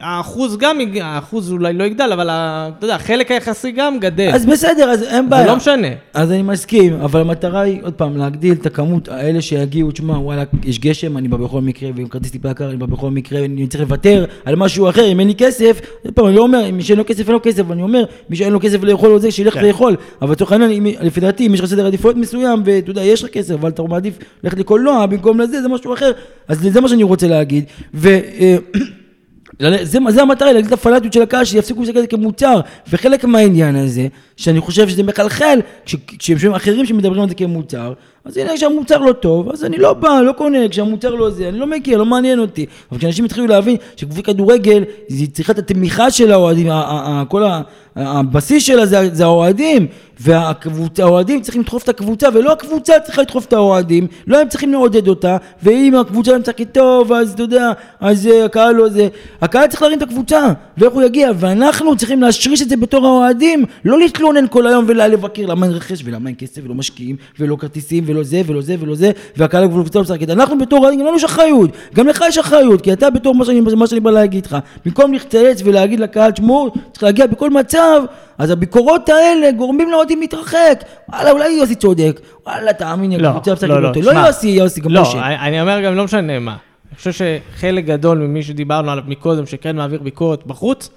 האחוז 0.00 0.56
גם, 0.56 0.78
האחוז 1.00 1.52
אולי 1.52 1.72
לא 1.72 1.84
יגדל, 1.84 2.10
אבל 2.12 2.30
אתה 2.30 2.84
יודע, 2.84 2.94
החלק 2.94 3.30
היחסי 3.30 3.70
גם 3.70 3.98
גדל. 3.98 4.30
אז 4.34 4.46
בסדר, 4.46 4.90
אז 4.90 5.02
אין 5.02 5.24
זה 5.24 5.30
בעיה. 5.30 5.46
לא 5.46 5.56
משנה. 5.56 5.88
אז 6.14 6.32
אני 6.32 6.42
מסכים, 6.42 6.94
אבל 6.94 7.20
המטרה 7.20 7.60
היא, 7.60 7.80
עוד 7.82 7.94
פעם, 7.94 8.16
להגדיל 8.16 8.52
את 8.52 8.66
הכמות 8.66 9.08
האלה 9.08 9.40
שיגיעו, 9.40 9.90
תשמע, 9.90 10.18
וואלה, 10.18 10.42
יש 10.64 10.78
גשם, 10.78 11.16
אני 11.16 11.28
בא 11.28 11.36
בכל 11.36 11.60
מקרה, 11.60 11.90
ועם 11.96 12.08
כרטיס 12.08 12.30
טיפה 12.30 12.50
יקר, 12.50 12.68
אני 12.68 12.76
בא 12.76 12.86
בכל 12.86 13.10
מקרה, 13.10 13.44
אני 13.44 13.66
צריך 13.66 13.82
לוותר 13.82 14.24
על 14.44 14.56
משהו 14.56 14.88
אחר, 14.88 15.12
אם 15.12 15.20
אין 15.20 15.28
לי 15.28 15.34
כסף, 15.34 15.80
עוד 16.04 16.14
פעם, 16.14 16.26
אני 16.26 16.36
לא 16.36 16.42
אומר, 16.42 16.70
מי 16.72 16.82
שאין 16.82 16.98
לו 16.98 17.04
כסף, 17.06 17.26
אין 17.26 17.32
לו 17.32 17.42
כסף, 17.42 17.70
אני 17.70 17.82
אומר, 17.82 18.04
מי 18.30 18.36
שאין 18.36 18.52
לו 18.52 18.60
כסף 18.60 18.82
לאכול 18.82 19.10
או 19.10 19.18
זה, 19.18 19.30
שילך 19.30 19.54
כן. 19.54 19.64
לאכול, 19.64 19.96
אבל 20.22 20.32
לצורך 20.32 20.52
העניין, 20.52 20.86
לפי 21.00 21.20
דעתי, 21.20 21.46
אם 21.46 21.54
יש 21.54 21.60
לך 21.60 21.66
סדר 21.66 21.86
עדיפויות 21.86 22.16
מסוים, 22.16 22.62
ואתה 22.64 22.90
יודע, 22.90 23.02
יש 23.02 23.24
לך 23.24 23.30
כסף, 23.30 23.54
אבל 23.54 23.68
אתה 23.68 23.82
מעדיף 23.82 24.18
ללכת 24.44 24.58
לקולנוע 24.58 25.06
במקום 25.06 25.40
לזה, 25.40 25.62
זה 25.62 25.68
משהו 25.68 25.94
אחר, 25.94 26.10
אז 26.48 26.60
זה 26.60 26.80
מה 26.80 26.88
שאני 26.88 27.02
רוצה 27.02 27.28
להגיד, 27.28 27.64
ו... 27.94 28.18
זה, 29.60 29.98
זה 30.08 30.22
המטרה, 30.22 30.52
להגיד 30.52 30.66
את 30.66 30.72
הפנאטיות 30.72 31.12
של 31.12 31.22
הקהל, 31.22 31.44
שיפסיקו 31.44 31.80
להסתכל 31.80 31.98
על 31.98 32.02
זה 32.02 32.08
כמוצר. 32.08 32.60
וחלק 32.90 33.24
מהעניין 33.24 33.76
הזה, 33.76 34.06
שאני 34.36 34.60
חושב 34.60 34.88
שזה 34.88 35.02
מחלחל, 35.02 35.58
כש- 35.86 35.96
כשהם 36.18 36.38
שומעים 36.38 36.54
אחרים 36.54 36.86
שמדברים 36.86 37.22
על 37.22 37.28
זה 37.28 37.34
כמוצר, 37.34 37.92
אז 38.24 38.36
הנה, 38.36 38.52
כשהמוצר 38.54 38.98
לא 38.98 39.12
טוב, 39.12 39.50
אז 39.50 39.64
אני 39.64 39.78
לא 39.78 39.92
בא, 39.92 40.20
לא 40.20 40.32
קונה, 40.32 40.68
כשהמוצר 40.68 41.10
לא 41.14 41.30
זה, 41.30 41.48
אני 41.48 41.58
לא 41.58 41.66
מכיר, 41.66 41.98
לא 41.98 42.06
מעניין 42.06 42.38
אותי. 42.38 42.66
אבל 42.90 42.98
כשאנשים 42.98 43.24
התחילו 43.24 43.46
להבין 43.46 43.76
שקבוצת 43.96 44.24
כדורגל, 44.26 44.84
היא 45.08 45.28
צריכה 45.32 45.52
את 45.52 45.58
התמיכה 45.58 46.10
של 46.10 46.32
האוהדים, 46.32 46.68
כל 47.28 47.42
הבסיס 47.96 48.62
שלה 48.62 48.86
זה, 48.86 49.24
האוהדים, 49.24 49.86
והאוהדים 50.20 51.40
צריכים 51.40 51.62
לדחוף 51.62 51.84
את 51.84 51.88
הקבוצה, 51.88 52.28
ולא 52.34 52.52
הקבוצה 52.52 52.92
צריכה 53.04 53.22
לדחוף 53.22 53.46
את 53.46 53.52
האוהדים, 53.52 54.06
לא 54.26 54.40
הם 54.40 54.48
צריכים 54.48 54.72
לעודד 54.72 55.08
אותה, 55.08 55.36
ואם 55.62 55.94
הקבוצה 56.00 56.32
לא 56.32 56.38
משחקת 56.38 56.72
טוב, 56.72 57.12
אז 57.12 57.32
אתה 57.32 57.42
יודע, 57.42 57.72
אז 58.00 58.26
אה, 58.26 58.44
הקהל 58.44 58.74
לא 58.74 58.88
זה, 58.88 59.08
הקהל 59.42 59.66
צריך 59.66 59.82
להרים 59.82 59.98
את 59.98 60.02
הקבוצה, 60.02 60.46
ואיך 60.78 60.92
הוא 60.92 61.02
יגיע, 61.02 61.30
ואנחנו 61.36 61.96
צריכים 61.96 62.22
להשריש 62.22 62.62
את 62.62 62.68
זה 62.68 62.76
בתור 62.76 63.06
האוהדים, 63.06 63.64
לא 63.84 63.98
להתלונן 64.32 64.48
כל 64.50 64.66
היום 64.66 64.84
ולבקר 64.88 65.46
למה 65.46 65.66
אין 65.66 65.74
רכש, 65.74 66.02
ולמה 66.04 66.28
אין 66.28 66.36
כסף, 66.38 66.60
ולא 66.64 66.74
משקיעים, 66.74 67.16
ולא 67.38 67.56
כרטיסים, 67.56 68.04
ולא 68.06 68.22
זה, 68.22 68.42
ולא 68.46 68.60
זה, 68.60 68.76
ולא 68.80 68.94
זה, 68.94 69.10
והקהל 69.36 69.64
הקבוצה 69.64 69.98
לא 69.98 70.02
משחקת, 70.02 70.30
אנחנו 70.30 70.58
בתור 70.58 70.78
אוהדים, 70.78 71.00
גם 71.00 71.06
לנו 71.06 71.16
יש 71.16 71.24
אחריות, 71.24 71.70
גם 71.94 72.06
לך 72.06 72.24
יש 72.28 72.38
אחריות, 72.38 72.80
כי 72.80 72.92
אתה 72.92 73.10
בתור 73.10 73.34
מה 73.34 73.44
שאני, 73.44 73.60
מה 73.60 73.86
שאני 73.86 74.00
בא 74.00 74.10
להגיד 74.10 74.46
לך, 74.46 74.56
במקום 74.84 75.12
להצטייץ 75.12 75.62
ולהגיד 75.64 76.00
לקהל, 76.00 76.30
תשמעו, 76.30 76.70
צריך 76.92 77.02
להגיע 77.02 77.26
בכל 77.26 77.50
מצב, 77.50 78.00
אז 78.38 78.50
הביקורות 78.50 79.08
האלה 79.08 79.50
גורמים 79.52 79.90
לאוהדים 79.90 80.20
להתרחק. 80.20 80.84
וואלה, 81.08 81.30
אולי 81.30 81.48
יוסי 81.48 81.74
צודק. 81.74 82.20
וואלה, 82.46 82.72
תאמין 82.72 83.10
לי, 83.10 83.18
לא, 83.18 83.28
הקבוצה 83.28 83.52
משחקת 83.52 83.68
לא, 83.68 83.82
לא, 83.82 83.88
אותו. 83.88 84.00
לא 84.00 84.12
שמע. 84.12 84.26
יוסי, 84.26 84.48
יוסי, 84.48 84.80
גם 84.80 84.92
לא, 84.92 85.02
משה. 85.02 85.26
אני 85.26 85.38
אני 85.38 85.60
אומר 85.60 85.80
גם, 85.80 85.94
לא 85.94 86.04
משנה 86.04 86.38
מה. 86.38 86.56
אני 86.90 86.98
חושב 86.98 87.12
שחלק 87.12 87.84
גדול 87.84 88.18
ממי 88.18 88.42
שדיברנו 88.42 88.90
עליו 88.90 89.04
מקודם, 89.06 89.46
שכן 89.46 89.76
מעביר 89.76 90.02
ביקורת 90.02 90.46
בחוץ, 90.46 90.90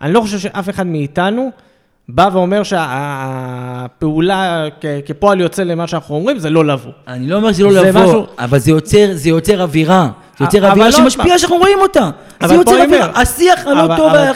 אני 0.00 0.12
לא 0.12 0.20
חושב 0.20 0.38
שאף 0.38 0.68
אחד 0.68 0.86
מאיתנו 0.86 1.50
בא 2.08 2.28
ואומר 2.32 2.62
שהפעולה 2.62 4.64
כפועל 5.06 5.40
יוצא 5.40 5.62
למה 5.62 5.86
שאנחנו 5.86 6.14
אומרים, 6.14 6.38
זה 6.38 6.50
לא 6.50 6.64
לבוא. 6.64 6.92
אני 7.08 7.28
לא 7.28 7.36
אומר 7.36 7.52
שזה 7.52 7.62
לא 7.64 7.88
לבוא, 7.88 8.00
משהו- 8.02 8.26
אבל 8.38 8.58
זה 8.58 8.70
יוצר, 8.70 9.08
זה 9.12 9.28
יוצר 9.28 9.62
אווירה. 9.62 10.08
יוצר 10.42 10.68
אווירה 10.70 10.86
לא, 10.86 10.92
שמשפיעה 10.92 11.28
מה- 11.28 11.38
שאנחנו 11.38 11.56
רואים 11.56 11.78
אותה. 11.82 12.10
זה 12.46 12.54
יוצר 12.54 12.82
אווירה. 12.84 13.08
השיח 13.14 13.66
הלא 13.66 13.96
טוב 13.96 14.12
היה 14.14 14.32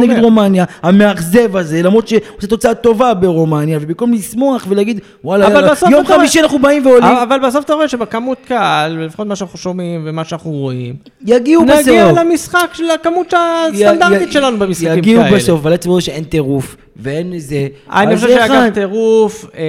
נגד- 0.00 0.18
רומניה, 0.22 0.64
המאכזב 0.82 1.56
הזה, 1.56 1.82
למרות 1.82 2.08
שהוא 2.08 2.20
עושה 2.36 2.46
תוצאה 2.46 2.74
טובה 2.74 3.14
ברומניה, 3.14 3.78
ובמקום 3.82 4.12
לשמוח 4.12 4.66
ולהגיד, 4.68 5.00
וואלה, 5.24 5.48
יום 5.90 6.06
חמישי 6.06 6.40
אנחנו 6.40 6.58
באים 6.58 6.86
ועולים, 6.86 7.04
אבל 7.16 7.38
בסוף 7.46 7.64
אתה 7.64 7.74
רואה 7.74 7.88
שבכמות 7.88 8.38
קהל, 8.48 8.98
ולפחות 8.98 9.26
מה 9.26 9.36
שאנחנו 9.36 9.58
שומעים 9.58 10.02
ומה 10.04 10.24
שאנחנו 10.24 10.50
רואים, 10.50 10.94
יגיעו 11.26 11.64
בסוף. 11.66 11.78
נגיע 11.80 12.12
למשחק 12.12 12.70
של 12.72 12.90
הכמות 12.90 13.34
הסטנדרטית 13.36 14.32
שלנו 14.32 14.58
במשחקים 14.58 14.88
כאלה. 14.88 14.98
יגיעו 14.98 15.22
בסוף, 15.34 15.60
אבל 15.60 15.72
עצמו 15.72 16.00
שאין 16.00 16.24
טירוף, 16.24 16.76
ואין 16.96 17.32
איזה... 17.32 17.66
אני 17.92 18.16
חושב 18.16 18.28
שאגב 18.28 18.42
אחד. 18.52 18.70
טירוף, 18.74 19.44
אה, 19.54 19.60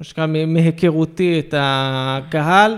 מה 0.00 0.04
שנקרא 0.04 0.26
מהיכרותי 0.46 1.42
את 1.48 1.54
הקהל, 1.58 2.76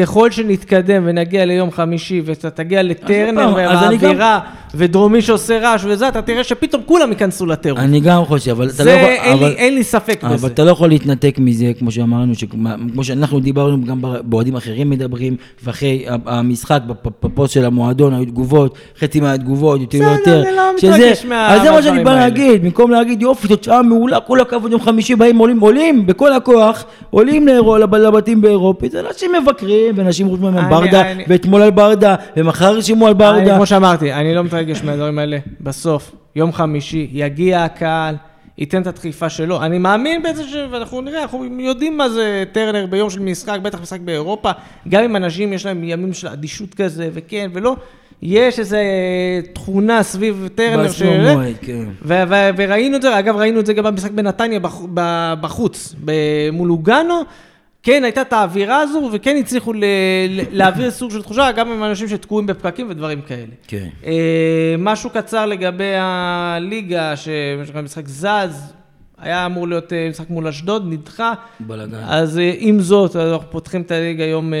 ככל 0.00 0.30
שנתקדם 0.30 1.02
ונגיע 1.06 1.44
ליום 1.44 1.70
חמישי 1.70 2.22
ואתה 2.24 2.50
תגיע 2.50 2.82
לטרנר 2.82 3.48
עוד 3.68 3.78
ודרומי 4.74 5.22
שעושה 5.22 5.58
רעש 5.58 5.84
וזה, 5.84 6.08
אתה 6.08 6.22
תראה 6.22 6.44
שפתאום 6.44 6.82
כולם 6.86 7.10
ייכנסו 7.10 7.46
לטירוף. 7.46 7.80
אני 7.80 8.00
גם 8.00 8.24
חושב, 8.24 8.50
אבל 8.50 8.68
אתה 8.68 8.84
לא 8.84 8.90
זה, 8.90 8.96
יכול... 8.96 9.32
אבל- 9.32 9.48
לי- 9.48 9.54
אין 9.54 9.74
לי 9.74 9.84
ספק 9.84 10.20
אבל 10.24 10.34
בזה. 10.34 10.46
אתה 10.46 10.64
לא 10.64 10.70
יכול 10.70 10.88
להתנתק 10.88 11.34
מזה, 11.38 11.72
כמו 11.78 11.90
שאמרנו, 11.90 12.34
שכמו- 12.34 12.68
כמו 12.92 13.04
שאנחנו 13.04 13.40
דיברנו, 13.40 13.84
גם 13.84 13.98
באוהדים 14.22 14.56
אחרים 14.56 14.90
מדברים, 14.90 15.36
ואחרי 15.64 16.04
המשחק, 16.26 16.80
בפ- 16.88 16.94
בפוסט 17.22 17.54
של 17.54 17.64
המועדון, 17.64 18.14
היו 18.14 18.24
תגובות, 18.24 18.74
חצי 19.00 19.20
מהתגובות, 19.20 19.80
יותר 19.80 19.98
בסדר, 19.98 20.10
ויותר. 20.10 20.42
אני 20.48 20.56
לא 20.56 20.62
מתרגש 20.78 21.24
מה- 21.24 21.54
אז 21.54 21.62
זה 21.62 21.70
מה 21.70 21.82
שאני 21.82 21.90
מהדברים 21.90 22.04
בא 22.04 22.10
האלה. 22.10 22.20
להגיד, 22.22 22.62
במקום 22.64 22.90
להגיד, 22.90 23.22
יופי, 23.22 23.48
תוצאה 23.48 23.82
מעולה, 23.82 24.20
כל 24.20 24.40
הכבוד, 24.40 24.72
יום 24.72 24.80
חמישי 24.80 25.14
באים, 25.16 25.38
עולים, 25.38 25.60
עולים, 25.60 26.06
בכל 26.06 26.32
הכוח, 26.32 26.84
עולים 27.10 27.48
לבתים 27.92 28.40
באירופית, 28.40 28.92
זה 28.92 29.00
אנשים 29.08 29.30
מבקרים, 29.42 29.94
ואנשים 29.96 30.28
חושבים 30.28 30.56
על 30.56 30.64
ברדה, 30.70 31.02
ואתמול 31.28 31.62
על 31.62 31.70
ברדה, 31.70 32.14
ומחר 32.36 32.80
שימו 32.80 33.06
על 33.06 33.14
ברדה. 33.14 33.56
כמו 33.56 33.66
שאמרתי, 33.66 34.12
אני 34.12 34.34
לא 34.34 34.42
מתרגש 34.44 34.59
מהדברים 34.84 35.18
האלה. 35.18 35.38
בסוף, 35.60 36.12
יום 36.36 36.52
חמישי, 36.52 37.08
יגיע 37.12 37.64
הקהל, 37.64 38.14
ייתן 38.58 38.82
את 38.82 38.86
הדחיפה 38.86 39.28
שלו. 39.28 39.62
אני 39.62 39.78
מאמין 39.78 40.22
בזה 40.22 40.44
ש... 40.48 40.54
ואנחנו 40.70 41.00
נראה, 41.00 41.22
אנחנו 41.22 41.44
יודעים 41.60 41.96
מה 41.96 42.08
זה 42.08 42.44
טרנר 42.52 42.86
ביום 42.86 43.10
של 43.10 43.20
משחק, 43.20 43.58
בטח 43.62 43.80
משחק 43.80 44.00
באירופה. 44.00 44.50
גם 44.88 45.04
אם 45.04 45.16
אנשים 45.16 45.52
יש 45.52 45.66
להם 45.66 45.84
ימים 45.84 46.12
של 46.12 46.28
אדישות 46.28 46.74
כזה, 46.74 47.08
וכן 47.12 47.50
ולא, 47.52 47.76
יש 48.22 48.58
איזו 48.58 48.76
תכונה 49.52 50.02
סביב 50.02 50.48
טרנר. 50.54 50.90
ש- 50.90 51.02
מועד, 51.02 51.54
כן. 51.62 51.84
ו- 52.02 52.22
ו- 52.28 52.50
וראינו 52.56 52.96
את 52.96 53.02
זה, 53.02 53.18
אגב, 53.18 53.36
ראינו 53.36 53.60
את 53.60 53.66
זה 53.66 53.72
גם 53.72 53.84
במשחק 53.84 54.10
בנתניה 54.10 54.60
בחוץ, 55.40 55.94
מול 56.52 56.70
אוגנו. 56.70 57.22
כן, 57.82 58.04
הייתה 58.04 58.20
את 58.22 58.32
האווירה 58.32 58.80
הזו, 58.80 59.10
וכן 59.12 59.36
הצליחו 59.40 59.72
ל- 59.72 59.84
להעביר 60.52 60.90
סוג 60.90 61.10
של 61.10 61.22
תחושה, 61.22 61.52
גם 61.52 61.70
עם 61.72 61.84
אנשים 61.84 62.08
שתקועים 62.08 62.46
בפקקים 62.46 62.86
ודברים 62.90 63.20
כאלה. 63.22 63.52
כן. 63.66 63.88
אה, 64.06 64.74
משהו 64.78 65.10
קצר 65.10 65.46
לגבי 65.46 65.92
הליגה, 65.98 67.16
שהמשחק 67.16 68.08
זז, 68.08 68.72
היה 69.18 69.46
אמור 69.46 69.68
להיות 69.68 69.92
אה, 69.92 70.08
משחק 70.10 70.30
מול 70.30 70.46
אשדוד, 70.48 70.86
נדחה. 70.92 71.32
בלאגן. 71.60 71.98
אז 72.08 72.38
אה, 72.38 72.52
עם 72.58 72.80
זאת, 72.80 73.16
אנחנו 73.16 73.50
פותחים 73.50 73.82
את 73.82 73.90
הליגה 73.90 74.24
יום 74.24 74.54
אה, 74.54 74.58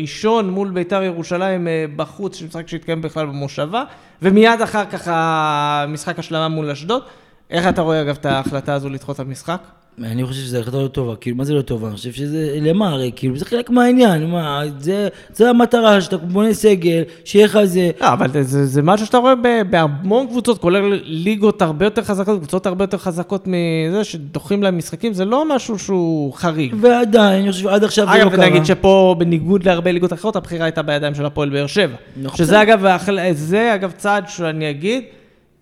ראשון 0.00 0.50
מול 0.50 0.70
ביתר 0.70 1.02
ירושלים 1.02 1.68
בחוץ, 1.96 2.36
שמשחק 2.36 2.68
שהתקיים 2.68 3.02
בכלל 3.02 3.26
במושבה, 3.26 3.84
ומיד 4.22 4.60
אחר 4.62 4.84
כך 4.84 5.08
המשחק 5.10 6.18
השלמה 6.18 6.48
מול 6.48 6.70
אשדוד. 6.70 7.02
איך 7.50 7.68
אתה 7.68 7.82
רואה 7.82 8.02
אגב 8.02 8.16
את 8.20 8.26
ההחלטה 8.26 8.74
הזו 8.74 8.88
לדחות 8.90 9.14
את 9.16 9.20
המשחק? 9.20 9.62
אני 9.98 10.24
חושב 10.24 10.40
שזו 10.42 10.58
החלטה 10.58 10.76
לא 10.76 10.88
טובה, 10.88 11.16
כאילו, 11.16 11.36
מה 11.36 11.44
זה 11.44 11.54
לא 11.54 11.62
טובה? 11.62 11.88
אני 11.88 11.96
חושב 11.96 12.12
שזה, 12.12 12.58
למה 12.60 12.88
הרי, 12.88 13.10
כאילו, 13.16 13.36
זה 13.36 13.44
חלק 13.44 13.70
מהעניין, 13.70 14.30
מה, 14.30 14.62
זה, 14.78 15.08
זה 15.34 15.50
המטרה, 15.50 16.00
שאתה 16.00 16.16
בונה 16.16 16.54
סגל, 16.54 17.02
שיהיה 17.24 17.46
לך 17.46 17.58
זה, 17.64 17.90
לא, 18.00 18.12
אבל 18.12 18.42
זה, 18.42 18.66
זה, 18.66 18.82
משהו 18.82 19.06
שאתה 19.06 19.18
רואה 19.18 19.34
בהמון 19.70 20.26
קבוצות, 20.26 20.58
כולל 20.58 21.00
ליגות 21.04 21.62
הרבה 21.62 21.86
יותר 21.86 22.02
חזקות, 22.02 22.38
קבוצות 22.38 22.66
הרבה 22.66 22.84
יותר 22.84 22.98
חזקות 22.98 23.44
מזה, 23.46 24.04
שדוחים 24.04 24.62
להם 24.62 24.78
משחקים, 24.78 25.12
זה 25.12 25.24
לא 25.24 25.56
משהו 25.56 25.78
שהוא 25.78 26.32
חריג. 26.32 26.74
ועדיין, 26.80 27.42
אני 27.42 27.52
חושב 27.52 27.64
שעד 27.64 27.84
עכשיו 27.84 28.06
זה 28.06 28.18
לא 28.18 28.22
אגב, 28.22 28.36
קרה. 28.36 28.46
ונגיד 28.46 28.64
שפה, 28.64 29.14
בניגוד 29.18 29.64
להרבה 29.64 29.92
ליגות 29.92 30.12
אחרות, 30.12 30.36
הבחירה 30.36 30.64
הייתה 30.64 30.82
בידיים 30.82 31.14
של 31.14 31.26
הפועל 31.26 31.50
באר 31.50 31.66
שבע. 31.66 31.96
נכון. 32.22 32.36
שזה 32.36 32.62
אגב, 32.62 32.86
זה 33.32 33.74
אגב 33.74 33.92
צעד 33.96 34.28
שאני 34.28 34.70
אגיד, 34.70 35.02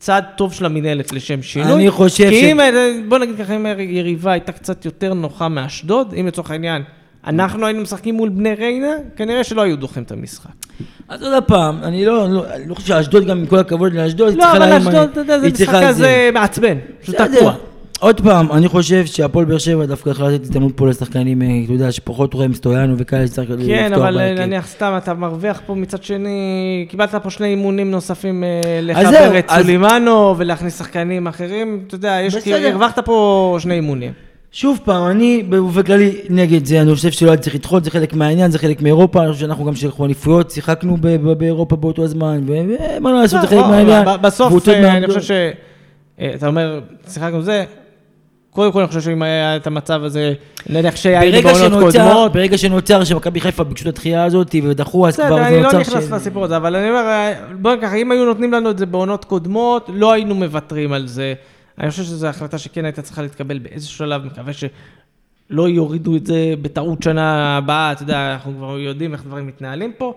צעד 0.00 0.24
טוב 0.36 0.52
של 0.52 0.66
המינהלת 0.66 1.12
לשם 1.12 1.42
שינוי. 1.42 1.72
אני 1.72 1.90
חושב 1.90 2.28
כי 2.30 2.40
ש- 2.40 2.44
אם, 2.44 2.58
בוא 3.08 3.18
נגיד 3.18 3.34
ככה, 3.38 3.56
אם 3.56 3.66
היריבה 3.66 4.32
הייתה 4.32 4.52
קצת 4.52 4.84
יותר 4.84 5.14
נוחה 5.14 5.48
מאשדוד, 5.48 6.14
אם 6.20 6.26
לצורך 6.26 6.50
העניין, 6.50 6.82
אנחנו 7.26 7.66
היינו 7.66 7.82
משחקים 7.82 8.14
מול 8.14 8.28
בני 8.28 8.54
ריינה, 8.54 8.92
כנראה 9.16 9.44
שלא 9.44 9.62
היו 9.62 9.76
דוחים 9.76 10.02
את 10.02 10.12
המשחק. 10.12 10.50
אז 11.08 11.22
עוד 11.22 11.44
פעם, 11.44 11.78
אני 11.82 12.04
לא, 12.04 12.28
לא, 12.30 12.44
אני 12.54 12.68
לא 12.68 12.74
חושב 12.74 12.86
שאשדוד 12.88 13.26
גם, 13.26 13.38
עם 13.38 13.46
כל 13.46 13.58
הכבוד 13.58 13.92
לאשדוד, 13.94 14.28
היא 14.28 14.38
לא, 14.38 14.52
אבל 14.52 14.72
אשדוד, 14.72 14.94
אתה 15.12 15.20
יודע, 15.20 15.38
זה 15.38 15.48
משחק. 15.50 15.82
כזה 15.88 16.30
מעצבן, 16.34 16.78
שהוא. 17.02 17.14
תקוע. 17.16 17.54
עוד 18.00 18.20
פעם, 18.20 18.52
אני 18.52 18.68
חושב 18.68 19.06
שהפועל 19.06 19.44
באר 19.44 19.58
שבע 19.58 19.86
דווקא 19.86 20.10
יכולה 20.10 20.28
לתת 20.28 20.42
הזדמנות 20.42 20.76
פה 20.76 20.88
לשחקנים, 20.88 21.42
אה, 21.42 21.46
אתה 21.64 21.72
יודע, 21.72 21.92
שפחות 21.92 22.34
רואים 22.34 22.54
סטויאנו 22.54 22.94
וכאלה 22.98 23.26
שצריך 23.26 23.50
לפתוח 23.50 23.66
כן, 23.66 23.92
אבל 23.92 24.14
בהרכב. 24.14 24.40
נניח 24.40 24.66
סתם, 24.66 24.94
אתה 24.96 25.14
מרוויח 25.14 25.60
פה 25.66 25.74
מצד 25.74 26.02
שני, 26.02 26.86
קיבלת 26.88 27.14
פה 27.14 27.30
שני 27.30 27.46
אימונים 27.46 27.90
נוספים 27.90 28.44
אה, 28.44 28.80
לחבר 28.82 29.38
את 29.38 29.50
סולימנו 29.50 30.34
ולהכניס 30.38 30.78
שחקנים 30.78 31.26
אחרים, 31.26 31.84
אתה 31.86 31.94
יודע, 31.94 32.18
יש, 32.22 32.34
בסדר. 32.36 32.68
הרווחת 32.68 32.98
פה 32.98 33.56
שני 33.60 33.74
אימונים. 33.74 34.12
שוב 34.52 34.80
פעם, 34.84 35.10
אני 35.10 35.42
באופן 35.48 35.82
כללי 35.82 36.12
נגד 36.30 36.64
זה, 36.64 36.80
אני 36.80 36.94
חושב 36.94 37.10
שלא 37.10 37.30
היה 37.30 37.36
צריך 37.36 37.54
לדחות, 37.54 37.84
זה 37.84 37.90
חלק 37.90 38.14
מהעניין, 38.14 38.50
זה 38.50 38.58
חלק 38.58 38.82
מאירופה, 38.82 39.22
אני 39.22 39.32
חושב 39.32 39.40
שאנחנו 39.40 39.64
גם 39.64 39.74
שלחו 39.74 40.04
אליפויות, 40.04 40.50
שיחקנו 40.50 40.96
באירופה 41.38 41.76
באותו 41.76 42.04
הזמן, 42.04 42.40
ומה 42.46 43.12
לעשות, 43.12 43.40
זה 43.40 43.46
חלק 43.46 43.58
לא, 43.58 43.68
מהעניין. 43.68 44.04
בסוף, 44.22 44.68
אה, 44.68 44.96
אני. 44.96 45.06
חושב 45.06 45.22
ש... 45.22 45.30
אה, 46.20 46.32
אתה 46.34 46.46
אומר, 46.46 46.80
שיחקנו 47.08 47.42
זה, 47.42 47.64
קודם 48.50 48.72
כל 48.72 48.78
אני 48.78 48.88
חושב 48.88 49.00
שאם 49.00 49.22
היה 49.22 49.56
את 49.56 49.66
המצב 49.66 50.04
הזה, 50.04 50.34
נניח 50.68 50.96
שהיינו 50.96 51.42
ברגע 51.42 51.52
בעונות 51.52 51.82
קודמות, 51.82 52.32
ברגע 52.32 52.58
שנוצר 52.58 53.04
שמכבי 53.04 53.40
חיפה 53.40 53.64
ביקשו 53.64 53.82
את 53.82 53.94
הדחייה 53.94 54.24
הזאת 54.24 54.54
ודחו, 54.62 55.08
אז 55.08 55.16
כבר 55.16 55.24
בסדר, 55.24 55.36
זה 55.36 55.46
אני 55.46 55.56
לא 55.56 55.62
נוצר 55.62 55.78
נכנס 55.78 56.10
לסיפור 56.10 56.44
הזה, 56.44 56.56
אבל 56.56 56.76
אני 56.76 56.90
אומר, 56.90 57.00
אה, 57.06 57.34
בוא 57.60 57.74
נקח, 57.74 57.92
אם 57.94 58.12
היו 58.12 58.24
נותנים 58.24 58.52
לנו 58.52 58.70
את 58.70 58.78
זה 58.78 58.86
בעונות 58.86 59.24
קודמות, 59.24 59.90
לא 59.94 60.12
היינו 60.12 60.34
מוותרים 60.34 60.92
על 60.92 61.06
זה. 61.06 61.34
אני 61.78 61.90
חושב 61.90 62.02
שזו 62.02 62.26
החלטה 62.26 62.58
שכן 62.58 62.84
הייתה 62.84 63.02
צריכה 63.02 63.22
להתקבל 63.22 63.58
באיזשהו 63.58 63.98
שלב, 63.98 64.24
מקווה 64.24 64.52
שלא 64.52 65.68
יורידו 65.68 66.16
את 66.16 66.26
זה 66.26 66.54
בטעות 66.62 67.02
שנה 67.02 67.56
הבאה, 67.56 67.92
אתה 67.92 68.02
יודע, 68.02 68.32
אנחנו 68.32 68.52
כבר 68.56 68.78
יודעים 68.78 69.12
איך 69.12 69.24
דברים 69.24 69.46
מתנהלים 69.46 69.92
פה. 69.98 70.14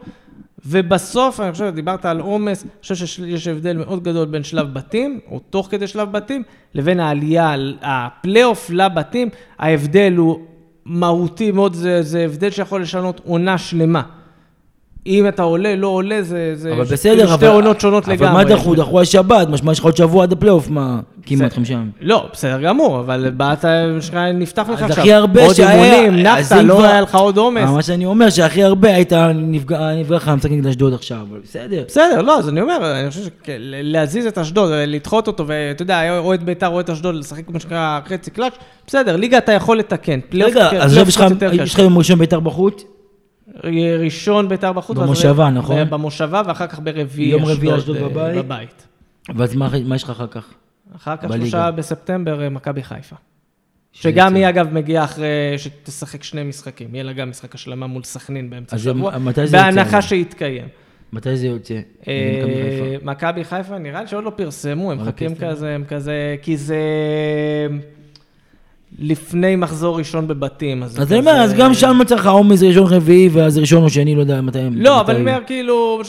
ובסוף, 0.66 1.39
אני 1.39 1.51
חושב, 1.51 1.72
דיברת 1.76 2.05
על 2.05 2.20
עומס, 2.20 2.64
אני 2.64 2.72
חושב 2.82 3.05
שיש 3.05 3.47
הבדל 3.47 3.78
מאוד 3.78 4.03
גדול 4.03 4.26
בין 4.26 4.43
שלב 4.43 4.74
בתים, 4.74 5.20
או 5.32 5.39
תוך 5.49 5.68
כדי 5.72 5.88
שלב 5.88 6.11
בתים, 6.11 6.43
לבין 6.76 6.99
העלייה, 6.99 7.55
הפלייאוף 7.82 8.70
לבתים, 8.70 9.30
ההבדל 9.59 10.14
הוא 10.18 10.39
מהותי 10.86 11.51
מאוד, 11.51 11.74
זה, 11.74 12.01
זה 12.01 12.26
הבדל 12.26 12.49
שיכול 12.49 12.82
לשנות 12.82 13.22
עונה 13.26 13.57
שלמה. 13.57 14.01
אם 15.07 15.28
אתה 15.28 15.43
עולה, 15.43 15.76
לא 15.76 15.88
עולה, 15.88 16.22
זה, 16.22 16.51
זה 16.55 16.74
אבל 16.74 16.84
בסדר, 16.84 17.16
כאילו 17.16 17.30
אבל... 17.30 17.38
שתי 17.38 17.47
עונות 17.47 17.82
שונות 17.82 18.07
לגמרי. 18.07 18.28
אבל 18.28 18.34
מה 18.34 18.43
דחו? 18.43 18.76
דחו 18.76 19.01
השבת, 19.01 19.47
משמע 19.47 19.72
יש 19.72 19.80
לך 19.80 19.86
עוד 19.86 19.97
שבוע 19.97 20.24
עד 20.24 20.32
הפלייאוף, 20.32 20.70
מה? 20.70 20.99
כמעט 21.26 21.54
חמישה. 21.54 21.80
לא, 22.02 22.28
בסדר 22.34 22.62
גמור, 22.62 23.00
אבל 23.00 23.30
באת, 23.38 23.66
יש 23.98 24.10
לך- 24.10 24.16
נפתח 24.34 24.70
לך 24.74 24.82
עכשיו. 24.82 25.00
הכי 25.00 25.14
הרבה 25.14 25.46
עוד 25.46 25.56
שהיה- 25.56 25.96
אימונים, 26.04 26.28
אז 26.28 26.52
נחת, 26.54 26.64
לא 26.64 26.84
היה 26.86 27.02
לך 27.02 27.16
עוד 27.16 27.38
עומס. 27.38 27.70
מה 27.70 27.82
שאני 27.82 28.06
אומר, 28.06 28.30
שהכי 28.30 28.64
הרבה 28.64 28.96
היית 28.96 29.14
נפגע 29.36 29.80
לך 30.10 30.28
המשחק 30.28 30.52
נגד 30.52 30.68
אשדוד 30.68 30.94
עכשיו, 30.94 31.18
אבל 31.30 31.40
בסדר. 31.44 31.84
בסדר, 31.88 32.22
לא, 32.22 32.38
אז 32.40 32.50
אני 32.50 32.62
אומר, 32.62 33.00
אני 33.02 33.10
חושב 33.10 33.22
שלהזיז 33.46 34.26
את 34.26 34.38
אשדוד, 34.38 34.72
לדחות 34.88 35.28
אותו, 35.28 35.48
ואתה 35.48 35.82
יודע, 35.82 36.18
אוהד 36.20 36.44
בית"ר, 36.46 36.68
אוהד 36.68 36.90
אשדוד, 36.90 37.16
לשחק 37.16 37.50
מה 37.50 37.60
שנקרא 37.60 38.00
חצי 38.08 38.32
קלאץ', 38.32 38.54
בסדר, 38.88 39.16
ליגה 39.16 39.38
אתה 39.38 39.52
יכול 39.52 39.78
לתקן. 39.80 40.20
רגע, 40.34 40.70
אז 40.84 40.98
יש 40.98 41.16
לך-. 41.76 41.80
יום 41.80 41.98
ראשון 41.98 42.20
בית"ר 42.20 42.40
בחוץ? 42.40 42.84
ראשון 44.04 44.50
בית"ר 44.50 44.72
בחוץ. 44.74 44.98
במושבה, 44.98 45.50
נכון? 45.50 45.90
במושבה, 45.90 46.42
ואחר 46.46 46.68
כך 46.68 46.80
ברביעי 46.84 47.30
יום 47.30 47.46
רביעי 47.46 47.78
אשדוד 47.78 47.98
אה, 47.98 48.34
בבית. 48.36 48.88
ואז 49.36 49.56
מה 49.56 49.70
מה 49.86 49.96
יש 49.96 50.04
לך 50.04 50.10
אחר 50.10 50.28
כך? 50.28 50.46
אחר 50.96 51.18
כך 51.18 51.24
בליגה. 51.24 51.46
שלושה 51.46 51.72
בספטמבר, 51.72 52.44
אה, 52.44 52.50
מכבי 52.50 52.84
חיפה. 52.84 53.16
שגם 53.91 54.36
היא 54.36 54.50
אגב 54.50 54.74
מגיעה 54.74 55.04
אחרי 55.04 55.28
שתשחק 55.58 56.24
שני 56.24 56.44
משחקים, 56.44 56.96
יהיה 56.96 57.04
לה 57.04 57.14
גם 57.14 57.30
משחק 57.30 57.56
השלמה 57.56 57.88
מול 57.88 58.04
סכנין 58.04 58.50
באמצע 58.50 58.76
אז 58.76 58.82
השבוע, 58.88 59.18
מתי 59.18 59.48
זה 59.48 59.58
יוצא? 59.58 59.72
בהנחה 59.72 60.02
שיתקיים. 60.02 60.68
מתי 61.14 61.38
זה 61.38 61.48
יוצא? 61.48 61.80
אה, 62.08 62.96
מכבי 63.04 63.44
חיפה? 63.44 63.78
נראה 63.78 64.02
לי 64.02 64.08
שעוד 64.08 64.24
לא 64.24 64.30
פרסמו, 64.30 64.91
הם 64.91 64.98
לא 64.98 65.04
מחכים. 65.04 65.36
כזה, 65.36 65.76
הם 65.76 65.84
כזה, 65.84 66.36
כי 66.41 66.58
זה 66.58 66.78
לפני 69.00 69.56
מחזור 69.56 69.98
ראשון 69.98 70.28
בבתים, 70.28 70.84
אז 70.84 71.12
אני 71.12 71.20
אומר, 71.20 71.32
אז 71.32 71.54
גם 71.54 71.74
שם 71.74 72.00
צריך 72.06 72.28
עומס 72.28 72.64
ראשון 72.64 72.94
רביעי, 72.94 73.30
ואז 73.30 73.58
ראשון 73.58 73.84
או 73.84 73.89
שני, 73.89 74.16
לא 74.16 74.22
יודע 74.22 74.41
מתי... 74.41 74.60
לא, 74.60 74.70
מתי- 74.70 74.89
אבל 74.89 75.14
אני 75.16 75.20
אומר, 75.20 75.39
כאילו, 75.48 76.02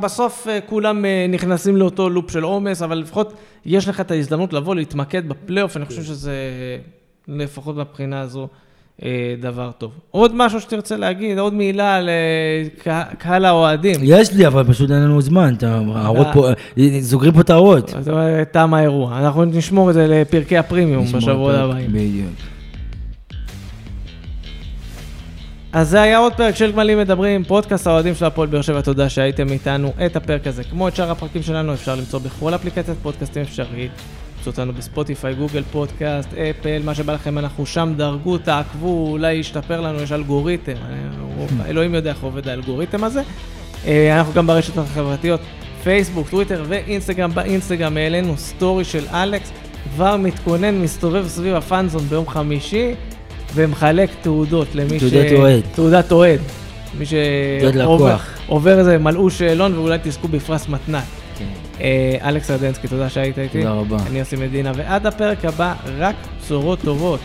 בסוף 0.00 0.48
אה, 0.48 0.58
כולם 0.60 1.04
אה, 1.04 1.26
נכנסים 1.28 1.76
לאותו 1.76 2.10
לופ 2.10 2.30
של 2.30 2.42
עומס, 2.42 2.82
אבל 2.82 2.98
לפחות 2.98 3.32
יש 3.66 3.88
לך 3.88 4.00
את 4.00 4.10
ההזדמנות 4.10 4.52
לבוא, 4.52 4.74
להתמקד 4.74 5.28
בפלייאוף, 5.28 5.76
אני 5.76 5.84
חושב 5.84 6.02
שזה, 6.02 6.34
לפחות 7.28 7.76
מהבחינה 7.76 8.20
הזו, 8.20 8.48
דבר 9.40 9.70
טוב. 9.78 9.90
עוד 10.10 10.34
משהו 10.34 10.60
שתרצה 10.60 10.96
להגיד, 10.96 11.38
עוד 11.38 11.54
מילה 11.54 12.00
לקהל 12.00 13.44
האוהדים. 13.44 14.00
יש 14.02 14.32
לי, 14.32 14.46
אבל 14.46 14.64
פשוט 14.64 14.90
אין 14.90 15.02
לנו 15.02 15.22
זמן, 15.22 15.54
אה. 15.62 16.32
פה, 16.32 16.48
סוגרים 17.00 17.32
פה 17.32 17.40
את 17.40 17.50
ההערות. 17.50 17.94
תם 18.50 18.74
האירוע. 18.74 19.18
אנחנו 19.18 19.44
נשמור 19.44 19.90
את 19.90 19.94
זה 19.94 20.06
לפרקי 20.06 20.58
הפרימיום 20.58 21.04
בשבוע 21.04 21.54
הבאים. 21.54 21.92
בדיוק. 21.92 22.32
אז 25.72 25.88
זה 25.88 26.02
היה 26.02 26.18
עוד 26.18 26.32
פרק 26.32 26.56
של 26.56 26.72
גמלים 26.72 26.98
מדברים, 26.98 27.44
פודקאסט 27.44 27.86
האוהדים 27.86 28.14
של 28.14 28.24
הפועל 28.24 28.48
באר 28.48 28.62
שבע, 28.62 28.80
תודה 28.80 29.08
שהייתם 29.08 29.48
איתנו. 29.48 29.92
את 30.06 30.16
הפרק 30.16 30.46
הזה, 30.46 30.64
כמו 30.64 30.88
את 30.88 30.96
שאר 30.96 31.10
הפרקים 31.10 31.42
שלנו, 31.42 31.74
אפשר 31.74 31.94
למצוא 31.94 32.18
בכל 32.18 32.54
אפליקציית 32.54 32.98
פודקאסטים 33.02 33.42
אפשרית. 33.42 33.90
למצוא 34.46 34.62
אותנו 34.62 34.72
בספוטיפיי, 34.72 35.34
גוגל 35.34 35.62
פודקאסט, 35.72 36.28
אפל, 36.34 36.82
מה 36.84 36.94
שבא 36.94 37.12
לכם, 37.12 37.38
אנחנו 37.38 37.66
שם, 37.66 37.92
דרגו, 37.96 38.38
תעקבו, 38.38 39.08
אולי 39.10 39.32
ישתפר 39.32 39.80
לנו, 39.80 40.02
יש 40.02 40.12
אלגוריתם. 40.12 40.72
אני- 40.86 41.70
אלוהים 41.70 41.94
יודע 41.94 42.10
איך 42.10 42.22
עובד 42.22 42.48
האלגוריתם 42.48 43.04
הזה. 43.04 43.22
אה, 43.86 44.18
אנחנו 44.18 44.32
גם 44.32 44.46
ברשתות 44.46 44.84
החברתיות, 44.90 45.40
פייסבוק, 45.82 46.28
טוויטר 46.30 46.64
ואינסטגרם. 46.68 47.30
באינסטגרם 47.34 47.96
העלינו 47.96 48.34
סטורי 48.36 48.84
של 48.84 49.04
אלכס, 49.14 49.52
כבר 49.94 50.16
מתכונן, 50.16 50.74
מסתובב 50.74 51.28
סביב 51.28 51.54
ה 51.54 51.60
fan 51.60 51.78
zone 51.78 52.02
ביום 52.02 52.28
חמישי, 52.28 52.94
ומחלק 53.54 54.10
תעודות 54.22 54.74
למי 54.74 54.98
תעודת 54.98 55.32
אוהד. 55.32 55.62
תעודת 55.74 56.12
אוהד. 56.12 56.40
מי 56.98 57.04
שעובר 57.06 58.78
איזה 58.78 58.98
מלאו 58.98 59.30
שאלון 59.30 59.78
ואולי 59.78 59.98
תזכו 60.02 60.28
בפרס 60.28 60.68
מתנת. 60.68 61.02
אה, 61.80 62.28
אלכס 62.28 62.50
רדנסקי, 62.50 62.88
תודה 62.88 63.08
שהיית 63.08 63.38
איתי. 63.38 63.58
תודה 63.58 63.72
רבה. 63.72 63.96
אני 64.06 64.18
יוסי 64.18 64.36
מדינה, 64.36 64.72
ועד 64.76 65.06
הפרק 65.06 65.44
הבא, 65.44 65.74
רק 65.98 66.16
בשורות 66.40 66.78
טובות. 66.80 67.20